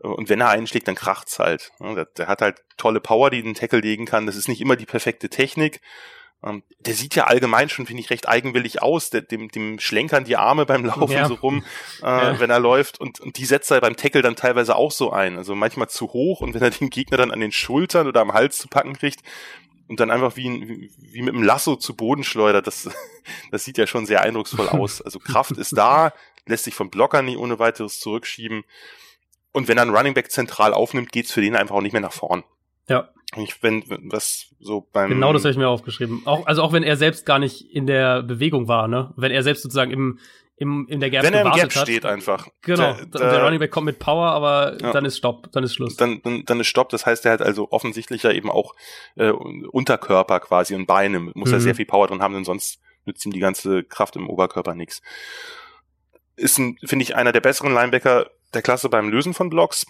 Und 0.01 0.30
wenn 0.30 0.41
er 0.41 0.49
einschlägt, 0.49 0.88
dann 0.88 0.95
kracht's 0.95 1.39
halt. 1.39 1.72
Ne? 1.80 1.95
Der, 1.95 2.05
der, 2.05 2.28
hat 2.28 2.41
halt 2.41 2.63
tolle 2.78 2.99
Power, 2.99 3.30
die 3.30 3.41
den 3.41 3.55
Tackle 3.55 3.80
legen 3.80 4.05
kann. 4.05 4.26
Das 4.26 4.36
ist 4.36 4.47
nicht 4.47 4.61
immer 4.61 4.76
die 4.76 4.86
perfekte 4.86 5.30
Technik. 5.30 5.82
Ähm, 6.45 6.63
der 6.79 6.93
sieht 6.93 7.15
ja 7.15 7.25
allgemein 7.25 7.69
schon, 7.69 7.87
finde 7.87 8.01
ich, 8.01 8.11
recht 8.11 8.27
eigenwillig 8.29 8.81
aus. 8.81 9.09
Der, 9.09 9.21
dem, 9.21 9.49
dem 9.49 9.79
schlenkern 9.79 10.23
die 10.23 10.37
Arme 10.37 10.65
beim 10.65 10.85
Laufen 10.85 11.11
ja. 11.11 11.27
so 11.27 11.33
rum, 11.33 11.65
äh, 12.01 12.05
ja. 12.05 12.39
wenn 12.39 12.51
er 12.51 12.59
läuft. 12.59 12.99
Und, 12.99 13.19
und 13.19 13.37
die 13.37 13.45
setzt 13.45 13.71
er 13.71 13.81
beim 13.81 13.97
Tackle 13.97 14.21
dann 14.21 14.35
teilweise 14.35 14.75
auch 14.75 14.91
so 14.91 15.11
ein. 15.11 15.37
Also 15.37 15.55
manchmal 15.55 15.89
zu 15.89 16.13
hoch. 16.13 16.41
Und 16.41 16.53
wenn 16.53 16.61
er 16.61 16.69
den 16.69 16.89
Gegner 16.89 17.17
dann 17.17 17.31
an 17.31 17.39
den 17.39 17.51
Schultern 17.51 18.07
oder 18.07 18.21
am 18.21 18.33
Hals 18.33 18.57
zu 18.59 18.67
packen 18.67 18.93
kriegt, 18.93 19.21
und 19.87 19.99
dann 19.99 20.11
einfach 20.11 20.35
wie, 20.35 20.67
wie, 20.67 20.91
wie 20.97 21.21
mit 21.21 21.33
einem 21.33 21.43
Lasso 21.43 21.75
zu 21.75 21.95
Boden 21.95 22.23
schleudert, 22.23 22.67
das, 22.67 22.89
das 23.51 23.65
sieht 23.65 23.77
ja 23.77 23.87
schon 23.87 24.05
sehr 24.05 24.21
eindrucksvoll 24.21 24.69
aus. 24.69 25.01
Also 25.01 25.19
Kraft 25.19 25.57
ist 25.57 25.77
da, 25.77 26.13
lässt 26.45 26.63
sich 26.65 26.75
vom 26.75 26.89
Blocker 26.89 27.21
nie 27.21 27.37
ohne 27.37 27.59
weiteres 27.59 27.99
zurückschieben. 27.99 28.63
Und 29.51 29.67
wenn 29.67 29.77
er 29.77 29.83
einen 29.83 29.95
Running 29.95 30.13
Back 30.13 30.31
zentral 30.31 30.73
aufnimmt, 30.73 31.11
geht's 31.11 31.31
für 31.31 31.41
den 31.41 31.55
einfach 31.55 31.75
auch 31.75 31.81
nicht 31.81 31.93
mehr 31.93 32.01
nach 32.01 32.13
vorn. 32.13 32.43
Ja. 32.88 33.09
Ich, 33.38 33.61
wenn, 33.63 33.83
was 34.11 34.53
so 34.59 34.88
beim. 34.93 35.09
Genau 35.09 35.33
das 35.33 35.43
habe 35.43 35.51
ich 35.51 35.57
mir 35.57 35.67
aufgeschrieben. 35.67 36.21
Auch, 36.25 36.45
also 36.45 36.61
auch 36.61 36.71
wenn 36.71 36.83
er 36.83 36.95
selbst 36.95 37.25
gar 37.25 37.39
nicht 37.39 37.61
in 37.69 37.86
der 37.86 38.23
Bewegung 38.23 38.67
war, 38.67 38.88
ne? 38.88 39.13
Wenn 39.17 39.31
er 39.31 39.43
selbst 39.43 39.63
sozusagen 39.63 39.91
im, 39.91 40.19
im, 40.55 40.88
in 40.88 41.01
der 41.01 41.09
Gap 41.09 41.23
Wenn 41.23 41.33
er 41.33 41.41
im 41.41 41.51
Gap 41.51 41.75
hat. 41.75 41.83
steht 41.83 42.05
einfach. 42.05 42.47
Genau, 42.61 42.93
der, 42.93 43.05
der, 43.05 43.31
der 43.31 43.43
Running 43.43 43.59
Back 43.59 43.71
kommt 43.71 43.86
mit 43.86 43.99
Power, 43.99 44.27
aber 44.27 44.77
ja. 44.79 44.91
dann 44.93 45.03
ist 45.03 45.17
Stopp, 45.17 45.51
dann 45.51 45.65
ist 45.65 45.73
Schluss. 45.73 45.97
Dann, 45.97 46.21
dann, 46.23 46.45
dann 46.45 46.59
ist 46.61 46.67
Stopp, 46.67 46.89
das 46.89 47.05
heißt, 47.05 47.25
er 47.25 47.33
hat 47.33 47.41
also 47.41 47.71
offensichtlich 47.71 48.23
ja 48.23 48.31
eben 48.31 48.49
auch 48.49 48.73
äh, 49.15 49.31
Unterkörper 49.31 50.39
quasi 50.39 50.75
und 50.75 50.86
Beine, 50.86 51.19
muss 51.19 51.49
mhm. 51.49 51.55
er 51.55 51.59
sehr 51.59 51.75
viel 51.75 51.86
Power 51.86 52.07
drin 52.07 52.21
haben, 52.21 52.33
denn 52.33 52.45
sonst 52.45 52.79
nützt 53.03 53.25
ihm 53.25 53.33
die 53.33 53.39
ganze 53.39 53.83
Kraft 53.83 54.15
im 54.15 54.29
Oberkörper 54.29 54.75
nichts. 54.75 55.01
Ist 56.38 56.57
ein, 56.57 56.77
finde 56.86 57.03
ich, 57.03 57.15
einer 57.15 57.33
der 57.33 57.41
besseren 57.41 57.73
Linebacker 57.73 58.29
der 58.53 58.61
Klasse 58.61 58.88
beim 58.88 59.09
Lösen 59.09 59.33
von 59.33 59.49
Blocks. 59.49 59.86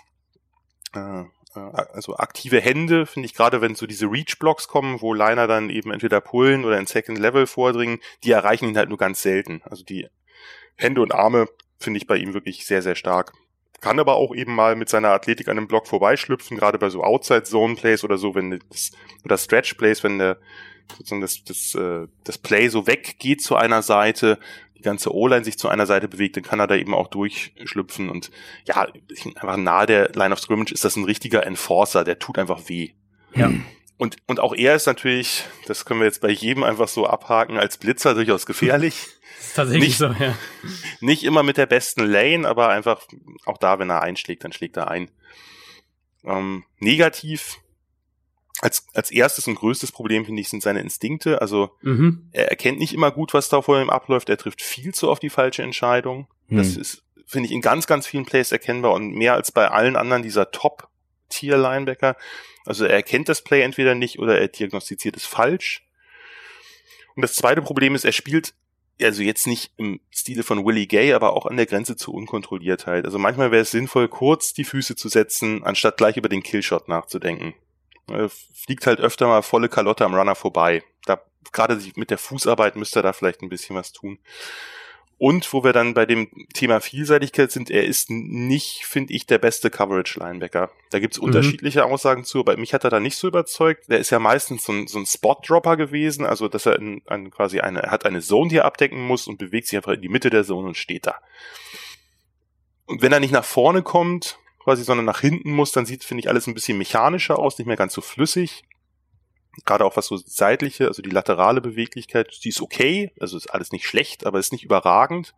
Äh 0.93 1.25
also 1.55 2.15
aktive 2.17 2.59
Hände, 2.59 3.05
finde 3.05 3.25
ich 3.27 3.33
gerade, 3.33 3.61
wenn 3.61 3.75
so 3.75 3.87
diese 3.87 4.07
Reach-Blocks 4.07 4.67
kommen, 4.67 5.01
wo 5.01 5.13
Liner 5.13 5.47
dann 5.47 5.69
eben 5.69 5.91
entweder 5.91 6.21
pullen 6.21 6.65
oder 6.65 6.77
in 6.77 6.87
Second 6.87 7.17
Level 7.17 7.47
vordringen, 7.47 7.99
die 8.23 8.31
erreichen 8.31 8.69
ihn 8.69 8.77
halt 8.77 8.89
nur 8.89 8.97
ganz 8.97 9.21
selten. 9.21 9.61
Also 9.65 9.83
die 9.83 10.07
Hände 10.75 11.01
und 11.01 11.13
Arme 11.13 11.47
finde 11.79 11.97
ich 11.97 12.07
bei 12.07 12.17
ihm 12.17 12.33
wirklich 12.33 12.65
sehr, 12.65 12.81
sehr 12.81 12.95
stark. 12.95 13.33
Kann 13.81 13.99
aber 13.99 14.15
auch 14.15 14.33
eben 14.33 14.55
mal 14.55 14.75
mit 14.75 14.89
seiner 14.89 15.09
Athletik 15.09 15.47
an 15.47 15.57
einem 15.57 15.67
Block 15.67 15.87
vorbeischlüpfen, 15.87 16.57
gerade 16.57 16.79
bei 16.79 16.89
so 16.89 17.03
Outside-Zone-Plays 17.03 18.03
oder 18.03 18.17
so, 18.17 18.35
wenn 18.35 18.59
das, 18.69 18.91
oder 19.23 19.37
Stretch-Plays, 19.37 20.03
wenn 20.03 20.17
der, 20.17 20.39
sozusagen 20.91 21.21
das, 21.21 21.43
das, 21.43 21.75
äh, 21.75 22.07
das 22.23 22.37
Play 22.37 22.69
so 22.69 22.87
weggeht 22.87 23.41
zu 23.41 23.55
einer 23.55 23.81
Seite, 23.81 24.39
die 24.77 24.81
ganze 24.81 25.13
O-Line 25.13 25.43
sich 25.43 25.57
zu 25.57 25.67
einer 25.67 25.85
Seite 25.85 26.07
bewegt, 26.07 26.37
dann 26.37 26.43
kann 26.43 26.59
er 26.59 26.67
da 26.67 26.75
eben 26.75 26.93
auch 26.93 27.07
durchschlüpfen 27.07 28.09
und 28.09 28.31
ja, 28.65 28.87
einfach 29.35 29.57
nahe 29.57 29.85
der 29.85 30.11
Line 30.13 30.33
of 30.33 30.39
Scrimmage 30.39 30.71
ist 30.71 30.85
das 30.85 30.95
ein 30.95 31.05
richtiger 31.05 31.45
Enforcer, 31.45 32.03
der 32.03 32.19
tut 32.19 32.37
einfach 32.37 32.67
weh. 32.67 32.91
Ja. 33.35 33.51
Und, 33.97 34.17
und 34.27 34.39
auch 34.41 34.53
er 34.53 34.75
ist 34.75 34.87
natürlich, 34.87 35.45
das 35.67 35.85
können 35.85 36.01
wir 36.01 36.05
jetzt 36.05 36.21
bei 36.21 36.29
jedem 36.29 36.63
einfach 36.63 36.89
so 36.89 37.07
abhaken, 37.07 37.57
als 37.57 37.77
Blitzer 37.77 38.13
durchaus 38.13 38.45
gefährlich 38.45 39.07
tatsächlich 39.55 39.89
nicht, 39.89 39.97
so, 39.97 40.07
ja. 40.07 40.37
Nicht 40.99 41.23
immer 41.23 41.43
mit 41.43 41.57
der 41.57 41.65
besten 41.65 42.05
Lane, 42.05 42.47
aber 42.47 42.69
einfach 42.69 43.01
auch 43.45 43.57
da, 43.57 43.79
wenn 43.79 43.89
er 43.89 44.01
einschlägt, 44.01 44.43
dann 44.43 44.51
schlägt 44.51 44.75
er 44.77 44.89
ein. 44.89 45.09
Ähm, 46.25 46.65
negativ 46.79 47.57
als, 48.61 48.87
als 48.93 49.11
erstes 49.11 49.47
und 49.47 49.55
größtes 49.55 49.91
Problem, 49.91 50.25
finde 50.25 50.41
ich, 50.41 50.49
sind 50.49 50.63
seine 50.63 50.81
Instinkte. 50.81 51.41
Also 51.41 51.71
mhm. 51.81 52.29
er 52.31 52.49
erkennt 52.49 52.79
nicht 52.79 52.93
immer 52.93 53.11
gut, 53.11 53.33
was 53.33 53.49
da 53.49 53.61
vor 53.61 53.81
ihm 53.81 53.89
abläuft. 53.89 54.29
Er 54.29 54.37
trifft 54.37 54.61
viel 54.61 54.93
zu 54.93 55.09
oft 55.09 55.23
die 55.23 55.29
falsche 55.29 55.63
Entscheidung. 55.63 56.27
Mhm. 56.47 56.57
Das 56.57 56.77
ist, 56.77 57.03
finde 57.25 57.47
ich, 57.47 57.53
in 57.53 57.61
ganz, 57.61 57.87
ganz 57.87 58.07
vielen 58.07 58.25
Plays 58.25 58.51
erkennbar 58.51 58.93
und 58.93 59.11
mehr 59.11 59.33
als 59.33 59.51
bei 59.51 59.67
allen 59.69 59.95
anderen 59.95 60.23
dieser 60.23 60.51
Top-Tier-Linebacker. 60.51 62.15
Also 62.65 62.85
er 62.85 62.93
erkennt 62.93 63.29
das 63.29 63.43
Play 63.43 63.61
entweder 63.61 63.93
nicht 63.93 64.19
oder 64.19 64.39
er 64.39 64.47
diagnostiziert 64.47 65.17
es 65.17 65.25
falsch. 65.25 65.85
Und 67.15 67.21
das 67.21 67.33
zweite 67.33 67.61
Problem 67.61 67.95
ist, 67.95 68.05
er 68.05 68.11
spielt 68.11 68.53
also 69.01 69.23
jetzt 69.23 69.45
nicht 69.45 69.73
im 69.77 69.99
Stile 70.09 70.43
von 70.43 70.65
Willie 70.65 70.87
Gay, 70.87 71.13
aber 71.13 71.33
auch 71.33 71.45
an 71.45 71.57
der 71.57 71.65
Grenze 71.65 71.97
zur 71.97 72.13
Unkontrolliertheit. 72.13 73.03
Also 73.05 73.19
manchmal 73.19 73.51
wäre 73.51 73.63
es 73.63 73.71
sinnvoll, 73.71 74.07
kurz 74.07 74.53
die 74.53 74.63
Füße 74.63 74.95
zu 74.95 75.09
setzen, 75.09 75.63
anstatt 75.65 75.97
gleich 75.97 76.15
über 76.15 76.29
den 76.29 76.43
Killshot 76.43 76.87
nachzudenken. 76.87 77.53
Er 78.07 78.29
fliegt 78.29 78.87
halt 78.87 78.99
öfter 78.99 79.27
mal 79.27 79.41
volle 79.41 79.69
Kalotte 79.69 80.05
am 80.05 80.13
Runner 80.13 80.35
vorbei. 80.35 80.83
Da 81.05 81.21
gerade 81.51 81.79
mit 81.95 82.09
der 82.09 82.17
Fußarbeit 82.17 82.75
müsste 82.75 82.99
er 82.99 83.03
da 83.03 83.13
vielleicht 83.13 83.41
ein 83.41 83.49
bisschen 83.49 83.75
was 83.75 83.91
tun. 83.91 84.19
Und 85.17 85.51
wo 85.53 85.63
wir 85.63 85.71
dann 85.71 85.93
bei 85.93 86.05
dem 86.05 86.29
Thema 86.53 86.81
Vielseitigkeit 86.81 87.49
sind, 87.49 87.71
er 87.71 87.85
ist 87.85 88.09
nicht, 88.09 88.85
finde 88.85 89.13
ich, 89.13 89.25
der 89.25 89.37
beste 89.37 89.69
Coverage-Linebacker. 89.69 90.69
Da 90.89 90.99
gibt's 90.99 91.19
mhm. 91.19 91.25
unterschiedliche 91.25 91.85
Aussagen 91.85 92.25
zu, 92.25 92.41
aber 92.41 92.57
mich 92.57 92.73
hat 92.73 92.83
er 92.83 92.89
da 92.89 92.99
nicht 92.99 93.15
so 93.15 93.29
überzeugt. 93.29 93.89
Der 93.89 93.99
ist 93.99 94.09
ja 94.09 94.19
meistens 94.19 94.65
so 94.65 94.73
ein, 94.73 94.87
so 94.87 94.99
ein 94.99 95.05
Spot-Dropper 95.05 95.77
gewesen, 95.77 96.25
also 96.25 96.49
dass 96.49 96.65
er 96.65 96.77
in, 96.77 97.01
in 97.09 97.31
quasi 97.31 97.61
eine, 97.61 97.83
hat 97.83 98.05
eine 98.05 98.19
Zone, 98.19 98.49
die 98.49 98.57
er 98.57 98.65
abdecken 98.65 99.07
muss 99.07 99.27
und 99.27 99.37
bewegt 99.37 99.67
sich 99.67 99.77
einfach 99.77 99.93
in 99.93 100.01
die 100.01 100.09
Mitte 100.09 100.29
der 100.29 100.43
Zone 100.43 100.67
und 100.67 100.75
steht 100.75 101.07
da. 101.07 101.15
Und 102.85 103.01
wenn 103.01 103.13
er 103.13 103.21
nicht 103.21 103.31
nach 103.31 103.45
vorne 103.45 103.83
kommt, 103.83 104.37
quasi, 104.65 104.83
sondern 104.83 105.05
nach 105.05 105.21
hinten 105.21 105.51
muss, 105.51 105.71
dann 105.71 105.85
sieht, 105.85 106.03
finde 106.03 106.19
ich, 106.19 106.29
alles 106.29 106.47
ein 106.47 106.53
bisschen 106.53 106.77
mechanischer 106.77 107.39
aus, 107.39 107.57
nicht 107.57 107.67
mehr 107.67 107.77
ganz 107.77 107.93
so 107.93 108.01
flüssig 108.01 108.63
gerade 109.63 109.85
auch 109.85 109.95
was 109.95 110.07
so 110.07 110.17
seitliche, 110.17 110.87
also 110.87 111.01
die 111.01 111.09
laterale 111.09 111.61
Beweglichkeit, 111.61 112.39
die 112.43 112.49
ist 112.49 112.61
okay, 112.61 113.11
also 113.19 113.37
ist 113.37 113.53
alles 113.53 113.71
nicht 113.71 113.87
schlecht, 113.87 114.25
aber 114.25 114.39
ist 114.39 114.51
nicht 114.51 114.65
überragend. 114.65 115.33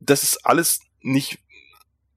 Das 0.00 0.22
ist 0.22 0.44
alles 0.44 0.80
nicht 1.00 1.38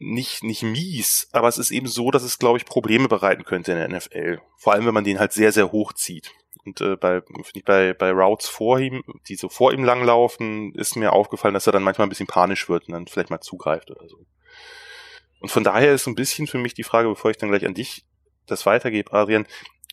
nicht 0.01 0.43
nicht 0.43 0.63
mies, 0.63 1.27
aber 1.33 1.49
es 1.49 1.57
ist 1.57 1.71
eben 1.71 1.87
so, 1.87 2.09
dass 2.09 2.23
es 2.23 2.39
glaube 2.39 2.57
ich 2.57 2.65
Probleme 2.65 3.09
bereiten 3.09 3.43
könnte 3.43 3.73
in 3.73 3.77
der 3.77 3.89
NFL, 3.89 4.39
vor 4.57 4.73
allem 4.73 4.85
wenn 4.85 4.93
man 4.93 5.03
den 5.03 5.19
halt 5.19 5.33
sehr 5.33 5.51
sehr 5.51 5.71
hoch 5.71 5.93
zieht. 5.93 6.31
Und 6.65 6.81
äh, 6.81 6.95
bei 6.95 7.21
finde 7.21 7.45
ich 7.53 7.65
bei 7.65 7.93
bei 7.93 8.11
Routes 8.11 8.47
vor 8.47 8.79
ihm, 8.79 9.03
die 9.27 9.35
so 9.35 9.49
vor 9.49 9.73
ihm 9.73 9.83
langlaufen, 9.83 10.73
ist 10.73 10.95
mir 10.95 11.11
aufgefallen, 11.11 11.53
dass 11.53 11.67
er 11.67 11.73
dann 11.73 11.83
manchmal 11.83 12.07
ein 12.07 12.09
bisschen 12.09 12.27
panisch 12.27 12.69
wird 12.69 12.87
und 12.87 12.93
dann 12.93 13.07
vielleicht 13.07 13.29
mal 13.29 13.41
zugreift 13.41 13.91
oder 13.91 14.07
so. 14.07 14.25
Und 15.39 15.49
von 15.49 15.63
daher 15.63 15.93
ist 15.93 16.03
so 16.03 16.11
ein 16.11 16.15
bisschen 16.15 16.47
für 16.47 16.57
mich 16.57 16.73
die 16.73 16.83
Frage, 16.83 17.09
bevor 17.09 17.31
ich 17.31 17.37
dann 17.37 17.49
gleich 17.49 17.65
an 17.65 17.73
dich 17.73 18.05
das 18.45 18.65
weitergebe, 18.65 19.13
Adrian, 19.13 19.45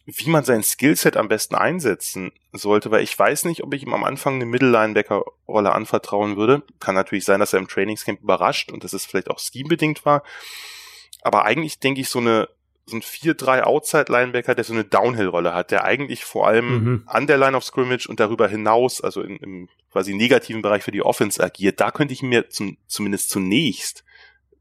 wie 0.06 0.30
man 0.30 0.44
sein 0.44 0.62
Skillset 0.62 1.16
am 1.16 1.28
besten 1.28 1.56
einsetzen 1.56 2.32
sollte, 2.52 2.90
weil 2.90 3.02
ich 3.02 3.18
weiß 3.18 3.44
nicht, 3.44 3.64
ob 3.64 3.74
ich 3.74 3.82
ihm 3.82 3.92
am 3.92 4.04
Anfang 4.04 4.36
eine 4.36 4.46
Middle-Linebacker-Rolle 4.46 5.72
anvertrauen 5.72 6.36
würde. 6.36 6.62
Kann 6.78 6.94
natürlich 6.94 7.24
sein, 7.24 7.40
dass 7.40 7.52
er 7.52 7.58
im 7.58 7.68
Trainingscamp 7.68 8.22
überrascht 8.22 8.70
und 8.70 8.84
dass 8.84 8.92
es 8.92 9.04
vielleicht 9.04 9.30
auch 9.30 9.40
scheme-bedingt 9.40 10.04
war. 10.04 10.22
Aber 11.22 11.44
eigentlich 11.44 11.80
denke 11.80 12.00
ich, 12.00 12.08
so 12.08 12.20
eine 12.20 12.48
so 12.88 12.96
ein 12.96 13.02
4-3 13.02 13.62
Outside-Linebacker, 13.62 14.54
der 14.54 14.62
so 14.62 14.72
eine 14.72 14.84
Downhill-Rolle 14.84 15.52
hat, 15.52 15.72
der 15.72 15.84
eigentlich 15.84 16.24
vor 16.24 16.46
allem 16.46 16.68
mhm. 16.68 17.02
an 17.06 17.26
der 17.26 17.36
Line 17.36 17.56
of 17.56 17.64
Scrimmage 17.64 18.06
und 18.08 18.20
darüber 18.20 18.46
hinaus, 18.46 19.00
also 19.00 19.22
in, 19.22 19.36
im 19.38 19.68
quasi 19.90 20.14
negativen 20.14 20.62
Bereich 20.62 20.84
für 20.84 20.92
die 20.92 21.02
Offense 21.02 21.42
agiert, 21.42 21.80
da 21.80 21.90
könnte 21.90 22.14
ich 22.14 22.22
mir 22.22 22.48
zum, 22.48 22.76
zumindest 22.86 23.30
zunächst 23.30 24.04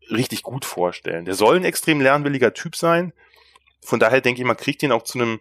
richtig 0.10 0.44
gut 0.44 0.66
vorstellen. 0.66 1.26
Der 1.26 1.36
soll 1.36 1.58
ein 1.58 1.66
extrem 1.66 2.02
lernwilliger 2.02 2.54
Typ 2.54 2.76
sein, 2.76 3.14
von 3.86 4.00
daher 4.00 4.22
denke 4.22 4.42
ich, 4.42 4.48
man 4.48 4.58
kriegt 4.58 4.84
ihn 4.84 4.92
auch 4.92 5.04
zu 5.04 5.20
einem 5.20 5.40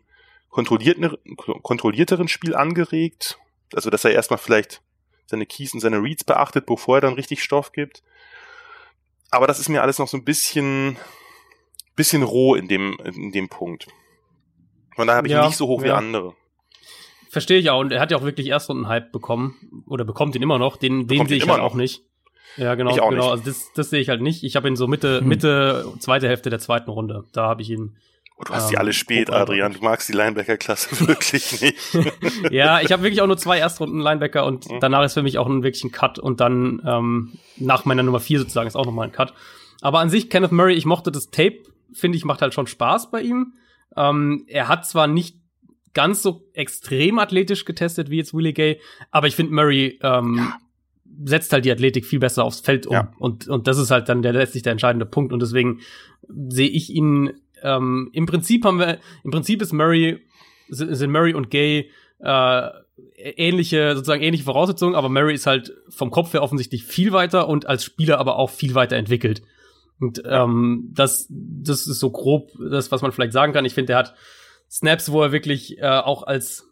kontrollierten, 0.51 1.17
kontrollierteren 1.63 2.29
Spiel 2.29 2.55
angeregt. 2.55 3.39
Also, 3.73 3.91
dass 3.91 4.05
er 4.05 4.13
erstmal 4.13 4.39
vielleicht 4.39 4.83
seine 5.27 5.47
Keys 5.47 5.73
und 5.75 5.81
seine 5.81 6.03
Reads 6.03 6.25
beachtet, 6.25 6.67
bevor 6.67 6.99
er 6.99 7.01
dann 7.01 7.15
richtig 7.15 7.43
Stoff 7.43 7.73
gibt. 7.73 8.03
Aber 9.31 9.47
das 9.47 9.59
ist 9.59 9.69
mir 9.69 9.83
alles 9.83 9.99
noch 9.99 10.09
so 10.09 10.17
ein 10.17 10.25
bisschen, 10.25 10.97
bisschen 11.97 12.23
roh 12.23 12.55
in 12.55 12.69
dem, 12.69 12.97
in 13.05 13.33
dem 13.33 13.49
Punkt. 13.49 13.89
Von 14.95 15.07
daher 15.07 15.17
habe 15.17 15.27
ich 15.27 15.33
ja, 15.33 15.43
ihn 15.43 15.49
nicht 15.49 15.57
so 15.57 15.67
hoch 15.67 15.81
ja. 15.81 15.87
wie 15.87 15.91
andere. 15.91 16.35
Verstehe 17.31 17.59
ich 17.59 17.71
auch. 17.71 17.81
Und 17.81 17.91
er 17.91 18.01
hat 18.01 18.13
ja 18.13 18.19
auch 18.19 18.23
wirklich 18.23 18.47
erst 18.47 18.71
einen 18.71 18.87
Hype 18.87 19.11
bekommen. 19.11 19.85
Oder 19.89 20.05
bekommt 20.05 20.37
ihn 20.37 20.43
immer 20.43 20.59
noch. 20.59 20.77
Den, 20.77 21.09
den 21.09 21.27
sehe 21.27 21.39
ich 21.39 21.49
halt 21.49 21.61
auch 21.61 21.75
nicht. 21.75 22.05
Ja, 22.57 22.75
genau, 22.75 22.95
genau. 22.95 23.11
Nicht. 23.11 23.23
Also 23.23 23.45
das, 23.45 23.73
das 23.75 23.91
sehe 23.91 24.01
ich 24.01 24.09
halt 24.09 24.23
nicht. 24.23 24.45
Ich 24.45 24.57
habe 24.57 24.69
ihn 24.69 24.77
so 24.77 24.87
Mitte, 24.87 25.21
hm. 25.21 25.29
Mitte, 25.29 25.93
zweite 25.99 26.29
Hälfte 26.29 26.51
der 26.51 26.59
zweiten 26.59 26.91
Runde. 26.91 27.25
Da 27.33 27.49
habe 27.49 27.63
ich 27.63 27.71
ihn. 27.71 27.97
Oh, 28.37 28.43
du 28.45 28.53
hast 28.53 28.65
ähm, 28.65 28.71
die 28.71 28.79
alle 28.79 28.93
spät, 28.93 29.31
Adrian. 29.31 29.73
Du 29.75 29.81
magst 29.81 30.09
die 30.09 30.13
Linebacker-Klasse 30.13 31.07
wirklich 31.09 31.61
nicht. 31.61 31.77
ja, 32.51 32.81
ich 32.81 32.93
habe 32.93 33.03
wirklich 33.03 33.23
auch 33.23 33.27
nur 33.27 33.39
zwei 33.39 33.59
Erstrunden-Linebacker 33.59 34.45
und 34.45 34.69
mhm. 34.69 34.81
danach 34.81 35.05
ist 35.05 35.15
für 35.15 35.23
mich 35.23 35.39
auch 35.39 35.47
ein, 35.47 35.63
wirklich 35.63 35.85
ein 35.85 35.93
Cut 35.93 36.19
und 36.19 36.41
dann 36.41 36.83
ähm, 36.87 37.33
nach 37.57 37.85
meiner 37.85 38.03
Nummer 38.03 38.21
vier 38.21 38.41
sozusagen 38.41 38.67
ist 38.67 38.77
auch 38.77 38.87
nochmal 38.87 39.07
ein 39.07 39.13
Cut. 39.13 39.35
Aber 39.81 40.01
an 40.01 40.11
sich, 40.11 40.31
Kenneth 40.31 40.53
Murray, 40.53 40.75
ich 40.75 40.87
mochte 40.87 41.13
das 41.13 41.31
Tape, 41.31 41.59
finde 41.93 42.17
ich, 42.17 42.25
macht 42.25 42.43
halt 42.43 42.55
schon 42.55 42.67
Spaß 42.67 43.11
bei 43.11 43.21
ihm. 43.21 43.55
Ähm, 43.97 44.45
er 44.49 44.69
hat 44.69 44.87
zwar 44.87 45.07
nicht 45.07 45.37
ganz 45.93 46.23
so 46.23 46.49
extrem 46.55 47.19
athletisch 47.19 47.65
getestet 47.65 48.11
wie 48.11 48.17
jetzt 48.17 48.35
Willie 48.35 48.53
Gay, 48.53 48.81
aber 49.11 49.29
ich 49.29 49.37
finde 49.37 49.55
Murray 49.55 49.99
ähm, 50.03 50.37
ja. 50.39 50.59
Setzt 51.25 51.53
halt 51.53 51.65
die 51.65 51.73
Athletik 51.73 52.07
viel 52.07 52.19
besser 52.19 52.45
aufs 52.45 52.61
Feld 52.61 52.87
um. 52.87 52.95
Ja. 52.95 53.13
Und, 53.19 53.49
und 53.49 53.67
das 53.67 53.79
ist 53.79 53.91
halt 53.91 54.09
dann 54.09 54.23
der 54.23 54.33
letztlich 54.33 54.63
der 54.63 54.73
entscheidende 54.73 55.07
Punkt. 55.07 55.33
Und 55.33 55.41
deswegen 55.41 55.81
sehe 56.49 56.69
ich 56.69 56.91
ihn 56.91 57.33
ähm, 57.65 58.11
im 58.13 58.27
Prinzip 58.27 58.65
haben 58.65 58.79
wir, 58.79 58.99
im 59.25 59.31
Prinzip 59.31 59.63
ist 59.63 59.73
Murray, 59.73 60.21
sind 60.69 61.11
Murray 61.11 61.35
und 61.35 61.51
Gay 61.51 61.91
äh, 62.21 62.69
ähnliche, 63.17 63.95
sozusagen 63.95 64.23
ähnliche 64.23 64.45
Voraussetzungen, 64.45 64.95
aber 64.95 65.09
Murray 65.09 65.35
ist 65.35 65.47
halt 65.47 65.73
vom 65.89 66.11
Kopf 66.11 66.33
her 66.35 66.43
offensichtlich 66.43 66.85
viel 66.85 67.13
weiter 67.13 67.49
und 67.49 67.67
als 67.67 67.83
Spieler 67.85 68.19
aber 68.19 68.37
auch 68.37 68.51
viel 68.51 68.75
weiter 68.75 68.97
entwickelt. 68.97 69.43
Und 69.99 70.23
ähm, 70.27 70.91
das, 70.93 71.27
das 71.31 71.87
ist 71.87 72.01
so 72.01 72.11
grob 72.11 72.51
das, 72.71 72.93
was 72.93 73.03
man 73.03 73.13
vielleicht 73.13 73.33
sagen 73.33 73.53
kann. 73.53 73.65
Ich 73.65 73.75
finde, 73.75 73.95
er 73.95 74.01
hat 74.01 74.15
Snaps, 74.71 75.11
wo 75.11 75.23
er 75.23 75.33
wirklich 75.33 75.79
äh, 75.79 75.87
auch 75.87 76.25
als, 76.25 76.69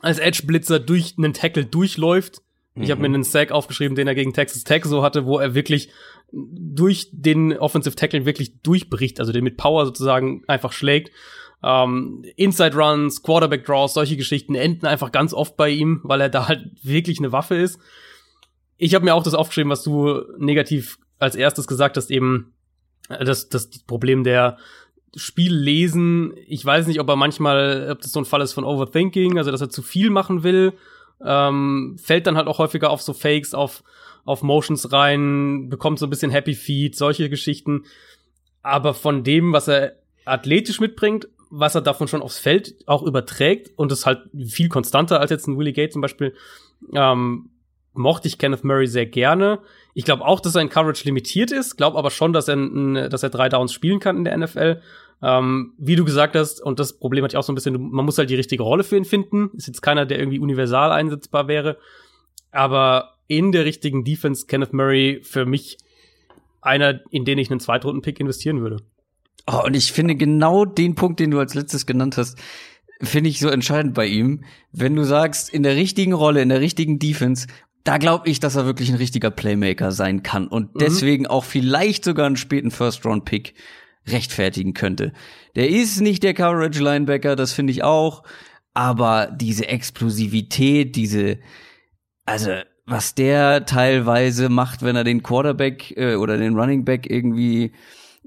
als 0.00 0.18
Edge-Blitzer 0.18 0.78
durch 0.78 1.14
einen 1.18 1.32
Tackle 1.32 1.64
durchläuft. 1.64 2.42
Mhm. 2.78 2.84
Ich 2.84 2.90
habe 2.90 3.00
mir 3.00 3.06
einen 3.06 3.24
Sack 3.24 3.52
aufgeschrieben, 3.52 3.96
den 3.96 4.06
er 4.06 4.14
gegen 4.14 4.32
Texas 4.32 4.64
Tech 4.64 4.84
so 4.84 5.02
hatte, 5.02 5.26
wo 5.26 5.38
er 5.38 5.54
wirklich 5.54 5.90
durch 6.32 7.08
den 7.12 7.56
Offensive 7.56 7.96
Tackle 7.96 8.24
wirklich 8.26 8.60
durchbricht, 8.62 9.20
also 9.20 9.32
den 9.32 9.44
mit 9.44 9.56
Power 9.56 9.86
sozusagen 9.86 10.44
einfach 10.46 10.72
schlägt. 10.72 11.10
Ähm, 11.62 12.24
Inside 12.36 12.76
Runs, 12.76 13.22
Quarterback 13.22 13.64
Draws, 13.64 13.94
solche 13.94 14.16
Geschichten 14.16 14.54
enden 14.54 14.86
einfach 14.86 15.10
ganz 15.10 15.34
oft 15.34 15.56
bei 15.56 15.70
ihm, 15.70 16.00
weil 16.04 16.20
er 16.20 16.28
da 16.28 16.46
halt 16.46 16.66
wirklich 16.82 17.18
eine 17.18 17.32
Waffe 17.32 17.56
ist. 17.56 17.80
Ich 18.76 18.94
habe 18.94 19.04
mir 19.04 19.14
auch 19.14 19.24
das 19.24 19.34
aufgeschrieben, 19.34 19.70
was 19.70 19.82
du 19.82 20.22
negativ 20.38 20.98
als 21.18 21.34
erstes 21.34 21.66
gesagt 21.66 21.96
hast, 21.96 22.10
eben 22.10 22.54
äh, 23.08 23.24
das, 23.24 23.48
das 23.48 23.70
Problem 23.86 24.22
der 24.22 24.58
Spiel 25.16 25.52
lesen. 25.52 26.34
Ich 26.46 26.64
weiß 26.64 26.86
nicht, 26.86 27.00
ob 27.00 27.08
er 27.08 27.16
manchmal, 27.16 27.88
ob 27.90 28.02
das 28.02 28.12
so 28.12 28.20
ein 28.20 28.24
Fall 28.24 28.42
ist 28.42 28.52
von 28.52 28.64
Overthinking, 28.64 29.38
also 29.38 29.50
dass 29.50 29.62
er 29.62 29.70
zu 29.70 29.82
viel 29.82 30.10
machen 30.10 30.44
will. 30.44 30.74
Ähm, 31.24 31.96
fällt 32.02 32.26
dann 32.26 32.36
halt 32.36 32.46
auch 32.46 32.58
häufiger 32.58 32.90
auf 32.90 33.02
so 33.02 33.12
Fakes, 33.12 33.54
auf, 33.54 33.82
auf 34.24 34.42
Motions 34.42 34.92
rein, 34.92 35.68
bekommt 35.68 35.98
so 35.98 36.06
ein 36.06 36.10
bisschen 36.10 36.30
Happy 36.30 36.54
Feet, 36.54 36.96
solche 36.96 37.28
Geschichten. 37.28 37.84
Aber 38.62 38.94
von 38.94 39.24
dem, 39.24 39.52
was 39.52 39.68
er 39.68 39.96
athletisch 40.24 40.80
mitbringt, 40.80 41.28
was 41.50 41.74
er 41.74 41.80
davon 41.80 42.08
schon 42.08 42.22
aufs 42.22 42.38
Feld 42.38 42.74
auch 42.86 43.02
überträgt 43.02 43.70
und 43.76 43.90
ist 43.90 44.06
halt 44.06 44.28
viel 44.46 44.68
konstanter 44.68 45.20
als 45.20 45.30
jetzt 45.30 45.46
ein 45.46 45.58
Willie 45.58 45.72
Gate 45.72 45.92
zum 45.92 46.02
Beispiel, 46.02 46.34
ähm, 46.94 47.50
mochte 47.94 48.28
ich 48.28 48.38
Kenneth 48.38 48.64
Murray 48.64 48.86
sehr 48.86 49.06
gerne. 49.06 49.60
Ich 49.94 50.04
glaube 50.04 50.24
auch, 50.24 50.40
dass 50.40 50.52
sein 50.52 50.68
Coverage 50.68 51.04
limitiert 51.04 51.50
ist, 51.50 51.76
glaube 51.76 51.98
aber 51.98 52.10
schon, 52.10 52.32
dass 52.32 52.48
er, 52.48 53.08
dass 53.08 53.22
er 53.22 53.30
drei 53.30 53.48
Downs 53.48 53.72
spielen 53.72 54.00
kann 54.00 54.16
in 54.16 54.24
der 54.24 54.36
NFL. 54.36 54.80
Ähm, 55.20 55.72
wie 55.78 55.96
du 55.96 56.04
gesagt 56.04 56.36
hast, 56.36 56.62
und 56.62 56.78
das 56.78 56.98
Problem 56.98 57.24
hatte 57.24 57.34
ich 57.34 57.38
auch 57.38 57.42
so 57.42 57.52
ein 57.52 57.54
bisschen, 57.54 57.90
man 57.90 58.04
muss 58.04 58.18
halt 58.18 58.30
die 58.30 58.36
richtige 58.36 58.62
Rolle 58.62 58.84
für 58.84 58.96
ihn 58.96 59.04
finden. 59.04 59.50
Ist 59.56 59.66
jetzt 59.66 59.82
keiner, 59.82 60.06
der 60.06 60.18
irgendwie 60.18 60.38
universal 60.38 60.92
einsetzbar 60.92 61.48
wäre. 61.48 61.78
Aber 62.52 63.14
in 63.26 63.52
der 63.52 63.64
richtigen 63.64 64.04
Defense 64.04 64.46
Kenneth 64.46 64.72
Murray 64.72 65.20
für 65.22 65.44
mich 65.44 65.78
einer, 66.60 67.00
in 67.10 67.24
den 67.24 67.38
ich 67.38 67.50
einen 67.50 67.60
Zweitrunden-Pick 67.60 68.20
investieren 68.20 68.60
würde. 68.60 68.78
Oh, 69.46 69.62
und 69.64 69.74
ich 69.74 69.92
finde 69.92 70.14
genau 70.14 70.64
den 70.64 70.94
Punkt, 70.94 71.20
den 71.20 71.30
du 71.30 71.38
als 71.38 71.54
letztes 71.54 71.86
genannt 71.86 72.16
hast, 72.16 72.38
finde 73.00 73.30
ich 73.30 73.38
so 73.38 73.48
entscheidend 73.48 73.94
bei 73.94 74.06
ihm. 74.06 74.44
Wenn 74.72 74.94
du 74.94 75.04
sagst, 75.04 75.50
in 75.50 75.62
der 75.62 75.76
richtigen 75.76 76.12
Rolle, 76.12 76.42
in 76.42 76.48
der 76.48 76.60
richtigen 76.60 76.98
Defense 76.98 77.46
da 77.88 77.96
glaube 77.96 78.28
ich, 78.28 78.38
dass 78.38 78.54
er 78.54 78.66
wirklich 78.66 78.90
ein 78.90 78.96
richtiger 78.96 79.30
Playmaker 79.30 79.92
sein 79.92 80.22
kann 80.22 80.46
und 80.46 80.74
mhm. 80.74 80.78
deswegen 80.78 81.26
auch 81.26 81.44
vielleicht 81.44 82.04
sogar 82.04 82.26
einen 82.26 82.36
späten 82.36 82.70
First-Round-Pick 82.70 83.54
rechtfertigen 84.10 84.74
könnte. 84.74 85.12
Der 85.56 85.68
ist 85.68 86.00
nicht 86.00 86.22
der 86.22 86.34
Coverage-Linebacker, 86.34 87.36
das 87.36 87.52
finde 87.52 87.72
ich 87.72 87.82
auch, 87.82 88.22
aber 88.74 89.26
diese 89.34 89.66
Explosivität, 89.68 90.96
diese, 90.96 91.38
also 92.24 92.50
was 92.86 93.14
der 93.14 93.66
teilweise 93.66 94.48
macht, 94.48 94.82
wenn 94.82 94.96
er 94.96 95.04
den 95.04 95.22
Quarterback 95.22 95.96
äh, 95.96 96.14
oder 96.14 96.38
den 96.38 96.58
Running 96.58 96.84
Back 96.84 97.10
irgendwie 97.10 97.72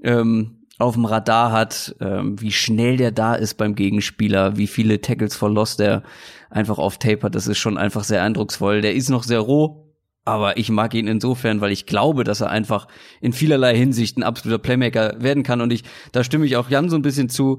ähm, 0.02 0.62
auf 0.78 0.94
dem 0.94 1.04
Radar 1.04 1.52
hat, 1.52 1.94
ähm, 2.00 2.40
wie 2.40 2.52
schnell 2.52 2.96
der 2.96 3.12
da 3.12 3.34
ist 3.34 3.54
beim 3.54 3.74
Gegenspieler, 3.74 4.56
wie 4.56 4.66
viele 4.66 5.00
Tackles 5.00 5.36
for 5.36 5.50
Loss 5.50 5.76
der 5.76 6.02
einfach 6.50 6.78
auf 6.78 6.98
Tape 6.98 7.22
hat, 7.22 7.34
das 7.34 7.46
ist 7.46 7.58
schon 7.58 7.78
einfach 7.78 8.04
sehr 8.04 8.22
eindrucksvoll. 8.22 8.82
Der 8.82 8.94
ist 8.94 9.08
noch 9.08 9.22
sehr 9.24 9.40
roh, 9.40 9.91
aber 10.24 10.56
ich 10.56 10.70
mag 10.70 10.94
ihn 10.94 11.08
insofern, 11.08 11.60
weil 11.60 11.72
ich 11.72 11.86
glaube, 11.86 12.24
dass 12.24 12.40
er 12.40 12.50
einfach 12.50 12.86
in 13.20 13.32
vielerlei 13.32 13.76
Hinsicht 13.76 14.16
ein 14.16 14.22
absoluter 14.22 14.62
Playmaker 14.62 15.16
werden 15.18 15.42
kann 15.42 15.60
und 15.60 15.72
ich, 15.72 15.82
da 16.12 16.24
stimme 16.24 16.46
ich 16.46 16.56
auch 16.56 16.70
Jan 16.70 16.88
so 16.88 16.96
ein 16.96 17.02
bisschen 17.02 17.28
zu, 17.28 17.58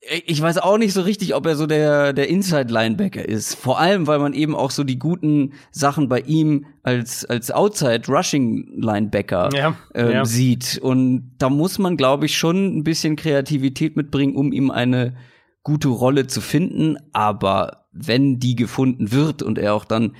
ich 0.00 0.40
weiß 0.40 0.58
auch 0.58 0.78
nicht 0.78 0.92
so 0.92 1.02
richtig, 1.02 1.34
ob 1.34 1.44
er 1.46 1.56
so 1.56 1.66
der, 1.66 2.12
der 2.12 2.28
Inside-Linebacker 2.28 3.28
ist. 3.28 3.54
Vor 3.54 3.80
allem, 3.80 4.06
weil 4.06 4.20
man 4.20 4.32
eben 4.32 4.54
auch 4.54 4.70
so 4.70 4.84
die 4.84 4.98
guten 4.98 5.54
Sachen 5.72 6.08
bei 6.08 6.20
ihm 6.20 6.66
als, 6.84 7.24
als 7.24 7.50
Outside-Rushing-Linebacker 7.50 9.50
ja, 9.54 9.74
ähm, 9.94 10.10
ja. 10.10 10.24
sieht. 10.24 10.78
Und 10.80 11.32
da 11.38 11.50
muss 11.50 11.80
man, 11.80 11.96
glaube 11.96 12.26
ich, 12.26 12.38
schon 12.38 12.78
ein 12.78 12.84
bisschen 12.84 13.16
Kreativität 13.16 13.96
mitbringen, 13.96 14.36
um 14.36 14.52
ihm 14.52 14.70
eine 14.70 15.16
gute 15.64 15.88
Rolle 15.88 16.28
zu 16.28 16.40
finden. 16.40 16.96
Aber 17.12 17.86
wenn 17.92 18.38
die 18.38 18.54
gefunden 18.54 19.10
wird 19.10 19.42
und 19.42 19.58
er 19.58 19.74
auch 19.74 19.84
dann 19.84 20.14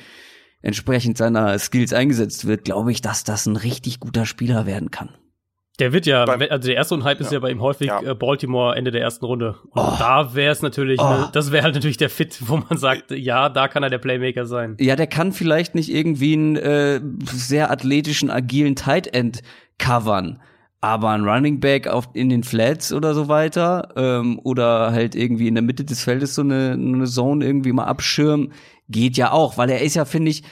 entsprechend 0.63 1.19
seiner 1.19 1.59
Skills 1.59 1.93
eingesetzt 1.93 2.47
wird, 2.47 2.65
glaube 2.65 2.93
ich, 2.93 3.01
dass 3.01 3.25
das 3.25 3.47
ein 3.47 3.57
richtig 3.57 4.01
guter 4.01 4.27
Spieler 4.27 4.67
werden 4.67 4.91
kann. 4.91 5.11
Der 5.79 5.93
wird 5.93 6.07
ja, 6.07 6.25
Beim, 6.25 6.43
also 6.51 6.67
der 6.67 6.75
erste 6.75 6.95
und 6.95 7.05
Hype 7.05 7.21
ja. 7.21 7.27
ist 7.27 7.33
ja 7.33 7.39
bei 7.39 7.51
ihm 7.51 7.61
häufig 7.61 7.87
ja. 7.87 8.03
äh, 8.03 8.15
Baltimore 8.15 8.75
Ende 8.75 8.91
der 8.91 9.01
ersten 9.01 9.25
Runde. 9.25 9.57
Und 9.71 9.83
oh. 9.83 9.93
da 9.99 10.35
wäre 10.35 10.51
es 10.51 10.61
natürlich, 10.61 11.01
oh. 11.01 11.09
ne, 11.09 11.29
das 11.33 11.53
wäre 11.53 11.63
halt 11.63 11.75
natürlich 11.75 11.99
der 11.99 12.11
Fit, 12.11 12.37
wo 12.49 12.57
man 12.57 12.77
sagt, 12.79 13.13
ja, 13.13 13.49
da 13.49 13.69
kann 13.69 13.85
er 13.85 13.91
der 13.91 13.99
Playmaker 13.99 14.45
sein. 14.45 14.77
Ja, 14.81 14.97
der 14.97 15.07
kann 15.07 15.33
vielleicht 15.33 15.77
nicht 15.77 15.89
irgendwie 15.89 16.33
einen 16.33 16.57
äh, 16.57 17.01
sehr 17.33 17.71
athletischen, 17.71 18.29
agilen 18.29 18.75
Tight 18.75 19.15
End 19.15 19.43
covern. 19.79 20.41
Aber 20.81 21.11
ein 21.11 21.25
Running 21.25 21.61
Back 21.61 21.89
auf, 21.89 22.09
in 22.13 22.29
den 22.29 22.45
Flats 22.45 22.93
oder 22.93 23.15
so 23.15 23.29
weiter, 23.29 23.89
ähm, 23.97 24.41
oder 24.43 24.93
halt 24.93 25.15
irgendwie 25.15 25.49
in 25.49 25.55
der 25.55 25.63
Mitte 25.63 25.85
des 25.85 26.03
Feldes 26.03 26.37
so 26.37 26.43
eine, 26.43 26.73
eine 26.73 27.07
Zone 27.07 27.45
irgendwie 27.45 27.73
mal 27.73 27.85
abschirmen, 27.85 28.53
geht 28.89 29.17
ja 29.17 29.33
auch, 29.33 29.59
weil 29.59 29.71
er 29.71 29.83
ist 29.83 29.95
ja, 29.95 30.05
finde 30.05 30.31
ich, 30.31 30.43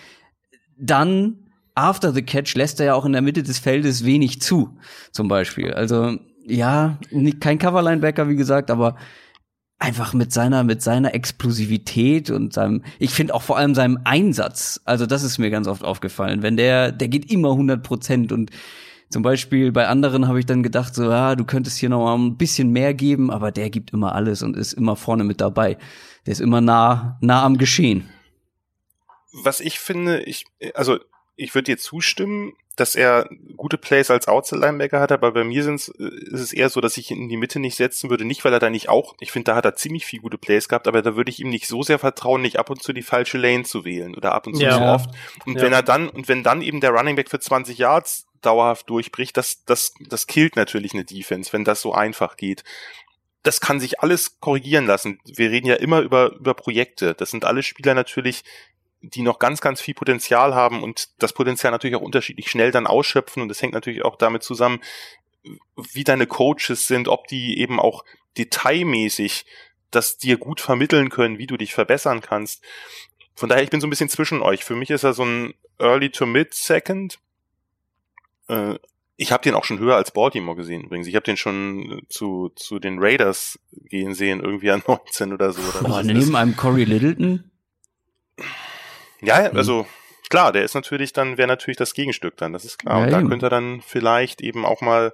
dann 0.79 1.51
after 1.75 2.13
the 2.13 2.23
catch 2.23 2.55
lässt 2.55 2.81
er 2.81 2.87
ja 2.87 2.95
auch 2.95 3.05
in 3.05 3.13
der 3.13 3.23
Mitte 3.23 3.43
des 3.43 3.59
Feldes 3.59 4.05
wenig 4.05 4.41
zu, 4.41 4.79
zum 5.13 5.29
Beispiel. 5.29 5.73
Also 5.73 6.17
ja, 6.47 6.99
kein 7.41 7.59
Coverlinebacker, 7.59 8.29
wie 8.29 8.37
gesagt, 8.37 8.71
aber 8.71 8.97
einfach 9.79 10.15
mit 10.15 10.33
seiner 10.33 10.65
mit 10.65 10.81
seiner 10.81 11.15
Explosivität 11.15 12.31
und 12.31 12.55
seinem 12.55 12.83
ich 12.99 13.11
finde 13.11 13.35
auch 13.35 13.43
vor 13.43 13.59
allem 13.59 13.75
seinem 13.75 13.99
Einsatz 14.05 14.81
also 14.87 15.05
das 15.05 15.23
ist 15.23 15.37
mir 15.37 15.51
ganz 15.51 15.69
oft 15.69 15.85
aufgefallen 15.85 16.43
wenn 16.43 16.57
der 16.57 16.93
der 16.93 17.09
geht 17.09 17.31
immer 17.31 17.51
100 17.51 17.83
Prozent 17.83 18.33
und 18.33 18.51
zum 19.11 19.23
Beispiel 19.23 19.73
bei 19.73 19.87
anderen 19.87 20.29
habe 20.29 20.39
ich 20.39 20.47
dann 20.47 20.63
gedacht 20.63 20.95
so 20.95 21.11
ja 21.11 21.37
du 21.37 21.45
könntest 21.45 21.77
hier 21.77 21.91
noch 21.91 22.03
mal 22.03 22.15
ein 22.15 22.39
bisschen 22.39 22.71
mehr 22.71 22.95
geben 22.95 23.31
aber 23.31 23.53
der 23.53 23.69
gibt 23.69 23.93
immer 23.93 24.15
alles 24.15 24.43
und 24.43 24.57
ist 24.57 24.73
immer 24.73 24.97
vorne 24.97 25.25
mit 25.25 25.43
dabei 25.43 25.77
der 26.25 26.33
ist 26.33 26.41
immer 26.41 26.63
nah 26.63 27.19
nah 27.21 27.45
am 27.45 27.59
Geschehen 27.59 28.09
was 29.43 29.61
ich 29.61 29.79
finde 29.79 30.23
ich 30.23 30.45
also 30.75 30.99
ich 31.37 31.55
würde 31.55 31.65
dir 31.65 31.79
zustimmen, 31.79 32.55
dass 32.77 32.95
er 32.95 33.29
gute 33.57 33.79
Plays 33.79 34.11
als 34.11 34.29
Outside-Linebacker 34.29 35.01
hat, 35.01 35.11
aber 35.11 35.33
bei 35.33 35.45
mir 35.45 35.65
sind's, 35.65 35.89
äh, 35.99 36.05
ist 36.05 36.41
es 36.41 36.53
eher 36.53 36.69
so, 36.69 36.81
dass 36.81 36.97
ich 36.99 37.11
ihn 37.11 37.23
in 37.23 37.29
die 37.29 37.37
Mitte 37.37 37.59
nicht 37.59 37.77
setzen 37.77 38.11
würde. 38.11 38.25
Nicht, 38.25 38.45
weil 38.45 38.53
er 38.53 38.59
da 38.59 38.69
nicht 38.69 38.89
auch, 38.89 39.15
ich 39.19 39.33
finde, 39.33 39.51
da 39.51 39.57
hat 39.57 39.65
er 39.65 39.75
ziemlich 39.77 40.05
viel 40.05 40.21
gute 40.21 40.39
Plays 40.39 40.69
gehabt, 40.69 40.87
aber 40.87 41.03
da 41.03 41.17
würde 41.17 41.31
ich 41.31 41.41
ihm 41.41 41.49
nicht 41.49 41.67
so 41.67 41.83
sehr 41.83 41.99
vertrauen, 41.99 42.43
nicht 42.43 42.59
ab 42.59 42.71
und 42.71 42.83
zu 42.83 42.93
die 42.93 43.03
falsche 43.03 43.39
Lane 43.39 43.65
zu 43.65 43.85
wählen 43.85 44.15
oder 44.15 44.33
ab 44.33 44.47
und 44.47 44.57
zu 44.57 44.63
ja. 44.63 44.77
zu 44.77 44.83
oft. 44.83 45.11
Und 45.47 45.57
ja. 45.57 45.63
wenn 45.63 45.73
er 45.73 45.83
dann, 45.83 46.09
und 46.09 46.29
wenn 46.29 46.43
dann 46.43 46.63
eben 46.63 46.81
der 46.81 46.91
Running 46.91 47.17
Back 47.17 47.31
für 47.31 47.41
20 47.41 47.79
Yards 47.79 48.27
dauerhaft 48.43 48.89
durchbricht, 48.91 49.37
das, 49.37 49.65
das, 49.65 49.95
das 50.09 50.27
killt 50.27 50.57
natürlich 50.57 50.93
eine 50.93 51.05
Defense, 51.05 51.53
wenn 51.53 51.65
das 51.65 51.81
so 51.81 51.93
einfach 51.93 52.37
geht 52.37 52.63
das 53.43 53.61
kann 53.61 53.79
sich 53.79 54.01
alles 54.01 54.41
korrigieren 54.41 54.87
lassen. 54.87 55.21
Wir 55.25 55.53
reden 55.53 55.69
ja 55.69 55.77
immer 55.77 56.01
über, 56.01 56.33
über 56.33 56.53
Projekte. 56.55 57.15
Das 57.15 57.31
sind 57.31 57.45
alle 57.45 57.63
Spieler 57.63 57.95
natürlich 57.95 58.43
die 59.15 59.23
noch 59.23 59.39
ganz, 59.39 59.61
ganz 59.61 59.81
viel 59.81 59.95
Potenzial 59.95 60.55
haben 60.55 60.83
und 60.83 61.11
das 61.19 61.33
Potenzial 61.33 61.71
natürlich 61.71 61.97
auch 61.97 62.03
unterschiedlich 62.03 62.51
schnell 62.51 62.71
dann 62.71 62.87
ausschöpfen. 62.87 63.43
Und 63.43 63.49
das 63.49 63.63
hängt 63.63 63.75
natürlich 63.75 64.05
auch 64.05 64.17
damit 64.17 64.43
zusammen, 64.43 64.81
wie 65.93 66.05
deine 66.05 66.27
Coaches 66.27 66.87
sind, 66.87 67.09
ob 67.09 67.29
die 67.29 67.59
eben 67.59 67.79
auch 67.79 68.05
detailmäßig 68.37 69.47
das 69.91 70.19
dir 70.19 70.37
gut 70.37 70.61
vermitteln 70.61 71.11
können, 71.11 71.39
wie 71.39 71.47
du 71.47 71.57
dich 71.57 71.73
verbessern 71.73 72.21
kannst. 72.21 72.63
Von 73.35 73.49
daher, 73.49 73.63
ich 73.63 73.71
bin 73.71 73.81
so 73.81 73.87
ein 73.87 73.91
bisschen 73.91 74.09
zwischen 74.09 74.43
euch. 74.43 74.65
Für 74.65 74.75
mich 74.75 74.91
ist 74.91 75.05
er 75.05 75.13
so 75.13 75.25
ein 75.25 75.55
Early 75.79 76.11
to 76.11 76.27
Mid 76.27 76.55
Second. 76.55 77.19
Äh, 78.49 78.79
ich 79.17 79.33
habe 79.33 79.43
den 79.43 79.55
auch 79.55 79.65
schon 79.65 79.79
höher 79.79 79.97
als 79.97 80.11
Baltimore 80.11 80.57
gesehen 80.57 80.83
übrigens. 80.83 81.07
Ich 81.07 81.15
habe 81.15 81.25
den 81.25 81.37
schon 81.37 82.03
zu, 82.09 82.51
zu 82.55 82.79
den 82.79 82.99
Raiders 82.99 83.59
gehen 83.73 84.15
sehen, 84.15 84.41
irgendwie 84.41 84.71
an 84.71 84.83
19 84.87 85.33
oder 85.33 85.53
so. 85.53 85.63
Oder 85.63 85.89
Boah, 85.89 86.03
neben 86.03 86.37
einem 86.37 86.57
Corey 86.57 86.85
Littleton? 86.85 87.51
Ja, 89.21 89.51
hm. 89.51 89.57
also 89.57 89.87
klar, 90.29 90.53
der 90.53 90.65
ist 90.65 90.75
natürlich 90.75 91.13
dann, 91.13 91.39
wäre 91.39 91.49
natürlich 91.49 91.77
das 91.77 91.95
Gegenstück 91.95 92.37
dann, 92.37 92.53
das 92.53 92.65
ist 92.65 92.79
klar. 92.79 92.99
Ja, 92.99 93.05
und 93.05 93.11
da 93.11 93.21
eben. 93.21 93.29
könnte 93.29 93.47
er 93.47 93.51
dann 93.51 93.83
vielleicht 93.87 94.41
eben 94.41 94.65
auch 94.65 94.81
mal, 94.81 95.13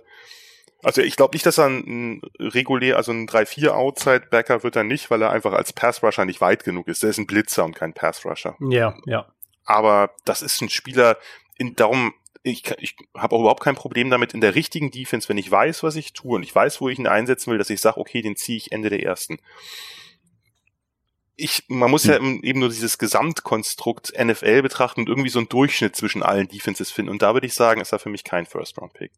also 0.83 1.03
ich 1.03 1.17
glaube 1.17 1.35
nicht, 1.35 1.47
dass 1.47 1.59
er 1.59 1.67
ein, 1.67 2.23
regulär, 2.39 2.97
also 2.97 3.13
ein 3.13 3.29
3-4 3.29 3.69
Outside-Backer 3.69 4.63
wird 4.63 4.77
er 4.77 4.85
nicht, 4.85 5.11
weil 5.11 5.23
er 5.23 5.31
einfach 5.31 5.53
als 5.53 5.73
Pass-Rusher 5.73 6.25
nicht 6.25 6.41
weit 6.41 6.65
genug 6.65 6.89
ist. 6.89 7.03
Der 7.03 7.11
ist 7.11 7.19
ein 7.19 7.27
Blitzer 7.27 7.65
und 7.65 7.77
kein 7.77 7.93
Pass-Rusher. 7.93 8.57
Ja, 8.61 8.97
ja. 9.07 9.27
Aber 9.65 10.11
das 10.25 10.43
ist 10.43 10.61
ein 10.61 10.69
Spieler, 10.69 11.17
in, 11.57 11.77
darum, 11.77 12.15
ich, 12.43 12.65
ich 12.79 12.97
habe 13.17 13.37
auch 13.37 13.41
überhaupt 13.41 13.63
kein 13.63 13.77
Problem 13.77 14.11
damit 14.11 14.35
in 14.35 14.41
der 14.41 14.57
richtigen 14.57 14.91
Defense, 14.91 15.29
wenn 15.29 15.39
ich 15.39 15.51
weiß, 15.51 15.85
was 15.85 15.95
ich 15.95 16.13
tue 16.13 16.37
und 16.37 16.43
ich 16.43 16.55
weiß, 16.55 16.81
wo 16.81 16.89
ich 16.89 16.99
ihn 16.99 17.07
einsetzen 17.07 17.53
will, 17.53 17.59
dass 17.59 17.71
ich 17.71 17.81
sage, 17.81 17.99
okay, 18.01 18.21
den 18.21 18.37
ziehe 18.37 18.59
ich 18.59 18.73
Ende 18.73 18.91
der 18.91 19.03
ersten 19.03 19.39
ich, 21.37 21.65
man 21.69 21.91
muss 21.91 22.05
ja 22.05 22.19
hm. 22.19 22.41
eben 22.43 22.61
nur 22.61 22.69
dieses 22.69 22.99
Gesamtkonstrukt 22.99 24.13
NFL 24.19 24.63
betrachten 24.63 25.01
und 25.01 25.09
irgendwie 25.09 25.31
so 25.31 25.39
einen 25.39 25.49
Durchschnitt 25.49 25.97
zwischen 25.97 26.23
allen 26.23 26.49
Defenses 26.49 26.91
finden. 26.91 27.11
Und 27.11 27.23
da 27.23 27.35
würde 27.35 27.47
ich 27.47 27.55
sagen, 27.55 27.81
ist 27.81 27.93
er 27.93 27.99
für 27.99 28.11
mich 28.11 28.25
kein 28.25 28.47
First-Round-Pick. 28.47 29.13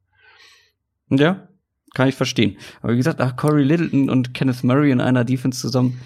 Ja, 1.10 1.48
kann 1.94 2.08
ich 2.08 2.14
verstehen. 2.14 2.58
Aber 2.82 2.92
wie 2.92 2.96
gesagt, 2.96 3.20
ach, 3.20 3.36
Corey 3.36 3.62
Littleton 3.62 4.10
und 4.10 4.34
Kenneth 4.34 4.64
Murray 4.64 4.90
in 4.90 5.00
einer 5.00 5.24
Defense 5.24 5.60
zusammen. 5.60 6.00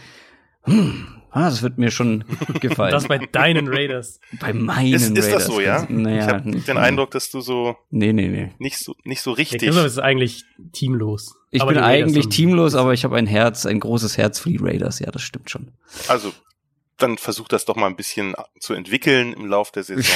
Hm, 0.62 1.17
Ah, 1.30 1.50
das 1.50 1.62
wird 1.62 1.78
mir 1.78 1.90
schon 1.90 2.24
gefallen. 2.60 2.92
das 2.92 3.06
bei 3.06 3.18
deinen 3.18 3.68
Raiders. 3.68 4.20
Bei 4.40 4.52
meinen 4.52 4.94
ist, 4.94 5.02
ist 5.02 5.10
Raiders. 5.10 5.26
Ist 5.26 5.34
das 5.34 5.46
so, 5.46 5.60
ja? 5.60 5.86
Naja, 5.88 6.24
ich 6.24 6.32
habe 6.32 6.50
den 6.50 6.76
Eindruck, 6.76 7.10
dass 7.10 7.30
du 7.30 7.40
so 7.40 7.76
nee, 7.90 8.12
nee, 8.12 8.28
nee. 8.28 8.52
nicht 8.58 8.78
so 8.78 8.94
nicht 9.04 9.20
so 9.20 9.32
richtig. 9.32 9.62
Ja, 9.62 9.84
ist 9.84 9.98
eigentlich 9.98 10.44
teamlos. 10.72 11.36
Ich 11.50 11.62
aber 11.62 11.72
bin 11.72 11.82
eigentlich 11.82 12.28
teamlos, 12.28 12.74
aber 12.74 12.92
ich 12.94 13.04
habe 13.04 13.16
ein 13.16 13.26
Herz, 13.26 13.66
ein 13.66 13.80
großes 13.80 14.18
Herz 14.18 14.38
für 14.38 14.50
die 14.50 14.58
Raiders. 14.60 14.98
Ja, 15.00 15.10
das 15.10 15.22
stimmt 15.22 15.50
schon. 15.50 15.72
Also 16.08 16.32
dann 16.96 17.16
versuch 17.16 17.48
das 17.48 17.64
doch 17.64 17.76
mal 17.76 17.86
ein 17.86 17.96
bisschen 17.96 18.34
zu 18.58 18.74
entwickeln 18.74 19.32
im 19.32 19.46
Lauf 19.46 19.70
der 19.70 19.84
Saison. 19.84 20.14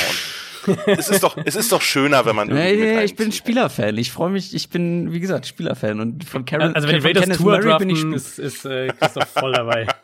es 0.86 1.08
ist 1.08 1.22
doch, 1.22 1.36
es 1.44 1.56
ist 1.56 1.72
doch 1.72 1.80
schöner, 1.80 2.24
wenn 2.24 2.36
man 2.36 2.48
irgendwie 2.48 2.84
nee, 2.84 2.94
nee, 2.96 3.04
ich 3.04 3.16
bin 3.16 3.32
Spielerfan. 3.32 3.96
Ich 3.98 4.12
freue 4.12 4.30
mich, 4.30 4.54
ich 4.54 4.68
bin, 4.68 5.12
wie 5.12 5.20
gesagt, 5.20 5.46
Spielerfan 5.46 6.00
und 6.00 6.24
von 6.24 6.44
Karen. 6.44 6.74
Also 6.74 6.88
wenn 6.88 7.00
die 7.00 7.06
Raiders 7.06 7.36
Tour 7.36 7.58
draften, 7.58 7.88
bin 7.88 7.96
ich 7.96 8.16
ist, 8.16 8.38
ist 8.38 8.64
äh, 8.64 8.88
Christoph 8.88 9.28
voll 9.28 9.52
dabei. 9.52 9.86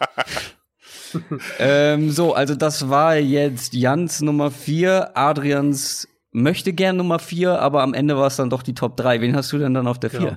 ähm, 1.59 2.10
so, 2.10 2.35
also 2.35 2.55
das 2.55 2.89
war 2.89 3.16
jetzt 3.16 3.74
Jans 3.74 4.20
Nummer 4.20 4.51
4, 4.51 5.16
Adrians 5.16 6.09
möchte 6.30 6.72
gern 6.72 6.97
Nummer 6.97 7.18
4, 7.18 7.60
aber 7.60 7.82
am 7.82 7.94
Ende 7.94 8.16
war 8.16 8.26
es 8.26 8.36
dann 8.36 8.51
doch 8.51 8.62
die 8.62 8.74
Top 8.74 8.97
3. 8.97 9.20
Wen 9.20 9.35
hast 9.35 9.52
du 9.52 9.59
denn 9.59 9.74
dann 9.74 9.86
auf 9.86 9.98
der 9.98 10.10
4? 10.10 10.20
Genau. 10.20 10.36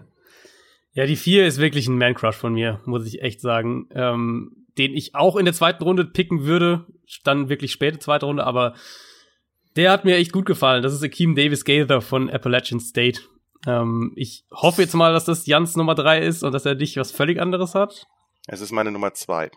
Ja, 0.93 1.05
die 1.05 1.15
4 1.15 1.47
ist 1.47 1.59
wirklich 1.59 1.87
ein 1.87 1.97
Man-Crush 1.97 2.35
von 2.35 2.53
mir, 2.53 2.81
muss 2.85 3.05
ich 3.05 3.21
echt 3.21 3.41
sagen. 3.41 3.87
Ähm, 3.91 4.61
den 4.77 4.93
ich 4.93 5.15
auch 5.15 5.35
in 5.35 5.45
der 5.45 5.53
zweiten 5.53 5.83
Runde 5.83 6.05
picken 6.05 6.43
würde, 6.43 6.85
dann 7.23 7.49
wirklich 7.49 7.71
späte 7.71 7.99
zweite 7.99 8.25
Runde, 8.25 8.45
aber 8.45 8.75
der 9.75 9.91
hat 9.91 10.05
mir 10.05 10.15
echt 10.15 10.31
gut 10.31 10.45
gefallen. 10.45 10.83
Das 10.83 10.93
ist 10.93 11.03
Akeem 11.03 11.35
Davis 11.35 11.65
Gaither 11.65 12.01
von 12.01 12.29
Appalachian 12.29 12.79
State. 12.79 13.21
Ähm, 13.67 14.13
ich 14.15 14.45
hoffe 14.51 14.81
jetzt 14.81 14.93
mal, 14.93 15.13
dass 15.13 15.25
das 15.25 15.45
Jans 15.45 15.75
Nummer 15.75 15.95
3 15.95 16.19
ist 16.19 16.43
und 16.43 16.51
dass 16.53 16.65
er 16.65 16.75
dich 16.75 16.97
was 16.97 17.11
völlig 17.11 17.39
anderes 17.39 17.75
hat. 17.75 18.07
Es 18.47 18.61
ist 18.61 18.71
meine 18.71 18.91
Nummer 18.91 19.13
2. 19.13 19.51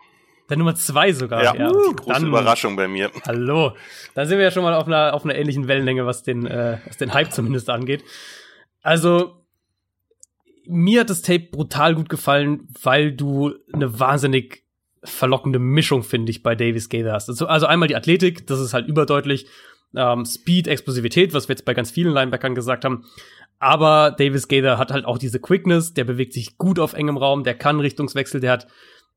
Der 0.49 0.57
Nummer 0.57 0.75
zwei 0.75 1.11
sogar. 1.11 1.43
Ja, 1.43 1.55
ja. 1.55 1.67
die 1.69 1.95
große 1.95 2.13
Dann, 2.13 2.27
Überraschung 2.27 2.75
bei 2.75 2.87
mir. 2.87 3.11
Hallo. 3.25 3.75
Da 4.13 4.25
sind 4.25 4.37
wir 4.37 4.45
ja 4.45 4.51
schon 4.51 4.63
mal 4.63 4.75
auf 4.75 4.87
einer, 4.87 5.13
auf 5.13 5.23
einer 5.23 5.35
ähnlichen 5.35 5.67
Wellenlänge, 5.67 6.05
was 6.05 6.23
den, 6.23 6.45
äh, 6.45 6.77
was 6.85 6.97
den 6.97 7.13
Hype 7.13 7.31
zumindest 7.31 7.69
angeht. 7.69 8.03
Also, 8.81 9.41
mir 10.67 11.01
hat 11.01 11.09
das 11.09 11.21
Tape 11.21 11.47
brutal 11.51 11.95
gut 11.95 12.09
gefallen, 12.09 12.67
weil 12.81 13.11
du 13.11 13.55
eine 13.73 13.99
wahnsinnig 13.99 14.63
verlockende 15.03 15.59
Mischung, 15.59 16.03
finde 16.03 16.31
ich, 16.31 16.43
bei 16.43 16.55
Davis 16.55 16.89
Gaither 16.89 17.13
hast. 17.13 17.29
Also, 17.29 17.47
also 17.47 17.65
einmal 17.65 17.87
die 17.87 17.95
Athletik, 17.95 18.45
das 18.47 18.59
ist 18.59 18.73
halt 18.73 18.87
überdeutlich. 18.87 19.47
Ähm, 19.95 20.25
Speed, 20.25 20.67
Explosivität, 20.67 21.33
was 21.33 21.47
wir 21.47 21.53
jetzt 21.53 21.65
bei 21.65 21.73
ganz 21.73 21.89
vielen 21.89 22.13
Linebackern 22.13 22.53
gesagt 22.53 22.85
haben. 22.85 23.05
Aber 23.59 24.11
Davis 24.11 24.47
Gaither 24.47 24.77
hat 24.77 24.91
halt 24.91 25.05
auch 25.05 25.17
diese 25.17 25.39
Quickness, 25.39 25.93
der 25.93 26.03
bewegt 26.03 26.33
sich 26.33 26.57
gut 26.57 26.79
auf 26.79 26.93
engem 26.93 27.17
Raum, 27.17 27.43
der 27.43 27.55
kann 27.55 27.79
Richtungswechsel, 27.79 28.41
der 28.41 28.51
hat 28.51 28.67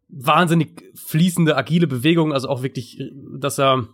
wahnsinnig 0.08 0.90
fließende, 0.94 1.56
agile 1.56 1.86
Bewegung, 1.86 2.32
also 2.32 2.48
auch 2.48 2.62
wirklich, 2.62 3.02
dass 3.38 3.58
er 3.58 3.88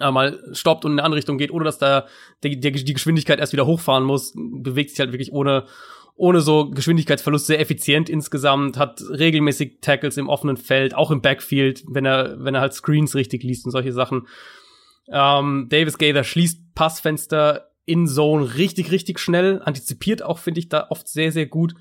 äh, 0.00 0.10
mal 0.10 0.38
stoppt 0.52 0.84
und 0.84 0.92
in 0.92 0.98
eine 0.98 1.04
andere 1.04 1.18
Richtung 1.18 1.38
geht, 1.38 1.50
ohne 1.50 1.64
dass 1.64 1.78
da 1.78 2.06
die, 2.44 2.60
die, 2.60 2.72
Geschwindigkeit 2.72 3.38
erst 3.38 3.52
wieder 3.52 3.66
hochfahren 3.66 4.04
muss, 4.04 4.34
bewegt 4.34 4.90
sich 4.90 5.00
halt 5.00 5.12
wirklich 5.12 5.32
ohne 5.32 5.66
ohne 6.18 6.40
so 6.40 6.70
Geschwindigkeitsverlust 6.70 7.46
sehr 7.46 7.60
effizient 7.60 8.08
insgesamt, 8.08 8.78
hat 8.78 9.02
regelmäßig 9.10 9.82
Tackles 9.82 10.16
im 10.16 10.30
offenen 10.30 10.56
Feld, 10.56 10.94
auch 10.94 11.10
im 11.10 11.20
Backfield, 11.20 11.84
wenn 11.88 12.06
er, 12.06 12.42
wenn 12.42 12.54
er 12.54 12.62
halt 12.62 12.72
Screens 12.72 13.14
richtig 13.14 13.42
liest 13.42 13.66
und 13.66 13.70
solche 13.70 13.92
Sachen. 13.92 14.26
Ähm, 15.08 15.66
Davis 15.68 15.98
Gaither 15.98 16.24
schließt 16.24 16.74
Passfenster 16.74 17.70
in 17.84 18.06
Zone 18.06 18.56
richtig, 18.56 18.90
richtig 18.90 19.18
schnell, 19.18 19.60
antizipiert 19.62 20.22
auch, 20.22 20.38
finde 20.38 20.60
ich, 20.60 20.70
da 20.70 20.86
oft 20.88 21.06
sehr, 21.06 21.32
sehr 21.32 21.46
gut. 21.46 21.74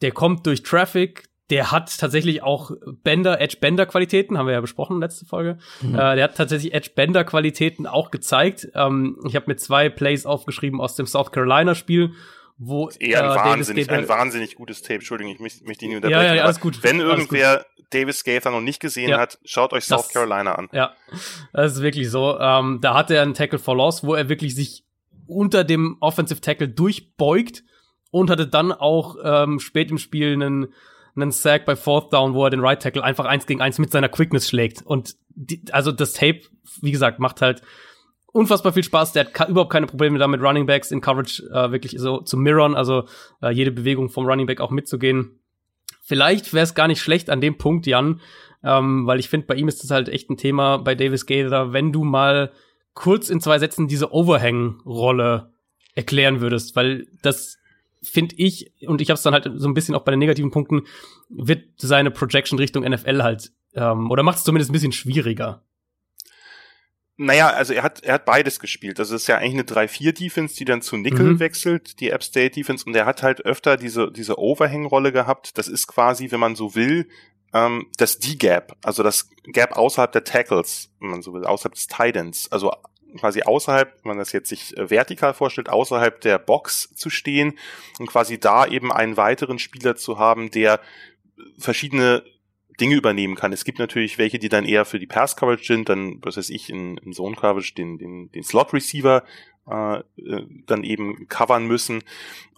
Der 0.00 0.12
kommt 0.12 0.46
durch 0.46 0.62
Traffic, 0.62 1.28
der 1.50 1.72
hat 1.72 1.98
tatsächlich 1.98 2.42
auch 2.42 2.72
Bender, 3.02 3.40
Edge 3.40 3.56
Bender 3.60 3.86
Qualitäten, 3.86 4.36
haben 4.36 4.46
wir 4.46 4.52
ja 4.52 4.60
besprochen 4.60 5.00
letzte 5.00 5.24
Folge. 5.24 5.58
Mhm. 5.80 5.94
Äh, 5.94 6.16
der 6.16 6.24
hat 6.24 6.36
tatsächlich 6.36 6.74
Edge 6.74 6.90
Bender 6.94 7.24
Qualitäten 7.24 7.86
auch 7.86 8.10
gezeigt. 8.10 8.68
Ähm, 8.74 9.18
ich 9.26 9.34
habe 9.34 9.46
mir 9.48 9.56
zwei 9.56 9.88
Plays 9.88 10.26
aufgeschrieben 10.26 10.80
aus 10.80 10.94
dem 10.94 11.06
South 11.06 11.32
Carolina 11.32 11.74
Spiel, 11.74 12.12
wo 12.58 12.90
eher 12.90 13.24
ein, 13.24 13.30
äh, 13.30 13.34
wahnsinnig, 13.34 13.90
ein 13.90 14.08
wahnsinnig 14.08 14.56
gutes 14.56 14.82
Tape. 14.82 14.96
Entschuldigung, 14.96 15.32
ich 15.32 15.40
möchte 15.40 15.64
mich 15.64 15.80
nicht 15.80 15.94
unterbrechen. 15.94 16.22
Ja, 16.22 16.34
ja, 16.34 16.44
alles 16.44 16.60
gut. 16.60 16.82
Wenn 16.82 17.00
irgendwer 17.00 17.64
Davis 17.90 18.24
Gaither 18.24 18.50
noch 18.50 18.60
nicht 18.60 18.80
gesehen 18.80 19.10
ja. 19.10 19.18
hat, 19.18 19.38
schaut 19.44 19.72
euch 19.72 19.84
South 19.84 20.06
das, 20.06 20.12
Carolina 20.12 20.54
an. 20.54 20.68
Ja, 20.72 20.94
das 21.52 21.76
ist 21.76 21.82
wirklich 21.82 22.10
so. 22.10 22.38
Ähm, 22.38 22.80
da 22.82 22.94
hat 22.94 23.10
er 23.10 23.22
einen 23.22 23.34
Tackle 23.34 23.58
for 23.58 23.76
Loss, 23.76 24.04
wo 24.04 24.14
er 24.14 24.28
wirklich 24.28 24.54
sich 24.54 24.84
unter 25.26 25.64
dem 25.64 25.96
Offensive 26.00 26.40
Tackle 26.40 26.68
durchbeugt 26.68 27.62
und 28.10 28.30
hatte 28.30 28.46
dann 28.46 28.72
auch 28.72 29.16
ähm, 29.22 29.60
spät 29.60 29.90
im 29.90 29.98
Spiel 29.98 30.32
einen 30.32 30.68
einen 31.20 31.30
Sack 31.30 31.64
bei 31.64 31.76
Fourth 31.76 32.12
Down, 32.12 32.34
wo 32.34 32.44
er 32.44 32.50
den 32.50 32.60
Right 32.60 32.82
Tackle 32.82 33.02
einfach 33.02 33.24
eins 33.24 33.46
gegen 33.46 33.60
eins 33.60 33.78
mit 33.78 33.90
seiner 33.90 34.08
Quickness 34.08 34.48
schlägt. 34.48 34.82
Und 34.82 35.16
die, 35.28 35.62
also 35.72 35.92
das 35.92 36.12
Tape, 36.12 36.40
wie 36.80 36.90
gesagt, 36.90 37.18
macht 37.18 37.40
halt 37.40 37.62
unfassbar 38.32 38.72
viel 38.72 38.84
Spaß. 38.84 39.12
Der 39.12 39.26
hat 39.26 39.48
überhaupt 39.48 39.72
keine 39.72 39.86
Probleme 39.86 40.18
damit, 40.18 40.40
Running 40.40 40.66
Backs 40.66 40.90
in 40.90 41.00
Coverage 41.00 41.42
äh, 41.52 41.72
wirklich 41.72 41.94
so 41.98 42.20
zu 42.20 42.36
mirrorn, 42.36 42.74
also 42.74 43.04
äh, 43.42 43.50
jede 43.50 43.72
Bewegung 43.72 44.08
vom 44.08 44.26
Running 44.26 44.46
Back 44.46 44.60
auch 44.60 44.70
mitzugehen. 44.70 45.40
Vielleicht 46.02 46.54
wäre 46.54 46.64
es 46.64 46.74
gar 46.74 46.88
nicht 46.88 47.02
schlecht 47.02 47.30
an 47.30 47.40
dem 47.40 47.58
Punkt, 47.58 47.86
Jan, 47.86 48.20
ähm, 48.64 49.06
weil 49.06 49.20
ich 49.20 49.28
finde, 49.28 49.46
bei 49.46 49.56
ihm 49.56 49.68
ist 49.68 49.82
das 49.82 49.90
halt 49.90 50.08
echt 50.08 50.30
ein 50.30 50.36
Thema 50.36 50.78
bei 50.78 50.94
Davis 50.94 51.26
Gaither, 51.26 51.72
wenn 51.72 51.92
du 51.92 52.04
mal 52.04 52.52
kurz 52.94 53.28
in 53.28 53.40
zwei 53.40 53.58
Sätzen 53.58 53.88
diese 53.88 54.12
Overhang-Rolle 54.12 55.52
erklären 55.94 56.40
würdest, 56.40 56.76
weil 56.76 57.06
das 57.22 57.57
finde 58.02 58.36
ich, 58.36 58.72
und 58.86 59.00
ich 59.00 59.10
habe 59.10 59.16
es 59.16 59.22
dann 59.22 59.34
halt 59.34 59.50
so 59.56 59.68
ein 59.68 59.74
bisschen 59.74 59.94
auch 59.94 60.04
bei 60.04 60.10
den 60.10 60.18
negativen 60.18 60.50
Punkten, 60.50 60.82
wird 61.28 61.64
seine 61.76 62.10
Projection 62.10 62.58
Richtung 62.58 62.88
NFL 62.88 63.22
halt, 63.22 63.52
ähm, 63.74 64.10
oder 64.10 64.22
macht 64.22 64.38
es 64.38 64.44
zumindest 64.44 64.70
ein 64.70 64.74
bisschen 64.74 64.92
schwieriger. 64.92 65.62
Naja, 67.20 67.48
also 67.48 67.74
er 67.74 67.82
hat, 67.82 68.04
er 68.04 68.14
hat 68.14 68.24
beides 68.24 68.60
gespielt. 68.60 69.00
Das 69.00 69.10
ist 69.10 69.26
ja 69.26 69.38
eigentlich 69.38 69.54
eine 69.54 69.88
3-4-Defense, 69.88 70.54
die 70.54 70.64
dann 70.64 70.82
zu 70.82 70.96
Nickel 70.96 71.32
mhm. 71.32 71.40
wechselt, 71.40 71.98
die 71.98 72.10
App 72.10 72.22
State 72.22 72.50
Defense, 72.50 72.84
und 72.86 72.94
er 72.94 73.06
hat 73.06 73.24
halt 73.24 73.44
öfter 73.44 73.76
diese, 73.76 74.12
diese 74.12 74.38
Overhang-Rolle 74.38 75.10
gehabt. 75.10 75.58
Das 75.58 75.66
ist 75.66 75.88
quasi, 75.88 76.30
wenn 76.30 76.38
man 76.38 76.54
so 76.54 76.76
will, 76.76 77.08
ähm, 77.52 77.86
das 77.96 78.20
D-Gap, 78.20 78.76
also 78.84 79.02
das 79.02 79.28
Gap 79.44 79.76
außerhalb 79.76 80.12
der 80.12 80.22
Tackles, 80.22 80.90
wenn 81.00 81.10
man 81.10 81.22
so 81.22 81.32
will, 81.34 81.44
außerhalb 81.44 81.74
des 81.74 81.88
Titans. 81.88 82.52
Also 82.52 82.72
quasi 83.16 83.42
außerhalb, 83.42 83.92
wenn 84.02 84.10
man 84.10 84.18
das 84.18 84.32
jetzt 84.32 84.48
sich 84.48 84.76
äh, 84.76 84.90
vertikal 84.90 85.34
vorstellt, 85.34 85.68
außerhalb 85.68 86.20
der 86.20 86.38
Box 86.38 86.94
zu 86.94 87.10
stehen 87.10 87.58
und 87.98 88.06
quasi 88.06 88.38
da 88.38 88.66
eben 88.66 88.92
einen 88.92 89.16
weiteren 89.16 89.58
Spieler 89.58 89.96
zu 89.96 90.18
haben, 90.18 90.50
der 90.50 90.80
verschiedene 91.58 92.24
Dinge 92.80 92.94
übernehmen 92.94 93.34
kann. 93.34 93.52
Es 93.52 93.64
gibt 93.64 93.78
natürlich 93.78 94.18
welche, 94.18 94.38
die 94.38 94.48
dann 94.48 94.64
eher 94.64 94.84
für 94.84 94.98
die 94.98 95.06
Pass 95.06 95.36
Coverage 95.36 95.64
sind, 95.64 95.88
dann, 95.88 96.18
was 96.22 96.36
weiß 96.36 96.50
ich, 96.50 96.70
in, 96.70 96.96
in 96.98 97.12
Zone 97.12 97.34
Coverage 97.34 97.74
den, 97.74 97.98
den, 97.98 98.30
den 98.30 98.44
Slot 98.44 98.72
Receiver 98.72 99.24
äh, 99.68 99.98
äh, 99.98 100.02
dann 100.66 100.84
eben 100.84 101.28
covern 101.28 101.66
müssen, 101.66 102.02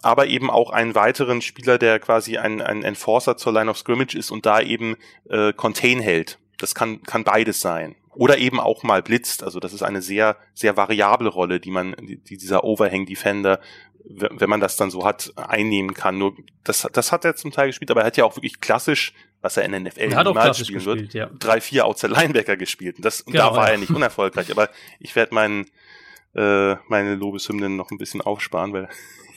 aber 0.01 0.27
eben 0.27 0.49
auch 0.49 0.69
einen 0.69 0.95
weiteren 0.95 1.41
Spieler, 1.41 1.77
der 1.77 1.99
quasi 1.99 2.37
ein, 2.37 2.61
ein 2.61 2.83
Enforcer 2.83 3.35
zur 3.37 3.53
Line 3.53 3.69
of 3.69 3.77
Scrimmage 3.77 4.15
ist 4.15 4.31
und 4.31 4.45
da 4.45 4.61
eben 4.61 4.95
äh, 5.29 5.53
Contain 5.53 5.99
hält. 5.99 6.37
Das 6.57 6.75
kann, 6.75 7.01
kann 7.01 7.23
beides 7.23 7.59
sein 7.59 7.95
oder 8.15 8.37
eben 8.37 8.59
auch 8.59 8.83
mal 8.83 9.01
blitzt. 9.01 9.43
Also 9.43 9.59
das 9.59 9.73
ist 9.73 9.83
eine 9.83 10.01
sehr, 10.01 10.37
sehr 10.53 10.77
variable 10.77 11.29
Rolle, 11.29 11.59
die 11.59 11.71
man, 11.71 11.95
die, 11.99 12.37
dieser 12.37 12.63
Overhang 12.63 13.05
Defender, 13.05 13.59
wenn 14.03 14.49
man 14.49 14.59
das 14.59 14.75
dann 14.77 14.89
so 14.89 15.05
hat, 15.05 15.31
einnehmen 15.35 15.93
kann. 15.93 16.17
Nur 16.17 16.35
das, 16.63 16.87
das 16.91 17.11
hat 17.11 17.25
er 17.25 17.35
zum 17.35 17.51
Teil 17.51 17.67
gespielt, 17.67 17.91
aber 17.91 18.01
er 18.01 18.07
hat 18.07 18.17
ja 18.17 18.25
auch 18.25 18.35
wirklich 18.35 18.59
klassisch 18.59 19.13
was 19.41 19.57
er 19.57 19.63
in 19.63 19.71
der 19.71 19.81
NFL 19.81 20.07
niemals 20.07 20.59
spielen 20.59 20.85
wird, 20.85 21.13
ja. 21.15 21.27
drei, 21.39 21.61
vier 21.61 21.85
Outside 21.85 22.13
Linebacker 22.13 22.57
gespielt. 22.57 22.97
Und, 22.97 23.05
das, 23.05 23.21
und 23.21 23.33
genau, 23.33 23.49
da 23.49 23.55
war 23.55 23.67
ja. 23.67 23.71
er 23.73 23.77
nicht 23.79 23.89
unerfolgreich. 23.89 24.51
Aber 24.51 24.69
ich 24.99 25.15
werde 25.15 25.33
meinen 25.33 25.65
äh, 26.35 26.75
meine 26.87 27.15
Lobeshymnen 27.15 27.75
noch 27.75 27.91
ein 27.91 27.97
bisschen 27.97 28.21
aufsparen, 28.21 28.71
weil 28.73 28.89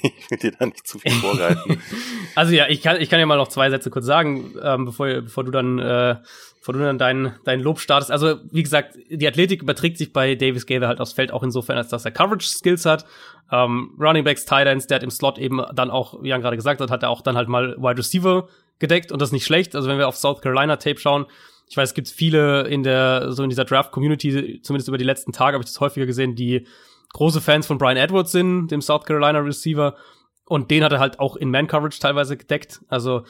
ich 0.04 0.30
will 0.30 0.38
dir 0.38 0.52
da 0.52 0.66
nicht 0.66 0.86
zu 0.86 0.98
viel 0.98 1.12
vorgreifen. 1.12 1.80
also 2.34 2.52
ja, 2.52 2.68
ich 2.68 2.82
kann, 2.82 3.00
ich 3.00 3.08
kann 3.08 3.20
ja 3.20 3.26
mal 3.26 3.36
noch 3.36 3.48
zwei 3.48 3.70
Sätze 3.70 3.90
kurz 3.90 4.04
sagen, 4.04 4.54
ähm, 4.62 4.84
bevor, 4.84 5.06
bevor 5.06 5.44
du 5.44 5.50
dann, 5.50 5.78
äh, 5.78 6.16
bevor 6.58 6.74
du 6.74 6.80
dann 6.80 6.98
deinen 6.98 7.34
dein 7.44 7.60
Lob 7.60 7.80
startest. 7.80 8.10
Also, 8.10 8.36
wie 8.50 8.62
gesagt, 8.62 8.96
die 9.08 9.26
Athletik 9.26 9.62
überträgt 9.62 9.98
sich 9.98 10.12
bei 10.12 10.34
Davis 10.34 10.66
Gaither 10.66 10.88
halt 10.88 11.00
aufs 11.00 11.12
Feld 11.12 11.32
auch 11.32 11.42
insofern, 11.42 11.76
als 11.76 11.88
dass 11.88 12.04
er 12.04 12.10
Coverage-Skills 12.10 12.84
hat. 12.84 13.06
Ähm, 13.50 13.96
Running 13.98 14.24
Backs, 14.24 14.44
Tight 14.44 14.66
Ends, 14.66 14.86
der 14.86 14.96
hat 14.96 15.02
im 15.02 15.10
Slot 15.10 15.38
eben 15.38 15.62
dann 15.74 15.90
auch, 15.90 16.22
wie 16.22 16.28
Jan 16.28 16.42
gerade 16.42 16.56
gesagt 16.56 16.80
hat, 16.80 16.90
hat 16.90 17.02
er 17.02 17.10
auch 17.10 17.22
dann 17.22 17.36
halt 17.36 17.48
mal 17.48 17.76
Wide 17.78 17.98
Receiver 17.98 18.48
gedeckt 18.78 19.12
und 19.12 19.22
das 19.22 19.30
ist 19.30 19.34
nicht 19.34 19.46
schlecht. 19.46 19.74
Also, 19.74 19.88
wenn 19.88 19.98
wir 19.98 20.08
auf 20.08 20.16
South 20.16 20.40
Carolina 20.40 20.76
Tape 20.76 20.98
schauen, 20.98 21.26
ich 21.68 21.76
weiß, 21.76 21.90
es 21.90 21.94
gibt 21.94 22.08
viele 22.08 22.62
in 22.68 22.82
der, 22.82 23.32
so 23.32 23.42
in 23.42 23.48
dieser 23.48 23.64
Draft-Community, 23.64 24.60
zumindest 24.62 24.88
über 24.88 24.98
die 24.98 25.04
letzten 25.04 25.32
Tage 25.32 25.54
habe 25.54 25.64
ich 25.64 25.70
das 25.70 25.80
häufiger 25.80 26.06
gesehen, 26.06 26.34
die 26.34 26.66
große 27.14 27.40
Fans 27.40 27.66
von 27.66 27.78
Brian 27.78 27.96
Edwards 27.96 28.32
sind, 28.32 28.68
dem 28.68 28.82
South 28.82 29.04
Carolina 29.04 29.38
Receiver. 29.38 29.96
Und 30.44 30.70
den 30.70 30.84
hat 30.84 30.92
er 30.92 31.00
halt 31.00 31.18
auch 31.20 31.36
in 31.36 31.50
Man-Coverage 31.50 31.98
teilweise 31.98 32.36
gedeckt. 32.36 32.82
Also 32.88 33.24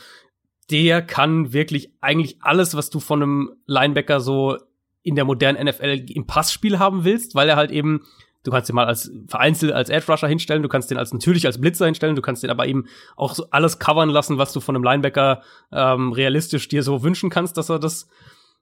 der 0.71 1.03
kann 1.03 1.53
wirklich 1.53 1.93
eigentlich 2.01 2.43
alles, 2.43 2.75
was 2.75 2.91
du 2.91 2.99
von 2.99 3.23
einem 3.23 3.51
Linebacker 3.67 4.21
so 4.21 4.57
in 5.03 5.15
der 5.15 5.27
modernen 5.27 5.69
NFL 5.69 6.07
im 6.09 6.27
Passspiel 6.27 6.79
haben 6.79 7.05
willst, 7.05 7.35
weil 7.35 7.49
er 7.49 7.57
halt 7.57 7.71
eben, 7.71 8.07
du 8.43 8.51
kannst 8.51 8.71
den 8.71 8.75
mal 8.75 8.87
als 8.87 9.13
vereinzelt 9.29 9.73
als 9.73 9.91
Edge 9.91 10.11
Rusher 10.11 10.29
hinstellen, 10.29 10.63
du 10.63 10.69
kannst 10.71 10.91
den 10.91 10.97
als 10.97 11.13
natürlich 11.13 11.45
als 11.45 11.61
Blitzer 11.61 11.85
hinstellen, 11.85 12.17
du 12.17 12.23
kannst 12.23 12.43
den 12.43 12.51
aber 12.51 12.67
eben 12.67 12.87
auch 13.15 13.35
so 13.35 13.47
alles 13.51 13.79
covern 13.79 14.09
lassen, 14.09 14.39
was 14.39 14.55
du 14.55 14.61
von 14.61 14.75
einem 14.75 14.85
Linebacker 14.85 15.43
ähm, 15.71 16.13
realistisch 16.13 16.69
dir 16.69 16.83
so 16.83 17.03
wünschen 17.03 17.29
kannst, 17.29 17.59
dass 17.59 17.69
er 17.69 17.79
das, 17.79 18.09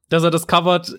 dass 0.09 0.24
er 0.24 0.32
das 0.32 0.49
covert 0.49 0.97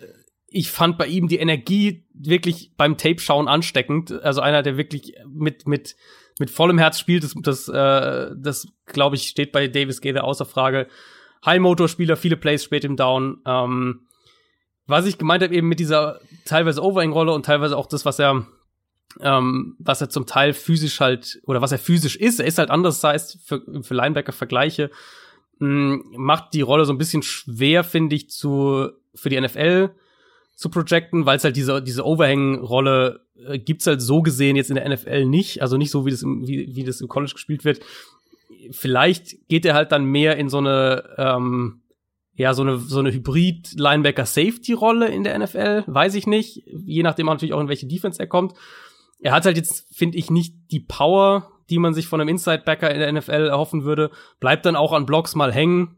ich 0.53 0.69
fand 0.69 0.97
bei 0.97 1.07
ihm 1.07 1.27
die 1.27 1.39
Energie 1.39 2.05
wirklich 2.13 2.71
beim 2.77 2.97
Tape-Schauen 2.97 3.47
ansteckend. 3.47 4.11
Also 4.11 4.39
einer, 4.39 4.61
der 4.61 4.77
wirklich 4.77 5.15
mit, 5.27 5.67
mit, 5.67 5.95
mit 6.39 6.51
vollem 6.51 6.77
Herz 6.77 6.99
spielt, 6.99 7.23
das, 7.23 7.33
das, 7.41 7.67
äh, 7.67 8.31
das 8.37 8.67
glaube 8.85 9.15
ich, 9.15 9.27
steht 9.27 9.51
bei 9.51 9.67
Davis 9.67 9.99
Gaither 9.99 10.23
außer 10.23 10.45
Frage. 10.45 10.87
High-Motor-Spieler, 11.43 12.15
viele 12.15 12.37
Plays 12.37 12.63
spät 12.63 12.85
im 12.85 12.95
Down. 12.95 13.41
Ähm, 13.45 14.01
was 14.85 15.07
ich 15.07 15.17
gemeint 15.17 15.41
habe, 15.43 15.55
eben 15.55 15.67
mit 15.67 15.79
dieser 15.79 16.19
teilweise 16.45 16.83
Overhang-Rolle 16.83 17.33
und 17.33 17.45
teilweise 17.45 17.75
auch 17.75 17.87
das, 17.87 18.05
was 18.05 18.19
er, 18.19 18.45
ähm, 19.21 19.75
was 19.79 20.01
er 20.01 20.09
zum 20.09 20.27
Teil 20.27 20.53
physisch 20.53 20.99
halt, 20.99 21.41
oder 21.47 21.61
was 21.61 21.71
er 21.71 21.79
physisch 21.79 22.15
ist, 22.15 22.39
er 22.39 22.45
ist 22.45 22.59
halt 22.59 22.69
anders, 22.69 23.03
heißt, 23.03 23.39
für, 23.43 23.63
für 23.81 23.93
Linebacker-Vergleiche, 23.95 24.91
macht 25.57 26.53
die 26.53 26.61
Rolle 26.61 26.85
so 26.85 26.93
ein 26.93 26.97
bisschen 26.97 27.23
schwer, 27.23 27.83
finde 27.83 28.15
ich, 28.15 28.29
zu, 28.29 28.89
für 29.15 29.29
die 29.29 29.39
NFL 29.39 29.91
zu 30.55 30.69
projecten, 30.69 31.25
weil 31.25 31.37
es 31.37 31.43
halt 31.43 31.55
diese, 31.55 31.81
diese 31.81 32.05
Overhang-Rolle 32.05 33.21
äh, 33.47 33.59
gibt's 33.59 33.87
halt 33.87 34.01
so 34.01 34.21
gesehen 34.21 34.55
jetzt 34.55 34.69
in 34.69 34.75
der 34.75 34.87
NFL 34.87 35.25
nicht, 35.25 35.61
also 35.61 35.77
nicht 35.77 35.91
so, 35.91 36.05
wie 36.05 36.11
das, 36.11 36.21
im, 36.23 36.47
wie, 36.47 36.75
wie 36.75 36.83
das 36.83 37.01
im 37.01 37.07
College 37.07 37.33
gespielt 37.33 37.65
wird. 37.65 37.79
Vielleicht 38.71 39.47
geht 39.49 39.65
er 39.65 39.73
halt 39.73 39.91
dann 39.91 40.05
mehr 40.05 40.37
in 40.37 40.49
so 40.49 40.59
eine, 40.59 41.15
ähm, 41.17 41.81
ja, 42.35 42.53
so 42.53 42.61
eine, 42.61 42.77
so 42.77 42.99
eine 42.99 43.11
Hybrid-Linebacker-Safety-Rolle 43.11 45.07
in 45.07 45.23
der 45.23 45.37
NFL, 45.37 45.83
weiß 45.87 46.15
ich 46.15 46.27
nicht, 46.27 46.63
je 46.65 47.03
nachdem 47.03 47.25
natürlich 47.27 47.53
auch 47.53 47.61
in 47.61 47.67
welche 47.67 47.87
Defense 47.87 48.19
er 48.19 48.27
kommt. 48.27 48.53
Er 49.19 49.33
hat 49.33 49.45
halt 49.45 49.57
jetzt, 49.57 49.85
finde 49.95 50.17
ich, 50.17 50.29
nicht 50.31 50.55
die 50.71 50.79
Power, 50.79 51.51
die 51.69 51.79
man 51.79 51.93
sich 51.93 52.07
von 52.07 52.21
einem 52.21 52.29
Inside-Backer 52.29 52.93
in 52.93 52.99
der 52.99 53.11
NFL 53.11 53.47
erhoffen 53.47 53.83
würde, 53.83 54.11
bleibt 54.39 54.65
dann 54.65 54.75
auch 54.75 54.93
an 54.93 55.05
Blocks 55.05 55.35
mal 55.35 55.53
hängen. 55.53 55.97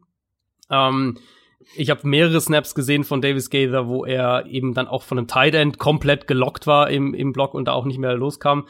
Ähm, 0.70 1.18
ich 1.76 1.90
habe 1.90 2.08
mehrere 2.08 2.40
Snaps 2.40 2.76
gesehen 2.76 3.04
von 3.04 3.22
Davis 3.22 3.50
Gaither, 3.50 3.88
wo 3.88 4.06
er 4.06 4.46
eben 4.46 4.74
dann 4.74 4.88
auch 4.88 5.04
von 5.04 5.18
einem 5.18 5.28
Tight 5.28 5.56
End 5.56 5.78
komplett 5.78 6.28
gelockt 6.28 6.68
war 6.68 6.90
im, 6.90 7.14
im 7.14 7.34
Block 7.34 7.54
und 7.54 7.66
da 7.66 7.74
auch 7.74 7.86
nicht 7.86 7.98
mehr 7.98 8.14
loskam. 8.16 8.68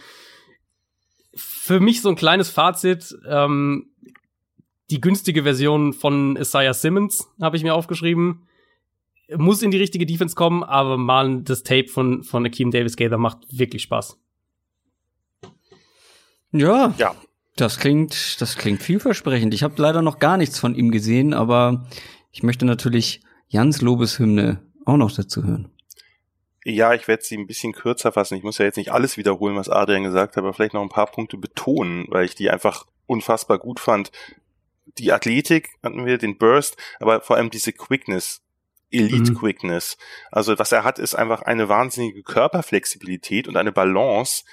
Für 1.35 1.79
mich 1.79 2.01
so 2.01 2.09
ein 2.09 2.15
kleines 2.15 2.49
Fazit. 2.49 3.15
Ähm, 3.27 3.87
die 4.89 5.01
günstige 5.01 5.43
Version 5.43 5.93
von 5.93 6.35
Isaiah 6.35 6.73
Simmons 6.73 7.27
habe 7.41 7.57
ich 7.57 7.63
mir 7.63 7.73
aufgeschrieben. 7.73 8.47
Muss 9.35 9.63
in 9.63 9.71
die 9.71 9.77
richtige 9.77 10.05
Defense 10.05 10.35
kommen, 10.35 10.63
aber 10.63 10.97
mal 10.97 11.41
das 11.41 11.63
Tape 11.63 11.87
von, 11.87 12.23
von 12.23 12.45
Akeem 12.45 12.69
Davis 12.69 12.95
Gaither 12.95 13.17
macht 13.17 13.39
wirklich 13.49 13.81
Spaß. 13.81 14.19
Ja. 16.51 16.93
Ja. 16.97 17.15
Das 17.57 17.79
klingt, 17.79 18.41
das 18.41 18.57
klingt 18.57 18.83
vielversprechend. 18.83 19.53
Ich 19.53 19.63
habe 19.63 19.81
leider 19.81 20.01
noch 20.01 20.19
gar 20.19 20.35
nichts 20.35 20.59
von 20.59 20.75
ihm 20.75 20.91
gesehen, 20.91 21.33
aber 21.33 21.87
ich 22.35 22.43
möchte 22.43 22.65
natürlich 22.65 23.21
Jans 23.47 23.79
Lobeshymne 23.79 24.61
auch 24.83 24.97
noch 24.97 25.13
dazu 25.13 25.45
hören. 25.45 25.71
Ja, 26.65 26.93
ich 26.93 27.07
werde 27.07 27.23
sie 27.23 27.37
ein 27.37 27.47
bisschen 27.47 27.71
kürzer 27.71 28.11
fassen. 28.11 28.35
Ich 28.35 28.43
muss 28.43 28.57
ja 28.57 28.65
jetzt 28.65 28.75
nicht 28.75 28.91
alles 28.91 29.15
wiederholen, 29.15 29.55
was 29.55 29.69
Adrian 29.69 30.03
gesagt 30.03 30.35
hat, 30.35 30.43
aber 30.43 30.53
vielleicht 30.53 30.73
noch 30.73 30.81
ein 30.81 30.89
paar 30.89 31.09
Punkte 31.09 31.37
betonen, 31.37 32.07
weil 32.09 32.25
ich 32.25 32.35
die 32.35 32.49
einfach 32.49 32.87
unfassbar 33.05 33.57
gut 33.57 33.79
fand. 33.79 34.11
Die 34.97 35.13
Athletik 35.13 35.69
hatten 35.81 36.05
wir, 36.05 36.17
den 36.17 36.37
Burst, 36.37 36.75
aber 36.99 37.21
vor 37.21 37.37
allem 37.37 37.51
diese 37.51 37.71
Quickness, 37.71 38.41
Elite. 38.91 39.33
Quickness. 39.33 39.97
Also 40.29 40.59
was 40.59 40.73
er 40.73 40.83
hat, 40.83 40.99
ist 40.99 41.15
einfach 41.15 41.41
eine 41.41 41.69
wahnsinnige 41.69 42.21
Körperflexibilität 42.21 43.47
und 43.47 43.55
eine 43.55 43.71
Balance, 43.71 44.43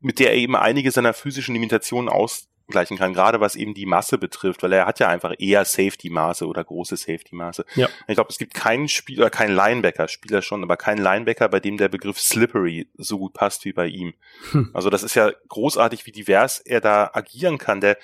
mit 0.00 0.18
der 0.18 0.32
er 0.32 0.36
eben 0.36 0.56
einige 0.56 0.90
seiner 0.90 1.14
physischen 1.14 1.54
Limitationen 1.54 2.10
aus 2.10 2.50
gleichen 2.68 2.96
kann, 2.96 3.12
gerade 3.12 3.40
was 3.40 3.56
eben 3.56 3.74
die 3.74 3.86
Masse 3.86 4.18
betrifft, 4.18 4.62
weil 4.62 4.72
er 4.72 4.86
hat 4.86 4.98
ja 4.98 5.08
einfach 5.08 5.34
eher 5.38 5.64
Safety-Maße 5.64 6.46
oder 6.46 6.64
große 6.64 6.96
Safety-Maße. 6.96 7.64
Ja. 7.74 7.88
Ich 8.08 8.14
glaube, 8.14 8.30
es 8.30 8.38
gibt 8.38 8.54
keinen 8.54 8.88
Spieler, 8.88 9.30
keinen 9.30 9.54
Linebacker, 9.54 10.08
Spieler 10.08 10.42
schon, 10.42 10.62
aber 10.62 10.76
keinen 10.76 11.02
Linebacker, 11.02 11.48
bei 11.48 11.60
dem 11.60 11.76
der 11.76 11.88
Begriff 11.88 12.20
slippery 12.20 12.88
so 12.96 13.18
gut 13.18 13.34
passt 13.34 13.64
wie 13.64 13.72
bei 13.72 13.86
ihm. 13.86 14.14
Hm. 14.52 14.70
Also 14.72 14.90
das 14.90 15.02
ist 15.02 15.14
ja 15.14 15.30
großartig, 15.48 16.06
wie 16.06 16.12
divers 16.12 16.58
er 16.60 16.80
da 16.80 17.10
agieren 17.12 17.58
kann. 17.58 17.80
Der 17.80 17.98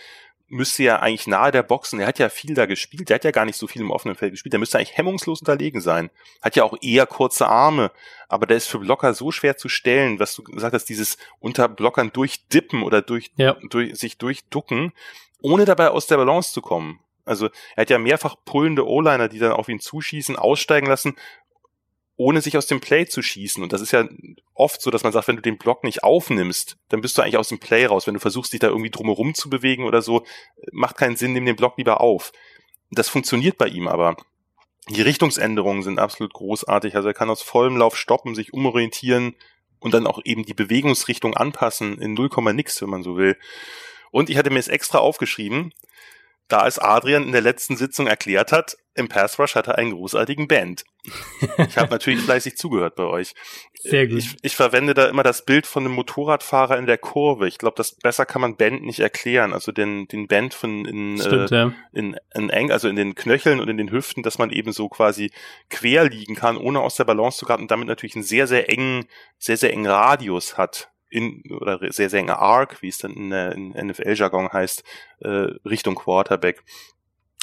müsste 0.51 0.82
ja 0.82 0.98
eigentlich 0.98 1.28
nahe 1.28 1.52
der 1.52 1.62
Boxen, 1.62 2.01
er 2.01 2.09
hat 2.09 2.18
ja 2.18 2.28
viel 2.28 2.55
da 2.55 2.66
gespielt, 2.66 3.09
der 3.09 3.14
hat 3.14 3.24
ja 3.24 3.31
gar 3.31 3.44
nicht 3.44 3.56
so 3.56 3.68
viel 3.68 3.82
im 3.82 3.93
offenen 3.93 4.16
Feld 4.16 4.32
gespielt, 4.32 4.52
der 4.52 4.59
müsste 4.59 4.78
eigentlich 4.78 4.97
hemmungslos 4.97 5.40
unterlegen 5.40 5.81
sein. 5.81 6.10
Hat 6.43 6.56
ja 6.56 6.64
auch 6.64 6.77
eher 6.82 7.06
kurze 7.06 7.47
Arme, 7.47 7.93
aber 8.28 8.47
der 8.47 8.56
ist 8.56 8.66
für 8.66 8.81
Blocker 8.81 9.14
so 9.14 9.31
schwer 9.31 9.56
zu 9.56 9.68
stellen, 9.68 10.18
was 10.18 10.35
du 10.35 10.43
gesagt 10.43 10.74
hast, 10.74 10.86
dieses 10.86 11.18
unter 11.39 11.68
Blockern 11.68 12.12
durchdippen 12.12 12.82
oder 12.82 13.01
durch, 13.01 13.31
ja. 13.36 13.56
durch 13.70 13.97
sich 13.97 14.18
durchducken, 14.18 14.93
ohne 15.40 15.64
dabei 15.64 15.90
aus 15.90 16.09
der 16.09 16.16
Balance 16.16 16.52
zu 16.52 16.60
kommen. 16.60 16.98
Also 17.24 17.48
er 17.77 17.82
hat 17.82 17.90
ja 17.90 17.98
mehrfach 17.98 18.35
pullende 18.44 18.86
O-Liner, 18.86 19.28
die 19.28 19.39
dann 19.39 19.52
auf 19.52 19.68
ihn 19.68 19.78
zuschießen, 19.78 20.35
aussteigen 20.35 20.89
lassen 20.89 21.14
ohne 22.20 22.42
sich 22.42 22.59
aus 22.59 22.66
dem 22.66 22.82
Play 22.82 23.06
zu 23.06 23.22
schießen. 23.22 23.62
Und 23.62 23.72
das 23.72 23.80
ist 23.80 23.92
ja 23.92 24.06
oft 24.52 24.82
so, 24.82 24.90
dass 24.90 25.05
man 25.05 25.12
sagt, 25.12 25.26
wenn 25.26 25.36
du 25.36 25.42
den 25.42 25.56
Block 25.56 25.84
nicht 25.84 26.05
aufnimmst, 26.05 26.76
dann 26.90 27.01
bist 27.01 27.16
du 27.16 27.22
eigentlich 27.22 27.38
aus 27.38 27.48
dem 27.48 27.60
Play 27.60 27.86
raus. 27.86 28.06
Wenn 28.06 28.12
du 28.12 28.20
versuchst, 28.20 28.52
dich 28.52 28.60
da 28.60 28.66
irgendwie 28.66 28.90
drumherum 28.90 29.32
zu 29.32 29.48
bewegen 29.48 29.84
oder 29.84 30.02
so, 30.02 30.26
macht 30.70 30.98
keinen 30.98 31.16
Sinn, 31.16 31.32
nimm 31.32 31.47
den 31.47 31.56
Block 31.56 31.78
lieber 31.78 32.02
auf. 32.02 32.32
Das 32.90 33.09
funktioniert 33.09 33.56
bei 33.56 33.68
ihm 33.68 33.88
aber. 33.88 34.18
Die 34.90 35.01
Richtungsänderungen 35.01 35.82
sind 35.82 35.98
absolut 35.98 36.34
großartig. 36.34 36.94
Also 36.94 37.09
er 37.09 37.14
kann 37.14 37.30
aus 37.30 37.40
vollem 37.40 37.78
Lauf 37.78 37.97
stoppen, 37.97 38.34
sich 38.34 38.52
umorientieren 38.52 39.34
und 39.78 39.94
dann 39.94 40.06
auch 40.06 40.20
eben 40.22 40.44
die 40.44 40.52
Bewegungsrichtung 40.52 41.32
anpassen 41.32 41.98
in 42.02 42.12
0, 42.12 42.28
nix, 42.52 42.82
wenn 42.82 42.90
man 42.90 43.02
so 43.02 43.16
will. 43.16 43.38
Und 44.10 44.28
ich 44.28 44.36
hatte 44.36 44.51
mir 44.51 44.59
es 44.59 44.68
extra 44.68 44.98
aufgeschrieben, 44.98 45.72
da 46.51 46.66
es 46.66 46.78
Adrian 46.78 47.24
in 47.24 47.32
der 47.32 47.40
letzten 47.40 47.77
Sitzung 47.77 48.06
erklärt 48.06 48.52
hat, 48.52 48.77
im 48.94 49.09
Pass 49.09 49.39
Rush 49.39 49.55
hat 49.55 49.68
er 49.68 49.78
einen 49.78 49.93
großartigen 49.93 50.48
Band. 50.48 50.85
Ich 51.56 51.78
habe 51.78 51.90
natürlich 51.90 52.20
fleißig 52.20 52.56
zugehört 52.56 52.97
bei 52.97 53.05
euch. 53.05 53.35
Sehr 53.82 54.09
gut. 54.09 54.18
Ich, 54.18 54.36
ich, 54.43 54.56
verwende 54.56 54.94
da 54.94 55.09
immer 55.09 55.22
das 55.22 55.44
Bild 55.44 55.66
von 55.66 55.85
einem 55.85 55.94
Motorradfahrer 55.94 56.77
in 56.77 56.86
der 56.86 56.98
Kurve. 56.98 57.48
Ich 57.48 57.56
glaube, 57.56 57.77
das 57.77 57.94
besser 57.94 58.27
kann 58.27 58.43
man 58.43 58.56
Band 58.56 58.82
nicht 58.82 59.01
erklären. 59.01 59.52
Also 59.52 59.72
den, 59.72 60.06
den 60.09 60.27
Band 60.27 60.52
von 60.52 60.85
in, 60.85 61.18
Stimmt, 61.18 61.52
äh, 61.52 61.55
ja. 61.55 61.72
in, 61.93 62.16
in 62.35 62.51
eng, 62.51 62.72
also 62.72 62.89
in 62.89 62.97
den 62.97 63.14
Knöcheln 63.14 63.60
und 63.60 63.68
in 63.68 63.78
den 63.78 63.90
Hüften, 63.90 64.22
dass 64.22 64.39
man 64.39 64.51
eben 64.51 64.72
so 64.72 64.89
quasi 64.89 65.31
quer 65.70 66.09
liegen 66.09 66.35
kann, 66.35 66.56
ohne 66.56 66.81
aus 66.81 66.97
der 66.97 67.05
Balance 67.05 67.39
zu 67.39 67.47
geraten 67.47 67.62
und 67.62 67.70
damit 67.70 67.89
natürlich 67.89 68.16
einen 68.16 68.24
sehr, 68.24 68.47
sehr 68.47 68.68
engen, 68.68 69.06
sehr, 69.39 69.56
sehr 69.56 69.72
engen 69.72 69.86
Radius 69.86 70.59
hat 70.59 70.90
in 71.11 71.43
oder 71.51 71.78
sehr, 71.93 72.09
sehr 72.09 72.20
enge 72.20 72.39
Arc, 72.39 72.82
wie 72.82 72.89
es 72.89 72.99
dann 72.99 73.12
in, 73.12 73.32
in 73.32 73.89
NFL-Jargon 73.89 74.53
heißt, 74.53 74.85
äh, 75.20 75.28
Richtung 75.28 75.97
Quarterback. 75.97 76.62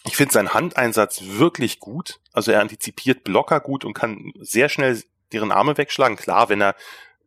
Ich 0.06 0.16
finde 0.16 0.34
seinen 0.34 0.54
Handeinsatz 0.54 1.22
wirklich 1.24 1.80
gut. 1.80 2.20
Also 2.32 2.52
er 2.52 2.62
antizipiert 2.62 3.24
Blocker 3.24 3.60
gut 3.60 3.84
und 3.84 3.94
kann 3.94 4.32
sehr 4.40 4.70
schnell 4.70 5.02
deren 5.34 5.52
Arme 5.52 5.78
wegschlagen. 5.78 6.16
Klar, 6.16 6.48
wenn 6.50 6.62
er, 6.62 6.76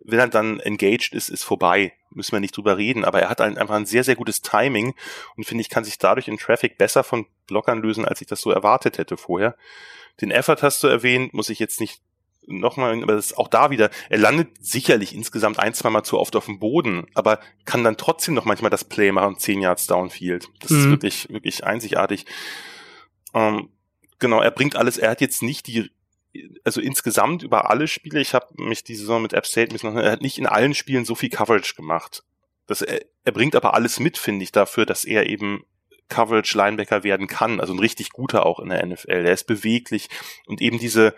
wenn 0.02 0.18
er 0.18 0.28
dann 0.28 0.60
engaged 0.60 1.12
ist, 1.12 1.28
ist 1.28 1.44
vorbei. 1.44 1.92
Müssen 2.10 2.32
wir 2.32 2.40
nicht 2.40 2.56
drüber 2.56 2.78
reden. 2.78 3.04
Aber 3.04 3.20
er 3.20 3.28
hat 3.28 3.42
einfach 3.42 3.74
ein 3.74 3.86
sehr, 3.86 4.02
sehr 4.02 4.16
gutes 4.16 4.40
Timing 4.40 4.94
und 5.36 5.44
finde 5.44 5.60
ich, 5.60 5.68
kann 5.68 5.84
sich 5.84 5.98
dadurch 5.98 6.28
in 6.28 6.38
Traffic 6.38 6.78
besser 6.78 7.04
von 7.04 7.26
Blockern 7.46 7.82
lösen, 7.82 8.06
als 8.06 8.22
ich 8.22 8.26
das 8.26 8.40
so 8.40 8.50
erwartet 8.50 8.96
hätte 8.96 9.18
vorher. 9.18 9.56
Den 10.20 10.30
Effort 10.30 10.62
hast 10.62 10.82
du 10.82 10.86
erwähnt, 10.86 11.34
muss 11.34 11.50
ich 11.50 11.58
jetzt 11.58 11.80
nicht 11.80 12.00
nochmal, 12.50 13.02
aber 13.02 13.14
das 13.14 13.26
ist 13.26 13.38
auch 13.38 13.48
da 13.48 13.70
wieder, 13.70 13.90
er 14.08 14.18
landet 14.18 14.48
sicherlich 14.60 15.14
insgesamt 15.14 15.58
ein, 15.58 15.74
zwei 15.74 15.90
Mal 15.90 16.02
zu 16.02 16.18
oft 16.18 16.36
auf 16.36 16.46
dem 16.46 16.58
Boden, 16.58 17.06
aber 17.14 17.40
kann 17.64 17.84
dann 17.84 17.96
trotzdem 17.96 18.34
noch 18.34 18.44
manchmal 18.44 18.70
das 18.70 18.84
Play 18.84 19.12
machen, 19.12 19.38
zehn 19.38 19.60
Yards 19.60 19.86
Downfield. 19.86 20.48
Das 20.60 20.70
mhm. 20.70 20.78
ist 20.78 20.90
wirklich, 20.90 21.28
wirklich 21.30 21.64
einzigartig. 21.64 22.26
Ähm, 23.34 23.68
Genau, 24.20 24.40
er 24.42 24.50
bringt 24.50 24.76
alles, 24.76 24.98
er 24.98 25.10
hat 25.10 25.20
jetzt 25.20 25.42
nicht 25.42 25.66
die 25.66 25.90
also 26.62 26.80
insgesamt 26.80 27.42
über 27.42 27.70
alle 27.70 27.88
Spiele, 27.88 28.20
ich 28.20 28.34
habe 28.34 28.46
mich 28.56 28.84
die 28.84 28.94
Saison 28.94 29.20
mit 29.20 29.32
App 29.32 29.46
State 29.46 29.74
noch, 29.74 29.96
er 29.96 30.12
hat 30.12 30.20
nicht 30.20 30.38
in 30.38 30.46
allen 30.46 30.74
Spielen 30.74 31.04
so 31.04 31.16
viel 31.16 31.28
Coverage 31.28 31.74
gemacht. 31.74 32.22
Das, 32.68 32.82
er, 32.82 33.00
er 33.24 33.32
bringt 33.32 33.56
aber 33.56 33.74
alles 33.74 33.98
mit, 33.98 34.16
finde 34.16 34.44
ich, 34.44 34.52
dafür, 34.52 34.86
dass 34.86 35.04
er 35.04 35.26
eben 35.26 35.64
Coverage 36.08 36.56
Linebacker 36.56 37.02
werden 37.02 37.26
kann, 37.26 37.58
also 37.58 37.72
ein 37.72 37.80
richtig 37.80 38.10
guter 38.10 38.46
auch 38.46 38.60
in 38.60 38.68
der 38.68 38.86
NFL. 38.86 39.26
Er 39.26 39.32
ist 39.32 39.48
beweglich 39.48 40.08
und 40.46 40.60
eben 40.60 40.78
diese 40.78 41.16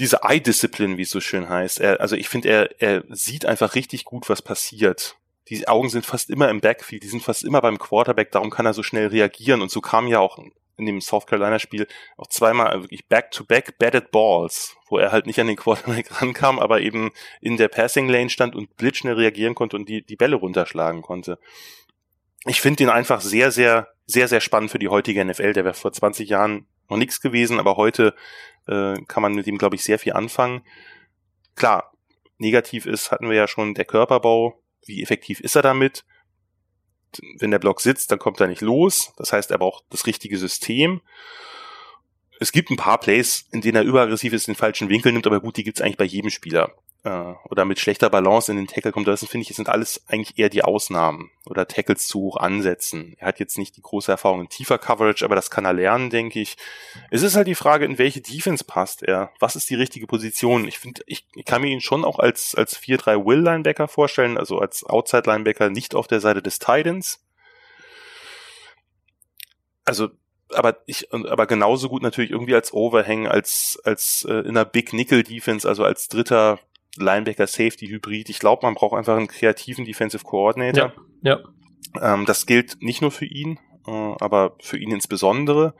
diese 0.00 0.20
Eye-Discipline, 0.22 0.96
wie 0.96 1.02
es 1.02 1.10
so 1.10 1.20
schön 1.20 1.48
heißt. 1.48 1.78
Er, 1.80 2.00
also 2.00 2.16
ich 2.16 2.28
finde, 2.28 2.48
er, 2.48 2.80
er 2.80 3.04
sieht 3.10 3.46
einfach 3.46 3.74
richtig 3.74 4.04
gut, 4.04 4.28
was 4.28 4.42
passiert. 4.42 5.16
Die 5.48 5.68
Augen 5.68 5.88
sind 5.88 6.06
fast 6.06 6.30
immer 6.30 6.48
im 6.48 6.60
Backfield, 6.60 7.02
die 7.02 7.08
sind 7.08 7.22
fast 7.22 7.44
immer 7.44 7.60
beim 7.60 7.78
Quarterback, 7.78 8.30
darum 8.32 8.50
kann 8.50 8.66
er 8.66 8.74
so 8.74 8.82
schnell 8.82 9.08
reagieren. 9.08 9.62
Und 9.62 9.70
so 9.70 9.80
kam 9.80 10.06
ja 10.06 10.18
auch 10.18 10.38
in 10.76 10.86
dem 10.86 11.00
South 11.00 11.26
Carolina 11.26 11.58
Spiel 11.58 11.86
auch 12.16 12.28
zweimal 12.28 12.82
wirklich 12.82 13.06
back-to-back 13.06 13.78
batted 13.78 14.10
balls, 14.10 14.76
wo 14.88 14.98
er 14.98 15.12
halt 15.12 15.26
nicht 15.26 15.38
an 15.38 15.46
den 15.46 15.56
Quarterback 15.56 16.08
rankam, 16.22 16.58
aber 16.58 16.80
eben 16.80 17.10
in 17.40 17.56
der 17.56 17.68
Passing 17.68 18.08
Lane 18.08 18.30
stand 18.30 18.56
und 18.56 18.76
blitzschnell 18.76 19.14
reagieren 19.14 19.54
konnte 19.54 19.76
und 19.76 19.88
die, 19.88 20.02
die 20.02 20.16
Bälle 20.16 20.36
runterschlagen 20.36 21.02
konnte. 21.02 21.38
Ich 22.46 22.62
finde 22.62 22.84
ihn 22.84 22.88
einfach 22.88 23.20
sehr, 23.20 23.50
sehr, 23.50 23.88
sehr, 24.06 24.26
sehr 24.26 24.40
spannend 24.40 24.70
für 24.70 24.78
die 24.78 24.88
heutige 24.88 25.22
NFL. 25.22 25.52
Der 25.52 25.64
wäre 25.64 25.74
vor 25.74 25.92
20 25.92 26.30
Jahren 26.30 26.66
noch 26.90 26.98
nichts 26.98 27.20
gewesen, 27.20 27.58
aber 27.58 27.76
heute 27.76 28.14
äh, 28.66 28.94
kann 29.08 29.22
man 29.22 29.34
mit 29.34 29.46
ihm, 29.46 29.58
glaube 29.58 29.76
ich, 29.76 29.84
sehr 29.84 29.98
viel 29.98 30.12
anfangen. 30.12 30.62
Klar, 31.56 31.92
negativ 32.38 32.86
ist, 32.86 33.10
hatten 33.10 33.28
wir 33.28 33.36
ja 33.36 33.48
schon 33.48 33.74
der 33.74 33.84
Körperbau. 33.84 34.62
Wie 34.86 35.02
effektiv 35.02 35.40
ist 35.40 35.56
er 35.56 35.62
damit? 35.62 36.04
wenn 37.38 37.50
der 37.50 37.58
Block 37.58 37.80
sitzt, 37.80 38.10
dann 38.10 38.18
kommt 38.18 38.40
er 38.40 38.46
nicht 38.46 38.60
los. 38.60 39.12
Das 39.16 39.32
heißt, 39.32 39.50
er 39.50 39.58
braucht 39.58 39.84
das 39.90 40.06
richtige 40.06 40.38
System. 40.38 41.00
Es 42.38 42.52
gibt 42.52 42.70
ein 42.70 42.76
paar 42.76 42.98
Plays, 42.98 43.46
in 43.52 43.60
denen 43.60 43.76
er 43.76 43.82
überaggressiv 43.82 44.32
ist, 44.32 44.48
den 44.48 44.54
falschen 44.54 44.88
Winkel 44.88 45.12
nimmt, 45.12 45.26
aber 45.26 45.40
gut, 45.40 45.56
die 45.56 45.64
gibt's 45.64 45.80
eigentlich 45.80 45.98
bei 45.98 46.04
jedem 46.04 46.30
Spieler 46.30 46.74
äh, 47.04 47.34
oder 47.48 47.64
mit 47.64 47.78
schlechter 47.78 48.10
Balance 48.10 48.50
in 48.50 48.58
den 48.58 48.66
Tackle 48.66 48.92
kommt, 48.92 49.08
das 49.08 49.24
finde 49.24 49.46
ich, 49.48 49.56
sind 49.56 49.68
alles 49.68 50.04
eigentlich 50.08 50.38
eher 50.38 50.48
die 50.48 50.62
Ausnahmen 50.62 51.30
oder 51.46 51.66
Tackles 51.66 52.06
zu 52.06 52.20
hoch 52.20 52.36
ansetzen. 52.36 53.16
Er 53.18 53.28
hat 53.28 53.40
jetzt 53.40 53.58
nicht 53.58 53.76
die 53.76 53.82
große 53.82 54.10
Erfahrung 54.10 54.42
in 54.42 54.48
tiefer 54.48 54.78
Coverage, 54.78 55.24
aber 55.24 55.34
das 55.34 55.50
kann 55.50 55.64
er 55.64 55.72
lernen, 55.72 56.10
denke 56.10 56.40
ich. 56.40 56.56
Es 57.10 57.22
ist 57.22 57.36
halt 57.36 57.46
die 57.46 57.54
Frage, 57.54 57.84
in 57.84 57.98
welche 57.98 58.20
Defense 58.20 58.64
passt 58.64 59.02
er? 59.02 59.30
Was 59.38 59.56
ist 59.56 59.70
die 59.70 59.74
richtige 59.74 60.06
Position? 60.06 60.68
Ich 60.68 60.78
finde, 60.78 61.02
ich, 61.06 61.26
ich 61.34 61.44
kann 61.44 61.62
mir 61.62 61.68
ihn 61.68 61.80
schon 61.80 62.04
auch 62.04 62.18
als, 62.18 62.54
als 62.54 62.78
4-3 62.78 63.24
Will 63.24 63.40
Linebacker 63.40 63.88
vorstellen, 63.88 64.36
also 64.36 64.58
als 64.58 64.84
Outside 64.84 65.22
Linebacker 65.26 65.70
nicht 65.70 65.94
auf 65.94 66.06
der 66.06 66.20
Seite 66.20 66.42
des 66.42 66.58
Titans. 66.58 67.24
Also 69.84 70.10
aber 70.52 70.78
ich 70.86 71.12
aber 71.12 71.46
genauso 71.46 71.88
gut 71.88 72.02
natürlich 72.02 72.32
irgendwie 72.32 72.56
als 72.56 72.72
Overhang 72.72 73.28
als 73.28 73.80
als 73.84 74.26
äh, 74.28 74.32
in 74.32 74.50
einer 74.50 74.64
Big 74.64 74.92
Nickel 74.92 75.22
Defense 75.22 75.68
also 75.68 75.84
als 75.84 76.08
dritter 76.08 76.58
Linebacker 76.96 77.46
Safety 77.46 77.88
Hybrid. 77.88 78.28
Ich 78.28 78.38
glaube, 78.38 78.66
man 78.66 78.74
braucht 78.74 78.96
einfach 78.96 79.16
einen 79.16 79.28
kreativen 79.28 79.84
Defensive 79.84 80.24
Coordinator. 80.24 80.92
Ja. 81.22 81.40
ja. 81.96 82.14
Ähm, 82.14 82.26
das 82.26 82.46
gilt 82.46 82.82
nicht 82.82 83.02
nur 83.02 83.10
für 83.10 83.26
ihn, 83.26 83.58
äh, 83.86 83.90
aber 83.90 84.56
für 84.60 84.78
ihn 84.78 84.92
insbesondere. 84.92 85.74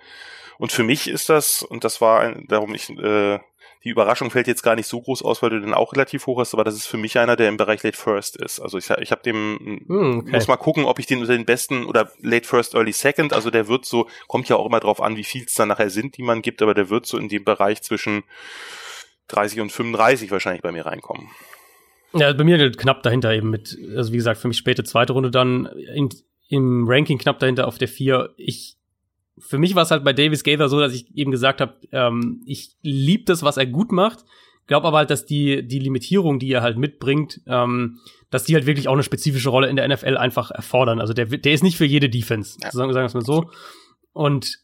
Und 0.58 0.72
für 0.72 0.82
mich 0.82 1.08
ist 1.08 1.28
das, 1.28 1.62
und 1.62 1.84
das 1.84 2.00
war 2.00 2.20
ein, 2.20 2.46
darum 2.48 2.74
ich, 2.74 2.90
äh, 2.90 3.38
die 3.82 3.88
Überraschung 3.88 4.30
fällt 4.30 4.46
jetzt 4.46 4.62
gar 4.62 4.76
nicht 4.76 4.86
so 4.86 5.00
groß 5.00 5.22
aus, 5.22 5.42
weil 5.42 5.50
du 5.50 5.60
den 5.60 5.72
auch 5.72 5.94
relativ 5.94 6.26
hoch 6.26 6.38
hast, 6.38 6.52
aber 6.52 6.64
das 6.64 6.74
ist 6.74 6.86
für 6.86 6.98
mich 6.98 7.18
einer, 7.18 7.34
der 7.34 7.48
im 7.48 7.56
Bereich 7.56 7.82
Late 7.82 7.96
First 7.96 8.36
ist. 8.36 8.60
Also 8.60 8.76
ich, 8.76 8.90
ich 8.90 9.10
habe 9.10 9.22
dem, 9.22 9.84
hm, 9.86 10.18
okay. 10.18 10.32
muss 10.32 10.48
mal 10.48 10.56
gucken, 10.56 10.84
ob 10.84 10.98
ich 10.98 11.06
den 11.06 11.20
unter 11.20 11.32
den 11.32 11.46
besten 11.46 11.86
oder 11.86 12.12
Late 12.20 12.46
First, 12.46 12.74
Early 12.74 12.92
Second, 12.92 13.32
also 13.32 13.50
der 13.50 13.68
wird 13.68 13.86
so, 13.86 14.06
kommt 14.28 14.50
ja 14.50 14.56
auch 14.56 14.66
immer 14.66 14.80
drauf 14.80 15.00
an, 15.00 15.16
wie 15.16 15.24
viel 15.24 15.44
es 15.44 15.54
dann 15.54 15.68
nachher 15.68 15.88
sind, 15.88 16.18
die 16.18 16.22
man 16.22 16.42
gibt, 16.42 16.60
aber 16.60 16.74
der 16.74 16.90
wird 16.90 17.06
so 17.06 17.16
in 17.16 17.30
dem 17.30 17.44
Bereich 17.44 17.80
zwischen 17.80 18.24
30 19.30 19.60
und 19.60 19.72
35 19.72 20.30
wahrscheinlich 20.30 20.62
bei 20.62 20.72
mir 20.72 20.86
reinkommen. 20.86 21.28
Ja, 22.12 22.32
bei 22.32 22.44
mir 22.44 22.72
knapp 22.72 23.02
dahinter 23.02 23.32
eben 23.32 23.50
mit, 23.50 23.78
also 23.96 24.12
wie 24.12 24.16
gesagt, 24.16 24.40
für 24.40 24.48
mich 24.48 24.56
späte 24.56 24.82
zweite 24.84 25.12
Runde 25.12 25.30
dann 25.30 25.66
in, 25.94 26.08
im 26.48 26.86
Ranking 26.88 27.18
knapp 27.18 27.38
dahinter 27.38 27.68
auf 27.68 27.78
der 27.78 27.88
4. 27.88 28.34
Ich, 28.36 28.76
für 29.38 29.58
mich 29.58 29.74
war 29.74 29.84
es 29.84 29.90
halt 29.90 30.04
bei 30.04 30.12
Davis 30.12 30.42
Gaither 30.42 30.68
so, 30.68 30.80
dass 30.80 30.92
ich 30.92 31.14
eben 31.16 31.30
gesagt 31.30 31.60
habe, 31.60 31.74
ähm, 31.92 32.42
ich 32.46 32.72
lieb 32.82 33.26
das, 33.26 33.42
was 33.42 33.56
er 33.56 33.66
gut 33.66 33.92
macht, 33.92 34.24
glaube 34.70 34.86
aber 34.86 34.98
halt, 34.98 35.10
dass 35.10 35.26
die, 35.26 35.66
die 35.66 35.80
Limitierung, 35.80 36.38
die 36.38 36.52
er 36.52 36.62
halt 36.62 36.78
mitbringt, 36.78 37.40
ähm, 37.46 37.98
dass 38.30 38.44
die 38.44 38.54
halt 38.54 38.66
wirklich 38.66 38.86
auch 38.86 38.92
eine 38.92 39.02
spezifische 39.02 39.50
Rolle 39.50 39.68
in 39.68 39.74
der 39.74 39.86
NFL 39.88 40.16
einfach 40.16 40.52
erfordern. 40.52 41.00
Also 41.00 41.12
der, 41.12 41.26
der 41.26 41.52
ist 41.52 41.64
nicht 41.64 41.76
für 41.76 41.84
jede 41.84 42.08
Defense, 42.08 42.56
ja. 42.62 42.70
sagen, 42.70 42.92
sagen 42.92 43.02
wir 43.02 43.08
es 43.08 43.14
mal 43.14 43.24
so. 43.24 43.50
Und 44.12 44.58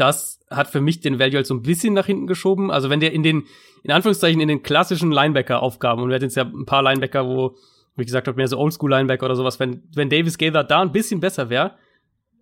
das 0.00 0.40
hat 0.50 0.68
für 0.68 0.80
mich 0.80 1.00
den 1.00 1.18
Value 1.18 1.36
halt 1.36 1.46
so 1.46 1.54
ein 1.54 1.62
bisschen 1.62 1.94
nach 1.94 2.06
hinten 2.06 2.26
geschoben. 2.26 2.70
Also 2.70 2.90
wenn 2.90 3.00
der 3.00 3.12
in 3.12 3.22
den, 3.22 3.44
in 3.82 3.92
Anführungszeichen, 3.92 4.40
in 4.40 4.48
den 4.48 4.62
klassischen 4.62 5.12
Linebacker-Aufgaben, 5.12 6.02
und 6.02 6.08
wir 6.08 6.16
hatten 6.16 6.24
jetzt 6.24 6.36
ja 6.36 6.44
ein 6.44 6.66
paar 6.66 6.82
Linebacker, 6.82 7.26
wo, 7.26 7.56
wie 7.96 8.04
gesagt 8.04 8.26
habe, 8.26 8.36
mehr 8.36 8.48
so 8.48 8.58
Oldschool-Linebacker 8.58 9.26
oder 9.26 9.36
sowas, 9.36 9.60
wenn, 9.60 9.82
wenn 9.94 10.10
Davis 10.10 10.38
Gaither 10.38 10.64
da 10.64 10.80
ein 10.80 10.92
bisschen 10.92 11.20
besser 11.20 11.50
wäre, 11.50 11.76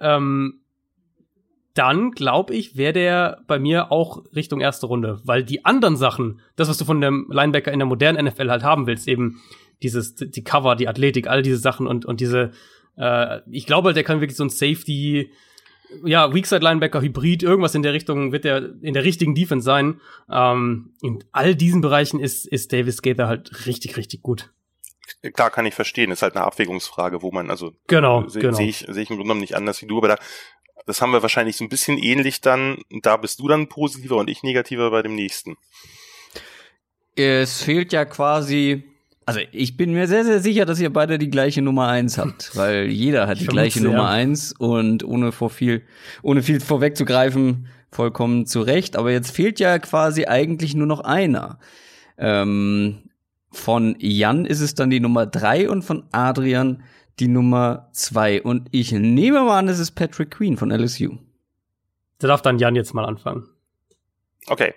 ähm, 0.01 0.60
dann 1.74 2.12
glaube 2.12 2.55
ich, 2.55 2.76
wäre 2.76 2.93
der 2.93 3.43
bei 3.47 3.59
mir 3.59 3.93
auch 3.93 4.24
Richtung 4.35 4.60
erste 4.60 4.86
Runde, 4.86 5.20
weil 5.24 5.44
die 5.44 5.64
anderen 5.64 5.97
Sachen, 5.97 6.40
das, 6.56 6.68
was 6.68 6.78
du 6.78 6.85
von 6.85 7.01
dem 7.01 7.28
Linebacker 7.30 7.72
in 7.72 7.78
der 7.78 7.86
modernen 7.86 8.26
NFL 8.26 8.51
halt 8.51 8.62
haben 8.64 8.86
willst, 8.86 9.06
eben 9.06 9.40
dieses, 9.82 10.14
die 10.16 10.43
Cover, 10.43 10.74
die 10.74 10.89
Athletik, 10.89 11.28
all 11.28 11.43
diese 11.43 11.59
Sachen 11.59 11.86
und, 11.86 12.05
und 12.05 12.20
diese, 12.20 12.51
äh, 12.97 13.40
ich 13.51 13.66
glaube 13.66 13.86
halt, 13.86 13.97
der 13.97 14.02
kann 14.02 14.20
wirklich 14.20 14.36
so 14.36 14.44
ein 14.44 14.51
Safety, 14.51 15.30
ja, 16.05 16.35
Weakside 16.35 16.62
Linebacker 16.62 17.01
Hybrid, 17.01 17.43
irgendwas 17.43 17.74
in 17.74 17.82
der 17.82 17.93
Richtung 17.93 18.32
wird 18.32 18.44
der 18.44 18.74
in 18.82 18.94
der 18.94 19.05
richtigen 19.05 19.35
Defense 19.35 19.65
sein. 19.65 20.01
Ähm, 20.31 20.93
in 21.02 21.24
all 21.32 21.55
diesen 21.55 21.81
Bereichen 21.81 22.20
ist, 22.20 22.47
ist 22.47 22.73
Davis 22.73 23.02
Gaither 23.02 23.28
halt 23.28 23.66
richtig, 23.66 23.97
richtig 23.97 24.23
gut. 24.23 24.52
Klar 25.35 25.51
kann 25.51 25.66
ich 25.66 25.74
verstehen, 25.74 26.10
ist 26.10 26.23
halt 26.23 26.36
eine 26.36 26.44
Abwägungsfrage, 26.44 27.23
wo 27.23 27.31
man, 27.32 27.51
also 27.51 27.73
genau, 27.86 28.28
sehe 28.28 28.43
genau. 28.43 28.56
seh 28.56 28.69
ich, 28.69 28.85
seh 28.89 29.01
ich 29.01 29.10
im 29.10 29.16
Grunde 29.16 29.24
genommen 29.24 29.40
nicht 29.40 29.56
anders 29.56 29.81
wie 29.81 29.86
du, 29.86 29.98
aber 29.98 30.09
da, 30.09 30.16
das 30.86 31.01
haben 31.01 31.12
wir 31.12 31.23
wahrscheinlich 31.23 31.56
so 31.56 31.65
ein 31.65 31.70
bisschen 31.70 31.98
ähnlich 31.98 32.40
dann, 32.40 32.78
da 33.02 33.16
bist 33.16 33.40
du 33.40 33.48
dann 33.48 33.69
positiver 33.69 34.16
und 34.16 34.28
ich 34.28 34.43
negativer 34.43 34.90
bei 34.90 35.02
dem 35.02 35.15
nächsten. 35.15 35.56
Es 37.16 37.62
fehlt 37.62 37.93
ja 37.93 38.05
quasi 38.05 38.85
also 39.28 39.40
ich 39.52 39.76
bin 39.76 39.92
mir 39.92 40.09
sehr, 40.09 40.24
sehr 40.24 40.40
sicher, 40.40 40.64
dass 40.64 40.80
ihr 40.80 40.90
beide 40.90 41.18
die 41.18 41.28
gleiche 41.28 41.60
Nummer 41.60 41.88
eins 41.88 42.16
habt, 42.16 42.50
weil 42.56 42.86
jeder 42.86 43.26
hat 43.26 43.38
die 43.40 43.46
gleiche 43.46 43.82
Nummer 43.82 44.09
eins 44.09 44.55
und 44.59 45.05
ohne 45.05 45.32
vor 45.32 45.50
viel, 45.50 45.82
ohne 46.22 46.42
viel 46.42 46.60
vorwegzugreifen, 46.60 47.66
vollkommen 47.90 48.46
zu 48.46 48.62
Recht. 48.62 48.96
Aber 48.96 49.12
jetzt 49.12 49.30
fehlt 49.30 49.60
ja 49.60 49.78
quasi 49.80 50.24
eigentlich 50.24 50.74
nur 50.74 50.86
noch 50.86 51.00
einer. 51.00 51.59
Ähm, 52.16 53.10
von 53.50 53.96
Jan 53.98 54.46
ist 54.46 54.62
es 54.62 54.74
dann 54.74 54.88
die 54.88 55.00
Nummer 55.00 55.26
drei 55.26 55.68
und 55.68 55.82
von 55.82 56.05
Adrian 56.10 56.82
die 57.18 57.28
Nummer 57.28 57.90
zwei. 57.92 58.40
Und 58.40 58.68
ich 58.70 58.92
nehme 58.92 59.42
mal 59.42 59.59
an, 59.59 59.68
es 59.68 59.78
ist 59.78 59.90
Patrick 59.90 60.30
Queen 60.30 60.56
von 60.56 60.70
LSU. 60.70 61.18
Da 62.18 62.28
darf 62.28 62.40
dann 62.40 62.59
Jan 62.59 62.76
jetzt 62.76 62.94
mal 62.94 63.05
anfangen. 63.05 63.46
Okay, 64.48 64.74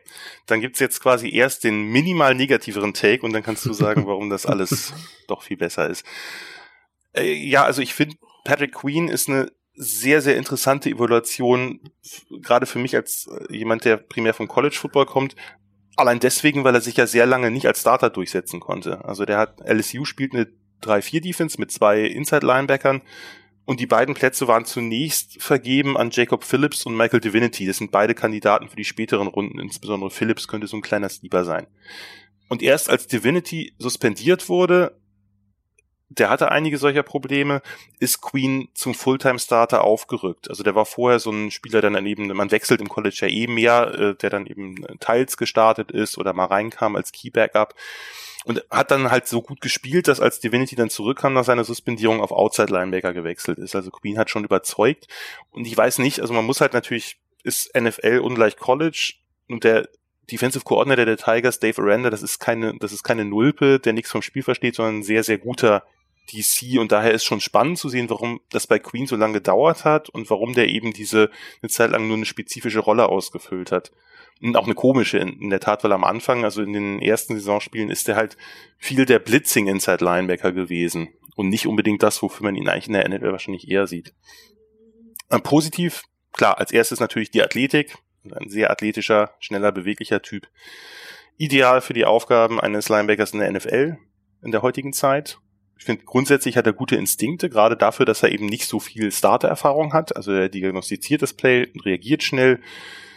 dann 0.48 0.62
gibt's 0.62 0.80
jetzt 0.80 1.02
quasi 1.02 1.34
erst 1.34 1.64
den 1.64 1.84
minimal 1.84 2.36
negativeren 2.36 2.94
Take 2.94 3.26
und 3.26 3.34
dann 3.34 3.44
kannst 3.44 3.66
du 3.66 3.74
sagen, 3.74 4.06
warum 4.08 4.30
das 4.30 4.46
alles 4.46 4.94
doch 5.28 5.44
viel 5.44 5.58
besser 5.58 5.90
ist. 5.90 6.06
Äh, 7.14 7.34
ja, 7.34 7.64
also 7.64 7.82
ich 7.82 7.94
finde, 7.94 8.18
Patrick 8.44 8.74
Queen 8.74 9.08
ist 9.08 9.30
eine 9.30 9.52
sehr, 9.74 10.22
sehr 10.22 10.38
interessante 10.38 10.90
Evaluation, 10.90 11.80
gerade 12.42 12.66
für 12.66 12.80
mich 12.80 12.96
als 12.96 13.28
äh, 13.28 13.56
jemand, 13.56 13.86
der 13.86 13.98
primär 13.98 14.34
vom 14.34 14.48
College 14.48 14.76
Football 14.76 15.06
kommt. 15.06 15.36
Allein 15.96 16.20
deswegen, 16.20 16.64
weil 16.64 16.76
er 16.76 16.82
sich 16.82 16.98
ja 16.98 17.08
sehr 17.08 17.26
lange 17.26 17.52
nicht 17.52 17.68
als 17.68 17.82
Starter 17.82 18.10
durchsetzen 18.10 18.60
konnte. 18.60 19.04
Also 19.06 19.26
der 19.26 19.38
hat, 19.38 19.60
LSU 19.66 20.06
spielt 20.06 20.34
eine 20.34 20.48
3-4-Defense 20.84 21.60
mit 21.60 21.72
zwei 21.72 22.02
Inside-Linebackern, 22.02 23.02
und 23.72 23.80
die 23.80 23.88
beiden 23.88 24.16
Plätze 24.16 24.50
waren 24.50 24.66
zunächst 24.66 25.42
vergeben 25.42 25.96
an 25.96 26.10
Jacob 26.12 26.44
Phillips 26.44 26.86
und 26.86 26.98
Michael 26.98 27.22
Divinity. 27.22 27.66
Das 27.66 27.78
sind 27.78 27.90
beide 27.90 28.14
Kandidaten 28.14 28.68
für 28.68 28.76
die 28.76 28.84
späteren 28.84 29.28
Runden. 29.28 29.60
Insbesondere 29.60 30.12
Phillips 30.12 30.50
könnte 30.50 30.68
so 30.68 30.76
ein 30.76 30.82
kleiner 30.82 31.08
Sleeper 31.08 31.46
sein. 31.46 31.68
Und 32.50 32.62
erst 32.62 32.90
als 32.90 33.08
Divinity 33.08 33.74
suspendiert 33.78 34.50
wurde, 34.50 35.00
der 36.10 36.30
hatte 36.30 36.52
einige 36.52 36.78
solcher 36.78 37.04
Probleme, 37.04 37.62
ist 37.98 38.20
Queen 38.20 38.68
zum 38.74 38.94
Fulltime-Starter 38.94 39.86
aufgerückt. 39.86 40.50
Also 40.50 40.64
der 40.64 40.76
war 40.76 40.86
vorher 40.86 41.20
so 41.20 41.32
ein 41.32 41.50
Spieler, 41.50 41.80
der 41.80 41.92
dann 41.92 42.06
eben, 42.06 42.28
man 42.28 42.52
wechselt 42.52 42.82
im 42.82 42.90
College 42.90 43.20
ja 43.22 43.30
eh 43.30 43.48
mehr, 43.48 43.94
äh, 43.98 44.16
der 44.16 44.30
dann 44.30 44.48
eben 44.48 44.86
teils 45.00 45.38
gestartet 45.38 45.92
ist 45.92 46.18
oder 46.18 46.34
mal 46.34 46.48
reinkam 46.48 46.98
als 46.98 47.14
Key-Backup 47.14 47.74
und 48.46 48.64
hat 48.72 48.92
dann 48.92 49.12
halt 49.12 49.28
so 49.28 49.42
gut 49.42 49.62
gespielt, 49.62 50.08
dass 50.08 50.20
als 50.20 50.40
Divinity 50.40 50.76
dann 50.76 50.90
zurückkam 50.90 51.34
nach 51.34 51.46
seiner 51.46 51.64
Suspendierung 51.64 52.22
auf 52.22 52.32
Outside 52.32 52.74
Linebacker 52.74 53.14
gewechselt 53.14 53.60
ist. 53.60 53.76
Also 53.76 53.92
Queen 53.92 54.18
hat 54.18 54.30
schon 54.30 54.44
überzeugt 54.44 55.08
und 55.52 55.68
ich 55.68 55.78
weiß 55.78 56.00
nicht, 56.00 56.20
also 56.22 56.34
man 56.34 56.46
muss 56.46 56.62
halt 56.62 56.74
natürlich 56.74 57.18
ist 57.44 57.76
NFL 57.76 58.20
ungleich 58.20 58.58
College 58.58 59.14
und 59.48 59.64
der 59.64 59.90
Defensive 60.32 60.64
Coordinator 60.64 61.06
der 61.06 61.18
Tigers, 61.18 61.60
Dave 61.60 61.82
Aranda, 61.82 62.10
das 62.10 62.22
ist 62.22 62.40
keine, 62.40 62.78
das 62.80 62.94
ist 62.94 63.04
keine 63.04 63.26
Nulpe, 63.26 63.80
der 63.80 63.94
nichts 63.94 64.12
vom 64.12 64.22
Spiel 64.22 64.44
versteht, 64.44 64.76
sondern 64.76 65.00
ein 65.00 65.04
sehr, 65.04 65.24
sehr 65.24 65.38
guter 65.38 65.84
DC 66.32 66.80
und 66.80 66.92
daher 66.92 67.12
ist 67.12 67.26
schon 67.26 67.42
spannend 67.42 67.78
zu 67.78 67.90
sehen, 67.90 68.10
warum 68.10 68.40
das 68.52 68.68
bei 68.68 68.80
Queen 68.80 69.08
so 69.08 69.16
lange 69.16 69.34
gedauert 69.34 69.84
hat 69.84 70.10
und 70.10 70.30
warum 70.30 70.54
der 70.54 70.70
eben 70.70 70.94
diese 70.94 71.32
eine 71.62 71.70
Zeit 71.70 71.92
lang 71.92 72.08
nur 72.08 72.16
eine 72.16 72.26
spezifische 72.26 72.80
Rolle 72.80 73.10
ausgefüllt 73.10 73.72
hat. 73.72 73.92
Auch 74.56 74.66
eine 74.66 74.74
komische 74.74 75.20
in, 75.20 75.50
der 75.50 75.60
Tat, 75.60 75.84
weil 75.84 75.92
am 75.92 76.04
Anfang, 76.04 76.44
also 76.44 76.62
in 76.64 76.74
den 76.74 77.02
ersten 77.02 77.36
Saisonspielen, 77.36 77.90
ist 77.90 78.08
der 78.08 78.16
halt 78.16 78.38
viel 78.78 79.06
der 79.06 79.20
Blitzing 79.20 79.68
Inside 79.68 80.04
Linebacker 80.04 80.52
gewesen 80.52 81.10
und 81.36 81.50
nicht 81.50 81.68
unbedingt 81.68 82.02
das, 82.02 82.22
wofür 82.22 82.46
man 82.46 82.56
ihn 82.56 82.68
eigentlich 82.68 82.88
in 82.88 82.94
der 82.94 83.08
NFL 83.08 83.32
wahrscheinlich 83.32 83.70
eher 83.70 83.86
sieht. 83.86 84.14
Ähm, 85.30 85.42
positiv, 85.42 86.04
klar, 86.34 86.58
als 86.58 86.72
erstes 86.72 87.00
natürlich 87.00 87.32
die 87.32 87.44
Athletik, 87.44 87.98
ein 88.30 88.50
sehr 88.50 88.72
athletischer, 88.72 89.32
schneller, 89.40 89.72
beweglicher 89.72 90.22
Typ. 90.22 90.48
Ideal 91.38 91.82
für 91.82 91.94
die 91.94 92.06
Aufgaben 92.06 92.60
eines 92.60 92.90
Linebackers 92.90 93.34
in 93.34 93.40
der 93.40 93.52
NFL 93.52 93.98
in 94.44 94.52
der 94.52 94.62
heutigen 94.62 94.94
Zeit. 94.94 95.40
Ich 95.78 95.86
finde, 95.86 96.04
grundsätzlich 96.04 96.58
hat 96.58 96.68
er 96.68 96.74
gute 96.74 96.96
Instinkte, 96.96 97.50
gerade 97.50 97.76
dafür, 97.76 98.06
dass 98.06 98.22
er 98.22 98.32
eben 98.32 98.46
nicht 98.46 98.68
so 98.68 98.80
viel 98.80 99.12
Starter-Erfahrung 99.12 99.94
hat. 99.94 100.16
Also 100.16 100.32
er 100.32 100.50
diagnostiziert 100.50 101.24
das 101.24 101.34
Play, 101.34 101.72
reagiert 101.84 102.22
schnell. 102.22 102.62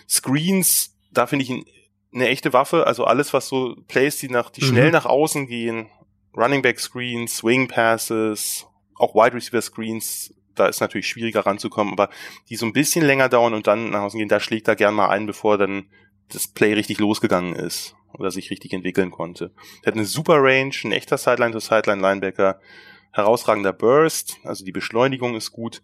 Screens, 0.08 0.93
da 1.18 1.26
finde 1.26 1.44
ich 1.44 1.50
ihn 1.50 1.64
eine 2.12 2.28
echte 2.28 2.52
Waffe. 2.52 2.86
Also 2.86 3.04
alles, 3.04 3.32
was 3.32 3.48
so 3.48 3.76
Plays, 3.88 4.18
die 4.18 4.28
nach, 4.28 4.50
die 4.50 4.62
mhm. 4.62 4.68
schnell 4.68 4.90
nach 4.90 5.06
außen 5.06 5.46
gehen, 5.46 5.88
Running 6.36 6.62
Back 6.62 6.80
Screens, 6.80 7.38
Swing 7.38 7.68
Passes, 7.68 8.66
auch 8.96 9.14
Wide 9.14 9.34
Receiver 9.34 9.62
Screens, 9.62 10.34
da 10.54 10.66
ist 10.66 10.80
natürlich 10.80 11.08
schwieriger 11.08 11.46
ranzukommen, 11.46 11.92
aber 11.92 12.10
die 12.48 12.56
so 12.56 12.66
ein 12.66 12.72
bisschen 12.72 13.04
länger 13.04 13.28
dauern 13.28 13.54
und 13.54 13.66
dann 13.66 13.90
nach 13.90 14.02
außen 14.02 14.18
gehen, 14.18 14.28
da 14.28 14.40
schlägt 14.40 14.68
er 14.68 14.76
gern 14.76 14.94
mal 14.94 15.08
ein, 15.08 15.26
bevor 15.26 15.58
dann 15.58 15.86
das 16.28 16.46
Play 16.46 16.74
richtig 16.74 16.98
losgegangen 16.98 17.54
ist 17.54 17.96
oder 18.12 18.30
sich 18.30 18.50
richtig 18.50 18.72
entwickeln 18.72 19.10
konnte. 19.10 19.52
Er 19.82 19.88
hat 19.88 19.94
eine 19.94 20.06
super 20.06 20.36
Range, 20.42 20.74
ein 20.84 20.92
echter 20.92 21.18
Sideline-to-Sideline-Linebacker, 21.18 22.60
herausragender 23.12 23.72
Burst, 23.72 24.38
also 24.44 24.64
die 24.64 24.72
Beschleunigung 24.72 25.34
ist 25.34 25.52
gut. 25.52 25.82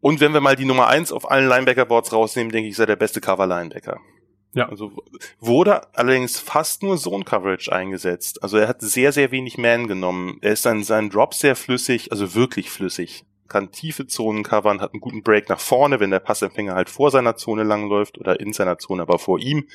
Und 0.00 0.20
wenn 0.20 0.32
wir 0.32 0.40
mal 0.40 0.56
die 0.56 0.64
Nummer 0.64 0.88
eins 0.88 1.12
auf 1.12 1.30
allen 1.30 1.48
Linebacker-Boards 1.48 2.12
rausnehmen, 2.12 2.52
denke 2.52 2.68
ich, 2.68 2.72
ist 2.72 2.78
er 2.78 2.86
der 2.86 2.96
beste 2.96 3.20
Cover-Linebacker. 3.20 3.98
Ja. 4.54 4.68
Also 4.68 4.92
wurde 5.40 5.94
allerdings 5.94 6.38
fast 6.38 6.82
nur 6.82 6.96
Zone-Coverage 6.96 7.72
eingesetzt. 7.72 8.42
Also 8.42 8.56
er 8.58 8.68
hat 8.68 8.80
sehr, 8.80 9.12
sehr 9.12 9.30
wenig 9.30 9.58
Man 9.58 9.88
genommen. 9.88 10.38
Er 10.40 10.52
ist 10.52 10.64
dann 10.64 10.84
sein 10.84 11.10
Drop 11.10 11.34
sehr 11.34 11.56
flüssig, 11.56 12.12
also 12.12 12.34
wirklich 12.34 12.70
flüssig. 12.70 13.24
Kann 13.48 13.72
tiefe 13.72 14.06
Zonen 14.06 14.42
covern, 14.42 14.80
hat 14.80 14.92
einen 14.92 15.00
guten 15.00 15.22
Break 15.22 15.48
nach 15.48 15.60
vorne, 15.60 16.00
wenn 16.00 16.10
der 16.10 16.18
Passempfänger 16.20 16.74
halt 16.74 16.90
vor 16.90 17.10
seiner 17.10 17.36
Zone 17.36 17.62
langläuft 17.62 18.18
oder 18.18 18.40
in 18.40 18.52
seiner 18.52 18.78
Zone, 18.78 19.02
aber 19.02 19.18
vor 19.18 19.38
ihm 19.38 19.66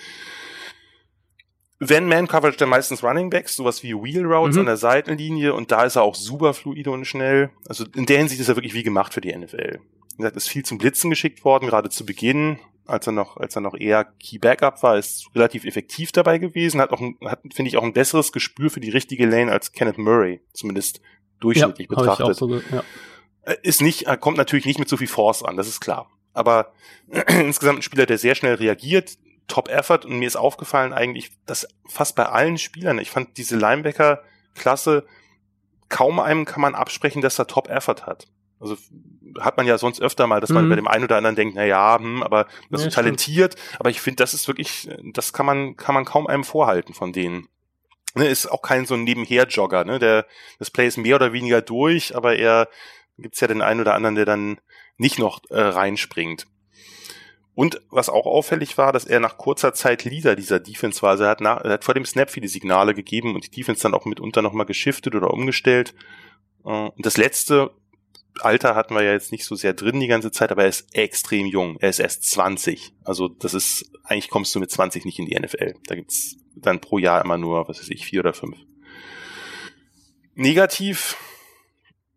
wenn 1.90 2.08
Man 2.08 2.28
Coverage 2.28 2.58
dann 2.58 2.70
meistens 2.70 3.04
Running 3.04 3.30
Backs, 3.30 3.56
sowas 3.56 3.84
wie 3.84 3.94
Wheel 3.94 4.26
Routes 4.26 4.56
mhm. 4.56 4.62
an 4.62 4.66
der 4.68 4.78
Seitenlinie 4.78 5.54
und 5.54 5.72
da 5.72 5.84
ist 5.84 5.96
er 5.96 6.04
auch 6.04 6.16
super 6.16 6.54
fluide 6.54 6.92
und 6.92 7.06
schnell. 7.06 7.50
Also 7.68 7.86
in 7.96 8.06
der 8.06 8.18
Hinsicht 8.18 8.40
ist 8.40 8.50
er 8.50 8.56
wirklich 8.56 8.74
wie 8.74 8.84
gemacht 8.84 9.14
für 9.14 9.22
die 9.22 9.36
NFL. 9.36 9.80
Wie 10.14 10.18
gesagt, 10.18 10.36
ist 10.36 10.50
viel 10.50 10.64
zum 10.64 10.78
Blitzen 10.78 11.10
geschickt 11.10 11.44
worden, 11.44 11.68
gerade 11.68 11.90
zu 11.90 12.06
Beginn, 12.06 12.60
als 12.86 13.08
er 13.08 13.14
noch, 13.14 13.38
als 13.38 13.56
er 13.56 13.62
noch 13.62 13.76
eher 13.76 14.06
Key 14.20 14.38
Backup 14.38 14.84
war, 14.84 14.98
ist 14.98 15.28
relativ 15.36 15.66
effektiv 15.66 16.12
dabei 16.12 16.38
gewesen, 16.38 16.82
hat 16.82 16.92
auch, 16.92 17.02
ein, 17.02 17.18
hat, 17.26 17.42
finde 17.54 17.70
ich, 17.70 17.78
auch 17.78 17.84
ein 17.84 17.94
besseres 17.94 18.32
Gespür 18.32 18.70
für 18.70 18.80
die 18.80 18.90
richtige 18.90 19.26
Lane 19.26 19.52
als 19.52 19.72
Kenneth 19.72 19.98
Murray, 19.98 20.42
zumindest 20.54 21.02
durchschnittlich 21.40 21.88
ja, 21.90 21.96
betrachtet. 21.96 22.36
So, 22.36 22.50
ja. 22.50 22.84
Äh, 23.44 23.56
ist 23.64 23.82
nicht, 23.82 24.06
kommt 24.20 24.38
natürlich 24.38 24.66
nicht 24.66 24.80
mit 24.80 24.90
so 24.90 24.98
viel 24.98 25.08
Force 25.08 25.44
an, 25.44 25.58
das 25.58 25.68
ist 25.68 25.80
klar. 25.80 26.10
Aber 26.34 26.74
insgesamt 27.28 27.80
ein 27.80 27.84
Spieler, 27.84 28.06
der 28.06 28.18
sehr 28.18 28.36
schnell 28.36 28.56
reagiert, 28.56 29.18
Top-Effort 29.48 30.06
und 30.06 30.20
mir 30.20 30.28
ist 30.28 30.38
aufgefallen 30.38 30.94
eigentlich, 30.94 31.32
dass 31.46 31.68
fast 31.86 32.16
bei 32.16 32.26
allen 32.26 32.58
Spielern, 32.58 33.00
ich 33.00 33.12
fand 33.12 33.38
diese 33.38 33.58
Linebacker-Klasse, 33.58 35.06
kaum 35.90 36.20
einem 36.20 36.46
kann 36.46 36.62
man 36.62 36.76
absprechen, 36.76 37.22
dass 37.22 37.40
er 37.40 37.48
Top-Effort 37.48 38.06
hat. 38.06 38.28
Also 38.64 38.78
hat 39.42 39.58
man 39.58 39.68
ja 39.68 39.78
sonst 39.78 40.02
öfter 40.02 40.26
mal, 40.26 40.40
dass 40.40 40.52
man 40.52 40.66
mhm. 40.66 40.70
bei 40.70 40.76
dem 40.78 40.88
einen 40.88 41.04
oder 41.04 41.18
anderen 41.18 41.36
denkt, 41.36 41.56
na 41.56 41.66
ja, 41.66 41.98
hm, 42.00 42.24
aber 42.24 42.46
das 42.70 42.82
ist 42.82 42.86
ja, 42.86 42.92
so 42.92 42.96
talentiert. 42.96 43.60
Stimmt. 43.60 43.80
Aber 43.82 43.90
ich 43.90 44.00
finde, 44.00 44.24
das 44.24 44.34
ist 44.34 44.48
wirklich, 44.48 44.90
das 45.12 45.34
kann 45.34 45.46
man, 45.46 45.76
kann 45.76 45.94
man 45.94 46.06
kaum 46.06 46.28
einem 46.28 46.46
vorhalten 46.46 46.94
von 46.94 47.12
denen. 47.12 47.50
Ne, 48.16 48.28
ist 48.28 48.46
auch 48.46 48.62
kein 48.62 48.86
so 48.86 48.94
ein 48.94 49.04
Nebenher-Jogger, 49.04 49.86
ne? 49.86 49.98
Der, 49.98 50.28
das 50.60 50.70
Play 50.70 50.88
ist 50.88 50.98
mehr 50.98 51.16
oder 51.16 51.34
weniger 51.34 51.62
durch, 51.62 52.16
aber 52.16 52.36
er 52.36 52.70
gibt's 53.18 53.40
ja 53.40 53.48
den 53.48 53.64
einen 53.64 53.82
oder 53.82 53.96
anderen, 53.96 54.16
der 54.16 54.26
dann 54.26 54.62
nicht 54.98 55.18
noch 55.18 55.42
äh, 55.50 55.60
reinspringt. 55.60 56.48
Und 57.56 57.82
was 57.90 58.10
auch 58.10 58.26
auffällig 58.26 58.78
war, 58.78 58.94
dass 58.94 59.06
er 59.06 59.20
nach 59.20 59.38
kurzer 59.38 59.74
Zeit 59.74 60.06
Leader 60.06 60.36
dieser 60.36 60.60
Defense 60.60 61.02
war. 61.02 61.12
Also 61.12 61.24
er 61.24 61.30
hat, 61.32 61.42
nach, 61.42 61.62
er 61.62 61.72
hat 61.72 61.84
vor 61.84 61.94
dem 61.94 62.06
Snap 62.06 62.30
viele 62.30 62.48
Signale 62.48 62.94
gegeben 62.94 63.36
und 63.36 63.46
die 63.46 63.52
Defense 63.52 63.84
dann 63.84 63.94
auch 63.94 64.06
mitunter 64.06 64.42
nochmal 64.42 64.66
geschiftet 64.66 65.16
oder 65.16 65.32
umgestellt. 65.32 65.94
Äh, 66.66 66.70
und 66.70 67.06
das 67.06 67.18
letzte 67.18 67.72
Alter 68.40 68.76
hatten 68.76 68.96
wir 68.96 69.04
ja 69.04 69.12
jetzt 69.12 69.32
nicht 69.32 69.46
so 69.46 69.56
sehr 69.56 69.74
drin 69.74 70.00
die 70.00 70.08
ganze 70.08 70.32
Zeit, 70.32 70.52
aber 70.52 70.64
er 70.64 70.70
ist 70.70 70.94
extrem 70.96 71.46
jung. 71.46 71.78
Er 71.80 71.90
ist 71.90 72.00
erst 72.00 72.30
20. 72.30 72.94
Also 73.04 73.28
das 73.28 73.54
ist, 73.54 73.92
eigentlich 74.04 74.30
kommst 74.30 74.54
du 74.56 74.60
mit 74.60 74.72
20 74.72 75.06
nicht 75.06 75.20
in 75.20 75.26
die 75.26 75.40
NFL. 75.40 75.76
Da 75.86 75.96
gibt's 75.96 76.38
dann 76.56 76.82
pro 76.82 76.98
Jahr 76.98 77.24
immer 77.24 77.38
nur, 77.38 77.68
was 77.68 77.80
weiß 77.80 77.90
ich, 77.90 78.06
vier 78.06 78.22
oder 78.22 78.34
fünf. 78.34 78.58
Negativ, 80.36 81.16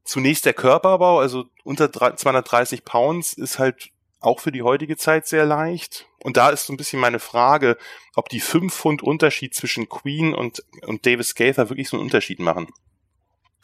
zunächst 0.05 0.47
der 0.47 0.55
Körperbau, 0.55 1.19
also 1.19 1.45
unter 1.65 1.93
230 1.93 2.85
Pounds 2.85 3.35
ist 3.35 3.59
halt 3.59 3.91
auch 4.21 4.41
für 4.41 4.53
die 4.53 4.63
heutige 4.63 4.97
Zeit 4.97 5.27
sehr 5.27 5.45
leicht. 5.45 6.07
Und 6.23 6.37
da 6.37 6.49
ist 6.49 6.67
so 6.67 6.73
ein 6.73 6.77
bisschen 6.77 7.01
meine 7.01 7.19
Frage, 7.19 7.77
ob 8.15 8.29
die 8.29 8.41
fünf 8.41 8.75
Pfund 8.75 9.03
Unterschied 9.03 9.55
zwischen 9.55 9.89
Queen 9.89 10.35
und, 10.35 10.65
und 10.87 11.07
Davis 11.07 11.35
Gaither 11.35 11.69
wirklich 11.69 11.89
so 11.89 11.97
einen 11.97 12.05
Unterschied 12.05 12.41
machen. 12.41 12.69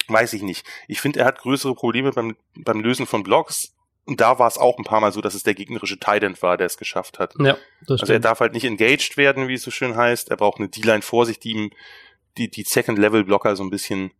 Weiß 0.09 0.33
ich 0.33 0.43
nicht. 0.43 0.67
Ich 0.89 1.01
finde, 1.01 1.21
er 1.21 1.27
hat 1.27 1.39
größere 1.39 1.75
Probleme 1.75 2.13
beim, 2.13 2.37
beim 2.55 2.81
Lösen 2.81 3.07
von 3.07 3.23
Blocks. 3.23 3.75
Und 4.05 4.21
da 4.21 4.39
war 4.41 4.49
es 4.49 4.59
auch 4.59 4.79
ein 4.79 4.85
paar 4.85 5.01
Mal 5.01 5.13
so, 5.13 5.21
dass 5.21 5.35
es 5.35 5.45
der 5.45 5.55
gegnerische 5.55 5.99
Tident 5.99 6.43
war, 6.43 6.57
der 6.57 6.67
es 6.67 6.77
geschafft 6.77 7.21
hat. 7.21 7.35
Ja, 7.39 7.57
das 7.87 8.01
also 8.01 8.13
er 8.13 8.19
darf 8.19 8.41
halt 8.41 8.53
nicht 8.53 8.65
engaged 8.65 9.17
werden, 9.17 9.47
wie 9.47 9.55
es 9.55 9.63
so 9.63 9.71
schön 9.71 9.97
heißt. 9.97 10.29
Er 10.31 10.37
braucht 10.37 10.59
eine 10.59 10.69
D-Line 10.69 11.03
vor 11.03 11.25
sich, 11.25 11.39
die 11.39 11.53
ihm 11.53 11.71
die, 12.37 12.51
die 12.51 12.65
Second-Level-Blocker 12.65 13.55
so 13.55 13.63
ein 13.63 13.71
bisschen, 13.71 14.11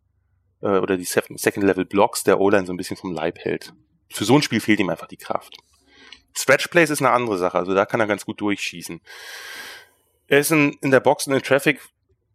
äh, 0.61 0.77
oder 0.77 0.95
die 0.95 1.03
Second-Level-Blocks 1.03 2.23
der 2.23 2.39
O-Line 2.39 2.65
so 2.65 2.73
ein 2.73 2.77
bisschen 2.77 2.95
vom 2.95 3.11
Leib 3.11 3.39
hält. 3.39 3.73
Für 4.09 4.23
so 4.23 4.35
ein 4.35 4.41
Spiel 4.41 4.61
fehlt 4.61 4.79
ihm 4.79 4.89
einfach 4.89 5.07
die 5.07 5.17
Kraft. 5.17 5.57
Stretch 6.35 6.67
Plays 6.69 6.89
ist 6.89 7.01
eine 7.01 7.11
andere 7.11 7.37
Sache, 7.37 7.57
also 7.57 7.73
da 7.73 7.85
kann 7.85 7.99
er 7.99 8.07
ganz 8.07 8.25
gut 8.25 8.41
durchschießen. 8.41 9.01
Er 10.27 10.39
ist 10.39 10.51
in, 10.51 10.77
in 10.81 10.91
der 10.91 10.99
Box 10.99 11.27
und 11.27 11.33
in 11.33 11.41
Traffic 11.41 11.81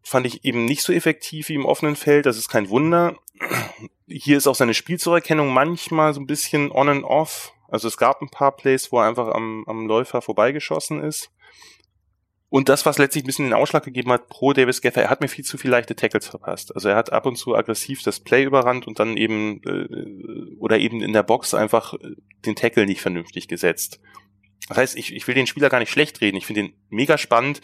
fand 0.08 0.26
ich 0.26 0.44
eben 0.44 0.64
nicht 0.64 0.82
so 0.82 0.92
effektiv 0.92 1.48
wie 1.48 1.54
im 1.54 1.66
offenen 1.66 1.96
Feld, 1.96 2.26
das 2.26 2.36
ist 2.36 2.48
kein 2.48 2.68
Wunder. 2.68 3.16
Hier 4.06 4.36
ist 4.36 4.46
auch 4.46 4.54
seine 4.54 4.74
Spielzurerkennung 4.74 5.52
manchmal 5.52 6.14
so 6.14 6.20
ein 6.20 6.26
bisschen 6.26 6.72
on 6.72 6.88
and 6.88 7.04
off. 7.04 7.52
Also 7.68 7.88
es 7.88 7.98
gab 7.98 8.22
ein 8.22 8.30
paar 8.30 8.56
Plays, 8.56 8.90
wo 8.90 8.98
er 8.98 9.08
einfach 9.08 9.28
am, 9.28 9.64
am 9.66 9.86
Läufer 9.86 10.22
vorbeigeschossen 10.22 11.02
ist. 11.02 11.30
Und 12.50 12.70
das, 12.70 12.86
was 12.86 12.96
letztlich 12.96 13.24
ein 13.24 13.26
bisschen 13.26 13.44
den 13.44 13.52
Ausschlag 13.54 13.84
gegeben 13.84 14.10
hat 14.10 14.28
pro 14.28 14.54
Davis 14.54 14.80
Gaffer, 14.80 15.02
er 15.02 15.10
hat 15.10 15.20
mir 15.20 15.28
viel 15.28 15.44
zu 15.44 15.58
viel 15.58 15.70
leichte 15.70 15.94
Tackles 15.94 16.28
verpasst. 16.28 16.74
Also 16.74 16.88
er 16.88 16.96
hat 16.96 17.12
ab 17.12 17.26
und 17.26 17.36
zu 17.36 17.54
aggressiv 17.54 18.02
das 18.02 18.20
Play 18.20 18.44
überrannt 18.44 18.86
und 18.86 18.98
dann 18.98 19.18
eben 19.18 19.62
äh, 19.64 20.56
oder 20.58 20.78
eben 20.78 21.02
in 21.02 21.12
der 21.12 21.22
Box 21.22 21.52
einfach 21.52 21.92
den 22.46 22.56
Tackle 22.56 22.86
nicht 22.86 23.02
vernünftig 23.02 23.48
gesetzt. 23.48 24.00
Das 24.68 24.78
heißt, 24.78 24.96
ich, 24.96 25.14
ich 25.14 25.26
will 25.26 25.34
den 25.34 25.46
Spieler 25.46 25.68
gar 25.68 25.78
nicht 25.78 25.92
schlecht 25.92 26.22
reden. 26.22 26.38
Ich 26.38 26.46
finde 26.46 26.62
ihn 26.62 26.72
mega 26.88 27.18
spannend. 27.18 27.60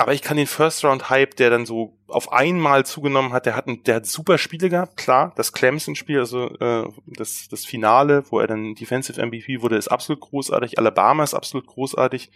Aber 0.00 0.14
ich 0.14 0.22
kann 0.22 0.38
den 0.38 0.46
First 0.46 0.82
Round 0.82 1.10
Hype, 1.10 1.36
der 1.36 1.50
dann 1.50 1.66
so 1.66 1.94
auf 2.08 2.32
einmal 2.32 2.86
zugenommen 2.86 3.34
hat, 3.34 3.44
der 3.44 3.54
hat, 3.54 3.66
ein, 3.66 3.82
der 3.84 3.96
hat 3.96 4.06
super 4.06 4.38
Spiele 4.38 4.70
gehabt, 4.70 4.96
klar. 4.96 5.34
Das 5.36 5.52
Clemson-Spiel, 5.52 6.20
also 6.20 6.48
äh, 6.58 6.88
das, 7.04 7.48
das 7.48 7.66
Finale, 7.66 8.24
wo 8.30 8.40
er 8.40 8.46
dann 8.46 8.74
Defensive 8.74 9.20
MVP 9.20 9.60
wurde, 9.60 9.76
ist 9.76 9.88
absolut 9.88 10.22
großartig. 10.22 10.78
Alabama 10.78 11.22
ist 11.22 11.34
absolut 11.34 11.66
großartig. 11.66 12.30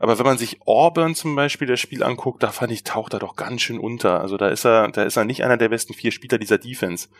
Aber 0.00 0.18
wenn 0.18 0.26
man 0.26 0.38
sich 0.38 0.58
Auburn 0.66 1.14
zum 1.14 1.36
Beispiel 1.36 1.68
das 1.68 1.78
Spiel 1.78 2.02
anguckt, 2.02 2.42
da 2.42 2.50
fand 2.50 2.72
ich, 2.72 2.82
taucht 2.82 3.12
er 3.12 3.20
doch 3.20 3.36
ganz 3.36 3.62
schön 3.62 3.78
unter. 3.78 4.20
Also 4.20 4.36
da 4.36 4.48
ist 4.48 4.66
er, 4.66 4.88
da 4.88 5.04
ist 5.04 5.16
er 5.16 5.24
nicht 5.24 5.44
einer 5.44 5.56
der 5.56 5.68
besten 5.68 5.94
vier 5.94 6.10
Spieler 6.10 6.38
dieser 6.38 6.58
Defense. 6.58 7.10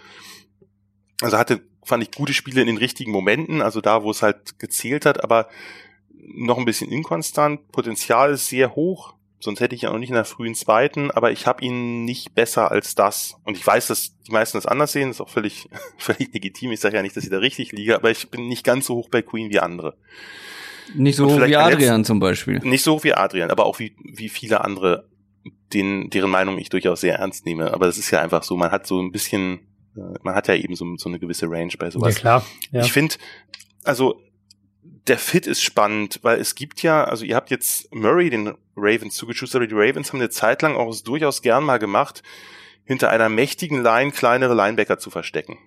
Also 1.22 1.38
hatte, 1.38 1.60
fand 1.84 2.02
ich 2.02 2.10
gute 2.10 2.34
Spiele 2.34 2.62
in 2.62 2.66
den 2.66 2.78
richtigen 2.78 3.12
Momenten, 3.12 3.62
also 3.62 3.80
da, 3.80 4.02
wo 4.02 4.10
es 4.10 4.22
halt 4.22 4.58
gezählt 4.58 5.06
hat, 5.06 5.22
aber 5.22 5.48
noch 6.10 6.58
ein 6.58 6.64
bisschen 6.64 6.90
inkonstant. 6.90 7.70
Potenzial 7.70 8.32
ist 8.32 8.48
sehr 8.48 8.74
hoch. 8.74 9.14
Sonst 9.44 9.60
hätte 9.60 9.74
ich 9.74 9.82
ja 9.82 9.90
noch 9.90 9.98
nicht 9.98 10.08
in 10.08 10.14
der 10.14 10.24
frühen 10.24 10.54
zweiten, 10.54 11.10
aber 11.10 11.30
ich 11.30 11.46
habe 11.46 11.62
ihn 11.62 12.06
nicht 12.06 12.34
besser 12.34 12.70
als 12.70 12.94
das. 12.94 13.36
Und 13.44 13.58
ich 13.58 13.66
weiß, 13.66 13.88
dass 13.88 14.18
die 14.26 14.32
meisten 14.32 14.56
das 14.56 14.64
anders 14.64 14.92
sehen, 14.92 15.08
das 15.08 15.16
ist 15.16 15.20
auch 15.20 15.28
völlig, 15.28 15.68
völlig 15.98 16.32
legitim. 16.32 16.72
Ich 16.72 16.80
sage 16.80 16.96
ja 16.96 17.02
nicht, 17.02 17.14
dass 17.14 17.24
ich 17.24 17.30
da 17.30 17.36
richtig 17.38 17.72
liege, 17.72 17.94
aber 17.94 18.10
ich 18.10 18.30
bin 18.30 18.48
nicht 18.48 18.64
ganz 18.64 18.86
so 18.86 18.94
hoch 18.94 19.10
bei 19.10 19.20
Queen 19.20 19.50
wie 19.50 19.60
andere. 19.60 19.98
Nicht 20.94 21.16
so 21.16 21.26
hoch 21.26 21.36
wie 21.46 21.56
Adrian 21.56 21.78
letzten, 21.78 22.04
zum 22.06 22.20
Beispiel. 22.20 22.58
Nicht 22.60 22.82
so 22.82 22.94
hoch 22.94 23.04
wie 23.04 23.12
Adrian, 23.12 23.50
aber 23.50 23.66
auch 23.66 23.78
wie, 23.78 23.94
wie 24.02 24.30
viele 24.30 24.62
andere, 24.62 25.10
den, 25.74 26.08
deren 26.08 26.30
Meinung 26.30 26.56
ich 26.56 26.70
durchaus 26.70 27.02
sehr 27.02 27.16
ernst 27.16 27.44
nehme. 27.44 27.74
Aber 27.74 27.84
das 27.84 27.98
ist 27.98 28.10
ja 28.10 28.22
einfach 28.22 28.44
so, 28.44 28.56
man 28.56 28.70
hat 28.70 28.86
so 28.86 28.98
ein 28.98 29.12
bisschen, 29.12 29.58
äh, 29.94 30.18
man 30.22 30.34
hat 30.34 30.48
ja 30.48 30.54
eben 30.54 30.74
so, 30.74 30.96
so 30.96 31.10
eine 31.10 31.18
gewisse 31.18 31.50
Range 31.50 31.72
bei 31.78 31.90
sowas. 31.90 32.14
Ja, 32.14 32.20
klar. 32.20 32.46
Ja. 32.70 32.80
Ich 32.80 32.92
finde, 32.92 33.16
also 33.84 34.22
der 35.06 35.18
Fit 35.18 35.46
ist 35.46 35.62
spannend, 35.62 36.20
weil 36.22 36.40
es 36.40 36.54
gibt 36.54 36.82
ja, 36.82 37.04
also 37.04 37.24
ihr 37.24 37.36
habt 37.36 37.50
jetzt 37.50 37.94
Murray 37.94 38.30
den 38.30 38.54
Ravens 38.76 39.14
zugeschustert, 39.14 39.60
aber 39.60 39.66
die 39.66 39.74
Ravens 39.74 40.12
haben 40.12 40.20
eine 40.20 40.30
Zeit 40.30 40.62
lang 40.62 40.76
auch 40.76 40.88
es 40.90 41.02
durchaus 41.02 41.42
gern 41.42 41.64
mal 41.64 41.78
gemacht, 41.78 42.22
hinter 42.84 43.10
einer 43.10 43.28
mächtigen 43.28 43.82
Line 43.82 44.12
kleinere 44.12 44.54
Linebacker 44.54 44.98
zu 44.98 45.10
verstecken. 45.10 45.58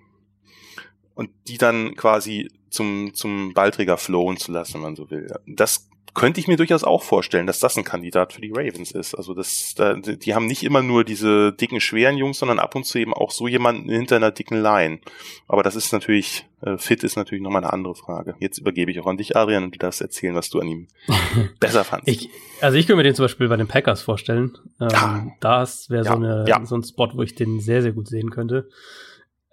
Und 1.14 1.30
die 1.48 1.58
dann 1.58 1.96
quasi 1.96 2.50
zum, 2.70 3.12
zum 3.14 3.54
Ballträger 3.54 3.96
flowen 3.96 4.36
zu 4.36 4.52
lassen, 4.52 4.74
wenn 4.74 4.82
man 4.82 4.96
so 4.96 5.10
will. 5.10 5.32
Das 5.46 5.88
könnte 6.18 6.40
ich 6.40 6.48
mir 6.48 6.56
durchaus 6.56 6.82
auch 6.82 7.04
vorstellen, 7.04 7.46
dass 7.46 7.60
das 7.60 7.76
ein 7.76 7.84
Kandidat 7.84 8.32
für 8.32 8.40
die 8.40 8.50
Ravens 8.52 8.90
ist. 8.90 9.14
Also 9.14 9.34
das, 9.34 9.74
da, 9.76 9.94
die 9.94 10.34
haben 10.34 10.46
nicht 10.46 10.64
immer 10.64 10.82
nur 10.82 11.04
diese 11.04 11.52
dicken, 11.52 11.80
schweren 11.80 12.16
Jungs, 12.16 12.40
sondern 12.40 12.58
ab 12.58 12.74
und 12.74 12.82
zu 12.84 12.98
eben 12.98 13.14
auch 13.14 13.30
so 13.30 13.46
jemanden 13.46 13.88
hinter 13.88 14.16
einer 14.16 14.32
dicken 14.32 14.60
Line. 14.60 14.98
Aber 15.46 15.62
das 15.62 15.76
ist 15.76 15.92
natürlich, 15.92 16.44
äh, 16.60 16.76
fit 16.76 17.04
ist 17.04 17.14
natürlich 17.14 17.40
nochmal 17.40 17.62
eine 17.62 17.72
andere 17.72 17.94
Frage. 17.94 18.34
Jetzt 18.40 18.58
übergebe 18.58 18.90
ich 18.90 18.98
auch 18.98 19.06
an 19.06 19.16
dich, 19.16 19.36
Adrian, 19.36 19.62
und 19.62 19.76
du 19.76 19.78
darfst 19.78 20.00
erzählen, 20.00 20.34
was 20.34 20.50
du 20.50 20.58
an 20.58 20.66
ihm 20.66 20.88
besser 21.60 21.84
fandst. 21.84 22.08
Ich, 22.08 22.28
also 22.60 22.76
ich 22.76 22.88
könnte 22.88 22.96
mir 22.96 23.04
den 23.04 23.14
zum 23.14 23.26
Beispiel 23.26 23.46
bei 23.46 23.56
den 23.56 23.68
Packers 23.68 24.02
vorstellen. 24.02 24.58
Ähm, 24.80 24.88
ja. 24.90 25.26
Das 25.38 25.88
wäre 25.88 26.02
so, 26.02 26.20
ja. 26.20 26.66
so 26.66 26.74
ein 26.74 26.82
Spot, 26.82 27.10
wo 27.14 27.22
ich 27.22 27.36
den 27.36 27.60
sehr, 27.60 27.80
sehr 27.80 27.92
gut 27.92 28.08
sehen 28.08 28.30
könnte. 28.30 28.68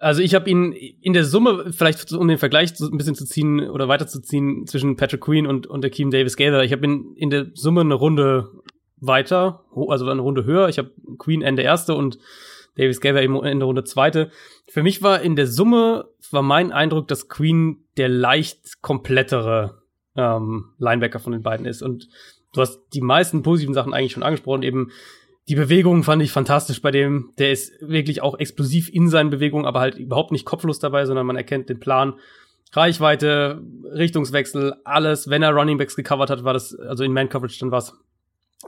Also 0.06 0.22
ich 0.22 0.36
habe 0.36 0.48
ihn 0.52 0.72
in 0.72 1.14
der 1.14 1.26
Summe, 1.26 1.74
vielleicht 1.76 2.14
um 2.14 2.28
den 2.28 2.38
Vergleich 2.38 2.80
ein 2.80 2.96
bisschen 2.96 3.16
zu 3.16 3.26
ziehen 3.26 3.68
oder 3.68 3.88
weiterzuziehen 3.88 4.68
zwischen 4.68 4.98
Patrick 4.98 5.22
Queen 5.22 5.48
und, 5.48 5.66
und 5.66 5.84
Akeem 5.84 6.12
Davis 6.12 6.38
Gaither, 6.38 6.64
ich 6.64 6.72
habe 6.74 6.86
ihn 6.86 7.16
in 7.16 7.32
der 7.32 7.48
Summe 7.56 7.82
eine 7.82 7.96
Runde 7.96 8.52
weiter, 8.98 9.66
also 9.74 10.08
eine 10.08 10.22
Runde 10.22 10.46
höher. 10.46 10.70
Ich 10.70 10.78
habe 10.78 10.92
Queen 11.18 11.42
Ende 11.42 11.64
erste 11.64 11.96
und 11.96 12.20
Davis 12.76 13.02
Gaither 13.02 13.24
eben 13.24 13.44
Ende 13.44 13.66
Runde 13.66 13.84
zweite. 13.84 14.30
Für 14.68 14.84
mich 14.84 15.02
war 15.02 15.22
in 15.22 15.36
der 15.36 15.48
Summe, 15.48 16.06
war 16.30 16.44
mein 16.44 16.72
Eindruck, 16.72 17.08
dass 17.08 17.28
Queen 17.28 17.86
der 17.98 18.08
leicht 18.08 18.84
komplettere 18.84 19.82
ähm, 20.16 20.66
Linebacker 20.78 21.20
von 21.20 21.34
den 21.34 21.42
beiden 21.42 21.66
ist. 21.66 21.82
Und 21.82 22.10
du 22.54 22.62
hast 22.62 22.80
die 22.94 23.02
meisten 23.02 23.42
positiven 23.42 23.74
Sachen 23.74 23.96
eigentlich 23.96 24.12
schon 24.12 24.22
angesprochen, 24.22 24.62
eben 24.62 24.92
die 25.48 25.56
Bewegung 25.56 26.04
fand 26.04 26.22
ich 26.24 26.32
fantastisch 26.32 26.82
bei 26.82 26.92
dem. 26.92 27.32
Der 27.38 27.52
ist 27.52 27.74
wirklich 27.80 28.22
auch 28.22 28.40
explosiv 28.40 28.90
in 28.90 29.10
seinen 29.10 29.30
Bewegungen, 29.30 29.66
aber 29.66 29.80
halt 29.80 29.96
überhaupt 29.96 30.32
nicht 30.32 30.46
kopflos 30.46 30.80
dabei, 30.80 31.06
sondern 31.06 31.28
man 31.28 31.36
erkennt 31.36 31.70
den 31.70 31.80
Plan. 31.80 32.16
Reichweite, 32.72 33.62
Richtungswechsel, 33.84 34.76
alles. 34.84 35.30
Wenn 35.30 35.44
er 35.44 35.54
Runningbacks 35.54 35.96
gecovert 35.96 36.30
hat, 36.30 36.44
war 36.44 36.54
das, 36.54 36.76
also 36.76 37.04
in 37.04 37.14
Man-Coverage, 37.14 37.60
dann 37.60 37.72
war 37.72 37.80
es 37.80 37.94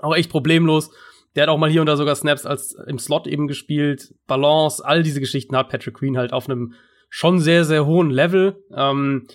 auch 0.01 0.15
echt 0.15 0.29
problemlos. 0.29 0.91
Der 1.35 1.43
hat 1.43 1.49
auch 1.49 1.57
mal 1.57 1.69
hier 1.69 1.81
und 1.81 1.87
da 1.87 1.97
sogar 1.97 2.15
Snaps 2.15 2.45
als 2.45 2.73
im 2.87 2.99
Slot 2.99 3.27
eben 3.27 3.47
gespielt. 3.47 4.13
Balance, 4.27 4.83
all 4.85 5.03
diese 5.03 5.19
Geschichten 5.19 5.57
hat 5.57 5.69
Patrick 5.69 5.95
Queen 5.95 6.17
halt 6.17 6.31
auf 6.31 6.47
einem 6.47 6.73
schon 7.09 7.39
sehr, 7.39 7.65
sehr 7.65 7.85
hohen 7.85 8.11
Level. 8.11 8.63
Ähm, 8.73 9.27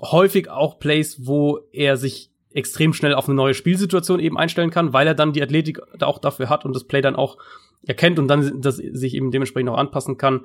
häufig 0.00 0.48
auch 0.48 0.78
Plays, 0.78 1.26
wo 1.26 1.60
er 1.72 1.96
sich 1.96 2.30
extrem 2.52 2.92
schnell 2.92 3.14
auf 3.14 3.28
eine 3.28 3.34
neue 3.34 3.54
Spielsituation 3.54 4.20
eben 4.20 4.38
einstellen 4.38 4.70
kann, 4.70 4.92
weil 4.92 5.06
er 5.06 5.14
dann 5.14 5.32
die 5.32 5.42
Athletik 5.42 5.80
auch 6.02 6.18
dafür 6.18 6.48
hat 6.48 6.64
und 6.64 6.74
das 6.74 6.84
Play 6.84 7.00
dann 7.00 7.16
auch 7.16 7.38
erkennt 7.86 8.18
und 8.18 8.28
dann 8.28 8.60
das 8.60 8.76
sich 8.76 9.14
eben 9.14 9.30
dementsprechend 9.30 9.70
auch 9.70 9.78
anpassen 9.78 10.16
kann. 10.16 10.42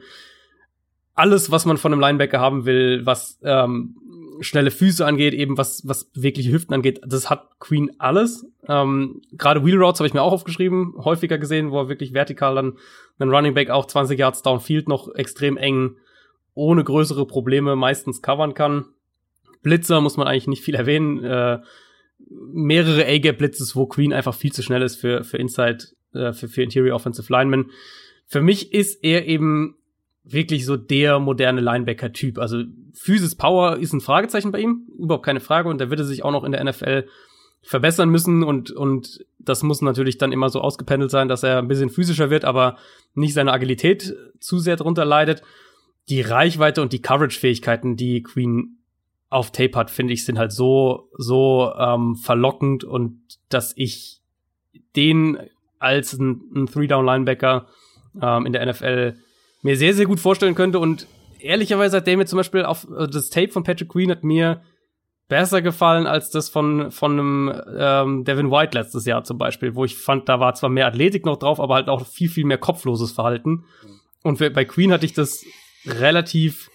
Alles, 1.15 1.51
was 1.51 1.65
man 1.65 1.77
von 1.77 1.93
einem 1.93 2.01
Linebacker 2.01 2.39
haben 2.39 2.65
will, 2.65 3.05
was 3.05 3.39
ähm, 3.43 3.95
schnelle 4.41 4.71
Füße 4.71 5.05
angeht, 5.05 5.33
eben 5.33 5.57
was, 5.57 5.87
was 5.87 6.05
bewegliche 6.05 6.51
Hüften 6.51 6.73
angeht, 6.73 7.01
das 7.05 7.29
hat 7.29 7.59
Queen 7.59 7.91
alles. 7.99 8.45
Ähm, 8.67 9.21
Gerade 9.33 9.63
Wheel 9.63 9.77
Routes 9.77 9.99
habe 9.99 10.07
ich 10.07 10.13
mir 10.13 10.21
auch 10.21 10.31
aufgeschrieben, 10.31 10.95
häufiger 10.97 11.37
gesehen, 11.37 11.71
wo 11.71 11.79
er 11.79 11.89
wirklich 11.89 12.13
vertikal 12.13 12.55
dann 12.55 12.77
einen 13.19 13.33
Running 13.33 13.53
Back 13.53 13.69
auch 13.69 13.85
20 13.85 14.17
Yards 14.17 14.41
downfield 14.41 14.87
noch 14.87 15.13
extrem 15.13 15.57
eng 15.57 15.97
ohne 16.55 16.83
größere 16.83 17.25
Probleme 17.25 17.75
meistens 17.75 18.21
covern 18.21 18.53
kann. 18.53 18.85
Blitzer 19.61 20.01
muss 20.01 20.17
man 20.17 20.27
eigentlich 20.27 20.47
nicht 20.47 20.63
viel 20.63 20.75
erwähnen. 20.75 21.23
Äh, 21.23 21.59
mehrere 22.51 23.05
A-Gap-Blitzes, 23.05 23.75
wo 23.75 23.85
Queen 23.85 24.13
einfach 24.13 24.33
viel 24.33 24.51
zu 24.51 24.63
schnell 24.63 24.81
ist 24.81 24.95
für, 24.95 25.23
für 25.23 25.37
Inside, 25.37 25.85
äh, 26.13 26.33
für, 26.33 26.47
für 26.47 26.63
Interior 26.63 26.95
Offensive 26.95 27.31
Linemen. 27.31 27.71
Für 28.25 28.41
mich 28.41 28.73
ist 28.73 29.03
er 29.03 29.25
eben 29.27 29.75
wirklich 30.23 30.65
so 30.65 30.77
der 30.77 31.19
moderne 31.19 31.61
Linebacker-Typ. 31.61 32.39
Also 32.39 32.63
Physis 32.93 33.35
Power 33.35 33.77
ist 33.77 33.93
ein 33.93 34.01
Fragezeichen 34.01 34.51
bei 34.51 34.59
ihm, 34.59 34.87
überhaupt 34.97 35.25
keine 35.25 35.41
Frage. 35.41 35.69
Und 35.69 35.79
da 35.81 35.89
wird 35.89 35.99
er 35.99 36.05
sich 36.05 36.23
auch 36.23 36.31
noch 36.31 36.43
in 36.43 36.53
der 36.53 36.63
NFL 36.63 37.05
verbessern 37.63 38.09
müssen 38.09 38.43
und, 38.43 38.71
und 38.71 39.25
das 39.39 39.63
muss 39.63 39.81
natürlich 39.81 40.17
dann 40.17 40.33
immer 40.33 40.49
so 40.49 40.59
ausgependelt 40.59 41.11
sein, 41.11 41.29
dass 41.29 41.43
er 41.43 41.59
ein 41.59 41.69
bisschen 41.69 41.89
physischer 41.89 42.29
wird, 42.29 42.43
aber 42.43 42.77
nicht 43.13 43.33
seine 43.33 43.53
Agilität 43.53 44.15
zu 44.39 44.59
sehr 44.59 44.75
drunter 44.75 45.05
leidet. 45.05 45.43
Die 46.09 46.19
Reichweite 46.21 46.81
und 46.81 46.91
die 46.91 47.01
Coverage-Fähigkeiten, 47.01 47.95
die 47.95 48.21
Queen 48.21 48.79
auf 49.33 49.51
Tape 49.51 49.77
hat, 49.77 49.89
finde 49.89 50.13
ich, 50.13 50.25
sind 50.25 50.37
halt 50.37 50.51
so, 50.51 51.09
so 51.17 51.73
ähm, 51.77 52.15
verlockend 52.15 52.83
und 52.83 53.19
dass 53.49 53.73
ich 53.75 54.21
den 54.95 55.37
als 55.79 56.13
ein, 56.13 56.41
ein 56.55 56.67
Three-Down-Linebacker 56.67 57.67
ähm, 58.21 58.45
in 58.45 58.53
der 58.53 58.65
NFL 58.65 59.15
mir 59.63 59.75
sehr, 59.75 59.93
sehr 59.93 60.05
gut 60.05 60.19
vorstellen 60.19 60.55
könnte. 60.55 60.79
Und 60.79 61.07
ehrlicherweise 61.39 61.97
hat 61.97 62.07
der 62.07 62.17
mir 62.17 62.25
zum 62.25 62.37
Beispiel 62.37 62.63
auf 62.63 62.87
äh, 62.95 63.07
das 63.07 63.29
Tape 63.29 63.51
von 63.51 63.63
Patrick 63.63 63.89
Queen 63.89 64.11
hat 64.11 64.23
mir 64.23 64.61
besser 65.27 65.61
gefallen 65.61 66.05
als 66.05 66.29
das 66.29 66.49
von, 66.49 66.91
von 66.91 67.11
einem 67.13 67.61
ähm, 67.75 68.23
Devin 68.25 68.51
White 68.51 68.77
letztes 68.77 69.05
Jahr 69.05 69.23
zum 69.23 69.37
Beispiel, 69.39 69.73
wo 69.73 69.83
ich 69.83 69.97
fand, 69.97 70.29
da 70.29 70.39
war 70.39 70.53
zwar 70.53 70.69
mehr 70.69 70.85
Athletik 70.85 71.25
noch 71.25 71.37
drauf, 71.37 71.59
aber 71.59 71.75
halt 71.75 71.89
auch 71.89 72.05
viel, 72.05 72.29
viel 72.29 72.45
mehr 72.45 72.59
kopfloses 72.59 73.13
Verhalten. 73.13 73.65
Und 74.21 74.37
bei 74.37 74.63
Queen 74.63 74.91
hatte 74.91 75.05
ich 75.05 75.13
das 75.13 75.43
relativ 75.85 76.69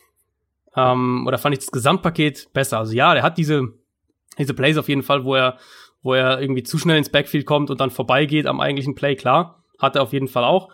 ähm, 0.79 1.27
oder 1.27 1.39
fand 1.39 1.55
ich 1.55 1.61
das 1.61 1.73
Gesamtpaket 1.73 2.53
besser. 2.53 2.79
Also 2.79 2.93
ja, 2.93 3.15
der 3.15 3.25
hat 3.25 3.37
diese, 3.37 3.73
diese 4.39 4.55
Plays 4.55 4.77
auf 4.79 4.89
jeden 4.89 5.03
Fall, 5.03 5.25
wo 5.25 5.35
er, 5.35 5.59
wo 6.03 6.15
er 6.15 6.41
irgendwie 6.41 6.63
zu 6.63 6.79
schnell 6.79 6.99
ins 6.99 7.11
Backfield 7.11 7.47
kommt 7.47 7.71
und 7.71 7.81
dann 7.81 7.91
vorbeigeht 7.91 8.47
am 8.47 8.61
eigentlichen 8.61 8.95
Play, 8.95 9.17
klar. 9.17 9.65
Hat 9.79 9.97
er 9.97 10.03
auf 10.03 10.13
jeden 10.13 10.29
Fall 10.29 10.45
auch. 10.45 10.71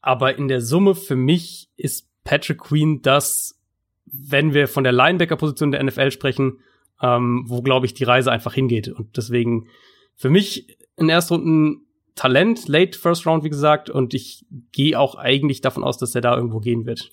Aber 0.00 0.36
in 0.36 0.48
der 0.48 0.60
Summe 0.60 0.94
für 0.94 1.16
mich 1.16 1.68
ist 1.76 2.08
Patrick 2.24 2.58
Queen 2.58 3.02
das, 3.02 3.60
wenn 4.06 4.54
wir 4.54 4.68
von 4.68 4.84
der 4.84 4.92
Linebacker-Position 4.92 5.72
der 5.72 5.82
NFL 5.82 6.10
sprechen, 6.10 6.60
ähm, 7.00 7.44
wo, 7.48 7.62
glaube 7.62 7.86
ich, 7.86 7.94
die 7.94 8.04
Reise 8.04 8.30
einfach 8.30 8.54
hingeht. 8.54 8.88
Und 8.88 9.16
deswegen 9.16 9.68
für 10.14 10.30
mich 10.30 10.78
in 10.96 11.08
Erstrunden 11.08 11.86
Talent, 12.14 12.68
late 12.68 12.96
First 12.98 13.26
Round, 13.26 13.42
wie 13.42 13.48
gesagt, 13.48 13.90
und 13.90 14.12
ich 14.12 14.44
gehe 14.70 14.98
auch 14.98 15.14
eigentlich 15.14 15.62
davon 15.62 15.82
aus, 15.82 15.98
dass 15.98 16.14
er 16.14 16.20
da 16.20 16.36
irgendwo 16.36 16.60
gehen 16.60 16.84
wird. 16.84 17.12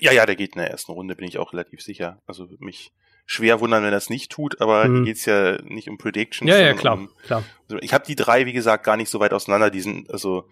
Ja, 0.00 0.12
ja, 0.12 0.26
der 0.26 0.36
geht 0.36 0.54
in 0.54 0.60
der 0.60 0.70
ersten 0.70 0.92
Runde, 0.92 1.16
bin 1.16 1.26
ich 1.26 1.38
auch 1.38 1.52
relativ 1.52 1.80
sicher. 1.80 2.22
Also 2.26 2.48
mich 2.58 2.92
schwer 3.26 3.60
wundern, 3.60 3.82
wenn 3.82 3.92
er 3.92 3.98
es 3.98 4.10
nicht 4.10 4.30
tut, 4.30 4.60
aber 4.60 4.86
mhm. 4.86 5.04
geht's 5.04 5.24
ja 5.24 5.60
nicht 5.62 5.88
um 5.88 5.98
Predictions. 5.98 6.50
Ja, 6.50 6.58
ja, 6.58 6.74
klar, 6.74 6.94
um, 6.94 7.10
klar. 7.26 7.42
Also 7.68 7.78
ich 7.80 7.94
habe 7.94 8.04
die 8.06 8.16
drei, 8.16 8.46
wie 8.46 8.52
gesagt, 8.52 8.84
gar 8.84 8.96
nicht 8.96 9.08
so 9.08 9.20
weit 9.20 9.32
auseinander. 9.32 9.70
Die 9.70 9.80
sind, 9.80 10.10
also 10.10 10.48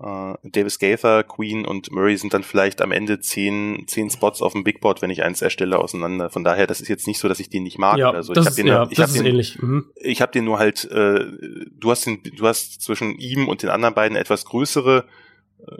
äh, 0.00 0.34
Davis 0.42 0.78
Gaither, 0.78 1.22
Queen 1.24 1.64
und 1.64 1.90
Murray 1.90 2.16
sind 2.16 2.34
dann 2.34 2.42
vielleicht 2.42 2.82
am 2.82 2.92
Ende 2.92 3.20
zehn, 3.20 3.84
zehn 3.86 4.10
Spots 4.10 4.42
auf 4.42 4.52
dem 4.52 4.64
Big 4.64 4.80
Board, 4.80 5.02
wenn 5.02 5.10
ich 5.10 5.22
eins 5.22 5.42
erstelle, 5.42 5.78
auseinander. 5.78 6.30
Von 6.30 6.44
daher, 6.44 6.66
das 6.66 6.80
ist 6.80 6.88
jetzt 6.88 7.06
nicht 7.06 7.18
so, 7.18 7.28
dass 7.28 7.40
ich 7.40 7.50
den 7.50 7.62
nicht 7.62 7.78
mag 7.78 7.98
ja, 7.98 8.10
oder 8.10 8.22
so. 8.22 8.32
Das 8.32 8.44
ich 8.44 8.50
habe 8.50 8.56
den, 8.56 8.66
ja, 8.66 8.88
ich 8.90 9.00
hab 9.00 9.12
den, 9.12 9.26
ähnlich. 9.26 9.60
Mhm. 9.60 9.86
Ich 9.96 10.20
habe 10.20 10.32
den 10.32 10.44
nur 10.44 10.58
halt, 10.58 10.84
äh, 10.90 11.24
du 11.70 11.90
hast 11.90 12.06
den, 12.06 12.22
du 12.22 12.46
hast 12.46 12.80
zwischen 12.82 13.16
ihm 13.16 13.48
und 13.48 13.62
den 13.62 13.70
anderen 13.70 13.94
beiden 13.94 14.16
etwas 14.16 14.44
größere 14.44 15.04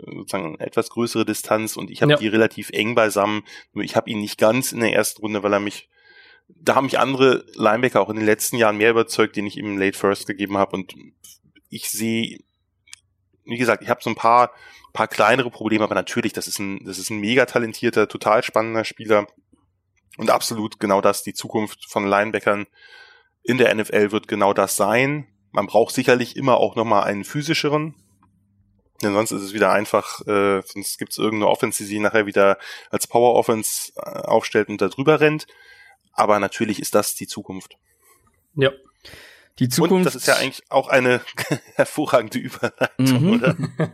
sozusagen 0.05 0.59
etwas 0.59 0.89
größere 0.89 1.25
Distanz 1.25 1.77
und 1.77 1.89
ich 1.89 2.01
habe 2.01 2.13
ja. 2.13 2.17
die 2.17 2.27
relativ 2.27 2.69
eng 2.71 2.95
beisammen. 2.95 3.43
Nur 3.73 3.83
ich 3.83 3.95
habe 3.95 4.09
ihn 4.09 4.19
nicht 4.19 4.37
ganz 4.37 4.71
in 4.71 4.79
der 4.81 4.93
ersten 4.93 5.21
Runde, 5.21 5.43
weil 5.43 5.53
er 5.53 5.59
mich, 5.59 5.89
da 6.47 6.75
haben 6.75 6.85
mich 6.85 6.99
andere 6.99 7.45
Linebacker 7.55 8.01
auch 8.01 8.09
in 8.09 8.17
den 8.17 8.25
letzten 8.25 8.57
Jahren 8.57 8.77
mehr 8.77 8.91
überzeugt, 8.91 9.35
den 9.35 9.45
ich 9.45 9.57
ihm 9.57 9.77
Late 9.77 9.97
First 9.97 10.27
gegeben 10.27 10.57
habe 10.57 10.75
und 10.75 10.95
ich 11.69 11.89
sehe, 11.89 12.39
wie 13.45 13.57
gesagt, 13.57 13.83
ich 13.83 13.89
habe 13.89 14.03
so 14.03 14.09
ein 14.09 14.15
paar, 14.15 14.51
paar 14.93 15.07
kleinere 15.07 15.49
Probleme, 15.49 15.83
aber 15.83 15.95
natürlich, 15.95 16.33
das 16.33 16.47
ist 16.47 16.59
ein, 16.59 16.83
das 16.85 16.97
ist 16.97 17.09
ein 17.09 17.19
mega 17.19 17.45
talentierter, 17.45 18.07
total 18.07 18.43
spannender 18.43 18.83
Spieler 18.83 19.27
und 20.17 20.29
absolut 20.29 20.79
genau 20.79 21.01
das, 21.01 21.23
die 21.23 21.33
Zukunft 21.33 21.85
von 21.89 22.07
Linebackern 22.07 22.67
in 23.43 23.57
der 23.57 23.73
NFL 23.73 24.11
wird 24.11 24.27
genau 24.27 24.53
das 24.53 24.75
sein. 24.75 25.27
Man 25.51 25.67
braucht 25.67 25.95
sicherlich 25.95 26.35
immer 26.35 26.57
auch 26.57 26.75
nochmal 26.75 27.03
einen 27.05 27.23
physischeren, 27.23 27.95
denn 29.01 29.13
sonst 29.13 29.31
ist 29.31 29.41
es 29.41 29.53
wieder 29.53 29.71
einfach, 29.71 30.21
äh, 30.27 30.61
sonst 30.65 30.97
gibt 30.97 31.11
es 31.11 31.17
irgendeine 31.17 31.49
Offense, 31.49 31.77
die 31.79 31.87
sie 31.87 31.99
nachher 31.99 32.25
wieder 32.25 32.57
als 32.89 33.07
Power 33.07 33.35
Offense 33.35 33.91
äh, 33.95 34.01
aufstellt 34.01 34.69
und 34.69 34.81
da 34.81 34.89
drüber 34.89 35.19
rennt. 35.19 35.47
Aber 36.13 36.39
natürlich 36.39 36.79
ist 36.79 36.95
das 36.95 37.15
die 37.15 37.27
Zukunft. 37.27 37.77
Ja. 38.55 38.71
Die 39.59 39.67
Zukunft. 39.67 39.93
Und 39.93 40.03
das 40.05 40.15
ist 40.15 40.27
ja 40.27 40.35
eigentlich 40.35 40.63
auch 40.69 40.87
eine 40.87 41.21
hervorragende 41.75 42.39
Überleitung, 42.39 43.21
mhm. 43.21 43.33
oder? 43.33 43.55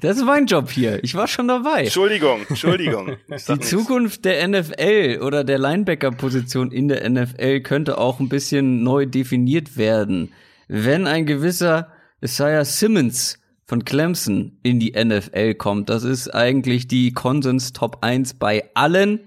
Das 0.00 0.16
ist 0.16 0.24
mein 0.24 0.46
Job 0.46 0.70
hier. 0.70 1.02
Ich 1.04 1.14
war 1.14 1.26
schon 1.26 1.48
dabei. 1.48 1.84
Entschuldigung, 1.84 2.46
Entschuldigung. 2.48 3.16
Die 3.28 3.32
nichts. 3.52 3.68
Zukunft 3.68 4.24
der 4.24 4.46
NFL 4.46 5.20
oder 5.22 5.44
der 5.44 5.58
Linebacker-Position 5.58 6.70
in 6.70 6.88
der 6.88 7.08
NFL 7.08 7.60
könnte 7.60 7.98
auch 7.98 8.20
ein 8.20 8.28
bisschen 8.28 8.82
neu 8.82 9.06
definiert 9.06 9.76
werden. 9.76 10.32
Wenn 10.68 11.06
ein 11.06 11.26
gewisser 11.26 11.92
Isaiah 12.20 12.64
Simmons 12.64 13.38
von 13.66 13.84
Clemson 13.84 14.58
in 14.62 14.78
die 14.78 14.92
NFL 14.92 15.54
kommt. 15.54 15.90
Das 15.90 16.04
ist 16.04 16.32
eigentlich 16.32 16.88
die 16.88 17.12
Konsens 17.12 17.72
Top 17.72 17.98
1 18.02 18.34
bei 18.34 18.70
allen. 18.74 19.20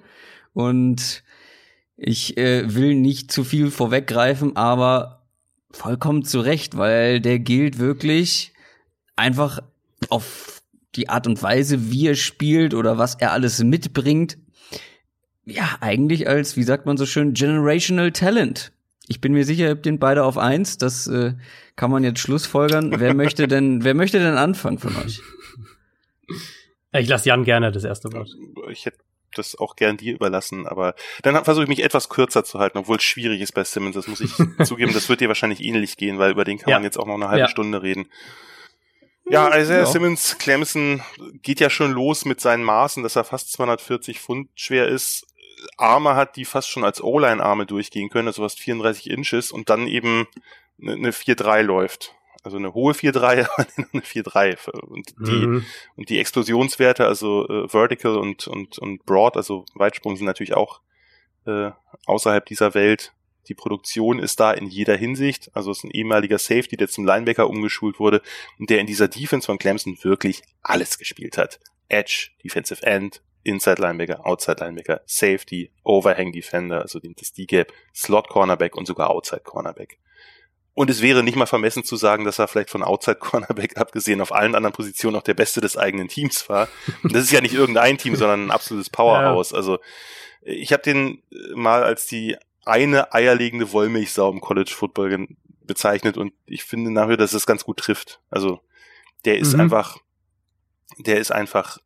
Und 0.53 1.23
ich 1.97 2.37
äh, 2.37 2.73
will 2.73 2.95
nicht 2.95 3.31
zu 3.31 3.43
viel 3.43 3.69
vorweggreifen, 3.69 4.55
aber 4.55 5.27
vollkommen 5.71 6.23
zu 6.23 6.39
Recht, 6.39 6.77
weil 6.77 7.19
der 7.19 7.39
gilt 7.39 7.77
wirklich 7.77 8.53
einfach 9.15 9.59
auf 10.09 10.61
die 10.95 11.09
Art 11.09 11.27
und 11.27 11.43
Weise, 11.43 11.91
wie 11.91 12.07
er 12.07 12.15
spielt 12.15 12.73
oder 12.73 12.97
was 12.97 13.15
er 13.15 13.33
alles 13.33 13.61
mitbringt, 13.61 14.37
ja, 15.45 15.77
eigentlich 15.81 16.27
als, 16.27 16.55
wie 16.55 16.63
sagt 16.63 16.85
man 16.85 16.97
so 16.97 17.05
schön, 17.05 17.33
generational 17.33 18.11
talent. 18.11 18.71
Ich 19.09 19.21
bin 19.21 19.33
mir 19.33 19.43
sicher, 19.43 19.63
ihr 19.65 19.71
habt 19.71 19.85
den 19.85 19.97
beide 19.97 20.23
auf 20.23 20.37
eins. 20.37 20.77
Das 20.77 21.07
äh, 21.07 21.33
kann 21.75 21.89
man 21.89 22.03
jetzt 22.03 22.19
schlussfolgern. 22.19 22.99
wer 22.99 23.15
möchte 23.15 23.47
denn, 23.47 23.83
wer 23.83 23.95
möchte 23.95 24.19
denn 24.19 24.35
anfangen 24.35 24.77
von 24.77 24.95
euch? 24.97 25.21
Ich 26.93 27.07
lasse 27.07 27.27
Jan 27.27 27.43
gerne 27.43 27.71
das 27.71 27.83
erste 27.83 28.13
Wort. 28.13 28.29
Ich 28.69 28.85
hätte 28.85 28.99
das 29.33 29.55
auch 29.57 29.75
gern 29.75 29.97
dir 29.97 30.13
überlassen, 30.13 30.67
aber 30.67 30.95
dann 31.23 31.43
versuche 31.43 31.63
ich 31.63 31.69
mich 31.69 31.83
etwas 31.83 32.09
kürzer 32.09 32.43
zu 32.43 32.59
halten, 32.59 32.77
obwohl 32.77 32.97
es 32.97 33.03
schwierig 33.03 33.41
ist 33.41 33.53
bei 33.53 33.63
Simmons. 33.63 33.95
Das 33.95 34.07
muss 34.07 34.21
ich 34.21 34.31
zugeben. 34.63 34.93
Das 34.93 35.09
wird 35.09 35.21
dir 35.21 35.27
wahrscheinlich 35.27 35.63
ähnlich 35.63 35.97
gehen, 35.97 36.19
weil 36.19 36.31
über 36.31 36.45
den 36.45 36.59
kann 36.59 36.69
ja. 36.69 36.75
man 36.77 36.83
jetzt 36.83 36.97
auch 36.97 37.07
noch 37.07 37.15
eine 37.15 37.29
halbe 37.29 37.41
ja. 37.41 37.47
Stunde 37.47 37.81
reden. 37.81 38.09
Ja, 39.27 39.55
Isaiah 39.55 39.79
ja. 39.79 39.85
Simmons 39.85 40.37
Clemson 40.37 41.01
geht 41.41 41.59
ja 41.59 41.69
schon 41.69 41.91
los 41.91 42.25
mit 42.25 42.41
seinen 42.41 42.63
Maßen, 42.63 43.01
dass 43.01 43.15
er 43.15 43.23
fast 43.23 43.51
240 43.53 44.19
Pfund 44.19 44.49
schwer 44.55 44.87
ist. 44.87 45.25
Arme 45.77 46.15
hat, 46.15 46.35
die 46.35 46.45
fast 46.45 46.69
schon 46.69 46.83
als 46.83 47.03
O-Line-Arme 47.03 47.65
durchgehen 47.65 48.09
können, 48.09 48.27
also 48.27 48.43
fast 48.43 48.59
34 48.59 49.09
Inches 49.09 49.51
und 49.51 49.69
dann 49.69 49.87
eben 49.87 50.27
eine 50.81 51.11
4-3 51.11 51.61
läuft. 51.61 52.15
Also 52.43 52.57
eine 52.57 52.73
hohe 52.73 52.93
4-3, 52.93 53.47
eine 53.93 54.01
4-3. 54.01 54.69
Und 54.81 55.13
die, 55.19 55.31
mhm. 55.31 55.65
und 55.95 56.09
die 56.09 56.19
Explosionswerte, 56.19 57.05
also 57.05 57.47
äh, 57.47 57.67
Vertical 57.67 58.17
und, 58.17 58.47
und, 58.47 58.77
und 58.79 59.05
Broad, 59.05 59.35
also 59.35 59.65
Weitsprung 59.75 60.15
sind 60.15 60.25
natürlich 60.25 60.53
auch 60.53 60.81
äh, 61.45 61.71
außerhalb 62.05 62.45
dieser 62.45 62.73
Welt. 62.73 63.13
Die 63.47 63.55
Produktion 63.55 64.19
ist 64.19 64.39
da 64.39 64.51
in 64.51 64.67
jeder 64.67 64.95
Hinsicht. 64.95 65.49
Also 65.53 65.71
es 65.71 65.79
ist 65.79 65.83
ein 65.85 65.91
ehemaliger 65.91 66.37
Safety, 66.37 66.77
der 66.77 66.87
zum 66.87 67.05
Linebacker 67.05 67.49
umgeschult 67.49 67.99
wurde 67.99 68.21
und 68.59 68.69
der 68.69 68.79
in 68.79 68.85
dieser 68.85 69.07
Defense 69.07 69.45
von 69.45 69.57
Clemson 69.57 69.97
wirklich 70.03 70.43
alles 70.61 70.97
gespielt 70.97 71.37
hat. 71.37 71.59
Edge, 71.89 72.29
Defensive 72.43 72.85
End, 72.85 73.21
Inside 73.43 73.81
Linebacker, 73.81 74.25
Outside 74.25 74.57
Linebacker, 74.59 75.01
Safety, 75.05 75.71
Overhang 75.83 76.31
Defender, 76.31 76.81
also 76.81 76.99
das 76.99 77.33
D-Gap, 77.33 77.71
Slot 77.95 78.27
Cornerback 78.29 78.75
und 78.75 78.85
sogar 78.85 79.09
Outside 79.09 79.41
Cornerback. 79.43 79.97
Und 80.73 80.89
es 80.89 81.01
wäre 81.01 81.23
nicht 81.23 81.35
mal 81.35 81.45
vermessen 81.45 81.83
zu 81.83 81.97
sagen, 81.97 82.23
dass 82.23 82.39
er 82.39 82.47
vielleicht 82.47 82.69
von 82.69 82.83
Outside 82.83 83.15
Cornerback 83.19 83.77
abgesehen 83.77 84.21
auf 84.21 84.31
allen 84.31 84.55
anderen 84.55 84.73
Positionen 84.73 85.17
auch 85.17 85.23
der 85.23 85.33
Beste 85.33 85.61
des 85.61 85.77
eigenen 85.77 86.07
Teams 86.07 86.47
war. 86.47 86.67
Und 87.03 87.13
das 87.13 87.23
ist 87.23 87.31
ja 87.31 87.41
nicht 87.41 87.53
irgendein 87.53 87.97
Team, 87.97 88.15
sondern 88.15 88.45
ein 88.45 88.51
absolutes 88.51 88.89
Powerhouse. 88.89 89.51
Ja. 89.51 89.57
Also 89.57 89.79
ich 90.41 90.71
habe 90.71 90.83
den 90.83 91.21
mal 91.53 91.83
als 91.83 92.07
die 92.07 92.37
eine 92.65 93.13
eierlegende 93.13 93.71
Wollmilchsau 93.71 94.31
im 94.31 94.41
College 94.41 94.71
Football 94.73 95.27
bezeichnet 95.61 96.17
und 96.17 96.33
ich 96.45 96.63
finde 96.63 96.91
nachher, 96.91 97.17
dass 97.17 97.33
es 97.33 97.45
ganz 97.45 97.63
gut 97.63 97.77
trifft. 97.77 98.21
Also 98.29 98.61
der 99.25 99.37
ist 99.37 99.53
mhm. 99.53 99.61
einfach, 99.61 99.97
der 100.97 101.19
ist 101.19 101.31
einfach 101.31 101.79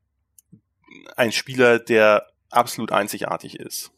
ein 1.15 1.31
Spieler, 1.31 1.79
der 1.79 2.27
absolut 2.49 2.91
einzigartig 2.91 3.59
ist. 3.59 3.91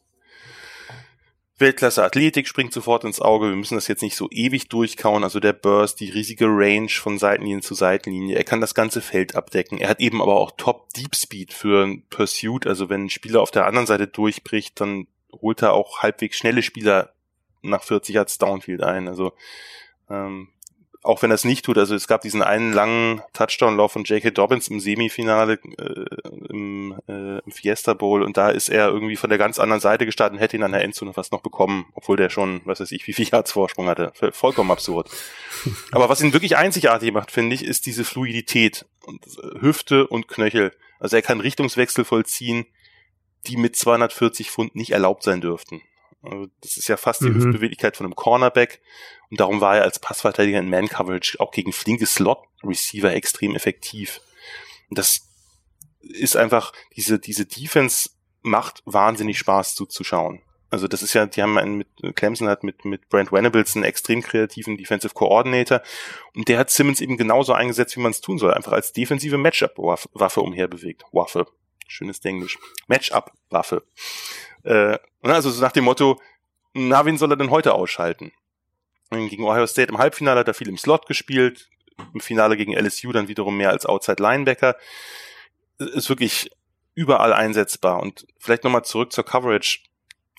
Weltklasse 1.58 2.04
Athletik 2.04 2.46
springt 2.46 2.74
sofort 2.74 3.04
ins 3.04 3.20
Auge. 3.20 3.48
Wir 3.48 3.56
müssen 3.56 3.76
das 3.76 3.88
jetzt 3.88 4.02
nicht 4.02 4.16
so 4.16 4.28
ewig 4.30 4.68
durchkauen. 4.68 5.24
Also 5.24 5.40
der 5.40 5.54
Burst, 5.54 6.00
die 6.00 6.10
riesige 6.10 6.46
Range 6.46 6.90
von 6.90 7.18
Seitenlinie 7.18 7.62
zu 7.62 7.74
Seitenlinie. 7.74 8.36
Er 8.36 8.44
kann 8.44 8.60
das 8.60 8.74
ganze 8.74 9.00
Feld 9.00 9.34
abdecken. 9.34 9.78
Er 9.78 9.88
hat 9.88 10.00
eben 10.00 10.20
aber 10.20 10.36
auch 10.36 10.52
Top 10.58 10.92
Deep 10.92 11.16
Speed 11.16 11.54
für 11.54 11.96
Pursuit. 12.10 12.66
Also 12.66 12.90
wenn 12.90 13.04
ein 13.04 13.10
Spieler 13.10 13.40
auf 13.40 13.50
der 13.50 13.66
anderen 13.66 13.86
Seite 13.86 14.06
durchbricht, 14.06 14.78
dann 14.80 15.06
holt 15.32 15.62
er 15.62 15.72
auch 15.72 16.02
halbwegs 16.02 16.36
schnelle 16.36 16.62
Spieler 16.62 17.14
nach 17.62 17.82
40 17.82 18.14
Yards 18.14 18.36
Downfield 18.36 18.82
ein. 18.82 19.08
Also 19.08 19.32
ähm, 20.10 20.48
auch 21.06 21.22
wenn 21.22 21.30
er 21.30 21.36
es 21.36 21.44
nicht 21.44 21.64
tut, 21.64 21.78
also 21.78 21.94
es 21.94 22.08
gab 22.08 22.22
diesen 22.22 22.42
einen 22.42 22.72
langen 22.72 23.22
Touchdown-Lauf 23.32 23.92
von 23.92 24.04
J.K. 24.04 24.30
Dobbins 24.30 24.68
im 24.68 24.80
Semifinale 24.80 25.60
äh, 25.78 26.04
im, 26.48 26.98
äh, 27.08 27.38
im 27.38 27.52
Fiesta 27.52 27.94
Bowl 27.94 28.22
und 28.22 28.36
da 28.36 28.50
ist 28.50 28.68
er 28.68 28.88
irgendwie 28.88 29.16
von 29.16 29.30
der 29.30 29.38
ganz 29.38 29.60
anderen 29.60 29.80
Seite 29.80 30.04
gestartet 30.04 30.34
und 30.34 30.40
hätte 30.40 30.56
ihn 30.56 30.64
an 30.64 30.72
der 30.72 30.82
Endzone 30.82 31.12
fast 31.12 31.30
noch 31.30 31.42
bekommen, 31.42 31.86
obwohl 31.94 32.16
der 32.16 32.28
schon, 32.28 32.60
was 32.64 32.80
weiß 32.80 32.90
ich, 32.90 33.06
wie 33.06 33.12
viel 33.12 33.26
Yards 33.32 33.52
Vorsprung 33.52 33.86
hatte. 33.86 34.12
Vollkommen 34.32 34.70
absurd. 34.72 35.08
Aber 35.92 36.08
was 36.08 36.20
ihn 36.20 36.32
wirklich 36.32 36.56
einzigartig 36.56 37.12
macht, 37.12 37.30
finde 37.30 37.54
ich, 37.54 37.64
ist 37.64 37.86
diese 37.86 38.04
Fluidität 38.04 38.84
und 39.04 39.24
äh, 39.26 39.60
Hüfte 39.60 40.08
und 40.08 40.26
Knöchel. 40.26 40.72
Also 40.98 41.16
er 41.16 41.22
kann 41.22 41.40
Richtungswechsel 41.40 42.04
vollziehen, 42.04 42.66
die 43.46 43.56
mit 43.56 43.76
240 43.76 44.50
Pfund 44.50 44.74
nicht 44.74 44.90
erlaubt 44.90 45.22
sein 45.22 45.40
dürften. 45.40 45.82
Also 46.30 46.46
das 46.60 46.76
ist 46.76 46.88
ja 46.88 46.96
fast 46.96 47.20
die 47.20 47.28
mhm. 47.28 47.36
Hüftbeweglichkeit 47.36 47.96
von 47.96 48.06
einem 48.06 48.16
Cornerback. 48.16 48.80
Und 49.30 49.40
darum 49.40 49.60
war 49.60 49.76
er 49.76 49.82
als 49.82 49.98
Passverteidiger 49.98 50.58
in 50.58 50.70
Man-Coverage 50.70 51.40
auch 51.40 51.50
gegen 51.50 51.72
flinke 51.72 52.06
Slot-Receiver 52.06 53.12
extrem 53.12 53.54
effektiv. 53.56 54.20
Und 54.88 54.98
das 54.98 55.28
ist 56.00 56.36
einfach, 56.36 56.72
diese, 56.96 57.18
diese 57.18 57.46
Defense 57.46 58.10
macht 58.42 58.82
wahnsinnig 58.84 59.38
Spaß 59.38 59.74
zuzuschauen. 59.74 60.42
Also 60.68 60.88
das 60.88 61.02
ist 61.02 61.14
ja, 61.14 61.26
die 61.26 61.42
haben 61.42 61.58
einen 61.58 61.78
mit, 61.78 61.88
Clemson 62.16 62.48
hat 62.48 62.64
mit, 62.64 62.84
mit 62.84 63.08
Brent 63.08 63.32
Venables 63.32 63.76
einen 63.76 63.84
extrem 63.84 64.22
kreativen 64.22 64.76
Defensive 64.76 65.14
Coordinator 65.14 65.80
und 66.34 66.48
der 66.48 66.58
hat 66.58 66.70
Simmons 66.70 67.00
eben 67.00 67.16
genauso 67.16 67.52
eingesetzt, 67.52 67.96
wie 67.96 68.00
man 68.00 68.10
es 68.10 68.20
tun 68.20 68.38
soll. 68.38 68.52
Einfach 68.52 68.72
als 68.72 68.92
defensive 68.92 69.38
Matchup-Waffe 69.38 70.40
umherbewegt. 70.40 71.04
Waffe. 71.12 71.46
Schönes 71.86 72.18
Englisch. 72.24 72.58
Matchup-Waffe. 72.88 73.84
Äh, 74.64 74.98
also 75.34 75.50
so 75.50 75.60
nach 75.60 75.72
dem 75.72 75.84
Motto, 75.84 76.20
na, 76.74 77.04
wen 77.04 77.18
soll 77.18 77.32
er 77.32 77.36
denn 77.36 77.50
heute 77.50 77.74
ausschalten? 77.74 78.32
Gegen 79.10 79.44
Ohio 79.44 79.66
State 79.66 79.90
im 79.90 79.98
Halbfinale 79.98 80.40
hat 80.40 80.48
er 80.48 80.54
viel 80.54 80.68
im 80.68 80.78
Slot 80.78 81.06
gespielt, 81.06 81.68
im 82.12 82.20
Finale 82.20 82.56
gegen 82.56 82.74
LSU 82.74 83.12
dann 83.12 83.28
wiederum 83.28 83.56
mehr 83.56 83.70
als 83.70 83.86
Outside 83.86 84.22
Linebacker. 84.22 84.76
Ist 85.78 86.08
wirklich 86.08 86.50
überall 86.94 87.32
einsetzbar. 87.32 88.00
Und 88.00 88.26
vielleicht 88.38 88.64
nochmal 88.64 88.84
zurück 88.84 89.12
zur 89.12 89.24
Coverage, 89.24 89.80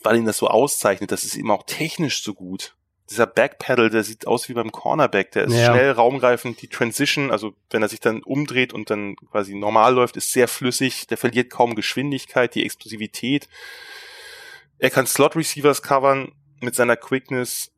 weil 0.04 0.18
ihn 0.18 0.26
das 0.26 0.38
so 0.38 0.48
auszeichnet, 0.48 1.12
das 1.12 1.24
ist 1.24 1.36
ihm 1.36 1.50
auch 1.50 1.64
technisch 1.64 2.24
so 2.24 2.34
gut. 2.34 2.76
Dieser 3.10 3.26
Backpedal, 3.26 3.90
der 3.90 4.04
sieht 4.04 4.28
aus 4.28 4.50
wie 4.50 4.54
beim 4.54 4.72
Cornerback, 4.72 5.32
der 5.32 5.46
ist 5.46 5.54
ja. 5.54 5.72
schnell 5.72 5.92
raumgreifend, 5.92 6.62
die 6.62 6.68
Transition, 6.68 7.32
also 7.32 7.54
wenn 7.70 7.82
er 7.82 7.88
sich 7.88 8.02
dann 8.02 8.22
umdreht 8.22 8.74
und 8.74 8.90
dann 8.90 9.16
quasi 9.16 9.56
normal 9.56 9.94
läuft, 9.94 10.18
ist 10.18 10.34
sehr 10.34 10.50
flüssig, 10.50 11.08
der 11.08 11.18
verliert 11.18 11.50
kaum 11.50 11.76
Geschwindigkeit, 11.76 12.54
die 12.54 12.66
Explosivität. 12.66 13.48
Er 14.80 14.90
kann 14.90 15.08
Slot 15.08 15.36
Receivers 15.36 15.82
covern 15.82 16.32
mit 16.60 16.76
seiner 16.76 16.96
Quickness, 16.96 17.72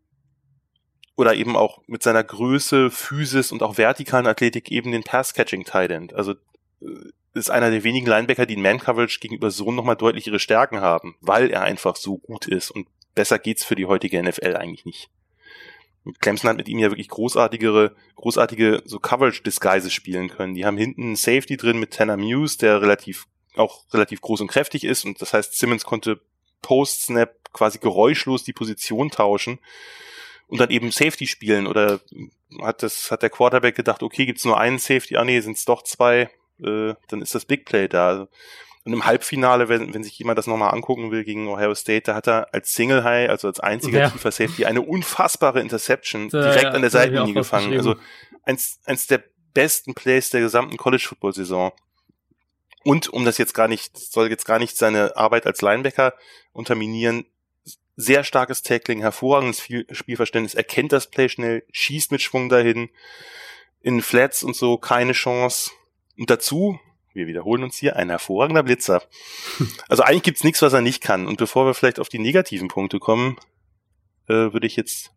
oder 1.19 1.35
eben 1.35 1.57
auch 1.57 1.81
mit 1.85 2.01
seiner 2.01 2.23
Größe, 2.23 2.89
Physis 2.89 3.51
und 3.51 3.61
auch 3.61 3.77
vertikalen 3.77 4.26
Athletik 4.26 4.71
eben 4.71 4.93
den 4.93 5.03
Pass-Catching-Tight 5.03 5.91
End. 5.91 6.13
Also 6.13 6.31
äh, 6.81 7.09
ist 7.34 7.51
einer 7.51 7.71
der 7.71 7.84
wenigen 7.84 8.07
Linebacker, 8.07 8.45
die 8.45 8.53
in 8.53 8.61
Man-Coverage 8.61 9.19
gegenüber 9.19 9.51
so 9.51 9.69
nochmal 9.73 9.97
deutlich 9.97 10.27
ihre 10.27 10.39
Stärken 10.39 10.80
haben, 10.80 11.17
weil 11.19 11.49
er 11.49 11.63
einfach 11.63 11.97
so 11.97 12.19
gut 12.19 12.47
ist 12.47 12.71
und 12.71 12.88
besser 13.15 13.38
geht's 13.38 13.65
für 13.65 13.76
die 13.76 13.85
heutige 13.85 14.23
NFL 14.23 14.55
eigentlich 14.55 14.85
nicht. 14.85 15.09
Und 16.05 16.21
Clemson 16.21 16.51
hat 16.51 16.57
mit 16.57 16.69
ihm 16.69 16.80
ja 16.80 16.89
wirklich 16.89 17.09
großartigere, 17.09 17.97
großartige 18.15 18.84
so 18.85 18.99
Coverage-Disguises 18.99 19.91
spielen 19.91 20.30
können. 20.30 20.55
Die 20.55 20.65
haben 20.65 20.77
hinten 20.77 21.03
einen 21.03 21.15
Safety 21.17 21.57
drin 21.57 21.81
mit 21.81 21.91
Tanner 21.91 22.15
Muse, 22.15 22.59
der 22.59 22.81
relativ, 22.81 23.27
auch 23.55 23.84
relativ 23.93 24.21
groß 24.21 24.39
und 24.39 24.47
kräftig 24.47 24.85
ist 24.85 25.03
und 25.03 25.21
das 25.21 25.34
heißt, 25.34 25.59
Simmons 25.59 25.84
konnte 25.84 26.21
Post-Snap 26.61 27.36
quasi 27.53 27.80
geräuschlos 27.80 28.44
die 28.44 28.53
Position 28.53 29.10
tauschen 29.10 29.60
und 30.48 30.60
dann 30.60 30.69
eben 30.69 30.91
Safety 30.91 31.27
spielen 31.27 31.68
oder 31.68 31.99
hat 32.61 32.84
das 32.84 33.11
hat 33.11 33.22
der 33.22 33.30
Quarterback 33.30 33.76
gedacht, 33.76 34.03
okay, 34.03 34.26
gibt's 34.26 34.45
nur 34.45 34.60
einen 34.60 34.80
Safety, 34.80 35.18
ah 35.18 35.23
nee, 35.23 35.40
sind's 35.40 35.65
doch 35.65 35.84
zwei, 35.84 36.30
äh, 36.64 36.94
dann 37.07 37.22
ist 37.22 37.36
das 37.36 37.45
Big 37.45 37.65
Play 37.65 37.88
da. 37.88 38.27
Und 38.86 38.94
im 38.94 39.06
Halbfinale, 39.06 39.69
wenn, 39.69 39.94
wenn 39.94 40.03
sich 40.03 40.18
jemand 40.18 40.40
das 40.40 40.48
nochmal 40.48 40.73
angucken 40.73 41.11
will 41.11 41.23
gegen 41.23 41.48
Ohio 41.48 41.76
State, 41.76 42.03
da 42.06 42.15
hat 42.15 42.27
er 42.27 42.53
als 42.53 42.73
Single 42.73 43.03
High, 43.03 43.30
also 43.30 43.48
als 43.48 43.60
einziger 43.60 43.99
ja. 43.99 44.10
tiefer 44.10 44.31
Safety, 44.31 44.65
eine 44.65 44.81
unfassbare 44.81 45.60
Interception 45.60 46.30
direkt 46.30 46.64
ja, 46.64 46.72
an 46.72 46.81
der 46.81 46.90
Seitenlinie 46.90 47.34
gefangen. 47.34 47.73
Also 47.73 47.95
eins, 48.44 48.80
eins 48.86 49.06
der 49.06 49.23
besten 49.53 49.94
Plays 49.94 50.30
der 50.30 50.41
gesamten 50.41 50.77
College 50.77 51.06
Football 51.07 51.34
Saison. 51.34 51.72
Und 52.90 53.07
um 53.07 53.24
das 53.24 53.38
jetzt 53.38 53.53
gar 53.53 53.68
nicht, 53.68 53.95
soll 53.99 54.32
jetzt 54.32 54.45
gar 54.45 54.57
nicht 54.57 54.76
seine 54.76 55.16
Arbeit 55.16 55.45
als 55.45 55.61
Linebacker 55.61 56.16
unterminieren, 56.53 57.28
sehr 57.95 58.24
starkes 58.24 58.64
Tackling, 58.64 59.02
hervorragendes 59.02 59.61
Spielverständnis, 59.91 60.56
erkennt 60.56 60.91
das 60.91 61.06
Play 61.06 61.30
schnell, 61.30 61.64
schießt 61.72 62.11
mit 62.11 62.24
Schwung 62.24 62.49
dahin, 62.49 62.90
in 63.80 64.02
Flats 64.02 64.41
und 64.41 64.56
so 64.56 64.80
keine 64.80 65.11
Chance. 65.11 65.70
Und 66.18 66.32
dazu, 66.32 66.80
wir 67.14 67.28
wiederholen 67.28 67.61
uns 67.61 67.78
hier, 67.78 67.95
ein 67.95 68.10
hervorragender 68.10 68.64
Blitzer. 68.64 69.03
Also 69.88 70.02
eigentlich 70.02 70.24
gibt's 70.24 70.44
nichts, 70.44 70.64
was 70.64 70.74
er 70.74 70.82
nicht 70.82 71.03
kann. 71.03 71.28
Und 71.28 71.38
bevor 71.38 71.68
wir 71.68 71.76
vielleicht 71.76 71.99
auf 71.99 72.10
die 72.10 72.18
negativen 72.18 72.70
Punkte 72.70 72.98
kommen, 72.98 73.38
äh, 74.28 74.52
würde 74.52 74.66
ich 74.66 74.76
jetzt 74.76 75.11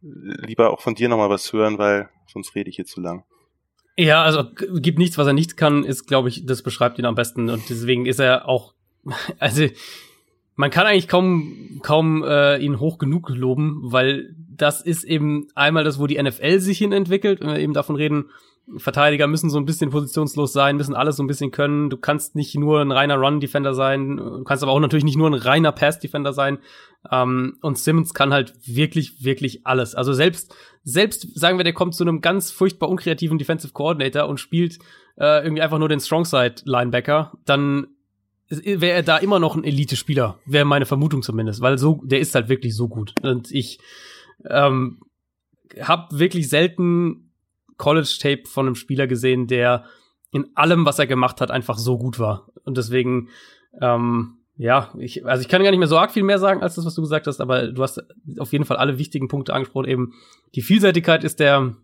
lieber 0.00 0.70
auch 0.70 0.80
von 0.80 0.94
dir 0.94 1.08
nochmal 1.08 1.28
was 1.28 1.52
hören, 1.52 1.76
weil 1.76 2.08
sonst 2.32 2.54
rede 2.54 2.70
ich 2.70 2.76
hier 2.76 2.86
zu 2.86 3.00
lang. 3.00 3.24
Ja, 4.00 4.22
also 4.22 4.44
gibt 4.76 4.98
nichts, 4.98 5.18
was 5.18 5.26
er 5.26 5.34
nicht 5.34 5.58
kann, 5.58 5.84
ist, 5.84 6.06
glaube 6.06 6.30
ich, 6.30 6.46
das 6.46 6.62
beschreibt 6.62 6.98
ihn 6.98 7.04
am 7.04 7.14
besten. 7.14 7.50
Und 7.50 7.68
deswegen 7.68 8.06
ist 8.06 8.18
er 8.18 8.48
auch, 8.48 8.72
also 9.38 9.66
man 10.60 10.70
kann 10.70 10.86
eigentlich 10.86 11.08
kaum, 11.08 11.80
kaum 11.82 12.22
äh, 12.22 12.58
ihn 12.58 12.78
hoch 12.78 12.98
genug 12.98 13.30
loben, 13.30 13.80
weil 13.82 14.34
das 14.36 14.82
ist 14.82 15.04
eben 15.04 15.48
einmal 15.54 15.84
das, 15.84 15.98
wo 15.98 16.06
die 16.06 16.22
NFL 16.22 16.60
sich 16.60 16.76
hin 16.76 16.92
entwickelt, 16.92 17.40
wenn 17.40 17.48
wir 17.48 17.58
eben 17.58 17.72
davon 17.72 17.96
reden, 17.96 18.26
Verteidiger 18.76 19.26
müssen 19.26 19.50
so 19.50 19.58
ein 19.58 19.64
bisschen 19.64 19.90
positionslos 19.90 20.52
sein, 20.52 20.76
müssen 20.76 20.94
alles 20.94 21.16
so 21.16 21.24
ein 21.24 21.26
bisschen 21.26 21.50
können. 21.50 21.90
Du 21.90 21.96
kannst 21.96 22.36
nicht 22.36 22.54
nur 22.54 22.80
ein 22.80 22.92
reiner 22.92 23.16
Run-Defender 23.16 23.74
sein, 23.74 24.18
du 24.18 24.44
kannst 24.44 24.62
aber 24.62 24.70
auch 24.70 24.80
natürlich 24.80 25.02
nicht 25.02 25.16
nur 25.16 25.28
ein 25.28 25.34
reiner 25.34 25.72
Pass-Defender 25.72 26.34
sein. 26.34 26.58
Ähm, 27.10 27.56
und 27.62 27.78
Simmons 27.78 28.12
kann 28.12 28.32
halt 28.32 28.52
wirklich, 28.66 29.24
wirklich 29.24 29.66
alles. 29.66 29.94
Also 29.94 30.12
selbst, 30.12 30.54
selbst 30.84 31.38
sagen 31.38 31.58
wir, 31.58 31.64
der 31.64 31.72
kommt 31.72 31.94
zu 31.94 32.04
einem 32.04 32.20
ganz 32.20 32.50
furchtbar 32.50 32.90
unkreativen 32.90 33.38
Defensive 33.38 33.72
Coordinator 33.72 34.28
und 34.28 34.38
spielt 34.38 34.78
äh, 35.16 35.42
irgendwie 35.42 35.62
einfach 35.62 35.78
nur 35.78 35.88
den 35.88 36.00
Strongside-Linebacker, 36.00 37.32
dann 37.46 37.88
wäre 38.50 38.92
er 38.92 39.02
da 39.02 39.16
immer 39.18 39.38
noch 39.38 39.56
ein 39.56 39.64
Elite-Spieler, 39.64 40.38
wäre 40.44 40.64
meine 40.64 40.86
Vermutung 40.86 41.22
zumindest, 41.22 41.60
weil 41.60 41.78
so, 41.78 42.00
der 42.04 42.20
ist 42.20 42.34
halt 42.34 42.48
wirklich 42.48 42.74
so 42.74 42.88
gut. 42.88 43.14
Und 43.22 43.50
ich 43.52 43.78
ähm, 44.48 45.00
habe 45.80 46.18
wirklich 46.18 46.48
selten 46.48 47.32
College-Tape 47.76 48.42
von 48.46 48.66
einem 48.66 48.74
Spieler 48.74 49.06
gesehen, 49.06 49.46
der 49.46 49.84
in 50.32 50.46
allem, 50.54 50.84
was 50.84 50.98
er 50.98 51.06
gemacht 51.06 51.40
hat, 51.40 51.50
einfach 51.50 51.78
so 51.78 51.96
gut 51.96 52.18
war. 52.18 52.48
Und 52.64 52.76
deswegen, 52.76 53.28
ähm, 53.80 54.38
ja, 54.56 54.92
ich, 54.98 55.24
also 55.24 55.40
ich 55.40 55.48
kann 55.48 55.62
gar 55.62 55.70
nicht 55.70 55.78
mehr 55.78 55.88
so 55.88 55.98
arg 55.98 56.12
viel 56.12 56.22
mehr 56.22 56.38
sagen 56.38 56.62
als 56.62 56.74
das, 56.74 56.84
was 56.84 56.94
du 56.94 57.02
gesagt 57.02 57.26
hast, 57.26 57.40
aber 57.40 57.68
du 57.68 57.82
hast 57.82 58.02
auf 58.38 58.52
jeden 58.52 58.64
Fall 58.64 58.76
alle 58.76 58.98
wichtigen 58.98 59.28
Punkte 59.28 59.54
angesprochen. 59.54 59.88
Eben 59.88 60.12
die 60.54 60.62
Vielseitigkeit 60.62 61.24
ist 61.24 61.40
der, 61.40 61.76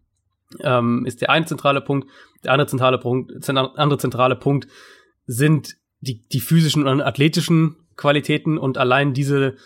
ähm, 0.61 1.07
ist 1.07 1.21
der 1.21 1.31
eine 1.31 1.47
zentrale 1.47 1.81
Punkt. 1.81 2.09
Der 2.45 2.53
andere 2.53 2.69
zentrale 2.69 2.99
Punkt, 2.99 3.49
andere 3.49 3.99
zentrale 3.99 4.37
Punkt 4.37 4.69
sind 5.27 5.77
die, 6.01 6.27
die 6.29 6.41
physischen 6.41 6.87
und 6.87 7.01
athletischen 7.01 7.77
Qualitäten 7.97 8.59
und 8.59 8.79
allein 8.79 9.15
diese, 9.15 9.57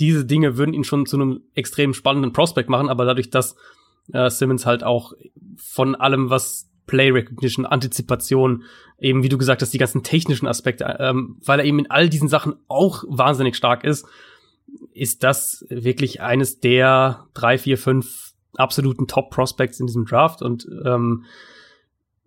diese 0.00 0.24
Dinge 0.24 0.56
würden 0.56 0.74
ihn 0.74 0.84
schon 0.84 1.06
zu 1.06 1.16
einem 1.16 1.42
extrem 1.54 1.94
spannenden 1.94 2.32
Prospect 2.32 2.68
machen, 2.68 2.88
aber 2.88 3.04
dadurch, 3.04 3.30
dass 3.30 3.56
äh, 4.12 4.30
Simmons 4.30 4.66
halt 4.66 4.84
auch 4.84 5.12
von 5.56 5.94
allem, 5.94 6.30
was 6.30 6.70
Play 6.86 7.10
Recognition, 7.10 7.66
Antizipation, 7.66 8.64
eben 8.98 9.22
wie 9.22 9.28
du 9.28 9.38
gesagt 9.38 9.62
hast, 9.62 9.72
die 9.74 9.78
ganzen 9.78 10.02
technischen 10.02 10.46
Aspekte, 10.46 10.96
ähm, 11.00 11.38
weil 11.44 11.60
er 11.60 11.64
eben 11.64 11.80
in 11.80 11.90
all 11.90 12.08
diesen 12.08 12.28
Sachen 12.28 12.54
auch 12.68 13.04
wahnsinnig 13.08 13.56
stark 13.56 13.84
ist, 13.84 14.06
ist 14.92 15.22
das 15.22 15.64
wirklich 15.68 16.20
eines 16.20 16.60
der 16.60 17.26
drei, 17.34 17.58
vier, 17.58 17.78
fünf 17.78 18.32
absoluten 18.56 19.06
Top 19.06 19.30
Prospects 19.30 19.80
in 19.80 19.86
diesem 19.86 20.06
Draft 20.06 20.42
und 20.42 20.66
ähm, 20.84 21.24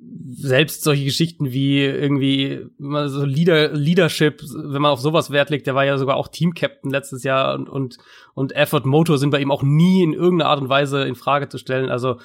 selbst 0.02 0.84
solche 0.84 1.04
Geschichten 1.04 1.52
wie 1.52 1.84
irgendwie 1.84 2.66
so 2.78 3.26
Leader, 3.26 3.74
Leadership, 3.74 4.42
wenn 4.42 4.82
man 4.82 4.92
auf 4.92 5.02
sowas 5.02 5.30
Wert 5.30 5.50
legt, 5.50 5.68
der 5.68 5.76
war 5.76 5.84
ja 5.86 5.98
sogar 5.98 6.16
auch 6.16 6.30
Team-Captain 6.30 6.90
letztes 6.90 7.24
Jahr 7.24 7.56
und, 7.56 7.68
und, 7.68 7.98
und 8.34 8.56
Effort 8.56 8.86
Motor 8.86 9.18
sind 9.18 9.32
bei 9.32 9.42
ihm 9.42 9.52
auch 9.52 9.62
nie 9.62 10.04
in 10.04 10.14
irgendeiner 10.14 10.50
Art 10.52 10.62
und 10.62 10.70
Weise 10.70 11.04
in 11.04 11.16
Frage 11.16 11.50
zu 11.50 11.58
stellen. 11.58 11.90
Also 11.90 12.20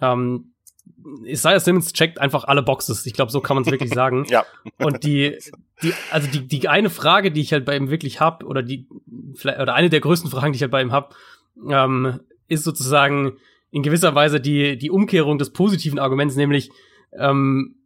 ähm, 0.00 0.52
Isaiah 1.24 1.60
Simmons 1.60 1.92
checkt 1.92 2.20
einfach 2.20 2.44
alle 2.44 2.62
Boxes. 2.62 3.06
Ich 3.06 3.12
glaube, 3.12 3.30
so 3.30 3.40
kann 3.40 3.56
man 3.56 3.64
es 3.64 3.70
wirklich 3.70 3.90
sagen. 3.94 4.24
ja. 4.28 4.44
Und 4.78 5.04
die, 5.04 5.38
die, 5.82 5.92
also 6.10 6.28
die, 6.28 6.46
die 6.48 6.68
eine 6.68 6.90
Frage, 6.90 7.30
die 7.30 7.40
ich 7.40 7.52
halt 7.52 7.64
bei 7.64 7.76
ihm 7.76 7.88
wirklich 7.88 8.20
hab, 8.20 8.42
oder 8.42 8.62
die, 8.62 8.88
vielleicht, 9.34 9.60
oder 9.60 9.74
eine 9.74 9.90
der 9.90 10.00
größten 10.00 10.30
Fragen, 10.30 10.52
die 10.52 10.56
ich 10.56 10.62
halt 10.62 10.72
bei 10.72 10.82
ihm 10.82 10.92
hab, 10.92 11.14
ähm, 11.68 12.20
ist 12.48 12.64
sozusagen 12.64 13.34
in 13.70 13.82
gewisser 13.82 14.14
Weise 14.14 14.40
die, 14.40 14.76
die 14.76 14.90
Umkehrung 14.90 15.38
des 15.38 15.52
positiven 15.52 16.00
Arguments, 16.00 16.34
nämlich 16.34 16.70
ähm, 17.16 17.76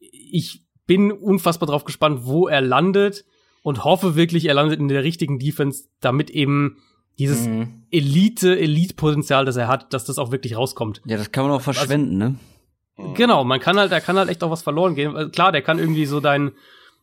ich 0.00 0.64
bin 0.86 1.12
unfassbar 1.12 1.68
drauf 1.68 1.84
gespannt, 1.84 2.20
wo 2.24 2.48
er 2.48 2.60
landet 2.60 3.24
und 3.62 3.84
hoffe 3.84 4.16
wirklich, 4.16 4.46
er 4.46 4.54
landet 4.54 4.80
in 4.80 4.88
der 4.88 5.04
richtigen 5.04 5.38
Defense, 5.38 5.84
damit 6.00 6.30
eben 6.30 6.78
dieses 7.18 7.46
mhm. 7.46 7.84
Elite, 7.90 8.58
Elite-Potenzial, 8.58 9.44
das 9.44 9.56
er 9.56 9.68
hat, 9.68 9.92
dass 9.92 10.04
das 10.04 10.18
auch 10.18 10.32
wirklich 10.32 10.56
rauskommt. 10.56 11.02
Ja, 11.04 11.16
das 11.16 11.32
kann 11.32 11.44
man 11.44 11.52
auch 11.52 11.60
verschwenden, 11.60 12.22
also, 12.22 12.34
ne? 12.34 13.14
Genau, 13.14 13.44
man 13.44 13.60
kann 13.60 13.78
halt, 13.78 13.92
da 13.92 14.00
kann 14.00 14.16
halt 14.16 14.28
echt 14.28 14.42
auch 14.42 14.50
was 14.50 14.62
verloren 14.62 14.94
gehen. 14.94 15.30
Klar, 15.32 15.52
der 15.52 15.62
kann 15.62 15.78
irgendwie 15.78 16.06
so 16.06 16.20
dein, 16.20 16.52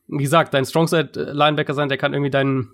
wie 0.07 0.23
gesagt, 0.23 0.53
dein 0.53 0.65
Strongside-Linebacker 0.65 1.73
sein, 1.73 1.89
der 1.89 1.97
kann 1.97 2.13
irgendwie 2.13 2.29
dein, 2.29 2.67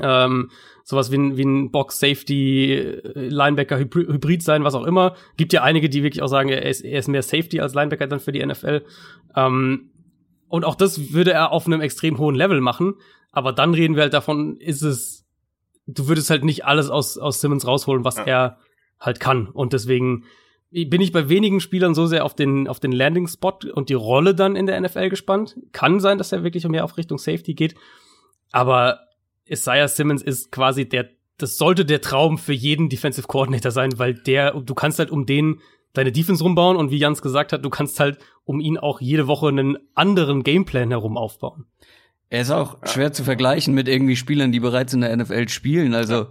ähm, 0.00 0.50
sowas 0.84 1.10
wie 1.10 1.18
ein, 1.18 1.36
wie 1.36 1.44
ein 1.44 1.70
Box 1.70 1.98
Safety 1.98 2.72
äh, 2.74 3.28
Linebacker 3.28 3.78
Hybrid 3.78 4.42
sein, 4.42 4.64
was 4.64 4.74
auch 4.74 4.84
immer. 4.84 5.14
Gibt 5.36 5.52
ja 5.52 5.62
einige, 5.62 5.88
die 5.88 6.02
wirklich 6.02 6.22
auch 6.22 6.28
sagen, 6.28 6.48
er 6.48 6.64
ist, 6.64 6.82
er 6.82 6.98
ist 6.98 7.08
mehr 7.08 7.22
Safety 7.22 7.60
als 7.60 7.74
Linebacker 7.74 8.06
dann 8.06 8.20
für 8.20 8.32
die 8.32 8.44
NFL. 8.44 8.82
Ähm, 9.36 9.90
und 10.48 10.64
auch 10.64 10.74
das 10.74 11.12
würde 11.12 11.32
er 11.32 11.52
auf 11.52 11.66
einem 11.66 11.80
extrem 11.80 12.18
hohen 12.18 12.34
Level 12.34 12.60
machen. 12.60 12.94
Aber 13.30 13.52
dann 13.52 13.74
reden 13.74 13.96
wir 13.96 14.02
halt 14.02 14.14
davon, 14.14 14.58
ist 14.58 14.82
es, 14.82 15.26
du 15.86 16.08
würdest 16.08 16.30
halt 16.30 16.44
nicht 16.44 16.64
alles 16.64 16.90
aus, 16.90 17.16
aus 17.16 17.40
Simmons 17.40 17.66
rausholen, 17.66 18.04
was 18.04 18.16
ja. 18.16 18.24
er 18.24 18.58
halt 19.00 19.20
kann. 19.20 19.48
Und 19.48 19.72
deswegen 19.72 20.24
bin 20.70 21.00
ich 21.00 21.12
bei 21.12 21.28
wenigen 21.28 21.60
Spielern 21.60 21.94
so 21.94 22.06
sehr 22.06 22.24
auf 22.24 22.34
den, 22.34 22.66
auf 22.66 22.80
den 22.80 22.92
Landing-Spot 22.92 23.58
und 23.74 23.88
die 23.88 23.94
Rolle 23.94 24.34
dann 24.34 24.56
in 24.56 24.66
der 24.66 24.80
NFL 24.80 25.10
gespannt. 25.10 25.56
Kann 25.72 26.00
sein, 26.00 26.18
dass 26.18 26.32
er 26.32 26.44
wirklich 26.44 26.66
mehr 26.66 26.84
auf 26.84 26.96
Richtung 26.96 27.18
Safety 27.18 27.54
geht. 27.54 27.74
Aber 28.52 29.00
Isaiah 29.52 29.88
Simmons 29.88 30.22
ist 30.22 30.50
quasi 30.50 30.88
der, 30.88 31.10
das 31.38 31.56
sollte 31.56 31.84
der 31.84 32.00
Traum 32.00 32.38
für 32.38 32.52
jeden 32.52 32.88
Defensive 32.88 33.26
Coordinator 33.26 33.70
sein, 33.70 33.98
weil 33.98 34.14
der, 34.14 34.52
du 34.52 34.74
kannst 34.74 34.98
halt 34.98 35.10
um 35.10 35.26
den 35.26 35.60
deine 35.92 36.10
Defense 36.10 36.42
rumbauen 36.42 36.76
und 36.76 36.90
wie 36.90 36.96
Jans 36.96 37.20
gesagt 37.20 37.52
hat, 37.52 37.64
du 37.64 37.70
kannst 37.70 38.00
halt 38.00 38.18
um 38.44 38.60
ihn 38.60 38.78
auch 38.78 39.00
jede 39.00 39.26
Woche 39.26 39.48
einen 39.48 39.76
anderen 39.94 40.42
Gameplan 40.42 40.90
herum 40.90 41.18
aufbauen. 41.18 41.66
Er 42.30 42.40
ist 42.40 42.50
auch 42.50 42.78
schwer 42.86 43.12
zu 43.12 43.24
vergleichen 43.24 43.74
mit 43.74 43.88
irgendwie 43.88 44.16
Spielern, 44.16 44.52
die 44.52 44.60
bereits 44.60 44.94
in 44.94 45.02
der 45.02 45.14
NFL 45.14 45.50
spielen. 45.50 45.94
Also 45.94 46.28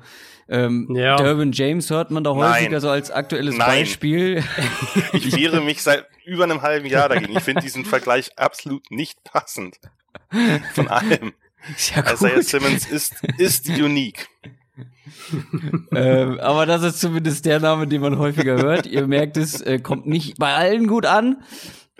ähm, 0.49 0.87
ja. 0.95 1.15
Derwin 1.15 1.51
James 1.51 1.91
hört 1.91 2.09
man 2.09 2.23
da 2.23 2.31
häufiger 2.31 2.71
Nein. 2.71 2.81
so 2.81 2.89
als 2.89 3.11
aktuelles 3.11 3.55
Nein. 3.55 3.67
Beispiel. 3.67 4.43
Ich 5.13 5.35
wehre 5.35 5.61
mich 5.61 5.83
seit 5.83 6.07
über 6.25 6.43
einem 6.43 6.61
halben 6.63 6.87
Jahr 6.87 7.07
dagegen. 7.07 7.37
Ich 7.37 7.43
finde 7.43 7.61
diesen 7.61 7.85
Vergleich 7.85 8.37
absolut 8.37 8.89
nicht 8.89 9.23
passend. 9.23 9.77
Von 10.73 10.87
allem. 10.87 11.33
Ja 11.93 12.11
Isaiah 12.11 12.41
Simmons 12.41 12.87
ist, 12.87 13.13
ist 13.37 13.69
unique. 13.69 14.27
ähm, 15.95 16.39
aber 16.39 16.65
das 16.65 16.83
ist 16.83 16.99
zumindest 16.99 17.45
der 17.45 17.59
Name, 17.59 17.87
den 17.87 18.01
man 18.01 18.17
häufiger 18.17 18.57
hört. 18.57 18.85
Ihr 18.85 19.07
merkt 19.07 19.37
es, 19.37 19.61
äh, 19.61 19.79
kommt 19.79 20.07
nicht 20.07 20.37
bei 20.37 20.53
allen 20.53 20.87
gut 20.87 21.05
an. 21.05 21.43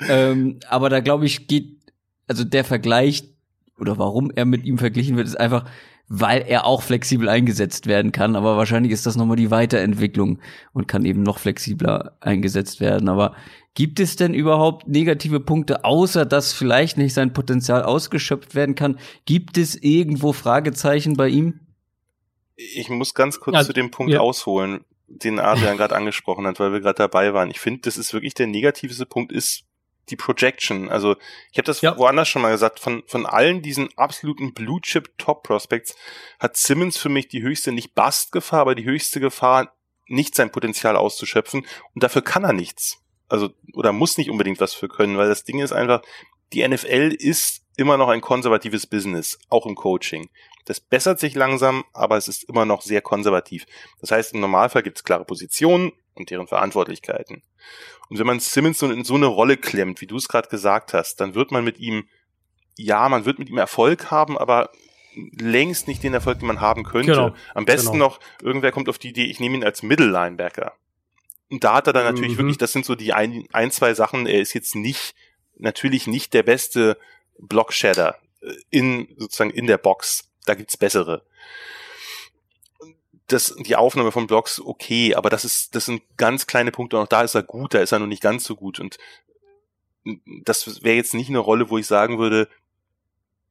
Ähm, 0.08 0.60
aber 0.68 0.90
da 0.90 1.00
glaube 1.00 1.26
ich, 1.26 1.48
geht, 1.48 1.78
also 2.28 2.44
der 2.44 2.64
Vergleich 2.64 3.24
oder 3.78 3.98
warum 3.98 4.32
er 4.32 4.46
mit 4.46 4.64
ihm 4.64 4.78
verglichen 4.78 5.18
wird, 5.18 5.28
ist 5.28 5.40
einfach, 5.40 5.66
weil 6.14 6.44
er 6.46 6.66
auch 6.66 6.82
flexibel 6.82 7.30
eingesetzt 7.30 7.88
werden 7.88 8.12
kann. 8.12 8.36
Aber 8.36 8.58
wahrscheinlich 8.58 8.92
ist 8.92 9.06
das 9.06 9.16
nochmal 9.16 9.38
die 9.38 9.50
Weiterentwicklung 9.50 10.40
und 10.74 10.90
kann 10.90 11.06
eben 11.06 11.24
noch 11.24 11.40
flexibler 11.40 12.18
eingesetzt 12.20 12.82
werden. 12.82 13.08
Aber 13.08 13.34
Gibt 13.74 14.02
es 14.02 14.18
denn 14.18 14.34
überhaupt 14.34 14.90
negative 14.90 15.40
Punkte, 15.40 15.86
außer 15.86 16.26
dass 16.26 16.52
vielleicht 16.52 16.98
nicht 16.98 17.14
sein 17.14 17.32
Potenzial 17.32 17.84
ausgeschöpft 17.84 18.54
werden 18.54 18.76
kann? 18.76 19.00
Gibt 19.24 19.58
es 19.58 19.82
irgendwo 19.82 20.34
Fragezeichen 20.34 21.16
bei 21.16 21.30
ihm? 21.30 21.62
Ich 22.58 22.90
muss 22.90 23.14
ganz 23.14 23.40
kurz 23.40 23.56
also, 23.56 23.68
zu 23.68 23.74
dem 23.74 23.90
Punkt 23.90 24.12
ja. 24.12 24.20
ausholen, 24.20 24.84
den 25.08 25.40
Adrian 25.40 25.78
gerade 25.78 25.96
angesprochen 25.96 26.46
hat, 26.46 26.60
weil 26.60 26.74
wir 26.74 26.82
gerade 26.82 26.98
dabei 26.98 27.34
waren. 27.34 27.50
Ich 27.50 27.62
finde, 27.62 27.80
das 27.84 27.98
ist 27.98 28.12
wirklich 28.12 28.34
der 28.34 28.48
negativste 28.48 29.06
Punkt, 29.06 29.32
ist 29.32 29.64
die 30.12 30.16
Projection. 30.16 30.90
Also 30.90 31.16
ich 31.52 31.58
habe 31.58 31.66
das 31.66 31.82
ja. 31.82 31.98
woanders 31.98 32.28
schon 32.28 32.42
mal 32.42 32.52
gesagt, 32.52 32.80
von, 32.80 33.04
von 33.08 33.26
allen 33.26 33.62
diesen 33.62 33.90
absoluten 33.98 34.54
Blue-Chip-Top-Prospects 34.54 35.96
hat 36.40 36.58
Simmons 36.58 36.98
für 36.98 37.10
mich 37.10 37.28
die 37.28 37.42
höchste, 37.42 37.72
nicht 37.72 37.96
Bust-Gefahr, 37.96 38.62
aber 38.62 38.76
die 38.76 38.86
höchste 38.86 39.20
Gefahr, 39.20 39.74
nicht 40.08 40.36
sein 40.36 40.52
Potenzial 40.52 40.96
auszuschöpfen. 40.98 41.66
Und 41.96 42.04
dafür 42.04 42.22
kann 42.22 42.44
er 42.44 42.54
nichts 42.54 43.02
also 43.32 43.50
oder 43.74 43.94
muss 43.94 44.18
nicht 44.18 44.30
unbedingt 44.30 44.60
was 44.60 44.74
für 44.74 44.90
können, 44.90 45.18
weil 45.18 45.30
das 45.30 45.46
Ding 45.46 45.60
ist 45.60 45.72
einfach, 45.72 46.02
die 46.52 46.68
NFL 46.68 47.16
ist 47.18 47.62
immer 47.78 47.98
noch 47.98 48.10
ein 48.10 48.22
konservatives 48.22 48.86
Business, 48.86 49.40
auch 49.50 49.66
im 49.66 49.76
Coaching. 49.76 50.30
Das 50.66 50.82
bessert 50.82 51.20
sich 51.20 51.34
langsam, 51.34 51.86
aber 51.94 52.18
es 52.18 52.28
ist 52.28 52.44
immer 52.44 52.66
noch 52.66 52.82
sehr 52.82 53.02
konservativ. 53.02 53.66
Das 54.02 54.12
heißt, 54.12 54.34
im 54.34 54.42
Normalfall 54.42 54.84
gibt 54.84 54.98
es 54.98 55.04
klare 55.04 55.26
Positionen 55.26 55.94
und 56.16 56.30
deren 56.30 56.48
Verantwortlichkeiten. 56.48 57.44
Und 58.10 58.20
wenn 58.20 58.28
man 58.28 58.40
Simmons 58.40 58.80
so 58.80 58.90
in 58.90 59.04
so 59.04 59.16
eine 59.16 59.28
Rolle 59.28 59.58
klemmt, 59.58 60.02
wie 60.02 60.08
du 60.08 60.18
es 60.18 60.28
gerade 60.28 60.50
gesagt 60.50 60.94
hast, 60.94 61.22
dann 61.22 61.36
wird 61.36 61.52
man 61.52 61.64
mit 61.64 61.80
ihm, 61.80 62.08
ja, 62.78 63.08
man 63.10 63.26
wird 63.26 63.40
mit 63.40 63.50
ihm 63.50 63.58
Erfolg 63.58 64.12
haben, 64.12 64.38
aber 64.38 64.72
längst 65.16 65.88
nicht 65.88 66.04
den 66.04 66.14
Erfolg, 66.14 66.40
den 66.40 66.48
man 66.48 66.62
haben 66.62 66.84
könnte. 66.84 67.12
Genau. 67.12 67.36
Am 67.54 67.66
besten 67.66 67.94
genau. 67.94 68.06
noch, 68.06 68.20
irgendwer 68.42 68.72
kommt 68.72 68.90
auf 68.90 68.98
die 68.98 69.10
Idee, 69.10 69.26
ich 69.26 69.40
nehme 69.40 69.56
ihn 69.56 69.64
als 69.64 69.84
Middle 69.84 70.08
Linebacker. 70.08 70.74
Und 71.50 71.64
da 71.64 71.76
hat 71.76 71.88
er 71.88 71.94
dann 71.94 72.06
natürlich 72.06 72.34
mhm. 72.34 72.38
wirklich, 72.38 72.58
das 72.58 72.72
sind 72.72 72.86
so 72.86 72.96
die 72.96 73.14
ein, 73.14 73.46
ein, 73.52 73.72
zwei 73.72 73.94
Sachen, 73.94 74.26
er 74.26 74.40
ist 74.40 74.54
jetzt 74.54 74.76
nicht, 74.76 75.16
natürlich 75.58 76.08
nicht 76.08 76.34
der 76.34 76.44
beste 76.44 76.98
Block-Shadder 77.40 78.18
äh, 78.42 78.54
in, 78.70 79.14
sozusagen 79.18 79.52
in 79.52 79.68
der 79.68 79.78
Box. 79.78 80.30
Da 80.46 80.56
gibt's 80.56 80.78
bessere. 80.78 81.24
Das, 83.32 83.56
die 83.58 83.76
Aufnahme 83.76 84.12
von 84.12 84.28
Blocks 84.28 84.60
okay, 84.60 85.16
aber 85.16 85.30
das 85.30 85.46
ist, 85.46 85.76
das 85.76 85.86
sind 85.86 86.02
ganz 86.18 86.48
kleine 86.48 86.72
Punkte. 86.72 86.98
Und 86.98 87.04
auch 87.04 87.08
da 87.08 87.22
ist 87.22 87.36
er 87.36 87.44
gut, 87.44 87.74
da 87.74 87.80
ist 87.80 87.92
er 87.92 88.00
noch 88.00 88.08
nicht 88.08 88.22
ganz 88.22 88.44
so 88.44 88.56
gut. 88.56 88.80
Und 88.80 88.98
das 90.44 90.84
wäre 90.84 90.96
jetzt 90.96 91.14
nicht 91.14 91.30
eine 91.30 91.40
Rolle, 91.40 91.70
wo 91.70 91.78
ich 91.78 91.88
sagen 91.88 92.18
würde, 92.18 92.50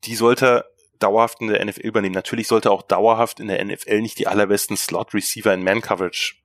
die 0.04 0.16
sollte 0.16 0.46
er 0.46 0.64
dauerhaft 0.98 1.40
in 1.40 1.48
der 1.48 1.64
NFL 1.64 1.80
übernehmen. 1.80 2.14
Natürlich 2.14 2.48
sollte 2.48 2.68
er 2.68 2.72
auch 2.72 2.82
dauerhaft 2.82 3.40
in 3.40 3.48
der 3.48 3.64
NFL 3.64 4.00
nicht 4.00 4.18
die 4.18 4.26
allerbesten 4.26 4.76
Slot-Receiver 4.76 5.52
in 5.54 5.64
Man-Coverage 5.64 6.36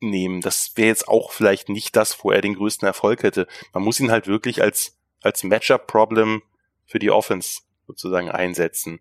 nehmen. 0.00 0.40
Das 0.40 0.72
wäre 0.76 0.88
jetzt 0.88 1.08
auch 1.08 1.32
vielleicht 1.32 1.68
nicht 1.68 1.96
das, 1.96 2.22
wo 2.24 2.30
er 2.30 2.40
den 2.40 2.54
größten 2.54 2.86
Erfolg 2.86 3.22
hätte. 3.22 3.46
Man 3.72 3.84
muss 3.84 4.00
ihn 4.00 4.10
halt 4.10 4.26
wirklich 4.26 4.62
als, 4.62 4.96
als 5.20 5.44
Matchup-Problem 5.44 6.42
für 6.86 6.98
die 6.98 7.10
Offense 7.10 7.60
sozusagen 7.86 8.30
einsetzen, 8.30 9.00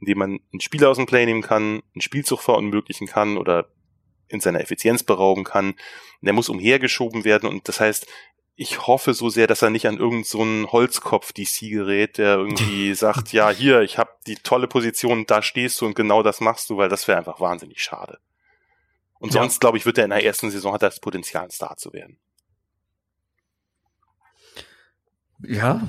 indem 0.00 0.18
man 0.18 0.40
einen 0.52 0.60
Spieler 0.60 0.90
aus 0.90 0.96
dem 0.96 1.06
Play 1.06 1.26
nehmen 1.26 1.42
kann, 1.42 1.82
einen 1.94 2.00
Spielzug 2.00 2.40
verunmöglichen 2.40 3.06
kann 3.06 3.36
oder 3.36 3.68
in 4.28 4.40
seiner 4.40 4.60
Effizienz 4.60 5.02
berauben 5.02 5.44
kann. 5.44 5.74
Der 6.20 6.32
muss 6.32 6.48
umhergeschoben 6.48 7.24
werden 7.24 7.48
und 7.48 7.68
das 7.68 7.80
heißt, 7.80 8.06
ich 8.60 8.88
hoffe 8.88 9.14
so 9.14 9.28
sehr, 9.28 9.46
dass 9.46 9.62
er 9.62 9.70
nicht 9.70 9.86
an 9.86 9.98
irgendeinen 9.98 10.64
so 10.64 10.72
Holzkopf 10.72 11.32
DC 11.32 11.70
gerät, 11.70 12.18
der 12.18 12.38
irgendwie 12.38 12.92
sagt, 12.96 13.32
ja, 13.32 13.50
hier, 13.50 13.82
ich 13.82 13.98
habe 13.98 14.10
die 14.26 14.34
tolle 14.34 14.66
Position, 14.66 15.26
da 15.26 15.42
stehst 15.42 15.80
du 15.80 15.86
und 15.86 15.94
genau 15.94 16.24
das 16.24 16.40
machst 16.40 16.68
du, 16.68 16.76
weil 16.76 16.88
das 16.88 17.06
wäre 17.06 17.18
einfach 17.18 17.40
wahnsinnig 17.40 17.80
schade. 17.80 18.18
Und 19.20 19.32
sonst, 19.32 19.54
ja. 19.54 19.58
glaube 19.60 19.78
ich, 19.78 19.86
wird 19.86 19.98
er 19.98 20.04
in 20.04 20.10
der 20.10 20.24
ersten 20.24 20.50
Saison 20.50 20.72
hat 20.72 20.82
er 20.82 20.90
das 20.90 21.00
Potenzial, 21.00 21.44
ein 21.44 21.50
Star 21.50 21.76
zu 21.76 21.92
werden. 21.92 22.18
Ja, 25.40 25.88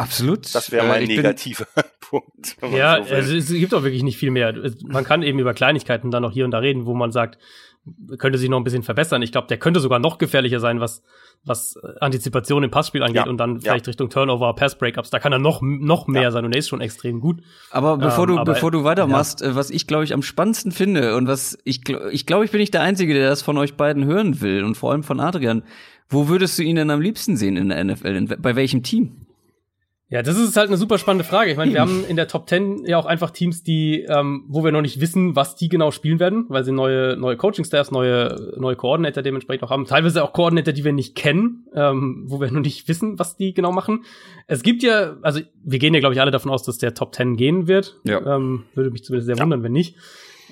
absolut. 0.00 0.54
Das 0.54 0.70
wäre 0.70 0.86
mein 0.86 1.02
äh, 1.02 1.06
negativer 1.06 1.66
Punkt. 2.00 2.56
Ja, 2.72 3.02
so 3.04 3.14
also 3.14 3.36
es 3.36 3.48
gibt 3.48 3.74
auch 3.74 3.82
wirklich 3.82 4.02
nicht 4.02 4.18
viel 4.18 4.30
mehr. 4.30 4.54
Man 4.84 5.04
kann 5.04 5.22
eben 5.22 5.38
über 5.38 5.54
Kleinigkeiten 5.54 6.10
dann 6.10 6.22
noch 6.22 6.32
hier 6.32 6.44
und 6.44 6.50
da 6.50 6.58
reden, 6.58 6.86
wo 6.86 6.94
man 6.94 7.12
sagt, 7.12 7.38
könnte 8.18 8.38
sich 8.38 8.48
noch 8.48 8.58
ein 8.58 8.64
bisschen 8.64 8.82
verbessern. 8.82 9.22
Ich 9.22 9.32
glaube, 9.32 9.48
der 9.48 9.58
könnte 9.58 9.80
sogar 9.80 9.98
noch 9.98 10.18
gefährlicher 10.18 10.60
sein, 10.60 10.80
was, 10.80 11.02
was 11.44 11.76
Antizipation 12.00 12.62
im 12.62 12.70
Passspiel 12.70 13.02
angeht 13.02 13.24
ja, 13.24 13.26
und 13.26 13.38
dann 13.38 13.60
vielleicht 13.60 13.86
ja. 13.86 13.90
Richtung 13.90 14.10
Turnover, 14.10 14.54
Pass-Breakups. 14.54 15.10
Da 15.10 15.18
kann 15.18 15.32
er 15.32 15.38
noch, 15.38 15.62
noch 15.62 16.06
mehr 16.06 16.22
ja. 16.22 16.30
sein 16.30 16.44
und 16.44 16.52
er 16.52 16.58
ist 16.58 16.68
schon 16.68 16.80
extrem 16.80 17.20
gut. 17.20 17.42
Aber 17.70 17.96
bevor 17.96 18.28
ähm, 18.28 18.34
du, 18.34 18.40
aber, 18.40 18.52
bevor 18.52 18.70
du 18.70 18.84
weitermachst, 18.84 19.42
äh, 19.42 19.54
was 19.54 19.70
ich 19.70 19.86
glaube 19.86 20.04
ich 20.04 20.12
am 20.12 20.22
spannendsten 20.22 20.72
finde 20.72 21.16
und 21.16 21.26
was 21.26 21.58
ich, 21.64 21.88
ich 22.10 22.26
glaube, 22.26 22.44
ich 22.44 22.50
bin 22.50 22.60
nicht 22.60 22.74
der 22.74 22.82
Einzige, 22.82 23.14
der 23.14 23.28
das 23.28 23.42
von 23.42 23.56
euch 23.56 23.74
beiden 23.74 24.04
hören 24.04 24.40
will 24.40 24.62
und 24.62 24.76
vor 24.76 24.92
allem 24.92 25.02
von 25.02 25.20
Adrian. 25.20 25.62
Wo 26.08 26.28
würdest 26.28 26.58
du 26.58 26.62
ihn 26.62 26.76
denn 26.76 26.90
am 26.90 27.00
liebsten 27.00 27.36
sehen 27.36 27.56
in 27.56 27.68
der 27.68 27.82
NFL? 27.84 28.36
Bei 28.38 28.56
welchem 28.56 28.82
Team? 28.82 29.26
Ja, 30.10 30.22
das 30.22 30.36
ist 30.36 30.56
halt 30.56 30.66
eine 30.66 30.76
super 30.76 30.98
spannende 30.98 31.24
Frage. 31.24 31.52
Ich 31.52 31.56
meine, 31.56 31.72
wir 31.72 31.80
haben 31.80 32.04
in 32.08 32.16
der 32.16 32.26
Top 32.26 32.48
10 32.48 32.84
ja 32.84 32.98
auch 32.98 33.06
einfach 33.06 33.30
Teams, 33.30 33.62
die, 33.62 34.04
ähm, 34.08 34.44
wo 34.48 34.64
wir 34.64 34.72
noch 34.72 34.82
nicht 34.82 35.00
wissen, 35.00 35.36
was 35.36 35.54
die 35.54 35.68
genau 35.68 35.92
spielen 35.92 36.18
werden, 36.18 36.46
weil 36.48 36.64
sie 36.64 36.72
neue, 36.72 37.16
neue 37.16 37.36
Coaching-Staffs, 37.36 37.92
neue, 37.92 38.54
neue 38.58 38.74
Koordinator 38.74 39.22
dementsprechend 39.22 39.62
auch 39.62 39.70
haben. 39.70 39.86
Teilweise 39.86 40.24
auch 40.24 40.32
Koordinator, 40.32 40.74
die 40.74 40.84
wir 40.84 40.92
nicht 40.92 41.14
kennen, 41.14 41.68
ähm, 41.74 42.24
wo 42.26 42.40
wir 42.40 42.50
noch 42.50 42.60
nicht 42.60 42.88
wissen, 42.88 43.20
was 43.20 43.36
die 43.36 43.54
genau 43.54 43.70
machen. 43.70 44.04
Es 44.48 44.64
gibt 44.64 44.82
ja, 44.82 45.16
also 45.22 45.40
wir 45.62 45.78
gehen 45.78 45.94
ja, 45.94 46.00
glaube 46.00 46.14
ich, 46.14 46.20
alle 46.20 46.32
davon 46.32 46.50
aus, 46.50 46.64
dass 46.64 46.78
der 46.78 46.92
Top 46.92 47.14
10 47.14 47.36
gehen 47.36 47.68
wird. 47.68 47.96
Ja. 48.02 48.34
Ähm, 48.34 48.64
würde 48.74 48.90
mich 48.90 49.04
zumindest 49.04 49.26
sehr 49.26 49.36
ja. 49.36 49.42
wundern, 49.42 49.62
wenn 49.62 49.72
nicht. 49.72 49.94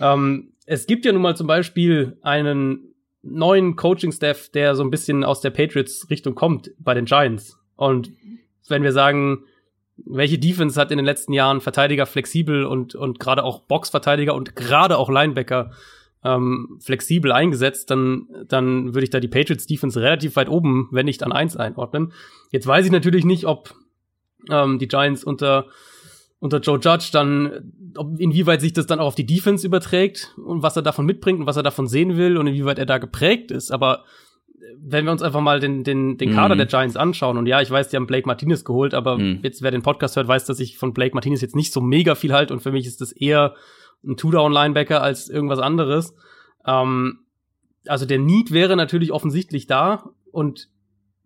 Ähm, 0.00 0.52
es 0.66 0.86
gibt 0.86 1.04
ja 1.04 1.12
nun 1.12 1.22
mal 1.22 1.34
zum 1.34 1.48
Beispiel 1.48 2.16
einen 2.22 2.94
neuen 3.22 3.74
Coaching-Staff, 3.74 4.50
der 4.50 4.76
so 4.76 4.84
ein 4.84 4.90
bisschen 4.90 5.24
aus 5.24 5.40
der 5.40 5.50
Patriots-Richtung 5.50 6.36
kommt 6.36 6.70
bei 6.78 6.94
den 6.94 7.06
Giants. 7.06 7.58
Und 7.74 8.10
wenn 8.70 8.82
wir 8.82 8.92
sagen, 8.92 9.44
welche 10.04 10.38
Defense 10.38 10.80
hat 10.80 10.90
in 10.90 10.98
den 10.98 11.04
letzten 11.04 11.32
Jahren 11.32 11.60
Verteidiger 11.60 12.06
flexibel 12.06 12.64
und, 12.64 12.94
und 12.94 13.18
gerade 13.18 13.44
auch 13.44 13.60
Boxverteidiger 13.62 14.34
und 14.34 14.54
gerade 14.54 14.96
auch 14.96 15.10
Linebacker 15.10 15.72
ähm, 16.24 16.78
flexibel 16.80 17.32
eingesetzt, 17.32 17.90
dann, 17.90 18.28
dann 18.46 18.94
würde 18.94 19.04
ich 19.04 19.10
da 19.10 19.20
die 19.20 19.28
Patriots 19.28 19.66
Defense 19.66 20.00
relativ 20.00 20.36
weit 20.36 20.48
oben, 20.48 20.88
wenn 20.90 21.06
nicht 21.06 21.22
an 21.22 21.32
eins 21.32 21.56
einordnen. 21.56 22.12
Jetzt 22.50 22.66
weiß 22.66 22.86
ich 22.86 22.92
natürlich 22.92 23.24
nicht, 23.24 23.46
ob 23.46 23.74
ähm, 24.50 24.78
die 24.78 24.88
Giants 24.88 25.24
unter, 25.24 25.66
unter 26.40 26.58
Joe 26.58 26.78
Judge 26.78 27.10
dann, 27.12 27.72
ob, 27.96 28.18
inwieweit 28.18 28.60
sich 28.60 28.72
das 28.72 28.86
dann 28.86 29.00
auch 29.00 29.06
auf 29.06 29.14
die 29.14 29.26
Defense 29.26 29.66
überträgt 29.66 30.34
und 30.44 30.62
was 30.62 30.76
er 30.76 30.82
davon 30.82 31.06
mitbringt 31.06 31.40
und 31.40 31.46
was 31.46 31.56
er 31.56 31.62
davon 31.62 31.86
sehen 31.86 32.16
will 32.16 32.36
und 32.36 32.46
inwieweit 32.46 32.78
er 32.78 32.86
da 32.86 32.98
geprägt 32.98 33.50
ist. 33.50 33.70
Aber 33.70 34.04
wenn 34.76 35.04
wir 35.04 35.12
uns 35.12 35.22
einfach 35.22 35.40
mal 35.40 35.60
den, 35.60 35.84
den, 35.84 36.18
den 36.18 36.34
Kader 36.34 36.54
mhm. 36.54 36.58
der 36.58 36.66
Giants 36.66 36.96
anschauen, 36.96 37.38
und 37.38 37.46
ja, 37.46 37.60
ich 37.60 37.70
weiß, 37.70 37.88
die 37.88 37.96
haben 37.96 38.06
Blake 38.06 38.26
Martinez 38.26 38.64
geholt, 38.64 38.94
aber 38.94 39.18
mhm. 39.18 39.40
jetzt, 39.42 39.62
wer 39.62 39.70
den 39.70 39.82
Podcast 39.82 40.16
hört, 40.16 40.28
weiß, 40.28 40.44
dass 40.44 40.60
ich 40.60 40.78
von 40.78 40.92
Blake 40.92 41.14
Martinez 41.14 41.40
jetzt 41.40 41.56
nicht 41.56 41.72
so 41.72 41.80
mega 41.80 42.14
viel 42.14 42.32
halte 42.32 42.52
und 42.52 42.60
für 42.60 42.72
mich 42.72 42.86
ist 42.86 43.00
das 43.00 43.12
eher 43.12 43.54
ein 44.04 44.16
Two-Down-Linebacker 44.16 45.02
als 45.02 45.28
irgendwas 45.28 45.58
anderes. 45.58 46.14
Ähm, 46.66 47.20
also 47.86 48.06
der 48.06 48.18
Need 48.18 48.52
wäre 48.52 48.76
natürlich 48.76 49.12
offensichtlich 49.12 49.66
da 49.66 50.10
und 50.30 50.68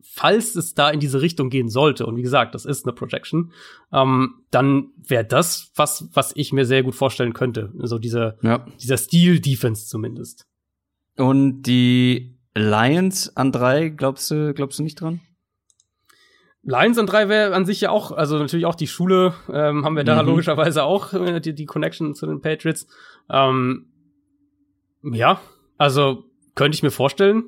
falls 0.02 0.56
es 0.56 0.74
da 0.74 0.90
in 0.90 1.00
diese 1.00 1.22
Richtung 1.22 1.48
gehen 1.48 1.68
sollte, 1.68 2.06
und 2.06 2.16
wie 2.16 2.22
gesagt, 2.22 2.54
das 2.54 2.64
ist 2.64 2.84
eine 2.84 2.92
Projection, 2.92 3.52
ähm, 3.92 4.34
dann 4.50 4.90
wäre 4.96 5.24
das 5.24 5.70
was, 5.76 6.08
was 6.12 6.32
ich 6.34 6.52
mir 6.52 6.66
sehr 6.66 6.82
gut 6.82 6.94
vorstellen 6.94 7.32
könnte. 7.32 7.72
Also 7.80 7.98
dieser, 7.98 8.36
ja. 8.42 8.66
dieser 8.80 8.96
Stil-Defense 8.96 9.86
zumindest. 9.86 10.46
Und 11.16 11.62
die 11.62 12.38
Lions 12.54 13.36
an 13.36 13.52
drei, 13.52 13.88
glaubst 13.88 14.30
du, 14.30 14.52
glaubst 14.54 14.78
du 14.78 14.82
nicht 14.82 15.00
dran? 15.00 15.20
Lions 16.62 16.98
an 16.98 17.06
drei 17.06 17.28
wäre 17.28 17.54
an 17.54 17.64
sich 17.64 17.80
ja 17.80 17.90
auch, 17.90 18.12
also 18.12 18.38
natürlich 18.38 18.66
auch 18.66 18.74
die 18.74 18.86
Schule, 18.86 19.34
ähm, 19.52 19.84
haben 19.84 19.96
wir 19.96 20.04
da 20.04 20.22
mhm. 20.22 20.28
logischerweise 20.28 20.84
auch 20.84 21.12
äh, 21.12 21.40
die, 21.40 21.54
die 21.54 21.66
Connection 21.66 22.14
zu 22.14 22.26
den 22.26 22.40
Patriots. 22.40 22.86
Ähm, 23.28 23.86
ja, 25.02 25.40
also 25.76 26.24
könnte 26.54 26.76
ich 26.76 26.82
mir 26.82 26.92
vorstellen, 26.92 27.44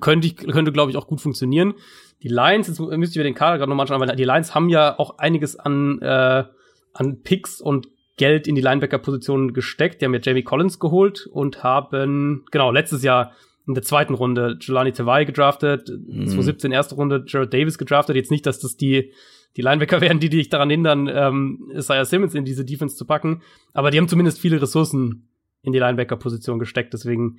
könnte 0.00 0.26
ich, 0.26 0.36
könnte 0.36 0.72
glaube 0.72 0.90
ich 0.90 0.96
auch 0.96 1.06
gut 1.06 1.20
funktionieren. 1.20 1.74
Die 2.22 2.28
Lions, 2.28 2.68
jetzt 2.68 2.80
müsst 2.80 3.16
ihr 3.16 3.22
den 3.22 3.34
Kader 3.34 3.56
gerade 3.56 3.70
nochmal 3.70 3.84
anschauen, 3.84 4.06
weil 4.06 4.14
die 4.16 4.24
Lions 4.24 4.54
haben 4.54 4.68
ja 4.68 4.98
auch 4.98 5.18
einiges 5.18 5.56
an, 5.58 6.02
äh, 6.02 6.44
an 6.92 7.22
Picks 7.22 7.62
und 7.62 7.88
Geld 8.18 8.46
in 8.46 8.54
die 8.54 8.60
Linebacker-Position 8.60 9.54
gesteckt. 9.54 10.00
Die 10.02 10.04
haben 10.04 10.12
ja 10.12 10.20
Jamie 10.22 10.42
Collins 10.42 10.78
geholt 10.78 11.26
und 11.32 11.62
haben, 11.62 12.44
genau, 12.50 12.70
letztes 12.70 13.02
Jahr 13.02 13.32
in 13.70 13.74
der 13.74 13.84
zweiten 13.84 14.14
Runde 14.14 14.58
Jelani 14.60 14.92
Tavai 14.92 15.24
gedraftet, 15.24 15.88
mhm. 15.88 16.26
2017 16.26 16.72
erste 16.72 16.96
Runde 16.96 17.24
Jared 17.26 17.54
Davis 17.54 17.78
gedraftet. 17.78 18.16
Jetzt 18.16 18.32
nicht, 18.32 18.44
dass 18.44 18.58
das 18.58 18.76
die, 18.76 19.12
die 19.56 19.62
Linebacker 19.62 20.00
wären, 20.00 20.18
die 20.18 20.28
dich 20.28 20.48
daran 20.48 20.70
hindern, 20.70 21.08
ähm, 21.12 21.70
Isaiah 21.72 22.04
Simmons 22.04 22.34
in 22.34 22.44
diese 22.44 22.64
Defense 22.64 22.96
zu 22.96 23.06
packen. 23.06 23.42
Aber 23.72 23.90
die 23.90 23.98
haben 23.98 24.08
zumindest 24.08 24.40
viele 24.40 24.60
Ressourcen 24.60 25.28
in 25.62 25.72
die 25.72 25.78
Linebacker-Position 25.78 26.58
gesteckt. 26.58 26.92
Deswegen 26.94 27.38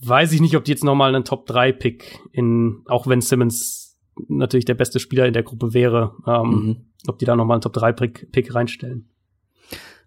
weiß 0.00 0.32
ich 0.32 0.42
nicht, 0.42 0.54
ob 0.54 0.64
die 0.64 0.72
jetzt 0.72 0.84
nochmal 0.84 1.14
einen 1.14 1.24
Top-3-Pick 1.24 2.20
in, 2.32 2.82
auch 2.86 3.06
wenn 3.06 3.22
Simmons 3.22 3.98
natürlich 4.28 4.66
der 4.66 4.74
beste 4.74 5.00
Spieler 5.00 5.26
in 5.26 5.32
der 5.32 5.44
Gruppe 5.44 5.72
wäre, 5.72 6.14
ähm, 6.26 6.50
mhm. 6.50 6.76
ob 7.06 7.18
die 7.18 7.24
da 7.24 7.36
nochmal 7.36 7.54
einen 7.54 7.62
Top-3-Pick 7.62 8.54
reinstellen. 8.54 9.08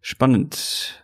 Spannend. 0.01 1.03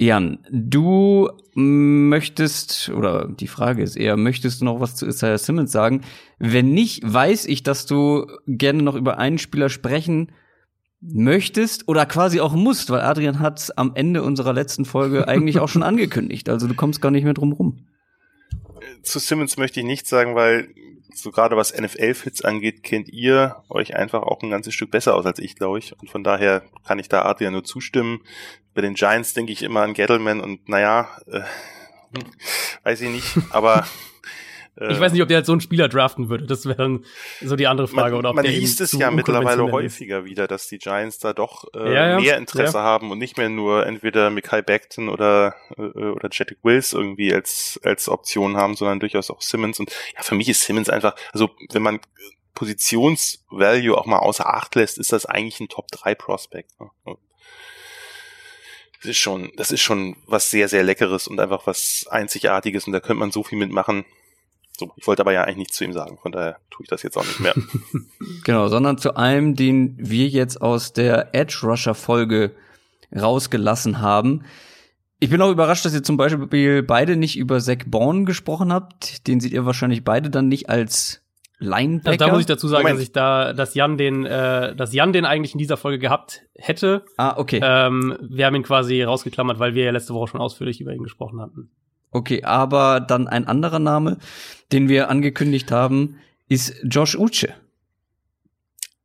Jan, 0.00 0.38
du 0.48 1.28
möchtest, 1.54 2.88
oder 2.90 3.26
die 3.26 3.48
Frage 3.48 3.82
ist 3.82 3.96
eher, 3.96 4.16
möchtest 4.16 4.60
du 4.60 4.64
noch 4.64 4.78
was 4.80 4.94
zu 4.94 5.06
Isaiah 5.06 5.38
Simmons 5.38 5.72
sagen? 5.72 6.02
Wenn 6.38 6.70
nicht, 6.70 7.02
weiß 7.04 7.46
ich, 7.46 7.64
dass 7.64 7.84
du 7.84 8.26
gerne 8.46 8.82
noch 8.82 8.94
über 8.94 9.18
einen 9.18 9.38
Spieler 9.38 9.68
sprechen 9.68 10.30
möchtest 11.00 11.88
oder 11.88 12.06
quasi 12.06 12.40
auch 12.40 12.54
musst, 12.54 12.90
weil 12.90 13.00
Adrian 13.00 13.40
hat 13.40 13.72
am 13.76 13.92
Ende 13.96 14.22
unserer 14.22 14.52
letzten 14.52 14.84
Folge 14.84 15.26
eigentlich 15.28 15.58
auch 15.58 15.68
schon 15.68 15.82
angekündigt. 15.82 16.48
Also 16.48 16.68
du 16.68 16.74
kommst 16.74 17.02
gar 17.02 17.10
nicht 17.10 17.24
mehr 17.24 17.34
drum 17.34 17.52
rum. 17.52 17.86
Zu 19.02 19.18
Simmons 19.18 19.56
möchte 19.56 19.80
ich 19.80 19.86
nichts 19.86 20.08
sagen, 20.08 20.36
weil 20.36 20.68
so 21.12 21.30
gerade 21.30 21.56
was 21.56 21.76
NFL-Fits 21.76 22.42
angeht, 22.42 22.82
kennt 22.82 23.08
ihr 23.08 23.56
euch 23.68 23.96
einfach 23.96 24.22
auch 24.22 24.42
ein 24.42 24.50
ganzes 24.50 24.74
Stück 24.74 24.90
besser 24.90 25.16
aus 25.16 25.26
als 25.26 25.38
ich, 25.38 25.56
glaube 25.56 25.78
ich. 25.78 25.98
Und 26.00 26.10
von 26.10 26.22
daher 26.22 26.62
kann 26.86 26.98
ich 26.98 27.08
da 27.08 27.24
Adrian 27.24 27.52
nur 27.52 27.64
zustimmen. 27.64 28.20
Bei 28.78 28.82
den 28.82 28.94
Giants 28.94 29.34
denke 29.34 29.50
ich 29.50 29.64
immer 29.64 29.80
an 29.80 29.92
Gettleman 29.92 30.40
und 30.40 30.68
naja, 30.68 31.08
äh, 31.26 31.40
weiß 32.84 33.00
ich 33.00 33.10
nicht, 33.10 33.26
aber 33.50 33.84
ich 34.88 35.00
weiß 35.00 35.10
nicht, 35.10 35.20
ob 35.20 35.26
der 35.26 35.38
jetzt 35.38 35.48
so 35.48 35.52
einen 35.52 35.60
Spieler 35.60 35.88
draften 35.88 36.28
würde. 36.28 36.46
Das 36.46 36.64
wäre 36.64 36.76
dann 36.76 37.04
so 37.42 37.56
die 37.56 37.66
andere 37.66 37.88
Frage. 37.88 38.12
Man, 38.12 38.18
oder 38.20 38.30
ob 38.30 38.36
man 38.36 38.44
liest 38.44 38.80
es 38.80 38.92
ja 38.92 39.10
mittlerweile 39.10 39.72
häufiger 39.72 40.26
wieder, 40.26 40.46
dass 40.46 40.68
die 40.68 40.78
Giants 40.78 41.18
da 41.18 41.32
doch 41.32 41.64
äh, 41.74 41.92
ja, 41.92 42.08
ja, 42.10 42.20
mehr 42.20 42.36
Interesse 42.36 42.78
ja. 42.78 42.84
haben 42.84 43.10
und 43.10 43.18
nicht 43.18 43.36
mehr 43.36 43.48
nur 43.48 43.84
entweder 43.84 44.30
Mikai 44.30 44.62
Beckton 44.62 45.08
oder 45.08 45.56
äh, 45.76 45.82
oder 45.82 46.28
Jedrick 46.30 46.58
Wills 46.62 46.92
irgendwie 46.92 47.34
als 47.34 47.80
als 47.82 48.08
Option 48.08 48.56
haben, 48.56 48.76
sondern 48.76 49.00
durchaus 49.00 49.28
auch 49.28 49.42
Simmons. 49.42 49.80
Und 49.80 49.90
ja, 50.14 50.22
für 50.22 50.36
mich 50.36 50.48
ist 50.48 50.62
Simmons 50.62 50.88
einfach, 50.88 51.16
also 51.32 51.50
wenn 51.72 51.82
man 51.82 51.98
Positionsvalue 52.54 53.98
auch 53.98 54.06
mal 54.06 54.20
außer 54.20 54.46
Acht 54.46 54.76
lässt, 54.76 54.98
ist 54.98 55.10
das 55.10 55.26
eigentlich 55.26 55.58
ein 55.58 55.68
Top 55.68 55.88
3 55.90 56.14
Prospect. 56.14 56.78
Ne? 56.78 57.16
Das 59.00 59.10
ist 59.10 59.18
schon, 59.18 59.50
das 59.56 59.70
ist 59.70 59.80
schon 59.80 60.16
was 60.26 60.50
sehr, 60.50 60.68
sehr 60.68 60.82
Leckeres 60.82 61.28
und 61.28 61.38
einfach 61.38 61.66
was 61.66 62.06
Einzigartiges 62.10 62.86
und 62.86 62.92
da 62.92 63.00
könnte 63.00 63.20
man 63.20 63.30
so 63.30 63.42
viel 63.44 63.58
mitmachen. 63.58 64.04
So, 64.76 64.92
ich 64.96 65.06
wollte 65.06 65.22
aber 65.22 65.32
ja 65.32 65.42
eigentlich 65.42 65.56
nichts 65.56 65.76
zu 65.76 65.84
ihm 65.84 65.92
sagen, 65.92 66.18
von 66.22 66.32
daher 66.32 66.58
tue 66.70 66.84
ich 66.84 66.88
das 66.88 67.02
jetzt 67.02 67.16
auch 67.16 67.24
nicht 67.24 67.40
mehr. 67.40 67.54
genau, 68.44 68.68
sondern 68.68 68.98
zu 68.98 69.16
einem, 69.16 69.56
den 69.56 69.96
wir 69.98 70.28
jetzt 70.28 70.62
aus 70.62 70.92
der 70.92 71.34
Edge 71.34 71.60
Rusher 71.64 71.94
Folge 71.94 72.54
rausgelassen 73.14 74.00
haben. 74.00 74.44
Ich 75.20 75.30
bin 75.30 75.42
auch 75.42 75.50
überrascht, 75.50 75.84
dass 75.84 75.94
ihr 75.94 76.04
zum 76.04 76.16
Beispiel 76.16 76.82
beide 76.82 77.16
nicht 77.16 77.36
über 77.36 77.60
Zach 77.60 77.84
Bourne 77.86 78.24
gesprochen 78.24 78.72
habt. 78.72 79.26
Den 79.26 79.40
seht 79.40 79.52
ihr 79.52 79.66
wahrscheinlich 79.66 80.04
beide 80.04 80.30
dann 80.30 80.46
nicht 80.46 80.70
als 80.70 81.22
Linebacker. 81.58 82.10
Also 82.10 82.26
da 82.26 82.32
muss 82.32 82.40
ich 82.40 82.46
dazu 82.46 82.68
sagen, 82.68 82.82
Moment. 82.82 82.98
dass 82.98 83.02
ich 83.02 83.12
da, 83.12 83.52
dass 83.52 83.74
Jan 83.74 83.98
den, 83.98 84.24
äh, 84.24 84.76
dass 84.76 84.92
Jan 84.92 85.12
den 85.12 85.24
eigentlich 85.24 85.54
in 85.54 85.58
dieser 85.58 85.76
Folge 85.76 85.98
gehabt 85.98 86.42
hätte. 86.54 87.04
Ah, 87.16 87.34
okay. 87.36 87.60
Ähm, 87.62 88.16
wir 88.20 88.46
haben 88.46 88.54
ihn 88.54 88.62
quasi 88.62 89.02
rausgeklammert, 89.02 89.58
weil 89.58 89.74
wir 89.74 89.84
ja 89.84 89.90
letzte 89.90 90.14
Woche 90.14 90.28
schon 90.28 90.40
ausführlich 90.40 90.80
über 90.80 90.92
ihn 90.92 91.02
gesprochen 91.02 91.40
hatten. 91.40 91.70
Okay, 92.10 92.44
aber 92.44 93.00
dann 93.00 93.28
ein 93.28 93.46
anderer 93.46 93.80
Name, 93.80 94.18
den 94.72 94.88
wir 94.88 95.10
angekündigt 95.10 95.70
haben, 95.72 96.18
ist 96.48 96.74
Josh 96.84 97.16
Uche. 97.16 97.54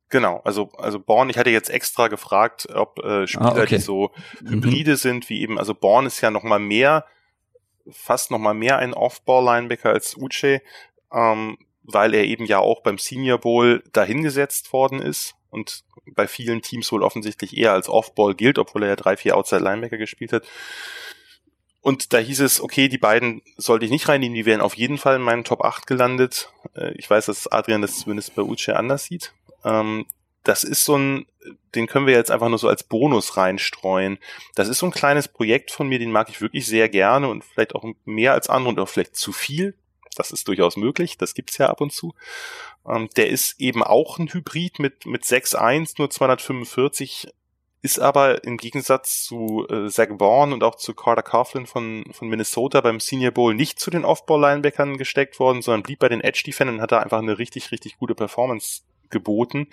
Genau, 0.08 0.40
also 0.44 0.70
also 0.78 1.00
Born, 1.00 1.28
ich 1.28 1.38
hatte 1.38 1.50
jetzt 1.50 1.70
extra 1.70 2.08
gefragt, 2.08 2.68
ob 2.72 3.00
äh, 3.00 3.26
Spieler, 3.26 3.56
ah, 3.56 3.62
okay. 3.62 3.76
die 3.76 3.78
so 3.78 4.12
mhm. 4.40 4.50
Hybride 4.50 4.92
mhm. 4.92 4.96
sind, 4.96 5.28
wie 5.28 5.40
eben, 5.40 5.58
also 5.58 5.74
Born 5.74 6.06
ist 6.06 6.20
ja 6.20 6.30
noch 6.30 6.44
mal 6.44 6.60
mehr, 6.60 7.04
fast 7.90 8.30
noch 8.30 8.38
mal 8.38 8.54
mehr 8.54 8.78
ein 8.78 8.94
Off-Ball-Linebacker 8.94 9.90
als 9.90 10.16
Uche, 10.16 10.62
ähm, 11.12 11.58
weil 11.84 12.14
er 12.14 12.24
eben 12.24 12.46
ja 12.46 12.58
auch 12.58 12.82
beim 12.82 12.98
Senior 12.98 13.38
Bowl 13.38 13.82
dahingesetzt 13.92 14.72
worden 14.72 15.00
ist 15.00 15.34
und 15.50 15.84
bei 16.06 16.26
vielen 16.26 16.62
Teams 16.62 16.90
wohl 16.92 17.02
offensichtlich 17.02 17.56
eher 17.56 17.72
als 17.72 17.88
Off-Ball 17.88 18.34
gilt, 18.34 18.58
obwohl 18.58 18.82
er 18.82 18.90
ja 18.90 18.96
drei, 18.96 19.16
vier 19.16 19.36
Outside-Linebacker 19.36 19.98
gespielt 19.98 20.32
hat. 20.32 20.44
Und 21.80 22.14
da 22.14 22.18
hieß 22.18 22.40
es, 22.40 22.62
okay, 22.62 22.88
die 22.88 22.98
beiden 22.98 23.42
sollte 23.56 23.84
ich 23.84 23.90
nicht 23.90 24.08
reinnehmen, 24.08 24.34
die 24.34 24.46
wären 24.46 24.62
auf 24.62 24.74
jeden 24.74 24.96
Fall 24.96 25.16
in 25.16 25.22
meinen 25.22 25.44
Top 25.44 25.62
8 25.62 25.86
gelandet. 25.86 26.50
Äh, 26.74 26.94
ich 26.94 27.08
weiß, 27.08 27.26
dass 27.26 27.46
Adrian 27.46 27.82
das 27.82 27.98
zumindest 27.98 28.34
bei 28.34 28.42
Uche 28.42 28.76
anders 28.76 29.04
sieht. 29.04 29.34
Ähm, 29.64 30.06
das 30.44 30.64
ist 30.64 30.84
so 30.84 30.96
ein, 30.96 31.26
den 31.74 31.86
können 31.86 32.06
wir 32.06 32.14
jetzt 32.14 32.30
einfach 32.30 32.48
nur 32.48 32.58
so 32.58 32.68
als 32.68 32.84
Bonus 32.84 33.36
reinstreuen. 33.36 34.18
Das 34.54 34.68
ist 34.68 34.78
so 34.78 34.86
ein 34.86 34.92
kleines 34.92 35.28
Projekt 35.28 35.70
von 35.70 35.88
mir, 35.88 35.98
den 35.98 36.12
mag 36.12 36.30
ich 36.30 36.40
wirklich 36.40 36.66
sehr 36.66 36.88
gerne 36.88 37.28
und 37.28 37.44
vielleicht 37.44 37.74
auch 37.74 37.84
mehr 38.04 38.32
als 38.32 38.48
andere 38.48 38.70
und 38.70 38.80
auch 38.80 38.88
vielleicht 38.88 39.16
zu 39.16 39.32
viel. 39.32 39.74
Das 40.14 40.30
ist 40.30 40.48
durchaus 40.48 40.76
möglich, 40.76 41.18
das 41.18 41.34
gibt's 41.34 41.58
ja 41.58 41.68
ab 41.68 41.80
und 41.80 41.92
zu. 41.92 42.14
Ähm, 42.88 43.08
der 43.16 43.28
ist 43.28 43.60
eben 43.60 43.82
auch 43.82 44.18
ein 44.18 44.32
Hybrid 44.32 44.78
mit, 44.78 45.06
mit 45.06 45.24
6.1, 45.24 45.94
nur 45.98 46.10
245 46.10 47.28
ist 47.84 47.98
aber 47.98 48.44
im 48.44 48.56
Gegensatz 48.56 49.24
zu 49.24 49.66
äh, 49.68 49.90
Zach 49.90 50.08
Vaughn 50.18 50.54
und 50.54 50.64
auch 50.64 50.76
zu 50.76 50.94
Carter 50.94 51.22
Coughlin 51.22 51.66
von, 51.66 52.04
von 52.12 52.28
Minnesota 52.28 52.80
beim 52.80 52.98
Senior 52.98 53.32
Bowl 53.32 53.54
nicht 53.54 53.78
zu 53.78 53.90
den 53.90 54.06
Off-Ball-Linebackern 54.06 54.96
gesteckt 54.96 55.38
worden, 55.38 55.60
sondern 55.60 55.82
blieb 55.82 55.98
bei 55.98 56.08
den 56.08 56.22
Edge-Defendern 56.22 56.76
und 56.76 56.80
hat 56.80 56.92
da 56.92 57.00
einfach 57.00 57.18
eine 57.18 57.38
richtig, 57.38 57.72
richtig 57.72 57.98
gute 57.98 58.14
Performance 58.14 58.84
geboten. 59.10 59.68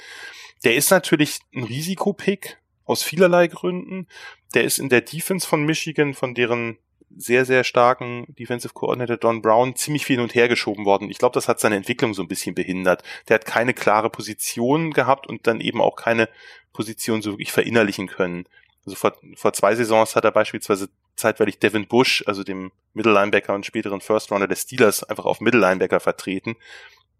Der 0.65 0.75
ist 0.75 0.91
natürlich 0.91 1.39
ein 1.55 1.63
Risikopick 1.63 2.59
aus 2.83 3.01
vielerlei 3.01 3.47
Gründen. 3.47 4.09
Der 4.53 4.65
ist 4.65 4.77
in 4.77 4.89
der 4.89 4.99
Defense 4.99 5.47
von 5.47 5.63
Michigan, 5.63 6.13
von 6.13 6.35
deren 6.35 6.79
sehr, 7.17 7.45
sehr 7.45 7.63
starken 7.63 8.25
Defensive 8.29 8.73
Coordinator 8.73 9.17
Don 9.17 9.41
Brown 9.41 9.75
ziemlich 9.75 10.05
viel 10.05 10.17
hin 10.17 10.23
und 10.23 10.35
her 10.35 10.47
geschoben 10.47 10.85
worden. 10.85 11.09
Ich 11.09 11.17
glaube, 11.17 11.33
das 11.33 11.47
hat 11.47 11.59
seine 11.59 11.75
Entwicklung 11.75 12.13
so 12.13 12.21
ein 12.21 12.27
bisschen 12.27 12.55
behindert. 12.55 13.03
Der 13.27 13.35
hat 13.35 13.45
keine 13.45 13.73
klare 13.73 14.09
Position 14.09 14.91
gehabt 14.91 15.27
und 15.27 15.47
dann 15.47 15.61
eben 15.61 15.81
auch 15.81 15.95
keine 15.95 16.29
Position 16.73 17.21
so 17.21 17.31
wirklich 17.31 17.51
verinnerlichen 17.51 18.07
können. 18.07 18.45
Also 18.85 18.95
vor, 18.95 19.15
vor 19.35 19.53
zwei 19.53 19.75
Saisons 19.75 20.15
hat 20.15 20.25
er 20.25 20.31
beispielsweise 20.31 20.89
zeitweilig 21.15 21.59
Devin 21.59 21.87
Bush, 21.87 22.23
also 22.25 22.43
dem 22.43 22.71
Middle 22.93 23.13
Linebacker 23.13 23.53
und 23.53 23.65
späteren 23.65 24.01
First 24.01 24.31
Rounder 24.31 24.47
des 24.47 24.61
Steelers, 24.61 25.03
einfach 25.03 25.25
auf 25.25 25.39
Middle 25.39 25.59
Linebacker 25.59 25.99
vertreten, 25.99 26.55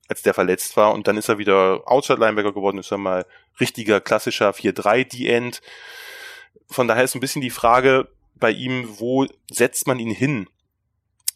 als 0.08 0.24
der 0.24 0.34
verletzt 0.34 0.76
war. 0.76 0.94
Und 0.94 1.08
dann 1.08 1.18
ist 1.18 1.30
er 1.30 1.38
wieder 1.38 1.84
Outside 1.86 2.20
Linebacker 2.20 2.54
geworden, 2.54 2.80
ist 2.80 2.92
er 2.92 2.98
mal 2.98 3.26
richtiger 3.60 4.02
klassischer 4.02 4.52
4-3 4.52 5.04
D-End. 5.04 5.62
Von 6.68 6.88
daher 6.88 7.04
ist 7.04 7.16
ein 7.16 7.22
bisschen 7.22 7.42
die 7.42 7.50
Frage 7.50 8.08
bei 8.42 8.52
ihm, 8.52 9.00
wo 9.00 9.26
setzt 9.50 9.88
man 9.88 10.00
ihn 10.00 10.12
hin? 10.12 10.48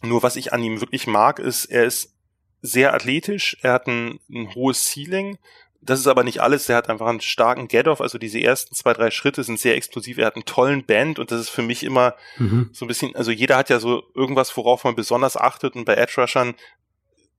Nur 0.02 0.24
was 0.24 0.36
ich 0.36 0.52
an 0.52 0.62
ihm 0.62 0.82
wirklich 0.82 1.08
mag, 1.08 1.40
ist, 1.40 1.66
er 1.66 1.86
ist 1.86 2.14
sehr 2.62 2.94
athletisch, 2.94 3.58
er 3.62 3.74
hat 3.74 3.88
ein, 3.88 4.20
ein 4.30 4.54
hohes 4.54 4.86
Ceiling, 4.86 5.38
das 5.86 6.00
ist 6.00 6.08
aber 6.08 6.24
nicht 6.24 6.42
alles. 6.42 6.66
Der 6.66 6.78
hat 6.78 6.90
einfach 6.90 7.06
einen 7.06 7.22
starken 7.22 7.68
Get-Off. 7.68 8.02
Also 8.02 8.18
diese 8.18 8.42
ersten 8.42 8.74
zwei, 8.74 8.94
drei 8.94 9.12
Schritte 9.12 9.44
sind 9.44 9.60
sehr 9.60 9.76
explosiv. 9.76 10.18
Er 10.18 10.26
hat 10.26 10.36
einen 10.36 10.46
tollen 10.46 10.84
Band 10.84 11.20
und 11.20 11.30
das 11.30 11.42
ist 11.42 11.50
für 11.50 11.62
mich 11.62 11.84
immer 11.84 12.16
mhm. 12.38 12.70
so 12.74 12.86
ein 12.86 12.88
bisschen, 12.88 13.16
also 13.16 13.30
jeder 13.30 13.56
hat 13.56 13.70
ja 13.70 13.80
so 13.80 14.04
irgendwas, 14.16 14.56
worauf 14.58 14.84
man 14.84 14.96
besonders 14.96 15.38
achtet 15.38 15.76
und 15.76 15.86
bei 15.86 15.94
Edge 15.94 16.16
Rushern 16.18 16.56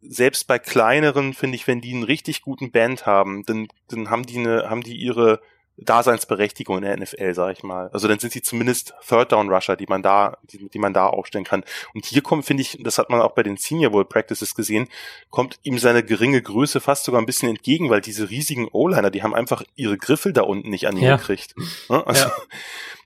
selbst 0.01 0.47
bei 0.47 0.61
kleineren 0.61 1.35
finde 1.35 1.57
ich, 1.57 1.67
wenn 1.67 1.81
die 1.81 1.93
einen 1.93 2.05
richtig 2.05 2.43
guten 2.43 2.71
Band 2.71 3.07
haben, 3.07 3.45
dann, 3.47 3.67
dann 3.89 4.11
haben 4.11 4.25
die 4.25 4.39
eine, 4.39 4.71
haben 4.71 4.83
die 4.83 4.97
ihre 4.97 5.41
Daseinsberechtigung 5.78 6.78
in 6.78 6.85
der 6.85 6.97
NFL, 6.97 7.35
sag 7.35 7.53
ich 7.53 7.62
mal. 7.62 7.90
Also 7.93 8.09
dann 8.09 8.19
sind 8.19 8.32
sie 8.32 8.40
zumindest 8.40 8.94
Third 9.07 9.32
Down 9.32 9.51
Rusher, 9.51 9.77
die 9.77 9.86
man 9.86 10.03
da, 10.03 10.39
die, 10.44 10.69
die 10.69 10.78
man 10.78 10.94
da 10.94 11.07
aufstellen 11.07 11.44
kann. 11.44 11.65
Und 11.93 12.07
hier 12.07 12.23
kommt, 12.23 12.47
finde 12.47 12.62
ich, 12.62 12.78
das 12.81 12.97
hat 12.98 13.11
man 13.11 13.20
auch 13.20 13.32
bei 13.32 13.43
den 13.43 13.57
Senior 13.57 13.93
Bowl 13.93 14.05
Practices 14.05 14.55
gesehen, 14.55 14.89
kommt 15.31 15.59
ihm 15.62 15.78
seine 15.78 16.03
geringe 16.03 16.40
Größe 16.40 16.81
fast 16.81 17.05
sogar 17.05 17.20
ein 17.20 17.27
bisschen 17.27 17.51
entgegen, 17.51 17.90
weil 17.90 18.01
diese 18.01 18.31
riesigen 18.31 18.69
O-Liner, 18.73 19.11
die 19.11 19.23
haben 19.23 19.35
einfach 19.35 19.62
ihre 19.74 19.98
Griffel 19.98 20.32
da 20.32 20.43
unten 20.43 20.70
nicht 20.70 20.86
an 20.86 20.97
ihn 20.97 21.05
ja. 21.05 21.16
gekriegt. 21.16 21.55
Also, 21.89 22.28
ja. 22.28 22.32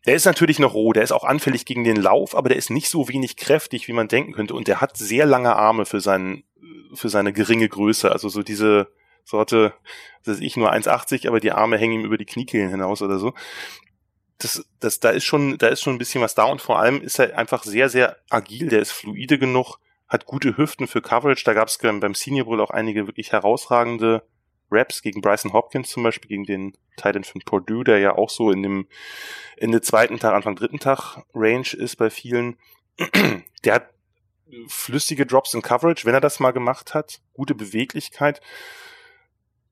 Der 0.06 0.14
ist 0.14 0.24
natürlich 0.24 0.58
noch 0.58 0.72
roh, 0.72 0.94
der 0.94 1.02
ist 1.02 1.12
auch 1.12 1.24
anfällig 1.24 1.66
gegen 1.66 1.84
den 1.84 1.96
Lauf, 1.96 2.34
aber 2.34 2.48
der 2.48 2.56
ist 2.56 2.70
nicht 2.70 2.88
so 2.88 3.08
wenig 3.08 3.36
kräftig, 3.36 3.86
wie 3.86 3.92
man 3.92 4.08
denken 4.08 4.32
könnte. 4.32 4.54
Und 4.54 4.66
der 4.66 4.80
hat 4.80 4.96
sehr 4.96 5.26
lange 5.26 5.54
Arme 5.54 5.84
für 5.84 6.00
seinen, 6.00 6.44
für 6.94 7.10
seine 7.10 7.34
geringe 7.34 7.68
Größe. 7.68 8.10
Also 8.10 8.30
so 8.30 8.42
diese, 8.42 8.88
Sorte, 9.24 9.74
das 10.24 10.36
ist 10.36 10.42
ich 10.42 10.56
nur 10.56 10.72
1,80, 10.72 11.26
aber 11.28 11.40
die 11.40 11.52
Arme 11.52 11.78
hängen 11.78 12.00
ihm 12.00 12.04
über 12.04 12.18
die 12.18 12.26
Kniekehlen 12.26 12.70
hinaus 12.70 13.02
oder 13.02 13.18
so. 13.18 13.34
Das, 14.38 14.64
das, 14.80 15.00
da 15.00 15.10
ist 15.10 15.24
schon, 15.24 15.58
da 15.58 15.68
ist 15.68 15.82
schon 15.82 15.94
ein 15.94 15.98
bisschen 15.98 16.22
was 16.22 16.34
da 16.34 16.44
und 16.44 16.62
vor 16.62 16.78
allem 16.78 17.02
ist 17.02 17.18
er 17.18 17.36
einfach 17.36 17.62
sehr, 17.62 17.88
sehr 17.88 18.16
agil, 18.30 18.68
der 18.68 18.80
ist 18.80 18.92
fluide 18.92 19.38
genug, 19.38 19.76
hat 20.08 20.26
gute 20.26 20.56
Hüften 20.56 20.86
für 20.86 21.02
Coverage. 21.02 21.44
Da 21.44 21.52
gab 21.52 21.68
es 21.68 21.78
beim 21.78 22.14
Senior 22.14 22.46
Bowl 22.46 22.60
auch 22.60 22.70
einige 22.70 23.06
wirklich 23.06 23.32
herausragende 23.32 24.22
Raps 24.70 25.02
gegen 25.02 25.20
Bryson 25.20 25.52
Hopkins 25.52 25.90
zum 25.90 26.02
Beispiel, 26.02 26.28
gegen 26.28 26.44
den 26.44 26.76
Titan 26.96 27.24
von 27.24 27.42
Purdue, 27.42 27.84
der 27.84 27.98
ja 27.98 28.16
auch 28.16 28.30
so 28.30 28.50
in 28.50 28.62
dem 28.62 28.86
Ende 29.56 29.80
zweiten 29.80 30.18
Tag, 30.18 30.32
Anfang 30.32 30.56
dritten 30.56 30.78
Tag 30.78 31.22
Range 31.34 31.66
ist 31.76 31.96
bei 31.96 32.10
vielen. 32.10 32.56
Der 33.64 33.74
hat 33.74 33.90
flüssige 34.68 35.26
Drops 35.26 35.54
in 35.54 35.62
Coverage, 35.62 36.04
wenn 36.04 36.14
er 36.14 36.20
das 36.20 36.40
mal 36.40 36.50
gemacht 36.50 36.94
hat, 36.94 37.20
gute 37.34 37.54
Beweglichkeit 37.54 38.40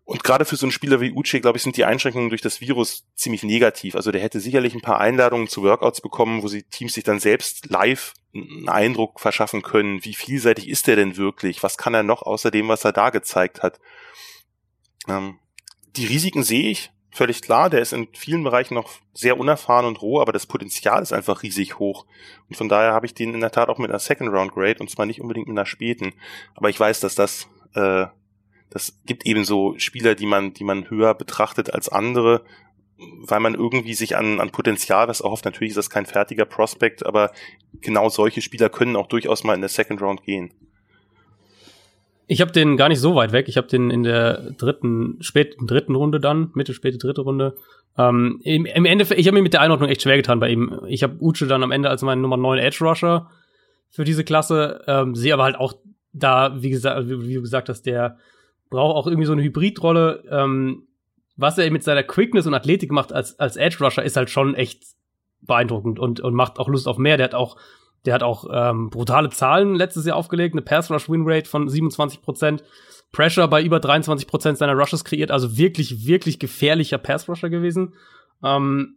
und 0.08 0.24
gerade 0.24 0.46
für 0.46 0.56
so 0.56 0.64
einen 0.64 0.72
Spieler 0.72 1.02
wie 1.02 1.12
Uche, 1.12 1.38
glaube 1.38 1.58
ich, 1.58 1.62
sind 1.62 1.76
die 1.76 1.84
Einschränkungen 1.84 2.30
durch 2.30 2.40
das 2.40 2.62
Virus 2.62 3.04
ziemlich 3.14 3.42
negativ. 3.42 3.94
Also 3.94 4.10
der 4.10 4.22
hätte 4.22 4.40
sicherlich 4.40 4.74
ein 4.74 4.80
paar 4.80 4.98
Einladungen 5.00 5.48
zu 5.48 5.62
Workouts 5.62 6.00
bekommen, 6.00 6.42
wo 6.42 6.48
sie 6.48 6.62
Teams 6.62 6.94
sich 6.94 7.04
dann 7.04 7.20
selbst 7.20 7.66
live 7.68 8.14
einen 8.34 8.70
Eindruck 8.70 9.20
verschaffen 9.20 9.60
können, 9.60 10.02
wie 10.06 10.14
vielseitig 10.14 10.66
ist 10.66 10.88
er 10.88 10.96
denn 10.96 11.18
wirklich? 11.18 11.62
Was 11.62 11.76
kann 11.76 11.92
er 11.92 12.04
noch 12.04 12.22
außer 12.22 12.50
dem, 12.50 12.68
was 12.68 12.86
er 12.86 12.92
da 12.92 13.10
gezeigt 13.10 13.62
hat? 13.62 13.80
Ähm, 15.08 15.40
die 15.94 16.06
Risiken 16.06 16.42
sehe 16.42 16.70
ich, 16.70 16.90
völlig 17.10 17.42
klar. 17.42 17.68
Der 17.68 17.80
ist 17.82 17.92
in 17.92 18.08
vielen 18.14 18.44
Bereichen 18.44 18.72
noch 18.72 18.88
sehr 19.12 19.38
unerfahren 19.38 19.84
und 19.84 20.00
roh, 20.00 20.22
aber 20.22 20.32
das 20.32 20.46
Potenzial 20.46 21.02
ist 21.02 21.12
einfach 21.12 21.42
riesig 21.42 21.78
hoch. 21.78 22.06
Und 22.48 22.56
von 22.56 22.70
daher 22.70 22.94
habe 22.94 23.04
ich 23.04 23.12
den 23.12 23.34
in 23.34 23.40
der 23.40 23.50
Tat 23.50 23.68
auch 23.68 23.76
mit 23.76 23.90
einer 23.90 23.98
Second 23.98 24.30
Round 24.30 24.52
Grade 24.52 24.78
und 24.80 24.88
zwar 24.88 25.04
nicht 25.04 25.20
unbedingt 25.20 25.48
mit 25.48 25.58
einer 25.58 25.66
späten. 25.66 26.14
Aber 26.54 26.70
ich 26.70 26.80
weiß, 26.80 27.00
dass 27.00 27.14
das 27.14 27.46
äh, 27.74 28.06
das 28.70 28.98
gibt 29.06 29.26
eben 29.26 29.44
so 29.44 29.74
Spieler, 29.78 30.14
die 30.14 30.26
man, 30.26 30.52
die 30.52 30.64
man 30.64 30.90
höher 30.90 31.14
betrachtet 31.14 31.72
als 31.72 31.88
andere, 31.88 32.42
weil 32.98 33.40
man 33.40 33.54
irgendwie 33.54 33.94
sich 33.94 34.16
an, 34.16 34.40
an 34.40 34.50
Potenzial 34.50 35.08
was 35.08 35.20
erhofft. 35.20 35.44
Natürlich 35.44 35.70
ist 35.70 35.78
das 35.78 35.90
kein 35.90 36.06
fertiger 36.06 36.44
Prospect, 36.44 37.06
aber 37.06 37.32
genau 37.80 38.08
solche 38.08 38.42
Spieler 38.42 38.68
können 38.68 38.96
auch 38.96 39.06
durchaus 39.06 39.44
mal 39.44 39.54
in 39.54 39.60
der 39.60 39.70
Second 39.70 40.02
Round 40.02 40.22
gehen. 40.24 40.52
Ich 42.26 42.42
habe 42.42 42.52
den 42.52 42.76
gar 42.76 42.90
nicht 42.90 43.00
so 43.00 43.14
weit 43.14 43.32
weg. 43.32 43.48
Ich 43.48 43.56
habe 43.56 43.68
den 43.68 43.90
in 43.90 44.02
der 44.02 44.50
dritten, 44.58 45.16
späten 45.20 45.66
dritten 45.66 45.94
Runde 45.94 46.20
dann, 46.20 46.50
Mitte, 46.54 46.74
späte 46.74 46.98
dritte 46.98 47.22
Runde. 47.22 47.56
Ähm, 47.96 48.40
im, 48.44 48.66
Im 48.66 48.84
Endeffekt, 48.84 49.18
ich 49.18 49.26
habe 49.26 49.36
mir 49.36 49.42
mit 49.42 49.54
der 49.54 49.62
Einordnung 49.62 49.88
echt 49.88 50.02
schwer 50.02 50.16
getan 50.16 50.38
bei 50.38 50.50
ihm. 50.50 50.80
Ich 50.88 51.02
habe 51.02 51.16
Uche 51.20 51.46
dann 51.46 51.62
am 51.62 51.70
Ende 51.70 51.88
als 51.88 52.02
meinen 52.02 52.20
Nummer 52.20 52.36
9 52.36 52.58
Edge 52.58 52.84
Rusher 52.84 53.30
für 53.88 54.04
diese 54.04 54.24
Klasse, 54.24 54.84
ähm, 54.86 55.14
sehe 55.14 55.32
aber 55.32 55.44
halt 55.44 55.56
auch 55.56 55.74
da, 56.12 56.62
wie 56.62 56.70
gesagt, 56.70 57.08
wie, 57.08 57.26
wie 57.26 57.34
du 57.34 57.40
gesagt 57.40 57.70
hast, 57.70 57.82
der 57.82 58.18
braucht 58.70 58.96
auch 58.96 59.06
irgendwie 59.06 59.26
so 59.26 59.32
eine 59.32 59.42
Hybridrolle. 59.42 60.24
Ähm, 60.30 60.88
was 61.36 61.56
er 61.56 61.70
mit 61.70 61.84
seiner 61.84 62.02
Quickness 62.02 62.46
und 62.46 62.54
Athletik 62.54 62.90
macht 62.90 63.12
als, 63.12 63.38
als 63.38 63.56
Edge 63.56 63.76
Rusher 63.80 64.02
ist 64.02 64.16
halt 64.16 64.28
schon 64.28 64.54
echt 64.54 64.82
beeindruckend 65.40 65.98
und, 65.98 66.20
und 66.20 66.34
macht 66.34 66.58
auch 66.58 66.68
Lust 66.68 66.88
auf 66.88 66.98
mehr. 66.98 67.16
Der 67.16 67.24
hat 67.24 67.34
auch, 67.34 67.56
der 68.04 68.14
hat 68.14 68.24
auch 68.24 68.46
ähm, 68.52 68.90
brutale 68.90 69.30
Zahlen 69.30 69.76
letztes 69.76 70.04
Jahr 70.04 70.16
aufgelegt, 70.16 70.54
eine 70.54 70.62
Pass 70.62 70.90
Rush 70.90 71.08
Win 71.08 71.22
Rate 71.24 71.48
von 71.48 71.68
27% 71.68 72.62
Pressure 73.12 73.48
bei 73.48 73.62
über 73.62 73.78
23% 73.78 74.56
seiner 74.56 74.74
Rushes 74.74 75.04
kreiert, 75.04 75.30
also 75.30 75.56
wirklich, 75.56 76.06
wirklich 76.06 76.38
gefährlicher 76.38 76.98
Pass 76.98 77.28
Rusher 77.28 77.50
gewesen. 77.50 77.94
Ähm, 78.44 78.96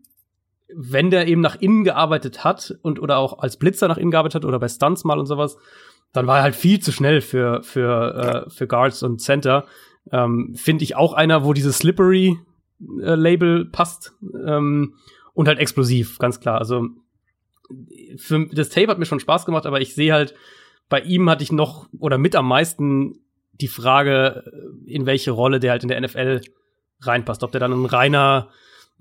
wenn 0.73 1.11
der 1.11 1.27
eben 1.27 1.41
nach 1.41 1.55
innen 1.59 1.83
gearbeitet 1.83 2.43
hat 2.43 2.75
und 2.81 2.99
oder 2.99 3.17
auch 3.17 3.39
als 3.39 3.57
Blitzer 3.57 3.87
nach 3.87 3.97
innen 3.97 4.11
gearbeitet 4.11 4.35
hat 4.35 4.45
oder 4.45 4.59
bei 4.59 4.67
Stunts 4.67 5.03
mal 5.03 5.19
und 5.19 5.25
sowas, 5.25 5.57
dann 6.13 6.27
war 6.27 6.37
er 6.37 6.43
halt 6.43 6.55
viel 6.55 6.79
zu 6.79 6.91
schnell 6.91 7.21
für, 7.21 7.63
für, 7.63 8.45
äh, 8.47 8.49
für 8.49 8.67
Guards 8.67 9.03
und 9.03 9.21
Center. 9.21 9.65
Ähm, 10.11 10.53
Finde 10.55 10.83
ich 10.83 10.95
auch 10.95 11.13
einer, 11.13 11.45
wo 11.45 11.53
dieses 11.53 11.77
Slippery-Label 11.79 13.61
äh, 13.61 13.65
passt. 13.65 14.13
Ähm, 14.45 14.95
und 15.33 15.47
halt 15.47 15.59
explosiv, 15.59 16.19
ganz 16.19 16.39
klar. 16.39 16.57
Also 16.57 16.87
für, 18.17 18.47
das 18.51 18.69
Tape 18.69 18.87
hat 18.87 18.99
mir 18.99 19.05
schon 19.05 19.19
Spaß 19.19 19.45
gemacht, 19.45 19.65
aber 19.65 19.79
ich 19.79 19.95
sehe 19.95 20.11
halt, 20.13 20.35
bei 20.89 20.99
ihm 20.99 21.29
hatte 21.29 21.43
ich 21.43 21.53
noch 21.53 21.87
oder 21.99 22.17
mit 22.17 22.35
am 22.35 22.47
meisten 22.47 23.19
die 23.53 23.69
Frage, 23.69 24.43
in 24.85 25.05
welche 25.05 25.31
Rolle 25.31 25.59
der 25.59 25.71
halt 25.71 25.83
in 25.83 25.89
der 25.89 26.01
NFL 26.01 26.41
reinpasst. 27.01 27.43
Ob 27.43 27.51
der 27.51 27.61
dann 27.61 27.71
ein 27.71 27.85
reiner 27.85 28.49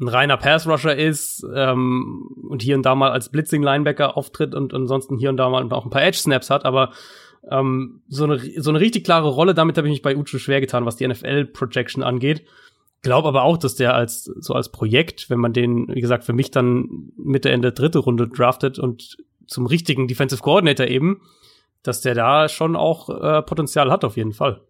ein 0.00 0.08
reiner 0.08 0.36
Pass-Rusher 0.36 0.96
ist 0.96 1.46
ähm, 1.54 2.28
und 2.48 2.62
hier 2.62 2.76
und 2.76 2.84
da 2.84 2.94
mal 2.94 3.10
als 3.10 3.28
Blitzing-Linebacker 3.28 4.16
auftritt 4.16 4.54
und 4.54 4.72
ansonsten 4.72 5.18
hier 5.18 5.30
und 5.30 5.36
da 5.36 5.48
mal 5.48 5.70
auch 5.72 5.84
ein 5.84 5.90
paar 5.90 6.02
Edge-Snaps 6.02 6.50
hat, 6.50 6.64
aber 6.64 6.90
ähm, 7.50 8.02
so, 8.08 8.24
eine, 8.24 8.38
so 8.38 8.70
eine 8.70 8.80
richtig 8.80 9.04
klare 9.04 9.28
Rolle, 9.28 9.54
damit 9.54 9.76
habe 9.76 9.88
ich 9.88 9.92
mich 9.92 10.02
bei 10.02 10.16
Ucho 10.16 10.38
schwer 10.38 10.60
getan, 10.60 10.86
was 10.86 10.96
die 10.96 11.06
NFL-Projection 11.06 12.02
angeht. 12.02 12.44
Glaub 13.02 13.24
aber 13.24 13.44
auch, 13.44 13.56
dass 13.56 13.76
der 13.76 13.94
als 13.94 14.24
so 14.24 14.52
als 14.52 14.70
Projekt, 14.70 15.30
wenn 15.30 15.38
man 15.38 15.54
den, 15.54 15.88
wie 15.88 16.00
gesagt, 16.02 16.24
für 16.24 16.34
mich 16.34 16.50
dann 16.50 17.12
Mitte, 17.16 17.50
Ende 17.50 17.72
dritte 17.72 17.98
Runde 17.98 18.28
draftet 18.28 18.78
und 18.78 19.16
zum 19.46 19.66
richtigen 19.66 20.06
Defensive 20.06 20.42
Coordinator 20.42 20.86
eben, 20.86 21.22
dass 21.82 22.02
der 22.02 22.14
da 22.14 22.48
schon 22.48 22.76
auch 22.76 23.08
äh, 23.08 23.42
Potenzial 23.42 23.90
hat 23.90 24.04
auf 24.04 24.16
jeden 24.18 24.32
Fall. 24.32 24.60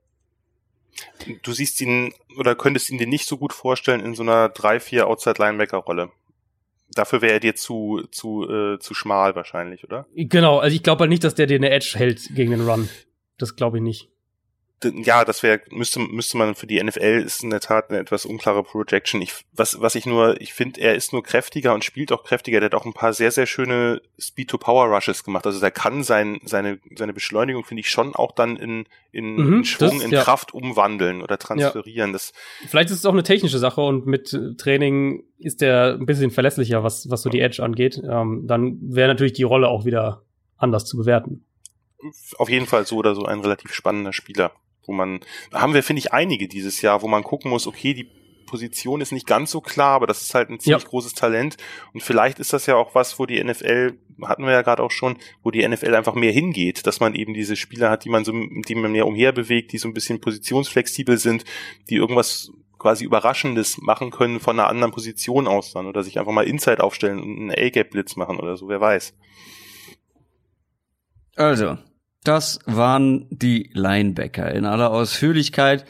Du 1.43 1.53
siehst 1.53 1.81
ihn 1.81 2.13
oder 2.39 2.55
könntest 2.55 2.91
ihn 2.91 2.99
dir 2.99 3.07
nicht 3.07 3.27
so 3.27 3.39
gut 3.39 3.53
vorstellen 3.53 4.01
in 4.01 4.15
so 4.15 4.23
einer 4.23 4.49
3-4 4.49 5.03
Outside-Linebacker-Rolle. 5.03 6.11
Dafür 6.93 7.23
wäre 7.23 7.35
er 7.35 7.41
dir 7.41 7.55
zu, 7.55 8.03
zu, 8.11 8.49
äh, 8.51 8.79
zu 8.81 8.95
schmal 8.95 9.35
wahrscheinlich, 9.37 9.85
oder? 9.85 10.07
Genau, 10.15 10.59
also 10.59 10.75
ich 10.75 10.83
glaube 10.83 11.01
halt 11.01 11.11
nicht, 11.11 11.23
dass 11.23 11.35
der 11.35 11.47
dir 11.47 11.57
eine 11.57 11.71
Edge 11.71 11.95
hält 11.97 12.35
gegen 12.35 12.51
den 12.51 12.67
Run. 12.69 12.89
Das 13.39 13.57
glaube 13.57 13.79
ich 13.79 13.83
nicht 13.83 14.09
ja, 14.85 15.25
das 15.25 15.43
wäre, 15.43 15.61
müsste, 15.71 16.01
müsste 16.01 16.39
man 16.39 16.55
für 16.55 16.67
die 16.67 16.83
NFL 16.83 17.23
ist 17.25 17.43
in 17.43 17.51
der 17.51 17.61
Tat 17.61 17.91
eine 17.91 17.99
etwas 17.99 18.25
unklare 18.25 18.63
Projection. 18.63 19.21
Ich, 19.21 19.35
was, 19.53 19.81
was 19.81 19.95
ich 19.95 20.07
nur, 20.07 20.41
ich 20.41 20.55
finde, 20.55 20.81
er 20.81 20.95
ist 20.95 21.13
nur 21.13 21.23
kräftiger 21.23 21.75
und 21.75 21.85
spielt 21.85 22.13
auch 22.13 22.25
kräftiger. 22.25 22.61
Der 22.61 22.67
hat 22.67 22.75
auch 22.75 22.87
ein 22.87 22.95
paar 22.95 23.13
sehr, 23.13 23.31
sehr 23.31 23.47
schöne 23.47 24.01
Speed-to-Power-Rushes 24.19 25.25
gemacht. 25.25 25.47
Also 25.47 25.61
der 25.61 25.71
kann 25.71 26.03
sein, 26.03 26.41
seine, 26.45 26.79
seine 26.97 27.13
Beschleunigung, 27.13 27.65
finde 27.65 27.81
ich, 27.83 27.91
schon 27.91 28.15
auch 28.15 28.33
dann 28.33 28.57
in, 28.57 28.87
in, 29.13 29.37
mhm, 29.37 29.53
in 29.59 29.65
Schwung, 29.65 29.99
das, 29.99 30.03
in 30.03 30.11
ja. 30.13 30.23
Kraft 30.23 30.55
umwandeln 30.55 31.21
oder 31.21 31.39
transferieren. 31.39 32.11
Ja. 32.11 32.15
Das, 32.15 32.33
Vielleicht 32.69 32.91
ist 32.91 32.99
es 32.99 33.07
auch 33.07 33.13
eine 33.13 33.23
technische 33.23 33.59
Sache 33.59 33.83
und 33.83 34.07
mit 34.07 34.37
Training 34.57 35.25
ist 35.39 35.61
der 35.61 35.97
ein 36.01 36.07
bisschen 36.07 36.31
verlässlicher, 36.31 36.83
was, 36.83 37.11
was 37.11 37.23
so 37.23 37.29
die 37.29 37.41
Edge 37.41 37.63
angeht. 37.63 38.01
Ähm, 38.03 38.45
dann 38.47 38.79
wäre 38.81 39.09
natürlich 39.09 39.35
die 39.35 39.43
Rolle 39.43 39.69
auch 39.69 39.85
wieder 39.85 40.23
anders 40.57 40.87
zu 40.87 40.97
bewerten. 40.97 41.45
Auf 42.39 42.49
jeden 42.49 42.67
Fall 42.67 42.87
so 42.87 42.97
oder 42.97 43.15
so 43.15 43.27
ein 43.27 43.41
relativ 43.41 43.75
spannender 43.75 44.15
Spieler 44.15 44.53
wo 44.87 44.93
man, 44.93 45.21
da 45.51 45.61
haben 45.61 45.75
wir, 45.75 45.83
finde 45.83 46.01
ich, 46.01 46.13
einige 46.13 46.49
dieses 46.49 46.83
Jahr, 46.83 47.03
wo 47.03 47.09
man 47.09 47.23
gucken 47.23 47.51
muss, 47.51 47.67
okay, 47.67 47.95
die 47.95 48.09
Position 48.51 49.01
ist 49.01 49.13
nicht 49.13 49.27
ganz 49.27 49.53
so 49.53 49.61
klar, 49.61 49.95
aber 49.95 50.07
das 50.07 50.23
ist 50.23 50.35
halt 50.35 50.51
ein 50.51 50.59
ziemlich 50.59 50.83
ja. 50.83 50.89
großes 50.89 51.15
Talent. 51.15 51.57
Und 51.95 52.03
vielleicht 52.03 52.41
ist 52.41 52.53
das 52.53 52.67
ja 52.67 52.75
auch 52.75 52.95
was, 52.95 53.19
wo 53.19 53.25
die 53.25 53.43
NFL, 53.43 53.99
hatten 54.25 54.45
wir 54.45 54.53
ja 54.53 54.63
gerade 54.63 54.83
auch 54.83 54.91
schon, 54.91 55.17
wo 55.43 55.51
die 55.51 55.67
NFL 55.67 55.95
einfach 55.95 56.15
mehr 56.15 56.33
hingeht, 56.33 56.87
dass 56.87 57.01
man 57.01 57.15
eben 57.15 57.33
diese 57.33 57.55
Spieler 57.57 57.91
hat, 57.91 58.05
die 58.05 58.11
man 58.11 58.25
so, 58.25 58.33
die 58.33 58.75
man 58.75 58.93
mehr 58.93 59.07
umherbewegt, 59.07 59.73
die 59.73 59.79
so 59.79 59.89
ein 59.89 59.95
bisschen 59.95 60.21
positionsflexibel 60.21 61.17
sind, 61.17 61.45
die 61.89 61.97
irgendwas 61.97 62.51
quasi 62.79 63.05
Überraschendes 63.05 63.79
machen 63.79 64.11
können 64.11 64.41
von 64.41 64.59
einer 64.59 64.69
anderen 64.69 64.93
Position 64.93 65.47
aus 65.47 65.73
dann 65.73 65.87
oder 65.87 66.03
sich 66.03 66.19
einfach 66.19 66.33
mal 66.33 66.47
Inside 66.47 66.83
aufstellen 66.83 67.21
und 67.21 67.39
einen 67.39 67.51
A-Gap-Blitz 67.51 68.17
machen 68.17 68.41
oder 68.41 68.57
so, 68.57 68.69
wer 68.69 68.81
weiß. 68.81 69.15
Also, 71.37 71.79
das 72.25 72.59
waren 72.67 73.27
die 73.31 73.71
Linebacker 73.73 74.53
in 74.53 74.65
aller 74.67 74.91
Ausführlichkeit. 74.91 75.85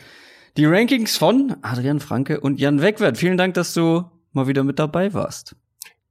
Die 0.56 0.66
Rankings 0.66 1.16
von 1.16 1.56
Adrian 1.62 2.00
Franke 2.00 2.40
und 2.40 2.60
Jan 2.60 2.82
Wegwert. 2.82 3.18
Vielen 3.18 3.36
Dank, 3.36 3.54
dass 3.54 3.74
du 3.74 4.04
mal 4.32 4.46
wieder 4.46 4.64
mit 4.64 4.78
dabei 4.78 5.14
warst. 5.14 5.56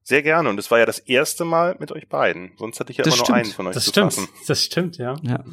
Sehr 0.04 0.24
gerne. 0.24 0.50
Und 0.50 0.58
es 0.60 0.72
war 0.72 0.80
ja 0.80 0.86
das 0.86 1.00
erste 1.00 1.46
Mal 1.46 1.76
mit 1.80 1.92
euch 1.92 2.10
beiden. 2.10 2.52
Sonst 2.58 2.80
hatte 2.80 2.92
ich 2.92 2.98
ja 2.98 3.04
das 3.04 3.14
immer 3.14 3.26
stimmt. 3.26 3.30
nur 3.30 3.38
einen 3.46 3.52
von 3.54 3.68
euch 3.68 3.74
das 3.76 3.84
zu 3.86 3.90
stimmt. 3.92 4.14
fassen. 4.14 4.30
Das 4.48 4.64
stimmt, 4.64 4.98
ja. 4.98 5.16
ja. 5.22 5.44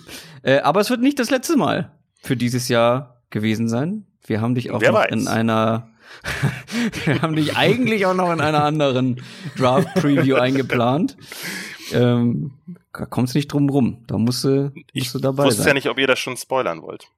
Äh, 0.42 0.60
aber 0.60 0.80
es 0.80 0.88
wird 0.88 1.00
nicht 1.02 1.18
das 1.18 1.30
letzte 1.30 1.56
Mal 1.56 1.92
für 2.22 2.36
dieses 2.36 2.68
Jahr 2.68 3.20
gewesen 3.30 3.68
sein. 3.68 4.06
Wir 4.26 4.40
haben 4.40 4.54
dich 4.54 4.70
auch 4.70 4.80
Wer 4.80 4.92
noch 4.92 4.98
weiß. 5.00 5.12
in 5.12 5.28
einer 5.28 5.90
wir 7.04 7.20
haben 7.20 7.36
dich 7.36 7.56
eigentlich 7.56 8.06
auch 8.06 8.14
noch 8.14 8.32
in 8.32 8.40
einer 8.40 8.64
anderen 8.64 9.20
Draft 9.56 9.94
Preview 9.94 10.36
eingeplant. 10.36 11.16
Ähm, 11.92 12.52
da 12.92 13.06
kommst 13.06 13.34
nicht 13.34 13.52
drum 13.52 13.68
rum. 13.68 14.04
Da 14.06 14.18
musst 14.18 14.44
du, 14.44 14.72
musst 14.72 14.86
ich 14.92 15.12
du 15.12 15.18
dabei 15.18 15.44
sein. 15.44 15.52
Ich 15.52 15.58
wusste 15.58 15.68
ja 15.68 15.74
nicht, 15.74 15.88
ob 15.88 15.98
ihr 15.98 16.06
das 16.06 16.18
schon 16.18 16.36
spoilern 16.36 16.82
wollt. 16.82 17.08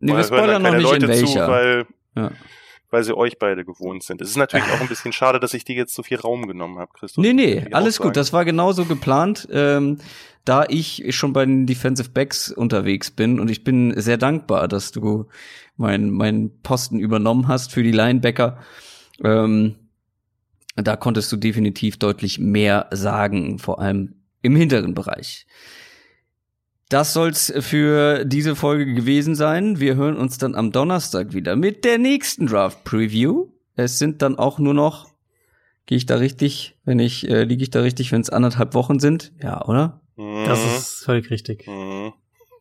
Nee, 0.00 0.14
wir 0.14 0.24
spoilern 0.24 0.62
noch 0.62 0.72
nicht 0.72 0.82
Leute 0.82 1.06
in 1.06 1.12
welcher. 1.12 1.46
Zu, 1.46 1.50
weil, 1.50 1.86
ja. 2.14 2.30
weil 2.90 3.04
sie 3.04 3.16
euch 3.16 3.38
beide 3.38 3.64
gewohnt 3.64 4.02
sind. 4.02 4.20
Es 4.20 4.28
ist 4.28 4.36
natürlich 4.36 4.66
auch 4.66 4.80
ein 4.80 4.88
bisschen 4.88 5.12
schade, 5.12 5.40
dass 5.40 5.54
ich 5.54 5.64
dir 5.64 5.74
jetzt 5.74 5.94
so 5.94 6.02
viel 6.02 6.18
Raum 6.18 6.46
genommen 6.46 6.78
habe, 6.78 6.92
Christoph. 6.92 7.22
Nee, 7.22 7.32
nee, 7.32 7.66
alles 7.72 7.98
gut. 7.98 8.16
Das 8.16 8.32
war 8.32 8.44
genauso 8.44 8.84
geplant. 8.84 9.48
Ähm, 9.50 9.98
da 10.44 10.64
ich 10.68 11.04
schon 11.10 11.32
bei 11.32 11.44
den 11.44 11.66
Defensive 11.66 12.10
Backs 12.10 12.52
unterwegs 12.52 13.10
bin 13.10 13.40
und 13.40 13.50
ich 13.50 13.64
bin 13.64 13.98
sehr 14.00 14.16
dankbar, 14.16 14.68
dass 14.68 14.92
du 14.92 15.26
meinen 15.76 16.10
mein 16.10 16.50
Posten 16.62 17.00
übernommen 17.00 17.48
hast 17.48 17.72
für 17.72 17.82
die 17.82 17.90
Linebacker. 17.90 18.58
Ähm, 19.24 19.74
da 20.76 20.96
konntest 20.96 21.32
du 21.32 21.36
definitiv 21.36 21.98
deutlich 21.98 22.38
mehr 22.38 22.88
sagen, 22.92 23.58
vor 23.58 23.80
allem 23.80 24.14
im 24.42 24.56
hinteren 24.56 24.94
Bereich. 24.94 25.46
Das 26.88 27.12
soll's 27.12 27.52
für 27.60 28.24
diese 28.24 28.54
Folge 28.54 28.94
gewesen 28.94 29.34
sein. 29.34 29.80
Wir 29.80 29.96
hören 29.96 30.16
uns 30.16 30.38
dann 30.38 30.54
am 30.54 30.70
Donnerstag 30.70 31.32
wieder 31.32 31.56
mit 31.56 31.84
der 31.84 31.98
nächsten 31.98 32.46
Draft 32.46 32.84
Preview. 32.84 33.48
Es 33.74 33.98
sind 33.98 34.22
dann 34.22 34.38
auch 34.38 34.58
nur 34.60 34.74
noch, 34.74 35.08
gehe 35.86 35.98
ich 35.98 36.06
da 36.06 36.16
richtig, 36.16 36.78
wenn 36.84 37.00
ich, 37.00 37.28
äh, 37.28 37.42
liege 37.42 37.64
ich 37.64 37.70
da 37.70 37.80
richtig, 37.80 38.12
wenn 38.12 38.20
es 38.20 38.30
anderthalb 38.30 38.74
Wochen 38.74 39.00
sind? 39.00 39.32
Ja, 39.42 39.64
oder? 39.66 40.00
Das 40.16 40.64
ist 40.64 41.04
völlig 41.04 41.30
richtig. 41.30 41.66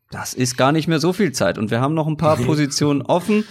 Das 0.09 0.33
ist 0.33 0.57
gar 0.57 0.71
nicht 0.71 0.87
mehr 0.87 0.99
so 0.99 1.13
viel 1.13 1.31
Zeit 1.31 1.57
und 1.57 1.69
wir 1.69 1.79
haben 1.79 1.93
noch 1.93 2.07
ein 2.07 2.17
paar 2.17 2.37
Positionen 2.45 3.01
offen. 3.03 3.45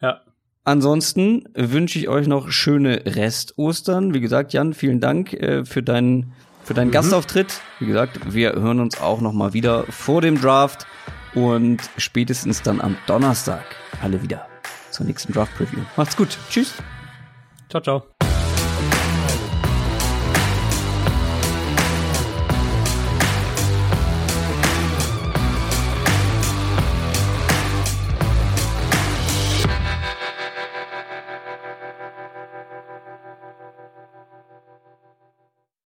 Ja. 0.00 0.20
Ansonsten 0.68 1.44
wünsche 1.54 1.98
ich 1.98 2.10
euch 2.10 2.26
noch 2.26 2.50
schöne 2.50 3.00
Rest-Ostern. 3.06 4.12
Wie 4.12 4.20
gesagt, 4.20 4.52
Jan, 4.52 4.74
vielen 4.74 5.00
Dank 5.00 5.32
äh, 5.32 5.64
für 5.64 5.82
deinen 5.82 6.34
für 6.62 6.74
deinen 6.74 6.88
mhm. 6.88 6.92
Gastauftritt. 6.92 7.62
Wie 7.80 7.86
gesagt, 7.86 8.34
wir 8.34 8.52
hören 8.52 8.80
uns 8.80 9.00
auch 9.00 9.22
noch 9.22 9.32
mal 9.32 9.54
wieder 9.54 9.84
vor 9.84 10.20
dem 10.20 10.38
Draft 10.38 10.86
und 11.34 11.78
spätestens 11.96 12.60
dann 12.60 12.82
am 12.82 12.98
Donnerstag 13.06 13.64
alle 14.02 14.22
wieder 14.22 14.46
zur 14.90 15.06
nächsten 15.06 15.32
Draft 15.32 15.56
Preview. 15.56 15.80
Macht's 15.96 16.18
gut. 16.18 16.36
Tschüss. 16.50 16.74
Ciao, 17.70 17.82
ciao. 17.82 18.27